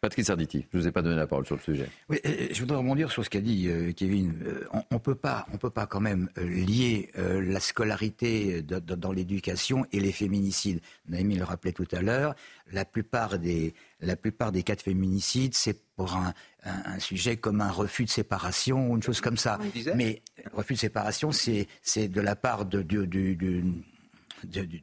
Patrice 0.00 0.30
Arditi, 0.30 0.64
je 0.70 0.76
ne 0.76 0.82
vous 0.82 0.88
ai 0.88 0.92
pas 0.92 1.02
donné 1.02 1.16
la 1.16 1.26
parole 1.26 1.44
sur 1.44 1.56
le 1.56 1.60
sujet. 1.60 1.88
Oui, 2.08 2.18
euh, 2.24 2.48
je 2.52 2.60
voudrais 2.60 2.76
rebondir 2.76 3.10
sur 3.10 3.24
ce 3.24 3.30
qu'a 3.30 3.40
dit 3.40 3.68
Kevin. 3.96 4.34
on 4.72 4.94
ne 4.94 4.98
peut 4.98 5.14
pas, 5.14 5.46
on 5.52 5.58
peut 5.58 5.70
pas 5.70 5.86
quand 5.86 6.00
même 6.00 6.28
lier 6.36 7.10
la 7.16 7.60
scolarité 7.60 8.62
dans 8.62 9.12
l'éducation 9.12 9.86
et 9.92 10.00
les 10.00 10.12
féminicides. 10.12 10.80
Naomi 11.08 11.36
le 11.36 11.44
rappelait 11.44 11.72
tout 11.72 11.88
à 11.92 12.00
l'heure. 12.00 12.34
La 12.70 12.84
plupart 12.84 13.38
des 13.38 13.74
la 14.00 14.16
plupart 14.16 14.52
des 14.52 14.62
cas 14.62 14.76
de 14.76 14.82
féminicide, 14.82 15.54
c'est 15.54 15.76
pour 15.96 16.14
un, 16.14 16.34
sujet 16.98 17.36
comme 17.36 17.60
un 17.60 17.70
refus 17.70 18.04
de 18.04 18.10
séparation 18.10 18.90
ou 18.90 18.96
une 18.96 19.02
chose 19.02 19.20
comme 19.20 19.36
ça. 19.36 19.58
Mais 19.94 20.22
refus 20.52 20.74
de 20.74 20.78
séparation, 20.78 21.30
c'est 21.32 21.66
de 21.96 22.20
la 22.20 22.36
part 22.36 22.66
de, 22.66 22.82
de, 22.82 23.62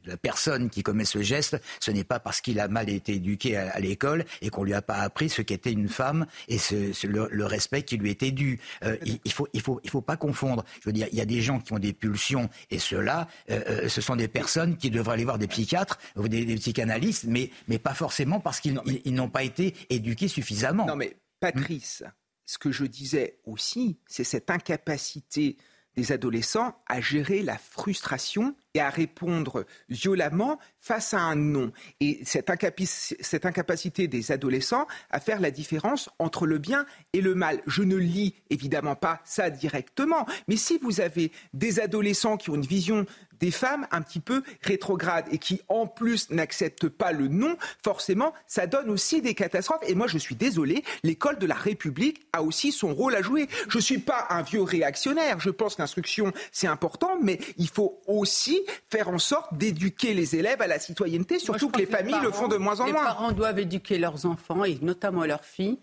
la 0.04 0.16
personne 0.16 0.70
qui 0.70 0.82
commet 0.82 1.04
ce 1.04 1.22
geste, 1.22 1.56
ce 1.80 1.90
n'est 1.90 2.04
pas 2.04 2.20
parce 2.20 2.40
qu'il 2.40 2.60
a 2.60 2.68
mal 2.68 2.88
été 2.88 3.14
éduqué 3.14 3.56
à, 3.56 3.78
l'école 3.80 4.24
et 4.42 4.50
qu'on 4.50 4.64
lui 4.64 4.74
a 4.74 4.82
pas 4.82 4.96
appris 4.96 5.28
ce 5.28 5.42
qu'était 5.42 5.72
une 5.72 5.88
femme 5.88 6.26
et 6.48 6.58
ce, 6.58 7.06
le, 7.06 7.46
respect 7.46 7.82
qui 7.82 7.96
lui 7.96 8.10
était 8.10 8.30
dû. 8.30 8.60
Euh, 8.84 8.96
il, 9.24 9.32
faut, 9.32 9.48
il 9.52 9.60
faut, 9.60 9.80
il 9.84 9.90
faut 9.90 10.00
pas 10.00 10.16
confondre. 10.16 10.64
Je 10.80 10.88
veux 10.88 10.92
dire, 10.92 11.08
il 11.12 11.18
y 11.18 11.20
a 11.20 11.26
des 11.26 11.40
gens 11.40 11.60
qui 11.60 11.72
ont 11.72 11.78
des 11.78 11.92
pulsions 11.92 12.48
et 12.70 12.78
ceux-là, 12.78 13.28
euh, 13.50 13.62
euh, 13.68 13.88
ce 13.88 14.00
sont 14.00 14.16
des 14.16 14.28
personnes 14.28 14.76
qui 14.76 14.90
devraient 14.90 15.14
aller 15.14 15.24
voir 15.24 15.38
des 15.38 15.46
psychiatres 15.46 15.98
ou 16.16 16.28
des, 16.28 16.56
psychanalystes, 16.56 17.24
mais, 17.24 17.50
mais 17.68 17.78
pas 17.78 17.94
forcément 17.94 18.40
parce 18.40 18.60
qu'ils 18.60 18.80
n'ont 19.06 19.28
pas 19.28 19.42
été 19.42 19.74
éduqués 19.90 20.28
suffisamment. 20.28 20.86
Non, 20.86 20.96
mais 20.96 21.16
Patrice, 21.40 22.02
ce 22.46 22.58
que 22.58 22.70
je 22.70 22.84
disais 22.84 23.38
aussi, 23.44 23.98
c'est 24.06 24.24
cette 24.24 24.50
incapacité 24.50 25.56
des 25.96 26.12
adolescents 26.12 26.76
à 26.86 27.00
gérer 27.00 27.42
la 27.42 27.58
frustration 27.58 28.54
et 28.76 28.80
à 28.80 28.90
répondre 28.90 29.64
violemment 29.88 30.58
face 30.80 31.14
à 31.14 31.20
un 31.20 31.34
non. 31.34 31.72
Et 32.00 32.20
cette, 32.24 32.50
incapacité 32.50 34.06
des 34.06 34.32
adolescents 34.32 34.86
à 35.10 35.18
faire 35.18 35.40
la 35.40 35.50
différence 35.50 36.10
entre 36.18 36.46
le 36.46 36.58
bien 36.58 36.86
et 37.12 37.20
le 37.20 37.34
mal. 37.34 37.62
Je 37.66 37.82
ne 37.82 37.96
lis 37.96 38.34
évidemment 38.50 38.94
pas 38.94 39.20
ça 39.24 39.50
directement, 39.50 40.26
mais 40.46 40.56
si 40.56 40.78
vous 40.78 41.00
avez 41.00 41.32
des 41.54 41.80
adolescents 41.80 42.36
qui 42.36 42.50
ont 42.50 42.56
une 42.56 42.66
vision 42.66 43.06
des 43.40 43.50
femmes 43.50 43.86
un 43.90 44.02
petit 44.02 44.20
peu 44.20 44.42
rétrogrades 44.62 45.26
et 45.30 45.38
qui 45.38 45.60
en 45.68 45.86
plus 45.86 46.30
n'acceptent 46.30 46.88
pas 46.88 47.12
le 47.12 47.28
non, 47.28 47.56
forcément, 47.84 48.32
ça 48.46 48.66
donne 48.66 48.90
aussi 48.90 49.20
des 49.20 49.34
catastrophes. 49.34 49.82
Et 49.86 49.94
moi, 49.94 50.06
je 50.06 50.18
suis 50.18 50.34
désolé, 50.34 50.84
l'école 51.02 51.38
de 51.38 51.46
la 51.46 51.54
République 51.54 52.26
a 52.32 52.42
aussi 52.42 52.72
son 52.72 52.94
rôle 52.94 53.14
à 53.14 53.22
jouer. 53.22 53.48
Je 53.68 53.78
ne 53.78 53.82
suis 53.82 53.98
pas 53.98 54.26
un 54.30 54.42
vieux 54.42 54.62
réactionnaire. 54.62 55.40
Je 55.40 55.50
pense 55.50 55.76
qu'instruction, 55.76 56.32
c'est 56.52 56.66
important, 56.66 57.18
mais 57.20 57.38
il 57.58 57.68
faut 57.68 58.00
aussi 58.06 58.60
faire 58.90 59.08
en 59.08 59.18
sorte 59.18 59.56
d'éduquer 59.56 60.14
les 60.14 60.36
élèves 60.36 60.60
à 60.60 60.66
la 60.66 60.78
citoyenneté, 60.78 61.38
surtout 61.38 61.68
que 61.68 61.78
les 61.78 61.86
familles 61.86 62.20
le 62.22 62.30
font 62.30 62.48
de 62.48 62.56
moins 62.56 62.80
en 62.80 62.84
moins. 62.84 62.92
Les 62.92 62.92
parents 62.92 63.32
doivent 63.32 63.58
éduquer 63.58 63.98
leurs 63.98 64.26
enfants, 64.26 64.64
et 64.64 64.78
notamment 64.82 65.24
leurs 65.24 65.44
filles, 65.44 65.78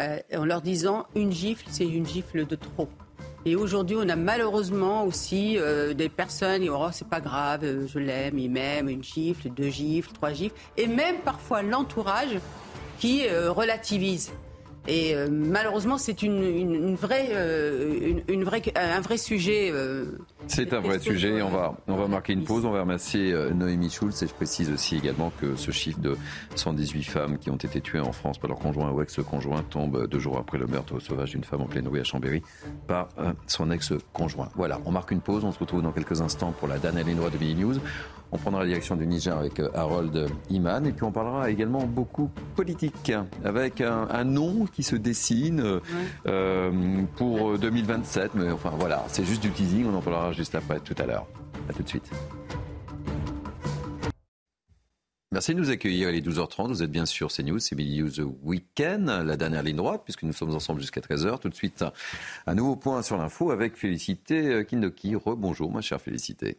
euh, 0.00 0.18
en 0.36 0.44
leur 0.44 0.60
disant 0.60 1.06
une 1.14 1.32
gifle, 1.32 1.66
c'est 1.70 1.86
une 1.86 2.06
gifle 2.06 2.46
de 2.46 2.56
trop. 2.56 2.88
Et 3.46 3.56
aujourd'hui, 3.56 3.96
on 3.98 4.08
a 4.08 4.16
malheureusement 4.16 5.04
aussi 5.04 5.56
euh, 5.58 5.94
des 5.94 6.08
personnes, 6.08 6.62
et 6.62 6.70
oh, 6.70 6.88
c'est 6.92 7.08
pas 7.08 7.20
grave, 7.20 7.60
euh, 7.62 7.86
je 7.86 7.98
l'aime, 7.98 8.38
il 8.38 8.50
m'aime, 8.50 8.88
une 8.88 9.04
gifle, 9.04 9.50
deux 9.50 9.68
gifles, 9.68 10.10
trois 10.12 10.32
gifles, 10.32 10.56
et 10.76 10.86
même 10.86 11.18
parfois 11.18 11.62
l'entourage 11.62 12.38
qui 12.98 13.28
relativise. 13.28 14.32
Et 14.86 15.14
malheureusement, 15.30 15.98
c'est 15.98 16.22
une, 16.22 16.42
une, 16.42 16.94
vraie, 16.94 17.30
une, 18.28 18.44
vraie, 18.44 18.62
un 18.76 19.00
vrai 19.00 19.18
sujet. 19.18 19.72
Euh, 20.44 20.48
c'est 20.48 20.72
un 20.72 20.80
vrai 20.80 20.98
sujet. 20.98 21.42
On 21.42 21.50
va, 21.50 21.74
on 21.88 21.96
va 21.96 22.06
marquer 22.08 22.32
une 22.32 22.44
pause. 22.44 22.64
On 22.64 22.70
va 22.70 22.80
remercier 22.80 23.34
Noémie 23.54 23.90
Schulz. 23.90 24.22
Et 24.22 24.26
je 24.26 24.34
précise 24.34 24.70
aussi 24.70 24.96
également 24.96 25.32
que 25.40 25.56
ce 25.56 25.70
chiffre 25.70 26.00
de 26.00 26.16
118 26.54 27.02
femmes 27.04 27.38
qui 27.38 27.50
ont 27.50 27.56
été 27.56 27.80
tuées 27.80 28.00
en 28.00 28.12
France 28.12 28.38
par 28.38 28.48
leur 28.48 28.58
conjoint 28.58 28.90
ou 28.90 29.02
ex-conjoint 29.02 29.62
tombe 29.70 30.06
deux 30.08 30.18
jours 30.18 30.38
après 30.38 30.58
le 30.58 30.66
meurtre 30.66 31.00
sauvage 31.00 31.30
d'une 31.30 31.44
femme 31.44 31.62
en 31.62 31.66
pleine 31.66 31.88
rue 31.88 32.00
à 32.00 32.04
Chambéry 32.04 32.42
par 32.86 33.08
son 33.46 33.70
ex-conjoint. 33.70 34.48
Voilà, 34.54 34.80
on 34.84 34.90
marque 34.90 35.10
une 35.10 35.20
pause. 35.20 35.44
On 35.44 35.52
se 35.52 35.58
retrouve 35.58 35.82
dans 35.82 35.92
quelques 35.92 36.20
instants 36.20 36.52
pour 36.52 36.68
la 36.68 36.78
Dan 36.78 36.96
Lénois 36.96 37.30
de 37.30 37.36
Billy 37.36 37.54
News. 37.54 37.76
On 38.34 38.36
prendra 38.36 38.62
la 38.62 38.66
direction 38.66 38.96
du 38.96 39.06
Niger 39.06 39.36
avec 39.38 39.60
euh, 39.60 39.68
Harold 39.74 40.26
Iman 40.50 40.84
et 40.86 40.90
puis 40.92 41.04
on 41.04 41.12
parlera 41.12 41.50
également 41.50 41.84
beaucoup 41.84 42.28
politique 42.56 43.12
avec 43.44 43.80
un, 43.80 44.24
nom 44.24 44.66
qui 44.66 44.82
se 44.82 44.96
dessine 44.96 45.60
euh, 45.60 45.80
euh, 46.26 46.72
pour 47.14 47.56
2027. 47.56 48.32
Mais 48.34 48.50
enfin 48.50 48.72
voilà, 48.76 49.04
c'est 49.06 49.24
juste 49.24 49.40
du 49.40 49.50
teasing, 49.50 49.86
on 49.86 49.96
en 49.96 50.00
parlera 50.00 50.32
juste 50.34 50.54
après, 50.54 50.80
tout 50.80 50.94
à 50.98 51.06
l'heure. 51.06 51.26
A 51.68 51.72
tout 51.72 51.82
de 51.82 51.88
suite. 51.88 52.10
Merci 55.32 55.52
de 55.52 55.58
nous 55.58 55.70
accueillir. 55.70 56.10
Il 56.10 56.16
est 56.16 56.26
12h30. 56.26 56.68
Vous 56.68 56.82
êtes 56.84 56.90
bien 56.92 57.06
sûr 57.06 57.28
CNews, 57.28 57.58
c'est 57.58 57.74
News 57.74 58.36
Weekend, 58.44 59.06
la 59.06 59.36
dernière 59.36 59.64
ligne 59.64 59.76
droite, 59.76 60.02
puisque 60.04 60.22
nous 60.22 60.32
sommes 60.32 60.54
ensemble 60.54 60.80
jusqu'à 60.80 61.00
13h. 61.00 61.40
Tout 61.40 61.48
de 61.48 61.54
suite, 61.54 61.84
un 62.46 62.54
nouveau 62.54 62.76
point 62.76 63.02
sur 63.02 63.16
l'info 63.16 63.50
avec 63.50 63.76
Félicité 63.76 64.64
Kindoki. 64.64 65.16
Rebonjour, 65.16 65.72
ma 65.72 65.80
chère 65.80 66.00
Félicité. 66.00 66.58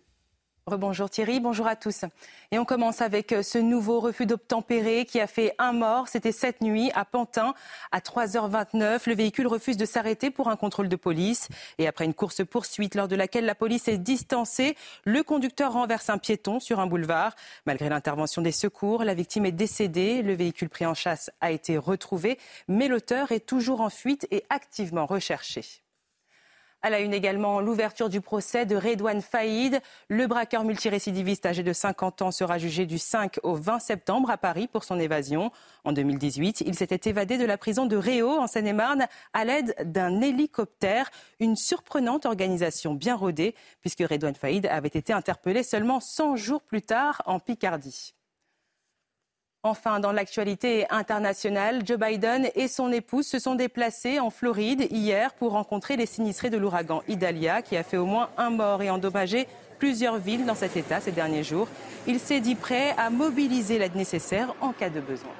Rebonjour 0.67 1.11
Thierry, 1.11 1.39
bonjour 1.39 1.67
à 1.67 1.75
tous. 1.75 2.05
Et 2.49 2.57
on 2.57 2.65
commence 2.65 2.99
avec 3.01 3.31
euh, 3.33 3.43
ce 3.43 3.59
nouveau 3.59 3.99
refus 3.99 4.25
d'obtempérer 4.25 5.05
qui 5.05 5.19
a 5.19 5.27
fait 5.27 5.53
un 5.59 5.73
mort. 5.73 6.07
C'était 6.07 6.31
cette 6.31 6.61
nuit 6.61 6.89
à 6.95 7.05
Pantin 7.05 7.53
à 7.91 7.99
3h29. 7.99 9.07
Le 9.07 9.13
véhicule 9.13 9.45
refuse 9.45 9.77
de 9.77 9.85
s'arrêter 9.85 10.31
pour 10.31 10.49
un 10.49 10.55
contrôle 10.55 10.89
de 10.89 10.95
police. 10.95 11.49
Et 11.77 11.87
après 11.87 12.05
une 12.05 12.15
course-poursuite 12.15 12.95
lors 12.95 13.07
de 13.07 13.15
laquelle 13.15 13.45
la 13.45 13.53
police 13.53 13.87
est 13.87 13.99
distancée, 13.99 14.75
le 15.03 15.21
conducteur 15.21 15.73
renverse 15.73 16.09
un 16.09 16.17
piéton 16.17 16.59
sur 16.59 16.79
un 16.79 16.87
boulevard. 16.87 17.35
Malgré 17.67 17.87
l'intervention 17.87 18.41
des 18.41 18.51
secours, 18.51 19.03
la 19.03 19.13
victime 19.13 19.45
est 19.45 19.51
décédée. 19.51 20.23
Le 20.23 20.33
véhicule 20.33 20.69
pris 20.69 20.87
en 20.87 20.95
chasse 20.95 21.29
a 21.41 21.51
été 21.51 21.77
retrouvé, 21.77 22.39
mais 22.67 22.87
l'auteur 22.87 23.31
est 23.31 23.45
toujours 23.45 23.81
en 23.81 23.91
fuite 23.91 24.25
et 24.31 24.43
activement 24.49 25.05
recherché. 25.05 25.84
À 26.85 26.91
la 26.91 26.99
une 26.99 27.15
également, 27.15 27.61
l'ouverture 27.61 28.09
du 28.09 28.21
procès 28.21 28.67
de 28.67 28.75
Redouane 28.75 29.23
Faïd. 29.23 29.81
Le 30.07 30.27
braqueur 30.27 30.63
multirécidiviste 30.63 31.47
âgé 31.47 31.63
de 31.63 31.73
50 31.73 32.21
ans 32.21 32.29
sera 32.29 32.59
jugé 32.59 32.85
du 32.85 32.99
5 32.99 33.39
au 33.41 33.55
20 33.55 33.79
septembre 33.79 34.29
à 34.29 34.37
Paris 34.37 34.67
pour 34.67 34.83
son 34.83 34.99
évasion. 34.99 35.49
En 35.83 35.93
2018, 35.93 36.61
il 36.61 36.75
s'était 36.75 37.09
évadé 37.09 37.39
de 37.39 37.45
la 37.45 37.57
prison 37.57 37.87
de 37.87 37.97
Réau 37.97 38.29
en 38.29 38.45
Seine-et-Marne 38.45 39.07
à 39.33 39.45
l'aide 39.45 39.73
d'un 39.83 40.21
hélicoptère. 40.21 41.09
Une 41.39 41.55
surprenante 41.55 42.27
organisation 42.27 42.93
bien 42.93 43.15
rodée 43.15 43.55
puisque 43.81 44.03
Redouane 44.07 44.35
Faïd 44.35 44.67
avait 44.67 44.87
été 44.89 45.11
interpellé 45.11 45.63
seulement 45.63 45.99
100 45.99 46.35
jours 46.35 46.61
plus 46.61 46.83
tard 46.83 47.23
en 47.25 47.39
Picardie. 47.39 48.13
Enfin, 49.65 49.99
dans 49.99 50.11
l'actualité 50.11 50.85
internationale, 50.91 51.81
Joe 51.83 51.97
Biden 51.97 52.47
et 52.53 52.67
son 52.67 52.91
épouse 52.91 53.25
se 53.25 53.39
sont 53.39 53.55
déplacés 53.55 54.19
en 54.19 54.29
Floride 54.29 54.85
hier 54.91 55.33
pour 55.33 55.53
rencontrer 55.53 55.97
les 55.97 56.05
sinistrés 56.05 56.51
de 56.51 56.57
l'ouragan 56.57 57.01
Idalia 57.07 57.63
qui 57.63 57.75
a 57.75 57.81
fait 57.81 57.97
au 57.97 58.05
moins 58.05 58.29
un 58.37 58.51
mort 58.51 58.83
et 58.83 58.91
endommagé 58.91 59.47
plusieurs 59.79 60.19
villes 60.19 60.45
dans 60.45 60.53
cet 60.53 60.77
état 60.77 61.01
ces 61.01 61.11
derniers 61.11 61.43
jours. 61.43 61.67
Il 62.05 62.19
s'est 62.19 62.41
dit 62.41 62.53
prêt 62.53 62.93
à 62.95 63.09
mobiliser 63.09 63.79
l'aide 63.79 63.95
nécessaire 63.95 64.53
en 64.61 64.71
cas 64.71 64.91
de 64.91 64.99
besoin. 64.99 65.33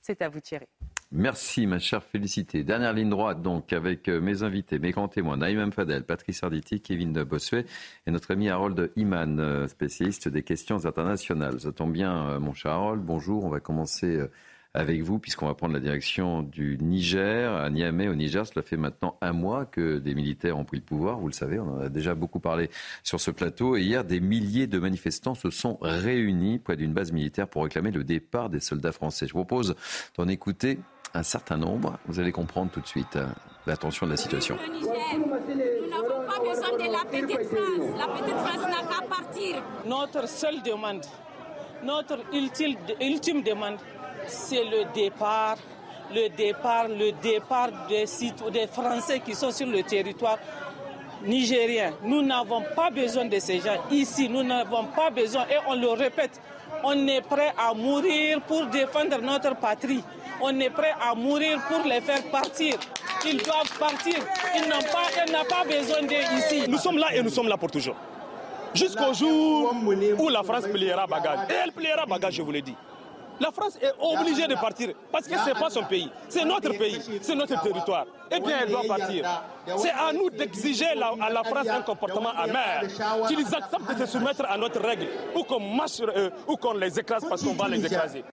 C'est 0.00 0.22
à 0.22 0.30
vous, 0.30 0.40
Thierry. 0.40 0.68
Merci, 1.10 1.66
ma 1.66 1.78
chère 1.78 2.04
Félicité. 2.04 2.64
Dernière 2.64 2.92
ligne 2.92 3.08
droite, 3.08 3.40
donc, 3.40 3.72
avec 3.72 4.08
euh, 4.10 4.20
mes 4.20 4.42
invités, 4.42 4.78
mes 4.78 4.90
grands 4.90 5.08
témoins, 5.08 5.38
Naïm 5.38 5.72
Fadel, 5.72 6.04
Patrice 6.04 6.42
Arditi, 6.42 6.82
Kevin 6.82 7.14
Bossuet 7.24 7.64
et 8.06 8.10
notre 8.10 8.32
ami 8.32 8.50
Harold 8.50 8.92
Iman, 8.94 9.40
euh, 9.40 9.66
spécialiste 9.68 10.28
des 10.28 10.42
questions 10.42 10.84
internationales. 10.84 11.60
Ça 11.60 11.72
tombe 11.72 11.92
bien, 11.94 12.28
euh, 12.28 12.40
mon 12.40 12.52
cher 12.52 12.72
Harold. 12.72 13.02
Bonjour. 13.02 13.46
On 13.46 13.48
va 13.48 13.58
commencer 13.58 14.20
avec 14.74 15.00
vous, 15.00 15.18
puisqu'on 15.18 15.46
va 15.46 15.54
prendre 15.54 15.72
la 15.72 15.80
direction 15.80 16.42
du 16.42 16.76
Niger, 16.78 17.54
à 17.54 17.70
Niamey, 17.70 18.08
au 18.08 18.14
Niger. 18.14 18.46
Cela 18.46 18.62
fait 18.62 18.76
maintenant 18.76 19.16
un 19.22 19.32
mois 19.32 19.64
que 19.64 19.98
des 19.98 20.14
militaires 20.14 20.58
ont 20.58 20.66
pris 20.66 20.76
le 20.76 20.82
pouvoir, 20.82 21.18
vous 21.18 21.28
le 21.28 21.32
savez, 21.32 21.58
on 21.58 21.76
en 21.76 21.80
a 21.80 21.88
déjà 21.88 22.14
beaucoup 22.14 22.38
parlé 22.38 22.68
sur 23.02 23.18
ce 23.18 23.30
plateau. 23.30 23.78
Et 23.78 23.82
hier, 23.82 24.04
des 24.04 24.20
milliers 24.20 24.66
de 24.66 24.78
manifestants 24.78 25.34
se 25.34 25.48
sont 25.48 25.78
réunis 25.80 26.58
près 26.58 26.76
d'une 26.76 26.92
base 26.92 27.12
militaire 27.12 27.48
pour 27.48 27.62
réclamer 27.62 27.92
le 27.92 28.04
départ 28.04 28.50
des 28.50 28.60
soldats 28.60 28.92
français. 28.92 29.26
Je 29.26 29.32
vous 29.32 29.44
propose 29.44 29.74
d'en 30.18 30.28
écouter 30.28 30.78
un 31.14 31.22
certain 31.22 31.56
nombre. 31.56 31.98
Vous 32.06 32.18
allez 32.20 32.32
comprendre 32.32 32.70
tout 32.70 32.80
de 32.80 32.86
suite 32.86 33.16
euh, 33.16 33.26
l'attention 33.66 34.06
de 34.06 34.12
la 34.12 34.16
situation. 34.16 34.56
nous 34.56 35.90
n'avons 35.90 36.26
pas 36.26 36.40
besoin 36.40 36.72
de 36.76 36.92
la 36.92 37.04
petite 37.04 37.48
France. 37.48 37.98
La 37.98 38.06
petite 38.08 38.36
France 38.36 38.64
n'a 38.70 38.86
qu'à 38.88 39.06
partir. 39.08 39.62
Notre 39.86 40.28
seule 40.28 40.62
demande, 40.62 41.04
notre 41.82 42.18
ultime, 42.32 42.76
ultime 43.00 43.42
demande, 43.42 43.76
c'est 44.26 44.64
le 44.64 44.92
départ, 44.94 45.56
le 46.14 46.28
départ, 46.28 46.88
le 46.88 47.12
départ 47.22 47.68
des, 47.88 48.04
des 48.52 48.66
Français 48.66 49.20
qui 49.20 49.34
sont 49.34 49.50
sur 49.50 49.66
le 49.66 49.82
territoire 49.82 50.38
nigérien. 51.24 51.92
Nous 52.02 52.22
n'avons 52.22 52.62
pas 52.74 52.90
besoin 52.90 53.24
de 53.26 53.38
ces 53.38 53.60
gens 53.60 53.76
ici. 53.90 54.28
Nous 54.28 54.42
n'avons 54.42 54.84
pas 54.86 55.10
besoin, 55.10 55.42
et 55.44 55.56
on 55.68 55.74
le 55.74 55.88
répète, 55.90 56.40
on 56.84 57.06
est 57.06 57.22
prêt 57.22 57.52
à 57.58 57.74
mourir 57.74 58.40
pour 58.42 58.66
défendre 58.66 59.20
notre 59.20 59.56
patrie. 59.56 60.02
On 60.40 60.58
est 60.60 60.70
prêt 60.70 60.94
à 61.00 61.14
mourir 61.14 61.60
pour 61.68 61.84
les 61.84 62.00
faire 62.00 62.22
partir. 62.30 62.76
Ils 63.24 63.38
doivent 63.38 63.78
partir. 63.78 64.16
Ils 64.54 64.68
n'ont 64.68 64.78
pas, 64.78 65.44
pas 65.44 65.64
besoin 65.64 66.02
d'eux 66.02 66.38
ici. 66.38 66.68
Nous 66.68 66.78
sommes 66.78 66.98
là 66.98 67.14
et 67.14 67.22
nous 67.22 67.30
sommes 67.30 67.48
là 67.48 67.56
pour 67.56 67.70
toujours. 67.70 67.96
Jusqu'au 68.74 69.12
jour 69.14 69.74
où 70.18 70.28
la 70.28 70.42
France 70.42 70.64
pliera 70.72 71.06
bagage. 71.06 71.40
Et 71.50 71.54
elle 71.64 71.72
pliera 71.72 72.06
bagage, 72.06 72.34
je 72.34 72.42
vous 72.42 72.52
l'ai 72.52 72.62
dit. 72.62 72.76
La 73.40 73.52
France 73.52 73.78
est 73.80 73.92
obligée 74.00 74.48
de 74.48 74.54
partir 74.54 74.90
parce 75.12 75.28
que 75.28 75.38
ce 75.38 75.46
n'est 75.46 75.54
pas 75.54 75.70
son 75.70 75.84
pays, 75.84 76.10
c'est 76.28 76.44
notre 76.44 76.70
pays, 76.76 77.00
c'est 77.22 77.36
notre 77.36 77.60
territoire. 77.62 78.04
Eh 78.32 78.40
bien, 78.40 78.58
elle 78.62 78.70
doit 78.70 78.82
partir. 78.82 79.24
C'est 79.76 79.90
à 79.90 80.12
nous 80.12 80.28
d'exiger 80.28 80.86
à 80.88 81.30
la 81.30 81.44
France 81.44 81.68
un 81.68 81.82
comportement 81.82 82.30
amer, 82.30 82.82
qu'ils 83.28 83.46
acceptent 83.54 83.94
de 83.96 84.06
se 84.06 84.12
soumettre 84.18 84.44
à 84.48 84.56
notre 84.56 84.80
règle, 84.80 85.06
ou 85.36 85.44
qu'on 85.44 85.60
marche 85.60 85.92
sur 85.92 86.08
eux, 86.08 86.32
ou 86.48 86.56
qu'on 86.56 86.72
les 86.72 86.98
écrase 86.98 87.24
parce 87.28 87.42
qu'on 87.44 87.54
va 87.54 87.68
les 87.68 87.84
écraser. 87.86 88.24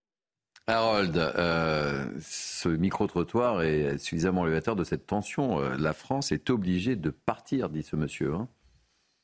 Harold, 0.68 1.16
euh, 1.16 2.08
ce 2.22 2.70
micro-trottoir 2.70 3.62
est 3.62 4.00
suffisamment 4.00 4.42
révélateur 4.42 4.76
de 4.76 4.84
cette 4.84 5.06
tension. 5.06 5.60
Euh, 5.60 5.78
la 5.78 5.94
France 5.94 6.32
est 6.32 6.50
obligée 6.50 6.96
de 6.96 7.12
partir, 7.12 7.70
dit 7.70 7.84
ce 7.84 7.96
monsieur. 7.96 8.34
Hein. 8.34 8.48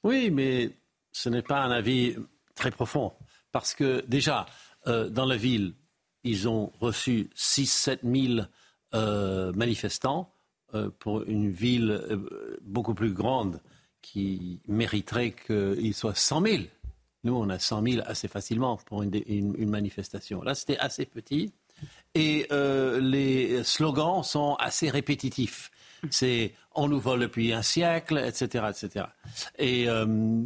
Oui, 0.03 0.30
mais 0.30 0.69
ce 1.11 1.30
n'est 1.30 1.41
pas 1.41 1.61
un 1.61 1.72
avis 1.72 2.15
très 2.53 2.69
profond. 2.69 3.11
Parce 3.51 3.73
que 3.73 4.03
déjà, 4.07 4.45
euh, 4.85 5.09
dans 5.09 5.26
la 5.26 5.35
ville, 5.35 5.73
ils 6.23 6.47
ont 6.47 6.72
reçu 6.80 7.30
6-7 7.35 7.99
000 8.03 8.45
manifestants 9.55 10.34
pour 10.99 11.23
une 11.23 11.49
ville 11.49 12.19
beaucoup 12.61 12.93
plus 12.93 13.13
grande 13.13 13.61
qui 14.01 14.59
mériterait 14.68 15.31
qu'il 15.31 15.93
soit 15.93 16.13
100 16.13 16.41
000. 16.41 16.63
Nous, 17.23 17.35
on 17.35 17.49
a 17.49 17.60
100 17.60 17.84
000 17.84 18.03
assez 18.06 18.27
facilement 18.27 18.77
pour 18.77 19.03
une, 19.03 19.68
manifestation. 19.68 20.41
Là, 20.41 20.56
c'était 20.56 20.77
assez 20.77 21.06
petit. 21.06 21.52
Et 22.15 22.48
euh, 22.52 22.99
les 22.99 23.64
slogans 23.64 24.23
sont 24.23 24.56
assez 24.56 24.89
répétitifs. 24.89 25.72
C'est 26.10 26.53
on 26.73 26.88
nous 26.88 26.99
vole 26.99 27.19
depuis 27.22 27.53
un 27.53 27.61
siècle, 27.61 28.18
etc. 28.18 28.65
etc. 28.69 29.06
Et 29.60 29.88
euh, 29.88 30.41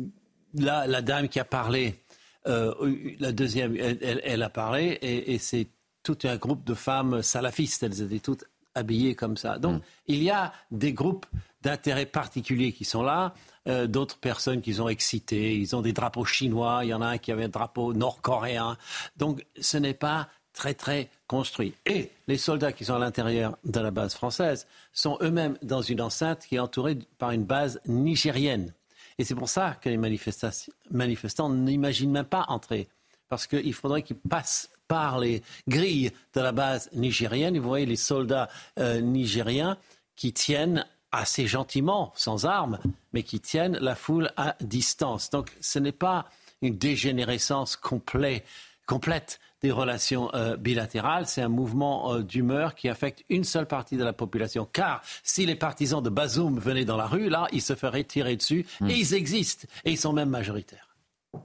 là, 0.53 0.85
la 0.87 1.01
dame 1.01 1.29
qui 1.29 1.39
a 1.39 1.45
parlé, 1.45 2.03
euh, 2.47 2.73
la 3.19 3.31
deuxième, 3.31 3.75
elle, 3.77 4.43
a 4.43 4.49
parlé, 4.49 4.97
et, 5.01 5.37
c'est 5.37 5.69
tout 6.03 6.17
un 6.23 6.35
groupe 6.35 6.65
de 6.65 6.73
femmes 6.73 7.21
salafistes. 7.21 7.83
Elles 7.83 8.01
étaient 8.01 8.19
toutes 8.19 8.45
habillées 8.75 9.15
comme 9.15 9.37
ça. 9.37 9.57
Donc, 9.57 9.77
mm. 9.77 9.85
il 10.07 10.23
y 10.23 10.29
a 10.29 10.51
des 10.71 10.93
groupes 10.93 11.25
d'intérêt 11.61 12.05
particuliers 12.05 12.73
qui 12.73 12.85
sont 12.85 13.01
là. 13.01 13.33
Euh, 13.67 13.87
d'autres 13.87 14.19
personnes 14.19 14.61
qu'ils 14.61 14.81
ont 14.81 14.89
excitées. 14.89 15.55
Ils 15.55 15.75
ont 15.75 15.81
des 15.81 15.91
drapeaux 15.91 16.25
chinois, 16.25 16.81
il 16.83 16.89
y 16.89 16.93
en 16.93 17.01
a 17.01 17.07
un 17.07 17.17
qui 17.17 17.31
avait 17.31 17.45
un 17.45 17.49
drapeau 17.49 17.93
nord-coréen. 17.93 18.77
Donc 19.17 19.43
ce 19.59 19.77
n'est 19.77 19.95
pas 19.95 20.29
très 20.53 20.75
très 20.75 21.09
construit. 21.27 21.73
Et 21.87 22.11
les 22.27 22.37
soldats 22.37 22.71
qui 22.71 22.85
sont 22.85 22.93
à 22.93 22.99
l'intérieur 22.99 23.57
de 23.63 23.79
la 23.79 23.89
base 23.89 24.13
française 24.13 24.67
sont 24.93 25.17
eux-mêmes 25.21 25.57
dans 25.63 25.81
une 25.81 26.01
enceinte 26.01 26.45
qui 26.47 26.55
est 26.55 26.59
entourée 26.59 26.99
par 27.17 27.31
une 27.31 27.43
base 27.43 27.81
nigérienne. 27.87 28.71
Et 29.17 29.23
c'est 29.23 29.35
pour 29.35 29.49
ça 29.49 29.77
que 29.81 29.89
les 29.89 29.97
manifestants 29.97 31.49
n'imaginent 31.49 32.11
même 32.11 32.25
pas 32.25 32.45
entrer. 32.49 32.87
Parce 33.29 33.47
qu'il 33.47 33.73
faudrait 33.73 34.03
qu'ils 34.03 34.17
passent 34.17 34.69
par 34.87 35.19
les 35.19 35.41
grilles 35.67 36.11
de 36.35 36.41
la 36.41 36.51
base 36.51 36.89
nigérienne. 36.93 37.57
vous 37.57 37.67
voyez 37.67 37.87
les 37.87 37.95
soldats 37.95 38.49
euh, 38.77 39.01
nigériens 39.01 39.77
qui 40.15 40.31
tiennent 40.33 40.85
assez 41.17 41.47
gentiment, 41.47 42.11
sans 42.15 42.45
armes, 42.45 42.79
mais 43.13 43.23
qui 43.23 43.39
tiennent 43.39 43.77
la 43.79 43.95
foule 43.95 44.31
à 44.37 44.55
distance. 44.61 45.29
Donc 45.29 45.51
ce 45.61 45.79
n'est 45.79 45.91
pas 45.91 46.25
une 46.61 46.77
dégénérescence 46.77 47.75
complète 47.75 49.39
des 49.61 49.71
relations 49.71 50.29
euh, 50.35 50.57
bilatérales, 50.57 51.25
c'est 51.25 51.41
un 51.41 51.49
mouvement 51.49 52.13
euh, 52.13 52.21
d'humeur 52.21 52.75
qui 52.75 52.87
affecte 52.87 53.23
une 53.29 53.43
seule 53.43 53.67
partie 53.67 53.97
de 53.97 54.03
la 54.03 54.13
population. 54.13 54.67
Car 54.71 55.01
si 55.23 55.45
les 55.45 55.55
partisans 55.55 56.03
de 56.03 56.09
Bazoum 56.09 56.59
venaient 56.59 56.85
dans 56.85 56.97
la 56.97 57.07
rue, 57.07 57.29
là, 57.29 57.47
ils 57.51 57.63
se 57.63 57.73
feraient 57.73 58.03
tirer 58.03 58.35
dessus, 58.35 58.65
hmm. 58.79 58.89
et 58.89 58.93
ils 58.93 59.13
existent, 59.15 59.67
et 59.83 59.91
ils 59.91 59.97
sont 59.97 60.13
même 60.13 60.29
majoritaires. 60.29 60.95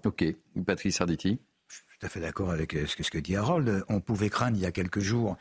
Ok, 0.05 0.25
Patrice 0.67 1.01
Arditi? 1.01 1.39
Tout 1.39 2.07
à 2.07 2.09
fait 2.09 2.21
d'accord 2.21 2.51
avec 2.51 2.75
euh, 2.75 2.87
ce 2.87 2.97
que, 2.97 3.03
ce 3.03 3.11
que 3.11 3.19
dit 3.19 3.37
Harold. 3.37 3.85
On 3.89 4.01
pouvait 4.01 4.31
craindre 4.31 4.57
il 4.57 4.63
y 4.63 4.67
a 4.67 4.73
quelques 4.73 5.01
jours 5.01 5.37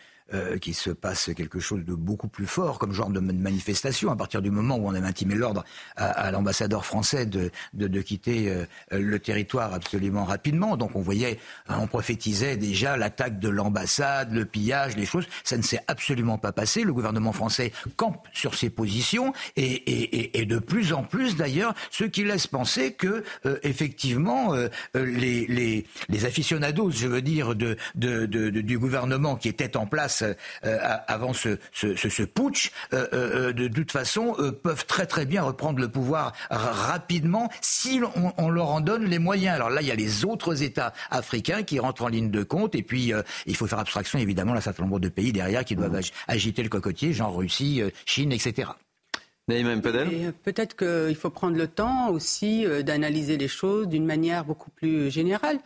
qu'il 0.61 0.76
se 0.76 0.89
passe 0.91 1.31
quelque 1.35 1.60
chose 1.60 1.84
de 1.85 1.93
beaucoup 1.93 2.27
plus 2.27 2.45
fort 2.45 2.80
comme 2.80 2.93
genre 2.93 3.10
de 3.10 3.19
manifestation 3.19 4.11
à 4.11 4.15
partir 4.15 4.41
du 4.41 4.51
moment 4.51 4.76
où 4.77 4.88
on 4.88 4.93
avait 4.93 5.07
intimé 5.07 5.35
l'ordre 5.35 5.64
à, 5.95 6.31
l'ambassadeur 6.31 6.85
français 6.85 7.26
de, 7.26 7.51
de, 7.73 8.01
quitter 8.01 8.65
le 8.91 9.19
territoire 9.19 9.73
absolument 9.73 10.26
rapidement. 10.26 10.77
Donc 10.77 10.95
on 10.95 11.01
voyait, 11.01 11.39
hein, 11.68 11.77
on 11.81 11.88
prophétisait 11.88 12.57
déjà 12.57 12.97
l'attaque 12.97 13.39
de 13.39 13.49
l'ambassade, 13.49 14.31
le 14.34 14.45
pillage, 14.45 14.95
les 14.95 15.06
choses. 15.06 15.26
Ça 15.43 15.57
ne 15.57 15.61
s'est 15.61 15.81
absolument 15.88 16.38
pas 16.38 16.51
passé. 16.51 16.84
Le 16.84 16.93
gouvernement 16.93 17.34
français 17.34 17.72
campe 17.95 18.27
sur 18.34 18.56
ses 18.56 18.69
positions 18.69 19.34
et, 19.56 19.64
et, 19.64 20.39
et 20.39 20.45
de 20.45 20.60
plus 20.60 20.93
en 20.93 21.03
plus 21.03 21.35
d'ailleurs, 21.35 21.73
ce 21.91 22.03
qui 22.03 22.23
laisse 22.23 22.47
penser 22.47 22.93
que 22.93 23.23
effectivement 23.64 24.53
les, 24.93 25.45
les, 25.47 25.85
les 26.07 26.26
aficionados, 26.26 26.91
je 26.91 27.07
veux 27.07 27.22
dire, 27.22 27.56
de, 27.56 27.77
de, 27.95 28.26
de, 28.26 28.49
du 28.49 28.77
gouvernement 28.80 29.35
qui 29.35 29.49
était 29.49 29.77
en 29.77 29.85
place 29.85 30.18
euh, 30.23 30.77
avant 31.07 31.33
ce, 31.33 31.57
ce, 31.73 31.95
ce, 31.95 32.23
putsch, 32.23 32.71
euh, 32.93 33.07
euh, 33.13 33.53
de 33.53 33.67
toute 33.67 33.91
façon, 33.91 34.35
peuvent 34.63 34.85
très 34.85 35.05
très 35.05 35.25
bien 35.25 35.43
reprendre 35.43 35.79
le 35.79 35.89
pouvoir 35.89 36.33
rapidement 36.49 37.49
si 37.61 38.01
on, 38.15 38.33
on, 38.37 38.49
leur 38.49 38.69
en 38.69 38.81
donne 38.81 39.05
les 39.05 39.19
moyens. 39.19 39.55
Alors 39.55 39.69
là, 39.69 39.81
il 39.81 39.87
y 39.87 39.91
a 39.91 39.95
les 39.95 40.25
autres 40.25 40.63
États 40.63 40.93
africains 41.11 41.63
qui 41.63 41.79
rentrent 41.79 42.03
en 42.03 42.07
ligne 42.07 42.31
de 42.31 42.43
compte, 42.43 42.75
et 42.75 42.83
puis 42.83 43.13
il 43.45 43.55
faut 43.55 43.67
faire 43.67 43.79
abstraction 43.79 44.19
évidemment 44.19 44.53
d'un 44.53 44.61
certain 44.61 44.83
nombre 44.83 44.99
de 44.99 45.09
pays 45.09 45.31
derrière 45.31 45.63
qui 45.65 45.75
doivent 45.75 45.99
agiter 46.27 46.63
le 46.63 46.69
cocotier, 46.69 47.13
genre 47.13 47.35
Russie, 47.35 47.81
Chine, 48.05 48.31
etc. 48.31 48.69
Peut-être 49.47 50.75
qu'il 50.75 51.15
faut 51.15 51.29
prendre 51.31 51.57
le 51.57 51.67
temps 51.67 52.09
aussi 52.09 52.65
d'analyser 52.83 53.37
les 53.37 53.47
choses 53.47 53.87
d'une 53.87 54.05
manière 54.05 54.45
beaucoup 54.45 54.69
plus 54.71 55.09
générale. 55.09 55.59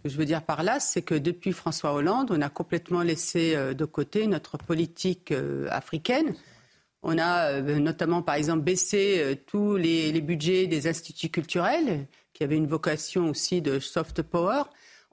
Ce 0.00 0.04
que 0.04 0.08
je 0.14 0.16
veux 0.16 0.24
dire 0.24 0.42
par 0.42 0.62
là, 0.62 0.80
c'est 0.80 1.02
que 1.02 1.14
depuis 1.14 1.52
François 1.52 1.92
Hollande, 1.92 2.30
on 2.30 2.40
a 2.40 2.48
complètement 2.48 3.02
laissé 3.02 3.54
euh, 3.54 3.74
de 3.74 3.84
côté 3.84 4.26
notre 4.26 4.56
politique 4.56 5.30
euh, 5.30 5.68
africaine. 5.70 6.34
On 7.02 7.18
a 7.18 7.50
euh, 7.50 7.78
notamment, 7.78 8.22
par 8.22 8.36
exemple, 8.36 8.62
baissé 8.62 9.38
tous 9.46 9.76
les, 9.76 10.18
budgets 10.22 10.66
des 10.66 10.86
instituts 10.86 11.28
culturels, 11.28 12.06
qui 12.32 12.44
avaient 12.44 12.56
une 12.56 12.66
vocation 12.66 13.28
aussi 13.28 13.60
de 13.60 13.78
soft 13.78 14.22
power. 14.22 14.62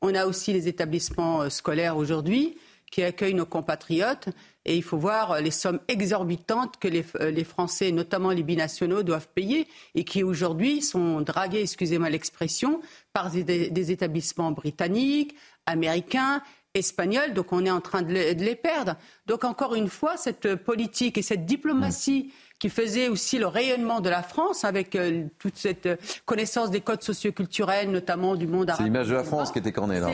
On 0.02 0.16
a 0.16 0.26
aussi 0.26 0.54
les 0.54 0.70
établissements 0.70 1.50
scolaires 1.50 1.98
aujourd'hui 1.98 2.58
qui 2.90 3.04
accueillent 3.04 3.34
nos 3.34 3.46
compatriotes. 3.46 4.30
Et 4.68 4.76
il 4.76 4.84
faut 4.84 4.98
voir 4.98 5.40
les 5.40 5.50
sommes 5.50 5.80
exorbitantes 5.88 6.76
que 6.78 6.90
les, 6.90 7.44
Français, 7.46 7.92
notamment 7.92 8.32
les 8.32 8.44
binationaux, 8.44 9.02
doivent 9.02 9.30
payer 9.34 9.66
et 9.96 10.04
qui 10.04 10.24
aujourd'hui 10.24 10.82
sont 10.82 11.22
dragués, 11.22 11.62
excusez-moi 11.62 12.10
l'expression, 12.10 12.82
par 13.14 13.32
des, 13.32 13.92
établissements 13.92 14.52
britanniques, 14.52 15.36
américains, 15.66 16.44
espagnols. 16.74 17.34
Donc 17.34 17.54
on 17.54 17.66
est 17.66 17.72
en 17.72 17.80
train 17.80 18.02
de 18.02 18.12
les, 18.12 18.56
perdre. 18.56 18.98
Donc 19.26 19.46
encore 19.46 19.74
une 19.74 19.88
fois, 19.88 20.18
cette 20.18 20.56
politique 20.56 21.18
et 21.18 21.22
cette 21.22 21.46
diplomatie 21.46 22.34
qui 22.60 22.70
faisait 22.70 23.08
aussi 23.08 23.38
le 23.38 23.46
rayonnement 23.46 24.02
de 24.02 24.10
la 24.10 24.24
France 24.24 24.64
avec 24.64 24.96
euh, 24.96 25.26
toute 25.38 25.58
cette 25.58 25.86
euh, 25.86 25.96
connaissance 26.26 26.72
des 26.72 26.82
codes 26.82 27.04
socioculturels, 27.04 27.92
notamment 27.92 28.36
du 28.36 28.48
monde 28.48 28.70
arabe. 28.70 28.80
C'est 28.80 28.86
l'image 28.86 29.10
de 29.10 29.14
la 29.14 29.24
France 29.24 29.52
qui 29.52 29.60
était 29.60 29.72
cornée 29.72 30.00
là. 30.00 30.10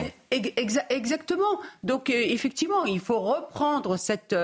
exactement. 0.90 1.60
Donc 1.82 2.10
euh, 2.10 2.12
effectivement, 2.12 2.84
il 2.84 3.00
faut 3.00 3.20
reprendre 3.20 3.96
cette, 3.96 4.36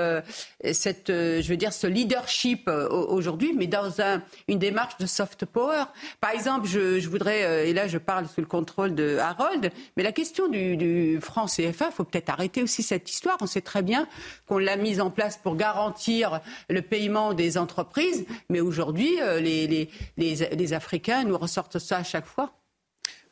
cette 0.72 1.08
je 1.08 1.48
veux 1.48 1.56
dire, 1.56 1.72
ce 1.72 1.86
leadership 1.86 2.68
aujourd'hui, 2.68 3.52
mais 3.56 3.66
dans 3.66 4.00
un, 4.00 4.22
une 4.48 4.58
démarche 4.58 4.96
de 4.98 5.06
soft 5.06 5.44
power. 5.44 5.84
Par 6.20 6.30
exemple, 6.30 6.66
je, 6.66 7.00
je 7.00 7.08
voudrais, 7.08 7.68
et 7.68 7.74
là 7.74 7.86
je 7.88 7.98
parle 7.98 8.26
sous 8.26 8.40
le 8.40 8.46
contrôle 8.46 8.94
de 8.94 9.18
Harold, 9.18 9.72
mais 9.96 10.02
la 10.02 10.12
question 10.12 10.48
du, 10.48 10.76
du 10.76 11.18
franc 11.20 11.46
CFA, 11.46 11.90
faut 11.90 12.04
peut-être 12.04 12.30
arrêter 12.30 12.62
aussi 12.62 12.82
cette 12.82 13.10
histoire. 13.10 13.36
On 13.40 13.46
sait 13.46 13.60
très 13.60 13.82
bien 13.82 14.06
qu'on 14.46 14.58
l'a 14.58 14.76
mise 14.76 15.00
en 15.00 15.10
place 15.10 15.36
pour 15.36 15.56
garantir 15.56 16.40
le 16.68 16.82
paiement 16.82 17.34
des 17.34 17.58
entreprises 17.58 17.89
mais 18.48 18.60
aujourd'hui, 18.60 19.20
euh, 19.20 19.40
les, 19.40 19.88
les, 20.16 20.72
Africains 20.72 21.24
nous 21.24 21.36
ressortent 21.36 21.78
ça 21.78 21.98
à 21.98 22.04
chaque 22.04 22.26
fois. 22.26 22.52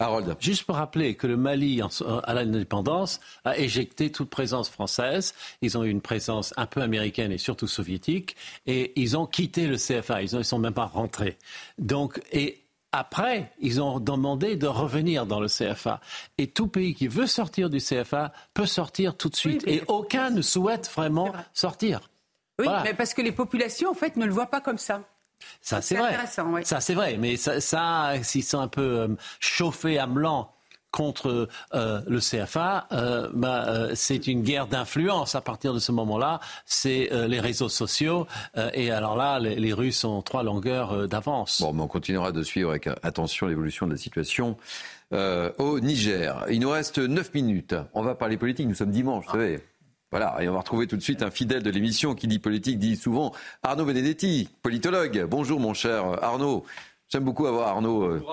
Harold. 0.01 0.36
Juste 0.39 0.64
pour 0.64 0.76
rappeler 0.76 1.16
que 1.16 1.26
le 1.26 1.36
Mali, 1.36 1.80
à 2.22 2.35
l'indépendance, 2.35 3.20
a 3.44 3.59
éjecté 3.59 4.12
toute 4.12 4.30
présence 4.30 4.68
française. 4.68 5.35
Ils 5.60 5.76
ont 5.76 5.82
eu 5.82 5.90
une 5.90 6.01
présence 6.01 6.55
un 6.56 6.66
peu 6.66 6.82
américaine 6.82 7.32
et 7.32 7.39
surtout 7.39 7.66
soviétique. 7.66 8.36
Et 8.66 8.93
ils 9.01 9.16
ont 9.16 9.26
quitté 9.26 9.66
le 9.66 9.76
CFA. 9.76 10.22
Ils 10.22 10.36
ne 10.36 10.43
sont 10.44 10.60
même 10.60 10.74
pas 10.74 10.85
rentrés. 10.85 11.36
Donc, 11.78 12.20
et 12.30 12.62
après, 12.93 13.52
ils 13.60 13.82
ont 13.82 14.01
demandé 14.01 14.56
de 14.56 14.66
revenir 14.66 15.26
dans 15.26 15.40
le 15.40 15.48
CFA. 15.48 16.01
Et 16.39 16.47
tout 16.47 16.68
pays 16.68 16.94
qui 16.94 17.09
veut 17.09 17.26
sortir 17.26 17.68
du 17.68 17.78
CFA 17.78 18.32
peut 18.55 18.66
sortir 18.66 19.16
tout 19.16 19.28
de 19.28 19.36
suite. 19.36 19.64
Et 19.66 19.82
aucun 19.89 20.30
ne 20.30 20.43
souhaite 20.43 20.89
vraiment 20.94 21.32
sortir. 21.52 22.09
Oui, 22.59 22.66
mais 22.85 22.94
parce 22.94 23.14
que 23.14 23.22
les 23.22 23.32
populations, 23.32 23.90
en 23.90 23.94
fait, 23.94 24.16
ne 24.16 24.26
le 24.26 24.32
voient 24.32 24.51
pas 24.51 24.60
comme 24.60 24.78
ça. 24.78 25.02
Ça, 25.60 25.80
c'est 25.80 25.97
vrai. 25.97 26.16
Ça, 26.64 26.80
c'est 26.80 26.94
vrai. 26.94 27.16
Mais 27.18 27.36
ça, 27.36 27.60
ça 27.60 28.14
s'ils 28.22 28.44
sont 28.44 28.60
un 28.60 28.68
peu 28.68 29.01
euh, 29.01 29.09
chauffés 29.40 29.98
à 29.98 30.06
blanc 30.06 30.52
contre 30.90 31.48
euh, 31.74 32.01
le 32.06 32.18
CFA, 32.18 32.89
euh, 32.93 33.28
bah, 33.35 33.89
c'est 33.94 34.26
une 34.26 34.43
guerre 34.43 34.66
d'influence 34.66 35.35
à 35.35 35.43
partir 35.43 35.74
de 35.74 35.78
ce 35.78 35.93
moment-là. 35.93 36.40
C'est 36.64 37.10
les 37.12 37.40
réseaux 37.40 37.68
sociaux. 37.68 38.26
et 38.72 38.90
alors 38.90 39.14
là, 39.14 39.39
les, 39.39 39.72
Russes 39.74 40.05
ont 40.05 40.22
trois 40.22 40.43
longueurs 40.43 41.06
d'avance. 41.06 41.60
Bon, 41.60 41.74
mais 41.74 41.82
on 41.82 41.89
continuera 41.89 42.32
de 42.32 42.43
suivre 42.43 42.70
avec 42.70 42.89
attention 43.02 43.47
l'évolution 43.47 43.86
de 43.86 43.93
la 43.93 43.98
situation 43.98 44.56
au 45.12 45.80
Niger. 45.80 46.47
Il 46.51 46.60
nous 46.60 46.70
reste 46.70 46.98
9 46.98 47.35
minutes. 47.35 47.74
On 47.93 48.02
va 48.02 48.14
parler 48.14 48.39
politique. 48.39 48.66
Nous 48.66 48.74
sommes 48.74 48.90
dimanche, 48.90 49.26
vous 49.26 49.32
savez. 49.32 49.60
Voilà, 50.10 50.43
et 50.43 50.48
on 50.48 50.55
va 50.55 50.60
retrouver 50.60 50.86
tout 50.86 50.97
de 50.97 51.02
suite 51.02 51.22
un 51.22 51.30
fidèle 51.30 51.62
de 51.62 51.70
l'émission 51.70 52.14
qui 52.14 52.28
dit 52.28 52.39
politique, 52.39 52.78
dit 52.78 52.97
souvent 52.97 53.35
Arnaud 53.62 53.85
Benedetti, 53.85 54.48
politologue. 54.62 55.26
Bonjour 55.28 55.60
mon 55.60 55.74
cher 55.74 56.22
Arnaud. 56.22 56.64
J'aime 57.09 57.24
beaucoup 57.24 57.47
avoir 57.47 57.68
Arnaud 57.68 58.02
euh, 58.05 58.24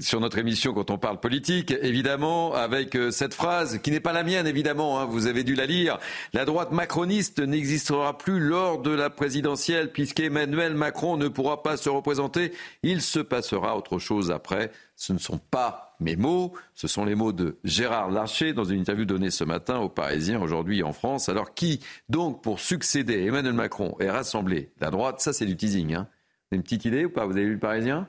sur 0.00 0.20
notre 0.20 0.38
émission 0.38 0.72
quand 0.72 0.90
on 0.90 0.98
parle 0.98 1.20
politique, 1.20 1.72
évidemment, 1.82 2.54
avec 2.54 2.96
euh, 2.96 3.10
cette 3.10 3.34
phrase 3.34 3.78
qui 3.78 3.90
n'est 3.90 4.00
pas 4.00 4.12
la 4.12 4.24
mienne, 4.24 4.46
évidemment, 4.46 4.98
hein, 5.00 5.04
vous 5.04 5.26
avez 5.26 5.44
dû 5.44 5.54
la 5.54 5.66
lire. 5.66 5.98
La 6.32 6.44
droite 6.44 6.72
macroniste 6.72 7.38
n'existera 7.38 8.18
plus 8.18 8.40
lors 8.40 8.82
de 8.82 8.90
la 8.90 9.10
présidentielle 9.10 9.92
puisqu'Emmanuel 9.92 10.74
Macron 10.74 11.16
ne 11.16 11.28
pourra 11.28 11.62
pas 11.62 11.76
se 11.76 11.88
représenter. 11.88 12.52
Il 12.82 13.00
se 13.00 13.20
passera 13.20 13.76
autre 13.76 13.98
chose 13.98 14.30
après. 14.30 14.72
Ce 14.96 15.12
ne 15.12 15.18
sont 15.18 15.38
pas 15.38 15.94
mes 16.00 16.16
mots. 16.16 16.52
Ce 16.74 16.88
sont 16.88 17.04
les 17.04 17.14
mots 17.14 17.32
de 17.32 17.58
Gérard 17.64 18.10
Larcher 18.10 18.52
dans 18.52 18.64
une 18.64 18.80
interview 18.80 19.04
donnée 19.04 19.30
ce 19.30 19.44
matin 19.44 19.78
aux 19.78 19.88
Parisiens, 19.88 20.40
aujourd'hui 20.40 20.82
en 20.82 20.92
France. 20.92 21.28
Alors 21.28 21.54
qui, 21.54 21.80
donc, 22.08 22.42
pour 22.42 22.60
succéder 22.60 23.24
Emmanuel 23.24 23.54
Macron 23.54 23.96
et 24.00 24.10
rassembler 24.10 24.70
la 24.80 24.90
droite, 24.90 25.20
ça 25.20 25.32
c'est 25.32 25.46
du 25.46 25.56
teasing. 25.56 25.94
Hein. 25.94 26.08
Une 26.50 26.62
petite 26.62 26.84
idée 26.84 27.04
ou 27.04 27.10
pas? 27.10 27.26
Vous 27.26 27.32
avez 27.32 27.44
lu 27.44 27.54
le 27.54 27.58
Parisien? 27.58 28.08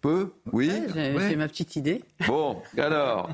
Peu 0.00 0.32
Oui 0.52 0.70
J'ai 0.94 1.36
ma 1.36 1.48
petite 1.48 1.76
idée. 1.76 2.04
Bon, 2.26 2.62
alors, 2.78 3.30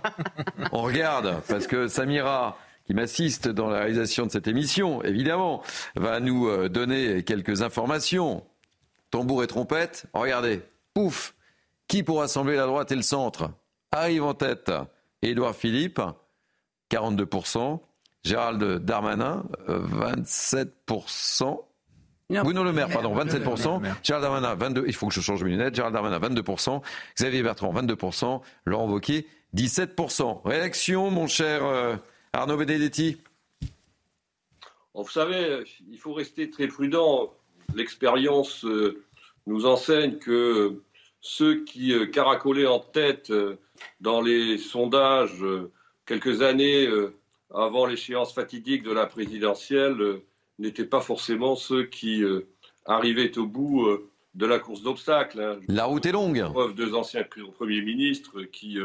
on 0.72 0.82
regarde, 0.82 1.42
parce 1.48 1.66
que 1.66 1.88
Samira, 1.88 2.58
qui 2.84 2.94
m'assiste 2.94 3.48
dans 3.48 3.68
la 3.68 3.80
réalisation 3.80 4.26
de 4.26 4.30
cette 4.30 4.48
émission, 4.48 5.02
évidemment, 5.02 5.62
va 5.96 6.20
nous 6.20 6.48
euh, 6.48 6.68
donner 6.68 7.22
quelques 7.22 7.62
informations. 7.62 8.44
Tambour 9.10 9.42
et 9.42 9.46
trompette, 9.46 10.06
regardez, 10.12 10.62
pouf 10.94 11.34
qui 11.88 12.02
pour 12.02 12.20
rassembler 12.20 12.56
la 12.56 12.66
droite 12.66 12.92
et 12.92 12.96
le 12.96 13.02
centre 13.02 13.50
Arrive 13.92 14.22
en 14.22 14.34
tête? 14.34 14.70
Édouard 15.22 15.56
Philippe, 15.56 16.00
42%. 16.90 17.80
Gérald 18.22 18.62
Darmanin, 18.84 19.44
27%. 19.68 21.60
Non, 22.30 22.42
Bruno 22.42 22.64
Le 22.64 22.72
Maire, 22.72 22.88
pardon, 22.88 23.14
27%. 23.14 23.82
Gérald 24.02 24.24
Darmanin, 24.24 24.54
22%. 24.54 24.84
Il 24.86 24.94
faut 24.94 25.08
que 25.08 25.14
je 25.14 25.20
change 25.20 25.42
mes 25.44 25.50
lunettes. 25.50 25.74
Gérald 25.74 25.94
Darmanin, 25.94 26.18
22%. 26.18 26.80
Xavier 27.16 27.42
Bertrand, 27.42 27.74
22%. 27.74 28.40
Laurent 28.64 28.88
Wauquiez, 28.88 29.26
17%. 29.54 30.42
Réaction, 30.44 31.10
mon 31.10 31.26
cher 31.26 31.64
euh, 31.64 31.96
Arnaud 32.32 32.56
Benedetti 32.56 33.18
Vous 34.94 35.08
savez, 35.08 35.64
il 35.90 35.98
faut 35.98 36.12
rester 36.12 36.50
très 36.50 36.68
prudent. 36.68 37.32
L'expérience 37.74 38.64
euh, 38.64 39.02
nous 39.46 39.66
enseigne 39.66 40.18
que 40.18 40.80
ceux 41.20 41.64
qui 41.64 41.92
euh, 41.92 42.06
caracolaient 42.06 42.66
en 42.66 42.80
tête 42.80 43.30
euh, 43.30 43.56
dans 44.00 44.20
les 44.20 44.58
sondages 44.58 45.42
euh, 45.42 45.70
quelques 46.06 46.42
années 46.42 46.88
avant 47.54 47.86
l'échéance 47.86 48.32
fatidique 48.34 48.82
de 48.82 48.90
la 48.90 49.06
présidentielle 49.06 50.20
n'étaient 50.60 50.84
pas 50.84 51.00
forcément 51.00 51.56
ceux 51.56 51.84
qui 51.84 52.22
arrivaient 52.86 53.36
au 53.38 53.46
bout 53.46 53.86
de 54.34 54.46
la 54.46 54.58
course 54.58 54.82
d'obstacles. 54.82 55.40
Hein. 55.40 55.60
La 55.68 55.84
route 55.86 56.06
est 56.06 56.12
longue. 56.12 56.42
Preuve 56.50 56.74
deux 56.74 56.94
anciens 56.94 57.24
premiers 57.54 57.82
ministres 57.82 58.42
qui, 58.42 58.78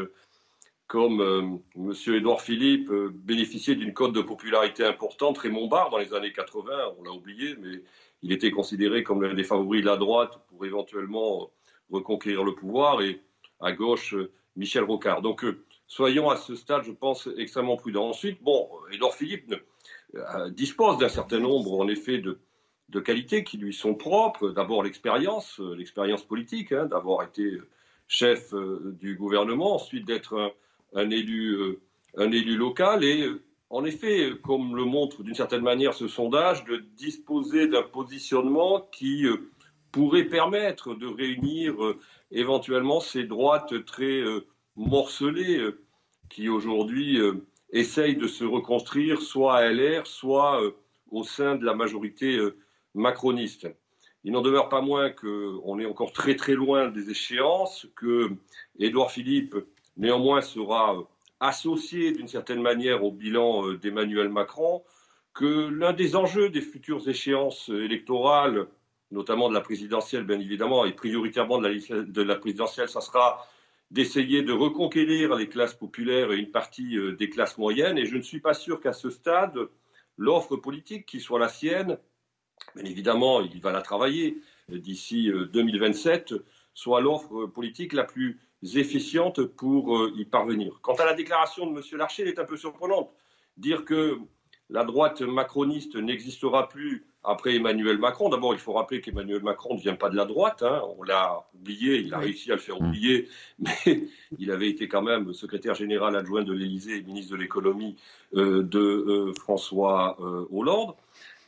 comme 0.86 1.60
M. 1.76 1.92
Édouard 2.14 2.40
Philippe, 2.40 2.90
bénéficiaient 2.90 3.74
d'une 3.74 3.92
cote 3.92 4.12
de 4.12 4.22
popularité 4.22 4.84
importante. 4.84 5.38
Raymond 5.38 5.68
Barre, 5.68 5.90
dans 5.90 5.98
les 5.98 6.14
années 6.14 6.32
80, 6.32 6.72
on 6.98 7.04
l'a 7.04 7.12
oublié, 7.12 7.56
mais 7.60 7.82
il 8.22 8.32
était 8.32 8.50
considéré 8.50 9.02
comme 9.02 9.22
l'un 9.22 9.34
des 9.34 9.44
favoris 9.44 9.82
de 9.82 9.86
la 9.86 9.96
droite 9.96 10.40
pour 10.48 10.64
éventuellement 10.64 11.50
reconquérir 11.90 12.44
le 12.44 12.54
pouvoir, 12.54 13.02
et 13.02 13.20
à 13.60 13.72
gauche, 13.72 14.14
euh, 14.14 14.32
Michel 14.56 14.84
Rocard. 14.84 15.22
Donc, 15.22 15.44
euh, 15.44 15.64
soyons 15.86 16.30
à 16.30 16.36
ce 16.36 16.56
stade, 16.56 16.82
je 16.84 16.92
pense, 16.92 17.28
extrêmement 17.38 17.76
prudents. 17.76 18.08
Ensuite, 18.08 18.42
bon, 18.42 18.68
Edouard 18.92 19.14
Philippe 19.14 19.54
dispose 20.50 20.98
d'un 20.98 21.08
certain 21.08 21.40
nombre, 21.40 21.78
en 21.78 21.88
effet, 21.88 22.18
de, 22.18 22.38
de 22.88 23.00
qualités 23.00 23.44
qui 23.44 23.58
lui 23.58 23.74
sont 23.74 23.94
propres. 23.94 24.50
D'abord 24.50 24.82
l'expérience, 24.82 25.58
l'expérience 25.76 26.22
politique, 26.22 26.72
hein, 26.72 26.86
d'avoir 26.86 27.22
été 27.22 27.58
chef 28.08 28.54
du 29.00 29.16
gouvernement, 29.16 29.74
ensuite 29.74 30.06
d'être 30.06 30.54
un, 30.94 31.10
élu, 31.10 31.78
un 32.16 32.30
élu 32.30 32.56
local 32.56 33.04
et 33.04 33.28
en 33.70 33.84
effet, 33.84 34.32
comme 34.42 34.76
le 34.76 34.84
montre 34.84 35.22
d'une 35.22 35.34
certaine 35.34 35.62
manière 35.62 35.94
ce 35.94 36.06
sondage, 36.06 36.64
de 36.64 36.76
disposer 36.96 37.66
d'un 37.66 37.82
positionnement 37.82 38.80
qui 38.92 39.26
euh, 39.26 39.50
pourrait 39.90 40.24
permettre 40.24 40.94
de 40.94 41.06
réunir 41.06 41.84
euh, 41.84 41.98
éventuellement 42.30 43.00
ces 43.00 43.24
droites 43.24 43.84
très 43.84 44.20
euh, 44.20 44.46
morcelées 44.76 45.60
qui 46.28 46.48
aujourd'hui 46.48 47.18
essayent 47.76 48.16
de 48.16 48.26
se 48.26 48.44
reconstruire 48.44 49.20
soit 49.20 49.56
à 49.56 49.70
LR, 49.70 50.06
soit 50.06 50.60
au 51.10 51.24
sein 51.24 51.56
de 51.56 51.64
la 51.64 51.74
majorité 51.74 52.38
macroniste. 52.94 53.68
Il 54.24 54.32
n'en 54.32 54.42
demeure 54.42 54.68
pas 54.68 54.80
moins 54.80 55.10
qu'on 55.10 55.78
est 55.78 55.86
encore 55.86 56.12
très 56.12 56.34
très 56.34 56.54
loin 56.54 56.88
des 56.88 57.10
échéances, 57.10 57.86
que 57.94 58.30
Édouard 58.76 59.12
Philippe 59.12 59.54
néanmoins 59.96 60.40
sera 60.40 60.96
associé 61.38 62.10
d'une 62.10 62.26
certaine 62.26 62.60
manière 62.60 63.04
au 63.04 63.12
bilan 63.12 63.68
euh, 63.68 63.76
d'Emmanuel 63.76 64.28
Macron, 64.28 64.82
que 65.32 65.68
l'un 65.68 65.92
des 65.92 66.16
enjeux 66.16 66.48
des 66.48 66.62
futures 66.62 67.08
échéances 67.08 67.68
électorales, 67.68 68.66
notamment 69.10 69.48
de 69.48 69.54
la 69.54 69.60
présidentielle 69.60 70.24
bien 70.24 70.40
évidemment, 70.40 70.86
et 70.86 70.92
prioritairement 70.92 71.58
de 71.58 71.68
la, 71.68 72.02
de 72.02 72.22
la 72.22 72.36
présidentielle, 72.36 72.88
ça 72.88 73.00
sera 73.00 73.46
d'essayer 73.90 74.42
de 74.42 74.52
reconquérir 74.52 75.34
les 75.34 75.48
classes 75.48 75.74
populaires 75.74 76.32
et 76.32 76.36
une 76.36 76.50
partie 76.50 76.98
euh, 76.98 77.14
des 77.14 77.30
classes 77.30 77.58
moyennes. 77.58 77.98
Et 77.98 78.06
je 78.06 78.16
ne 78.16 78.22
suis 78.22 78.40
pas 78.40 78.54
sûr 78.54 78.80
qu'à 78.80 78.92
ce 78.92 79.10
stade, 79.10 79.58
l'offre 80.16 80.56
politique 80.56 81.06
qui 81.06 81.20
soit 81.20 81.38
la 81.38 81.48
sienne, 81.48 81.98
bien 82.74 82.84
évidemment, 82.84 83.40
il 83.40 83.60
va 83.60 83.72
la 83.72 83.82
travailler 83.82 84.38
d'ici 84.68 85.30
2027, 85.52 86.32
euh, 86.32 86.44
soit 86.74 87.00
l'offre 87.00 87.46
politique 87.46 87.92
la 87.92 88.04
plus 88.04 88.40
efficientes 88.74 89.44
pour 89.44 89.96
euh, 89.96 90.12
y 90.16 90.24
parvenir. 90.24 90.78
Quant 90.82 90.94
à 90.94 91.04
la 91.04 91.14
déclaration 91.14 91.70
de 91.70 91.78
M. 91.78 91.98
Larcher, 91.98 92.22
elle 92.22 92.28
est 92.28 92.38
un 92.38 92.44
peu 92.44 92.56
surprenante. 92.56 93.12
Dire 93.56 93.84
que 93.84 94.18
la 94.68 94.84
droite 94.84 95.22
macroniste 95.22 95.94
n'existera 95.96 96.68
plus 96.68 97.06
après 97.26 97.56
Emmanuel 97.56 97.98
Macron. 97.98 98.28
D'abord, 98.28 98.54
il 98.54 98.60
faut 98.60 98.72
rappeler 98.72 99.00
qu'Emmanuel 99.00 99.42
Macron 99.42 99.74
ne 99.74 99.80
vient 99.80 99.94
pas 99.94 100.08
de 100.08 100.16
la 100.16 100.24
droite. 100.24 100.62
Hein. 100.62 100.82
On 100.98 101.02
l'a 101.02 101.44
oublié, 101.54 101.98
il 101.98 102.14
a 102.14 102.18
réussi 102.18 102.50
à 102.50 102.54
le 102.54 102.60
faire 102.60 102.80
oublier, 102.80 103.28
mais 103.58 104.08
il 104.38 104.50
avait 104.50 104.68
été 104.68 104.88
quand 104.88 105.02
même 105.02 105.32
secrétaire 105.32 105.74
général 105.74 106.16
adjoint 106.16 106.42
de 106.42 106.52
l'Élysée 106.52 106.98
et 106.98 107.02
ministre 107.02 107.32
de 107.32 107.36
l'économie 107.36 107.96
euh, 108.34 108.62
de 108.62 108.78
euh, 108.78 109.32
François 109.34 110.18
Hollande. 110.50 110.94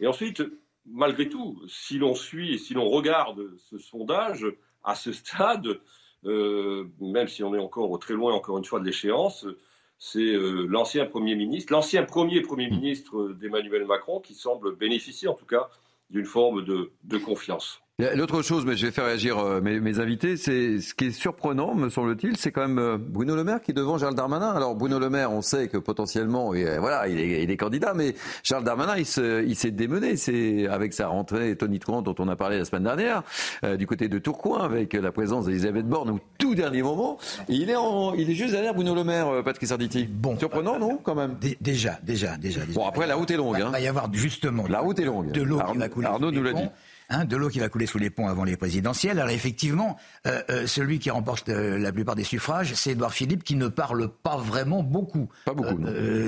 Et 0.00 0.06
ensuite, 0.06 0.42
malgré 0.86 1.28
tout, 1.28 1.60
si 1.68 1.98
l'on 1.98 2.14
suit 2.14 2.54
et 2.54 2.58
si 2.58 2.74
l'on 2.74 2.88
regarde 2.88 3.48
ce 3.70 3.78
sondage, 3.78 4.46
à 4.84 4.94
ce 4.94 5.12
stade, 5.12 5.80
euh, 6.24 6.84
même 7.00 7.28
si 7.28 7.42
on 7.42 7.54
est 7.54 7.58
encore 7.58 7.98
très 7.98 8.14
loin, 8.14 8.32
encore 8.34 8.58
une 8.58 8.64
fois, 8.64 8.80
de 8.80 8.84
l'échéance, 8.84 9.46
c'est 9.98 10.20
euh, 10.20 10.66
l'ancien 10.68 11.06
Premier 11.06 11.34
ministre, 11.34 11.72
l'ancien 11.72 12.04
premier 12.04 12.40
Premier 12.40 12.70
ministre 12.70 13.28
d'Emmanuel 13.30 13.84
Macron 13.84 14.20
qui 14.20 14.34
semble 14.34 14.76
bénéficier 14.76 15.28
en 15.28 15.34
tout 15.34 15.46
cas 15.46 15.68
d'une 16.10 16.24
forme 16.24 16.64
de 16.64 17.18
confiance. 17.18 17.82
L'autre 18.14 18.42
chose, 18.42 18.64
mais 18.64 18.76
je 18.76 18.86
vais 18.86 18.92
faire 18.92 19.06
réagir 19.06 19.38
euh, 19.38 19.60
mes, 19.60 19.98
invités, 19.98 20.36
c'est 20.36 20.80
ce 20.80 20.94
qui 20.94 21.06
est 21.06 21.10
surprenant, 21.10 21.74
me 21.74 21.88
semble-t-il, 21.88 22.36
c'est 22.36 22.52
quand 22.52 22.60
même 22.60 22.78
euh, 22.78 22.96
Bruno 22.96 23.34
Le 23.34 23.42
Maire 23.42 23.60
qui 23.60 23.72
est 23.72 23.74
devant 23.74 23.98
Gérald 23.98 24.16
Darmanin. 24.16 24.50
Alors 24.50 24.76
Bruno 24.76 25.00
Le 25.00 25.10
Maire, 25.10 25.32
on 25.32 25.42
sait 25.42 25.66
que 25.66 25.78
potentiellement, 25.78 26.54
et, 26.54 26.78
voilà, 26.78 27.08
il 27.08 27.18
est, 27.18 27.56
candidat, 27.56 27.94
mais 27.94 28.14
Gérald 28.44 28.64
Darmanin, 28.64 28.96
il, 28.96 29.04
s'est 29.04 29.72
démené. 29.72 30.16
C'est 30.16 30.68
avec 30.68 30.92
sa 30.92 31.08
rentrée 31.08 31.56
tonitruante 31.56 32.04
dont 32.04 32.14
on 32.20 32.28
a 32.28 32.36
parlé 32.36 32.58
la 32.58 32.64
semaine 32.64 32.84
dernière, 32.84 33.24
euh, 33.64 33.76
du 33.76 33.88
côté 33.88 34.06
de 34.06 34.20
Tourcoing, 34.20 34.60
avec 34.60 34.92
la 34.92 35.10
présence 35.10 35.46
d'Elisabeth 35.46 35.88
Borne 35.88 36.10
au 36.10 36.20
tout 36.38 36.54
dernier 36.54 36.82
moment. 36.82 37.18
il 37.48 37.68
est 37.68 37.74
il 38.16 38.30
est 38.30 38.34
juste 38.34 38.52
derrière 38.52 38.74
Bruno 38.74 38.94
Le 38.94 39.02
Maire, 39.02 39.42
Patrick 39.44 39.66
Sarditi. 39.66 40.04
Bon, 40.04 40.38
surprenant, 40.38 40.78
non, 40.78 41.00
quand 41.02 41.16
même? 41.16 41.34
Déjà, 41.60 41.98
déjà, 42.04 42.36
déjà, 42.36 42.60
Bon, 42.72 42.86
après 42.86 43.08
la 43.08 43.16
route 43.16 43.32
est 43.32 43.36
longue. 43.36 43.56
Il 43.58 43.64
va, 43.64 43.70
hein. 43.76 43.80
y 43.80 43.88
avoir 43.88 44.08
justement. 44.14 44.68
La 44.68 44.78
route 44.78 45.00
est 45.00 45.04
longue. 45.04 45.32
De 45.32 45.42
l'eau 45.42 45.58
qui 45.72 45.78
va 45.78 45.88
couler. 45.88 46.06
Arnaud 46.06 46.30
nous 46.30 46.44
l'a 46.44 46.52
dit. 46.52 46.68
Hein, 47.10 47.24
de 47.24 47.38
l'eau 47.38 47.48
qui 47.48 47.58
va 47.58 47.70
couler 47.70 47.86
sous 47.86 47.96
les 47.96 48.10
ponts 48.10 48.28
avant 48.28 48.44
les 48.44 48.58
présidentielles. 48.58 49.18
Alors 49.18 49.30
effectivement, 49.30 49.96
euh, 50.26 50.42
euh, 50.50 50.66
celui 50.66 50.98
qui 50.98 51.08
remporte 51.08 51.48
euh, 51.48 51.78
la 51.78 51.90
plupart 51.90 52.14
des 52.14 52.24
suffrages, 52.24 52.74
c'est 52.74 52.90
Édouard 52.90 53.14
Philippe 53.14 53.44
qui 53.44 53.56
ne 53.56 53.68
parle 53.68 54.10
pas 54.10 54.36
vraiment 54.36 54.82
beaucoup. 54.82 55.30
Pas 55.46 55.54
beaucoup. 55.54 55.78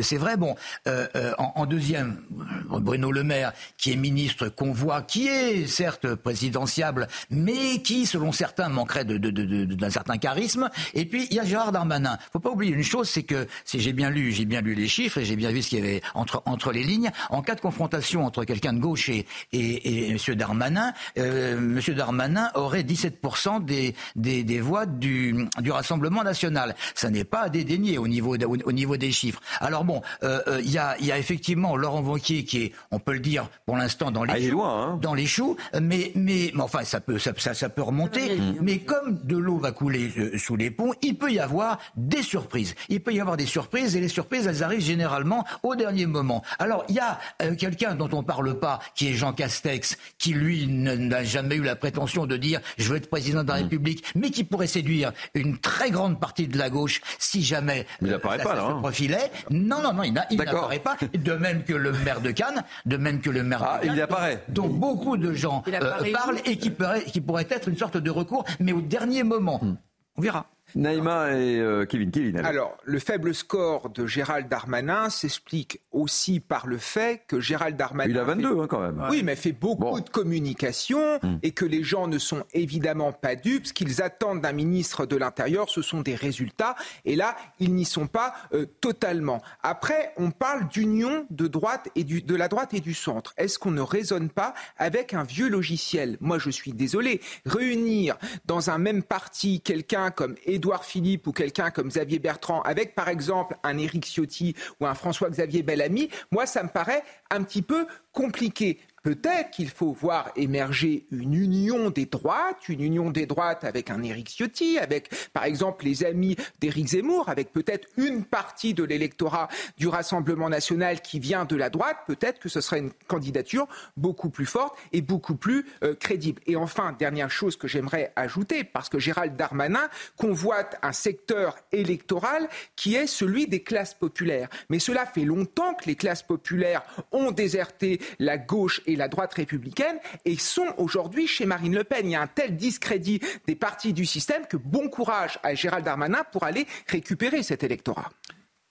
c'est 0.00 0.16
vrai. 0.16 0.38
Bon, 0.38 0.54
en, 0.86 1.52
en, 1.54 1.66
deuxième, 1.66 2.22
Bruno 2.70 3.12
Le 3.12 3.22
Maire, 3.22 3.52
qui 3.76 3.92
est 3.92 3.96
ministre 3.96 4.48
qu'on 4.48 4.72
voit, 4.72 5.02
qui 5.02 5.28
est 5.28 5.66
certes 5.66 6.14
présidentiable, 6.14 7.08
mais 7.30 7.82
qui, 7.82 8.06
selon 8.06 8.32
certains, 8.32 8.70
manquerait 8.70 9.04
d'un 9.04 9.18
de, 9.18 9.30
de, 9.30 9.64
de, 9.66 9.90
certain 9.90 10.16
charisme. 10.16 10.70
Et 10.94 11.04
puis 11.04 11.26
il 11.30 11.36
y 11.36 11.40
a 11.40 11.44
Gérard 11.44 11.72
Darmanin. 11.72 12.16
Faut 12.32 12.40
pas 12.40 12.50
oublier 12.50 12.72
une 12.72 12.82
chose, 12.82 13.10
c'est 13.10 13.24
que 13.24 13.46
si 13.66 13.80
j'ai 13.80 13.92
bien 13.92 14.08
lu, 14.08 14.32
j'ai 14.32 14.46
bien 14.46 14.62
lu 14.62 14.74
les 14.74 14.88
chiffres 14.88 15.18
et 15.18 15.26
j'ai 15.26 15.36
bien 15.36 15.50
vu 15.50 15.60
ce 15.60 15.68
qu'il 15.68 15.78
y 15.78 15.82
avait 15.82 16.00
entre 16.14 16.42
entre 16.46 16.72
les 16.72 16.84
lignes. 16.84 17.10
En 17.28 17.42
cas 17.42 17.54
de 17.54 17.60
confrontation 17.60 18.24
entre 18.24 18.44
quelqu'un 18.44 18.72
de 18.72 18.80
gauche 18.80 19.10
et, 19.10 19.26
et, 19.52 20.06
et 20.06 20.10
M. 20.12 20.34
Darmanin 20.36 20.69
Darmanin, 20.70 20.92
euh, 21.18 21.56
M. 21.56 21.94
Darmanin 21.94 22.50
aurait 22.54 22.82
17% 22.82 23.64
des, 23.64 23.94
des, 24.16 24.44
des, 24.44 24.60
voix 24.60 24.86
du, 24.86 25.48
du 25.60 25.70
Rassemblement 25.70 26.22
national. 26.22 26.74
Ça 26.94 27.10
n'est 27.10 27.24
pas 27.24 27.42
à 27.42 27.48
dédaigner 27.48 27.98
au 27.98 28.08
niveau, 28.08 28.36
au, 28.36 28.72
niveau 28.72 28.96
des 28.96 29.12
chiffres. 29.12 29.40
Alors 29.60 29.84
bon, 29.84 30.02
euh, 30.22 30.40
euh, 30.46 30.60
il 30.64 30.70
y, 30.70 30.78
a, 30.78 30.96
y, 31.00 31.12
a, 31.12 31.18
effectivement 31.18 31.76
Laurent 31.76 32.02
Wauquiez 32.02 32.44
qui 32.44 32.62
est, 32.64 32.72
on 32.90 32.98
peut 32.98 33.12
le 33.12 33.20
dire 33.20 33.48
pour 33.66 33.76
l'instant, 33.76 34.10
dans 34.10 34.24
les 34.24 34.32
ah, 34.32 34.40
choux, 34.40 34.50
loin, 34.50 34.82
hein. 34.82 34.98
dans 35.00 35.14
les 35.14 35.26
choux, 35.26 35.56
mais, 35.74 36.12
mais, 36.14 36.52
mais, 36.54 36.62
enfin 36.62 36.84
ça 36.84 37.00
peut, 37.00 37.18
ça, 37.18 37.32
ça, 37.36 37.54
ça 37.54 37.68
peut 37.68 37.82
remonter. 37.82 38.38
Mais 38.60 38.78
comme 38.78 39.20
de 39.24 39.36
l'eau 39.36 39.58
va 39.58 39.72
couler 39.72 40.10
euh, 40.16 40.38
sous 40.38 40.56
les 40.56 40.70
ponts, 40.70 40.92
il 41.02 41.16
peut 41.16 41.32
y 41.32 41.40
avoir 41.40 41.78
des 41.96 42.22
surprises. 42.22 42.74
Il 42.88 43.02
peut 43.02 43.12
y 43.12 43.20
avoir 43.20 43.36
des 43.36 43.46
surprises 43.46 43.96
et 43.96 44.00
les 44.00 44.08
surprises, 44.08 44.46
elles 44.46 44.62
arrivent 44.62 44.80
généralement 44.80 45.44
au 45.62 45.74
dernier 45.74 46.06
moment. 46.06 46.42
Alors 46.58 46.84
il 46.88 46.94
y 46.94 47.00
a 47.00 47.18
euh, 47.42 47.54
quelqu'un 47.54 47.94
dont 47.94 48.08
on 48.12 48.22
parle 48.22 48.58
pas, 48.58 48.80
qui 48.94 49.08
est 49.08 49.14
Jean 49.14 49.32
Castex, 49.32 49.96
qui 50.18 50.32
lui 50.32 50.59
n'a 50.68 51.24
jamais 51.24 51.56
eu 51.56 51.62
la 51.62 51.76
prétention 51.76 52.26
de 52.26 52.36
dire 52.36 52.60
je 52.78 52.88
veux 52.88 52.96
être 52.96 53.08
président 53.08 53.42
de 53.42 53.48
la 53.48 53.58
mm. 53.58 53.62
République, 53.62 54.04
mais 54.14 54.30
qui 54.30 54.44
pourrait 54.44 54.66
séduire 54.66 55.12
une 55.34 55.58
très 55.58 55.90
grande 55.90 56.20
partie 56.20 56.48
de 56.48 56.58
la 56.58 56.70
gauche 56.70 57.00
si 57.18 57.42
jamais 57.42 57.86
il 58.00 58.08
n'apparaît 58.08 58.38
pas, 58.38 58.54
là, 58.54 58.62
se 58.62 58.66
hein. 58.66 58.78
profilait. 58.80 59.30
Non, 59.50 59.82
non, 59.82 59.92
non, 59.92 60.02
il 60.02 60.12
n'apparaît 60.12 60.78
pas. 60.78 60.96
De 61.12 61.32
même 61.32 61.64
que 61.64 61.74
le 61.74 61.92
maire 61.92 62.20
de 62.20 62.30
Cannes, 62.30 62.64
de 62.86 62.96
même 62.96 63.20
que 63.20 63.30
le 63.30 63.42
maire 63.42 63.62
ah, 63.62 63.78
de 63.78 63.86
Cannes, 63.86 63.96
il 63.96 64.02
apparaît. 64.02 64.42
dont 64.48 64.68
beaucoup 64.68 65.16
de 65.16 65.32
gens 65.34 65.62
euh, 65.68 66.12
parlent 66.12 66.40
et 66.44 66.56
qui 66.56 66.70
pourrait, 66.70 67.04
qui 67.04 67.20
pourrait 67.20 67.46
être 67.50 67.68
une 67.68 67.76
sorte 67.76 67.96
de 67.96 68.10
recours, 68.10 68.44
mais 68.58 68.72
au 68.72 68.80
dernier 68.80 69.22
moment. 69.22 69.60
Mm. 69.62 69.76
On 70.16 70.22
verra. 70.22 70.46
Naïma 70.74 71.32
et 71.32 71.58
euh, 71.58 71.84
Kevin. 71.84 72.10
Kevin 72.10 72.38
alors. 72.38 72.76
le 72.84 72.98
faible 72.98 73.34
score 73.34 73.90
de 73.90 74.06
Gérald 74.06 74.48
Darmanin 74.48 75.10
s'explique 75.10 75.80
aussi 75.92 76.40
par 76.40 76.66
le 76.66 76.78
fait 76.78 77.22
que 77.26 77.40
Gérald 77.40 77.76
Darmanin. 77.76 78.10
Il 78.10 78.18
a 78.18 78.24
22 78.24 78.60
hein, 78.60 78.66
quand 78.68 78.80
même. 78.80 79.06
Oui, 79.10 79.22
mais 79.24 79.36
fait 79.36 79.52
beaucoup 79.52 80.00
de 80.00 80.08
communication 80.08 81.18
hmm. 81.22 81.38
et 81.42 81.52
que 81.52 81.64
les 81.64 81.82
gens 81.82 82.06
ne 82.06 82.18
sont 82.18 82.44
évidemment 82.52 83.12
pas 83.12 83.34
dupes. 83.34 83.66
Ce 83.66 83.72
qu'ils 83.72 84.02
attendent 84.02 84.40
d'un 84.40 84.52
ministre 84.52 85.06
de 85.06 85.16
l'Intérieur, 85.16 85.68
ce 85.68 85.82
sont 85.82 86.00
des 86.00 86.14
résultats. 86.14 86.76
Et 87.04 87.16
là, 87.16 87.36
ils 87.58 87.74
n'y 87.74 87.84
sont 87.84 88.06
pas 88.06 88.34
euh, 88.54 88.66
totalement. 88.80 89.42
Après, 89.62 90.12
on 90.16 90.30
parle 90.30 90.68
d'union 90.68 91.26
de 91.30 91.46
droite 91.46 91.88
et 91.94 92.04
du, 92.04 92.22
de 92.22 92.34
la 92.34 92.48
droite 92.48 92.74
et 92.74 92.80
du 92.80 92.94
centre. 92.94 93.34
Est-ce 93.36 93.58
qu'on 93.58 93.70
ne 93.70 93.80
raisonne 93.80 94.28
pas 94.28 94.54
avec 94.78 95.14
un 95.14 95.24
vieux 95.24 95.48
logiciel? 95.48 96.16
Moi, 96.20 96.38
je 96.38 96.50
suis 96.50 96.72
désolé. 96.72 97.20
Réunir 97.46 98.16
dans 98.44 98.70
un 98.70 98.78
même 98.78 99.02
parti 99.02 99.60
quelqu'un 99.60 100.10
comme 100.10 100.36
Édouard 100.60 100.84
Philippe 100.84 101.26
ou 101.26 101.32
quelqu'un 101.32 101.70
comme 101.70 101.88
Xavier 101.88 102.18
Bertrand 102.18 102.60
avec 102.60 102.94
par 102.94 103.08
exemple 103.08 103.56
un 103.62 103.78
Éric 103.78 104.04
Ciotti 104.04 104.54
ou 104.78 104.86
un 104.86 104.94
François-Xavier 104.94 105.62
Bellamy, 105.62 106.10
moi 106.30 106.44
ça 106.44 106.62
me 106.62 106.68
paraît 106.68 107.02
un 107.30 107.42
petit 107.42 107.62
peu 107.62 107.86
compliqué. 108.12 108.78
Peut-être 109.02 109.50
qu'il 109.50 109.70
faut 109.70 109.92
voir 109.92 110.30
émerger 110.36 111.06
une 111.10 111.32
union 111.32 111.88
des 111.88 112.04
droites, 112.04 112.68
une 112.68 112.82
union 112.82 113.10
des 113.10 113.24
droites 113.24 113.64
avec 113.64 113.90
un 113.90 114.02
Éric 114.02 114.28
Ciotti, 114.28 114.78
avec 114.78 115.10
par 115.32 115.44
exemple 115.44 115.86
les 115.86 116.04
amis 116.04 116.36
d'Éric 116.60 116.88
Zemmour, 116.88 117.30
avec 117.30 117.50
peut-être 117.50 117.88
une 117.96 118.24
partie 118.24 118.74
de 118.74 118.84
l'électorat 118.84 119.48
du 119.78 119.88
Rassemblement 119.88 120.50
national 120.50 121.00
qui 121.00 121.18
vient 121.18 121.46
de 121.46 121.56
la 121.56 121.70
droite. 121.70 121.96
Peut-être 122.06 122.40
que 122.40 122.50
ce 122.50 122.60
serait 122.60 122.80
une 122.80 122.92
candidature 123.08 123.66
beaucoup 123.96 124.28
plus 124.28 124.44
forte 124.44 124.76
et 124.92 125.00
beaucoup 125.00 125.34
plus 125.34 125.64
euh, 125.82 125.94
crédible. 125.94 126.42
Et 126.46 126.56
enfin, 126.56 126.94
dernière 126.98 127.30
chose 127.30 127.56
que 127.56 127.68
j'aimerais 127.68 128.12
ajouter, 128.16 128.64
parce 128.64 128.90
que 128.90 128.98
Gérald 128.98 129.34
Darmanin 129.34 129.88
convoite 130.18 130.78
un 130.82 130.92
secteur 130.92 131.56
électoral 131.72 132.48
qui 132.76 132.96
est 132.96 133.06
celui 133.06 133.46
des 133.46 133.62
classes 133.62 133.94
populaires. 133.94 134.50
Mais 134.68 134.78
cela 134.78 135.06
fait 135.06 135.24
longtemps 135.24 135.72
que 135.72 135.86
les 135.86 135.96
classes 135.96 136.22
populaires 136.22 136.82
ont 137.12 137.30
déserté 137.30 137.98
la 138.18 138.36
gauche 138.36 138.82
et 138.90 138.96
la 138.96 139.08
droite 139.08 139.34
républicaine 139.34 139.98
et 140.24 140.36
sont 140.36 140.74
aujourd'hui 140.78 141.26
chez 141.26 141.46
Marine 141.46 141.74
Le 141.74 141.84
Pen. 141.84 142.06
Il 142.06 142.10
y 142.10 142.14
a 142.14 142.22
un 142.22 142.26
tel 142.26 142.56
discrédit 142.56 143.20
des 143.46 143.54
partis 143.54 143.92
du 143.92 144.06
système 144.06 144.46
que 144.46 144.56
bon 144.56 144.88
courage 144.88 145.38
à 145.42 145.54
Gérald 145.54 145.84
Darmanin 145.84 146.24
pour 146.32 146.44
aller 146.44 146.66
récupérer 146.86 147.42
cet 147.42 147.62
électorat. 147.62 148.10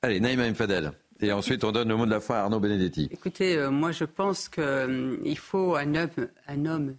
Allez, 0.02 0.20
Naïma 0.20 0.50
Mfadel. 0.50 0.92
Et 1.22 1.32
ensuite, 1.34 1.64
on 1.66 1.72
donne 1.72 1.90
le 1.90 1.98
mot 1.98 2.06
de 2.06 2.12
la 2.12 2.22
fin 2.22 2.36
à 2.36 2.40
Arnaud 2.40 2.60
Benedetti. 2.60 3.10
Écoutez, 3.12 3.58
euh, 3.58 3.70
moi, 3.70 3.92
je 3.92 4.06
pense 4.06 4.48
qu'il 4.48 5.38
faut 5.38 5.76
un 5.76 5.96
homme, 5.96 6.30
un 6.48 6.66
homme 6.66 6.96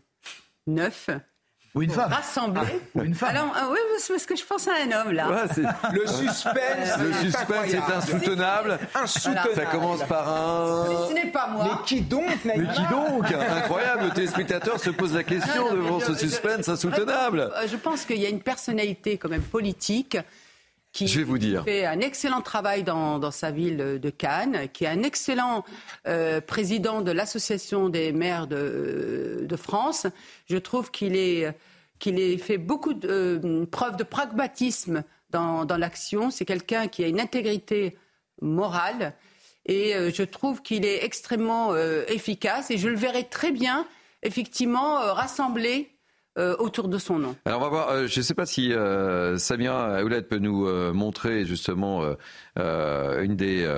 neuf 0.67 1.09
ou 1.75 1.83
une 1.83 1.91
femme. 1.91 2.13
Rassembler. 2.13 2.81
Ou 2.97 3.03
une 3.03 3.15
femme. 3.15 3.31
Alors, 3.31 3.71
oui, 3.71 3.79
parce 4.09 4.27
que 4.27 4.35
je 4.35 4.45
pense 4.45 4.67
à 4.67 4.73
un 4.85 4.91
homme, 4.91 5.13
là. 5.13 5.29
le 5.93 6.07
suspense. 6.07 6.99
le 6.99 7.13
suspense 7.13 7.73
est 7.73 7.93
insoutenable. 7.93 8.79
Insoutenable. 8.95 9.55
Ça 9.55 9.67
commence 9.67 10.03
par 10.05 10.29
un. 10.29 11.09
ce 11.09 11.15
n'est 11.15 11.31
pas 11.31 11.47
moi. 11.47 11.65
Mais 11.65 11.87
qui 11.87 12.01
donc, 12.01 12.25
Mais 12.45 12.55
qui 12.55 12.83
donc? 12.91 13.33
Incroyable, 13.33 14.05
le 14.07 14.11
téléspectateur 14.11 14.81
se 14.81 14.91
pose 14.91 15.15
la 15.15 15.23
question 15.23 15.73
devant 15.73 16.01
ce 16.01 16.15
suspense 16.15 16.69
insoutenable. 16.69 17.51
Je 17.67 17.77
pense 17.77 18.05
qu'il 18.05 18.19
y 18.19 18.27
a 18.27 18.31
une 18.31 18.41
personnalité, 18.41 19.17
quand 19.17 19.29
même, 19.29 19.43
politique 19.43 20.19
qui 20.93 21.07
je 21.07 21.19
vais 21.19 21.25
vous 21.25 21.39
dire. 21.39 21.65
fait 21.65 21.87
un 21.87 22.01
excellent 22.01 22.41
travail 22.41 22.83
dans, 22.83 23.19
dans, 23.19 23.31
sa 23.31 23.51
ville 23.51 23.99
de 24.01 24.11
Cannes, 24.11 24.69
qui 24.73 24.85
est 24.85 24.89
un 24.89 25.03
excellent 25.03 25.65
euh, 26.07 26.41
président 26.41 27.01
de 27.01 27.13
l'Association 27.13 27.89
des 27.89 28.13
maires 28.13 28.47
de, 28.47 29.47
de, 29.49 29.57
France. 29.57 30.07
Je 30.49 30.57
trouve 30.57 30.91
qu'il 30.91 31.17
est 31.17 31.55
qu'il 31.99 32.19
ait 32.19 32.39
fait 32.39 32.59
beaucoup 32.59 32.95
de 32.95 33.09
euh, 33.45 33.67
preuves 33.67 33.97
de 33.97 34.05
pragmatisme 34.05 35.05
dans, 35.29 35.65
dans 35.65 35.77
l'action. 35.77 36.31
C'est 36.31 36.47
quelqu'un 36.47 36.89
qui 36.89 37.05
a 37.05 37.09
une 37.09 37.21
intégrité 37.21 37.97
morale 38.41 39.15
et 39.67 39.95
euh, 39.95 40.11
je 40.13 40.23
trouve 40.23 40.63
qu'il 40.63 40.87
est 40.87 41.05
extrêmement 41.05 41.77
efficace 42.09 42.71
et 42.71 42.79
je 42.79 42.89
le 42.89 42.97
verrai 42.97 43.29
très 43.29 43.53
bien 43.53 43.87
effectivement 44.23 44.97
rassembler 45.15 45.91
euh, 46.39 46.55
autour 46.61 46.87
de 46.87 46.97
son 46.97 47.19
nom. 47.19 47.35
Alors 47.45 47.59
on 47.59 47.63
va 47.65 47.69
voir, 47.69 47.89
euh, 47.89 48.07
je 48.07 48.21
ne 48.21 48.23
sais 48.23 48.35
pas 48.35 48.47
si 48.47 48.73
euh, 48.73 49.37
Samira 49.37 49.97
Aoulette 49.97 50.29
peut 50.29 50.39
nous 50.39 50.65
montrer 50.93 51.45
justement 51.45 52.05
une, 52.57 53.35
des, 53.35 53.69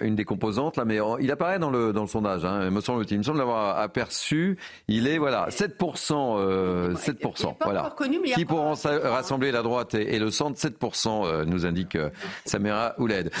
une 0.00 0.14
des 0.14 0.24
composantes, 0.24 0.76
là, 0.76 0.84
mais 0.84 1.00
il 1.20 1.30
apparaît 1.32 1.58
dans 1.58 1.70
le, 1.70 1.92
dans 1.92 2.02
le 2.02 2.08
sondage, 2.08 2.44
hein, 2.44 2.70
me 2.70 2.80
semble-t-il. 2.80 3.16
Il 3.16 3.18
me 3.18 3.22
semble 3.24 3.38
l'avoir 3.38 3.80
aperçu. 3.80 4.58
Il 4.86 5.08
est, 5.08 5.18
voilà, 5.18 5.48
7%. 5.48 6.94
7% 6.94 7.56
voilà. 7.64 7.94
qui 8.34 8.44
pourront 8.44 8.74
rassembler 8.74 9.50
la 9.50 9.62
droite 9.62 9.94
et, 9.94 10.20
le 10.20 10.30
centre 10.30 10.56
7% 10.56 11.44
nous 11.46 11.66
indique 11.66 11.98
Samira 12.44 12.94
Ouled. 12.98 13.32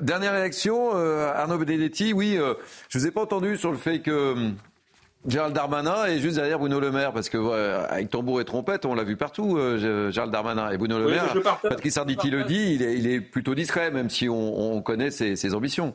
dernière 0.00 0.32
réaction, 0.32 0.92
Arnaud 0.94 1.58
Benedetti, 1.58 2.14
oui, 2.14 2.38
je 2.88 2.98
vous 2.98 3.06
ai 3.06 3.10
pas 3.10 3.22
entendu 3.22 3.58
sur 3.58 3.72
le 3.72 3.78
fait 3.78 4.00
que 4.00 4.52
Gérald 5.26 5.54
Darmanin 5.54 6.04
est 6.04 6.18
juste 6.18 6.36
derrière 6.36 6.58
Bruno 6.58 6.80
Le 6.80 6.92
Maire, 6.92 7.12
parce 7.12 7.28
que 7.28 7.38
avec 7.88 8.10
tambour 8.10 8.40
et 8.40 8.44
trompette, 8.44 8.84
on 8.84 8.94
l'a 8.94 9.04
vu 9.04 9.16
partout, 9.16 9.56
euh, 9.56 10.10
Gérald 10.10 10.32
Darmanin 10.32 10.70
et 10.70 10.76
Bruno 10.76 10.98
Le 10.98 11.06
Maire. 11.06 11.34
Patrick 11.62 11.92
Sarditi 11.92 12.30
le 12.30 12.44
dit, 12.44 12.74
il 12.74 12.82
est, 12.82 12.98
il 12.98 13.06
est, 13.06 13.20
plutôt 13.20 13.54
discret, 13.54 13.90
même 13.90 14.10
si 14.10 14.28
on, 14.28 14.74
on 14.74 14.82
connaît 14.82 15.10
ses, 15.10 15.36
ses 15.36 15.54
ambitions. 15.54 15.94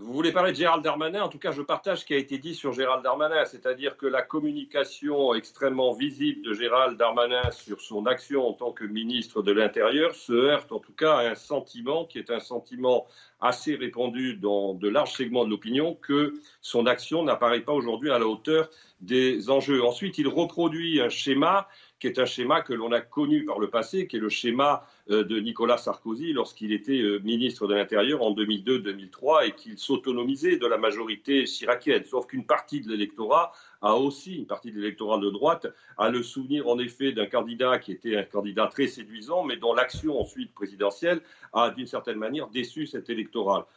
Vous 0.00 0.12
voulez 0.12 0.30
parler 0.30 0.52
de 0.52 0.56
Gérald 0.56 0.84
Darmanin? 0.84 1.24
En 1.24 1.28
tout 1.28 1.40
cas, 1.40 1.50
je 1.50 1.60
partage 1.60 2.00
ce 2.00 2.04
qui 2.04 2.14
a 2.14 2.18
été 2.18 2.38
dit 2.38 2.54
sur 2.54 2.72
Gérald 2.72 3.02
Darmanin, 3.02 3.44
c'est-à-dire 3.44 3.96
que 3.96 4.06
la 4.06 4.22
communication 4.22 5.34
extrêmement 5.34 5.92
visible 5.92 6.40
de 6.46 6.54
Gérald 6.54 6.96
Darmanin 6.96 7.50
sur 7.50 7.80
son 7.80 8.06
action 8.06 8.46
en 8.46 8.52
tant 8.52 8.70
que 8.70 8.84
ministre 8.84 9.42
de 9.42 9.50
l'Intérieur 9.50 10.14
se 10.14 10.32
heurte 10.32 10.70
en 10.70 10.78
tout 10.78 10.92
cas 10.92 11.16
à 11.16 11.30
un 11.30 11.34
sentiment 11.34 12.04
qui 12.04 12.18
est 12.18 12.30
un 12.30 12.38
sentiment 12.38 13.06
assez 13.40 13.74
répandu 13.74 14.36
dans 14.36 14.74
de 14.74 14.88
larges 14.88 15.14
segments 15.14 15.44
de 15.44 15.50
l'opinion 15.50 15.96
que 15.96 16.34
son 16.60 16.86
action 16.86 17.24
n'apparaît 17.24 17.62
pas 17.62 17.72
aujourd'hui 17.72 18.12
à 18.12 18.20
la 18.20 18.26
hauteur 18.26 18.70
des 19.00 19.50
enjeux. 19.50 19.82
Ensuite, 19.82 20.16
il 20.18 20.28
reproduit 20.28 21.00
un 21.00 21.08
schéma 21.08 21.68
qui 22.00 22.06
est 22.06 22.18
un 22.18 22.26
schéma 22.26 22.60
que 22.60 22.72
l'on 22.72 22.92
a 22.92 23.00
connu 23.00 23.44
par 23.44 23.58
le 23.58 23.68
passé, 23.68 24.06
qui 24.06 24.16
est 24.16 24.20
le 24.20 24.28
schéma 24.28 24.86
euh, 25.10 25.24
de 25.24 25.38
Nicolas 25.40 25.78
Sarkozy 25.78 26.32
lorsqu'il 26.32 26.72
était 26.72 27.00
euh, 27.00 27.18
ministre 27.20 27.66
de 27.66 27.74
l'Intérieur 27.74 28.22
en 28.22 28.32
2002-2003 28.34 29.48
et 29.48 29.52
qu'il 29.52 29.78
s'autonomisait 29.78 30.58
de 30.58 30.66
la 30.66 30.78
majorité 30.78 31.44
chiracienne. 31.44 32.04
Sauf 32.04 32.26
qu'une 32.26 32.46
partie 32.46 32.80
de 32.80 32.90
l'électorat 32.90 33.52
a 33.82 33.94
aussi, 33.94 34.36
une 34.36 34.46
partie 34.46 34.70
de 34.70 34.76
l'électorat 34.76 35.18
de 35.18 35.30
droite, 35.30 35.66
a 35.96 36.08
le 36.08 36.22
souvenir 36.22 36.68
en 36.68 36.78
effet 36.78 37.12
d'un 37.12 37.26
candidat 37.26 37.78
qui 37.78 37.92
était 37.92 38.16
un 38.16 38.24
candidat 38.24 38.66
très 38.66 38.86
séduisant, 38.86 39.44
mais 39.44 39.56
dont 39.56 39.74
l'action 39.74 40.20
ensuite 40.20 40.52
présidentielle 40.54 41.20
a 41.52 41.70
d'une 41.70 41.86
certaine 41.86 42.18
manière 42.18 42.48
déçu 42.48 42.86
cet 42.86 43.10
électorat. 43.10 43.68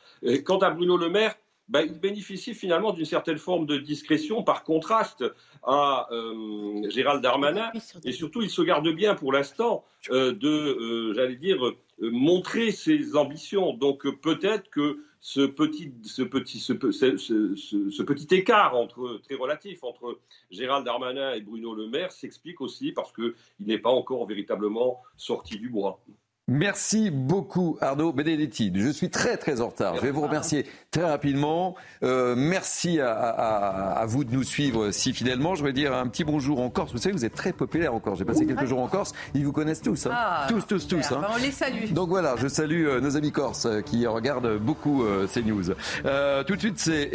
quant 0.46 0.60
à 0.60 0.70
Bruno 0.70 0.98
Le 0.98 1.10
Maire, 1.10 1.36
ben, 1.70 1.86
il 1.86 2.00
bénéficie 2.00 2.54
finalement 2.54 2.92
d'une 2.92 3.06
certaine 3.06 3.38
forme 3.38 3.66
de 3.66 3.78
discrétion 3.78 4.44
par 4.44 4.64
contraste 4.64 5.24
à 5.64 6.08
euh, 6.12 6.90
Gérald 6.90 7.22
Darmanin. 7.22 7.72
Et 8.04 8.12
surtout, 8.12 8.42
il 8.42 8.50
se 8.50 8.62
garde 8.62 8.88
bien 8.90 9.16
pour 9.16 9.32
l'instant 9.32 9.86
euh, 10.10 10.34
de, 10.34 10.50
euh, 10.50 11.14
j'allais 11.14 11.38
dire, 11.38 11.60
montrer 12.00 12.72
ses 12.72 13.16
ambitions. 13.16 13.74
Donc 13.74 14.06
peut-être 14.22 14.70
que 14.70 15.00
ce 15.22 15.42
petit, 15.42 15.94
ce 16.04 16.24
petit, 16.24 16.60
ce, 16.60 16.74
ce, 17.16 18.04
petit 18.04 18.36
écart 18.36 18.76
entre, 18.76 19.22
très 19.24 19.36
relatif 19.36 19.84
entre 19.84 20.20
Gérald 20.50 20.84
Darmanin 20.84 21.34
et 21.34 21.42
Bruno 21.42 21.76
Le 21.76 21.88
Maire 21.88 22.12
s'explique 22.12 22.60
aussi 22.60 22.92
parce 22.92 23.14
qu'il 23.14 23.34
n'est 23.60 23.78
pas 23.78 23.92
encore 23.92 24.26
véritablement 24.26 25.02
sorti 25.16 25.60
du 25.60 25.70
bois. 25.70 26.04
Merci 26.48 27.12
beaucoup 27.12 27.78
Arnaud 27.80 28.12
Benedetti. 28.12 28.74
Je 28.76 28.90
suis 28.90 29.10
très 29.10 29.38
très 29.38 29.62
en 29.62 29.70
retard. 29.70 29.96
Je 29.96 30.02
vais 30.02 30.12
vous 30.12 30.22
remercier 30.22 30.66
très 30.90 31.06
rapidement. 31.06 31.76
Euh, 32.04 32.36
merci 32.36 33.00
à, 33.00 33.14
à, 33.14 33.92
à, 33.94 34.06
vous 34.06 34.26
de 34.26 34.34
nous 34.34 34.44
suivre 34.44 34.92
si 34.92 35.14
fidèlement. 35.14 35.56
Je 35.56 35.64
vais 35.64 35.72
dire 35.72 35.96
un 35.96 36.08
petit 36.08 36.26
bonjour 36.26 36.60
en 36.60 36.70
Corse. 36.70 36.92
Vous 36.92 36.98
savez, 36.98 37.14
vous 37.14 37.24
êtes 37.24 37.36
très 37.36 37.54
populaire 37.54 37.94
en 37.94 38.00
Corse. 38.00 38.20
J'ai 38.20 38.26
passé 38.26 38.46
quelques 38.46 38.66
jours 38.66 38.82
en 38.82 38.88
Corse. 38.88 39.14
Ils 39.34 39.46
vous 39.46 39.54
connaissent 39.54 39.82
tous. 39.82 40.08
Hein. 40.08 40.12
Ah, 40.14 40.46
tous, 40.50 40.66
tous, 40.68 40.88
tous. 40.88 41.12
Hein. 41.12 41.22
on 41.34 41.38
les 41.38 41.52
salue. 41.52 41.92
Donc 41.92 42.10
voilà, 42.10 42.36
je 42.38 42.48
salue 42.48 42.86
euh, 42.86 43.00
nos 43.00 43.16
amis 43.16 43.32
corses 43.32 43.66
euh, 43.66 43.82
qui 43.82 44.06
regardent 44.06 44.58
beaucoup 44.58 45.04
euh, 45.04 45.28
ces 45.28 45.44
news. 45.44 45.64
tout 45.64 46.56
de 46.56 46.60
suite, 46.60 46.80
c'est 46.80 47.12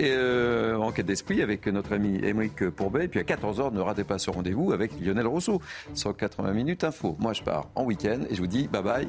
Enquête 0.76 1.06
d'esprit 1.06 1.42
avec 1.42 1.66
notre 1.66 1.92
ami 1.92 2.20
Émeric 2.24 2.70
Pourbet. 2.70 3.04
Et 3.04 3.08
puis 3.08 3.20
à 3.20 3.24
14h, 3.24 3.72
ne 3.74 3.80
ratez 3.80 4.04
pas 4.04 4.18
ce 4.18 4.30
rendez-vous 4.30 4.72
avec 4.72 4.92
Lionel 5.00 5.26
Rousseau. 5.26 5.60
180 5.94 6.52
minutes 6.52 6.84
info. 6.84 7.16
Moi, 7.18 7.32
je 7.32 7.42
pars 7.42 7.68
en 7.74 7.84
week-end 7.84 8.20
et 8.30 8.34
je 8.34 8.40
vous 8.40 8.46
dis 8.46 8.68
bye 8.68 8.82
bye 8.82 9.08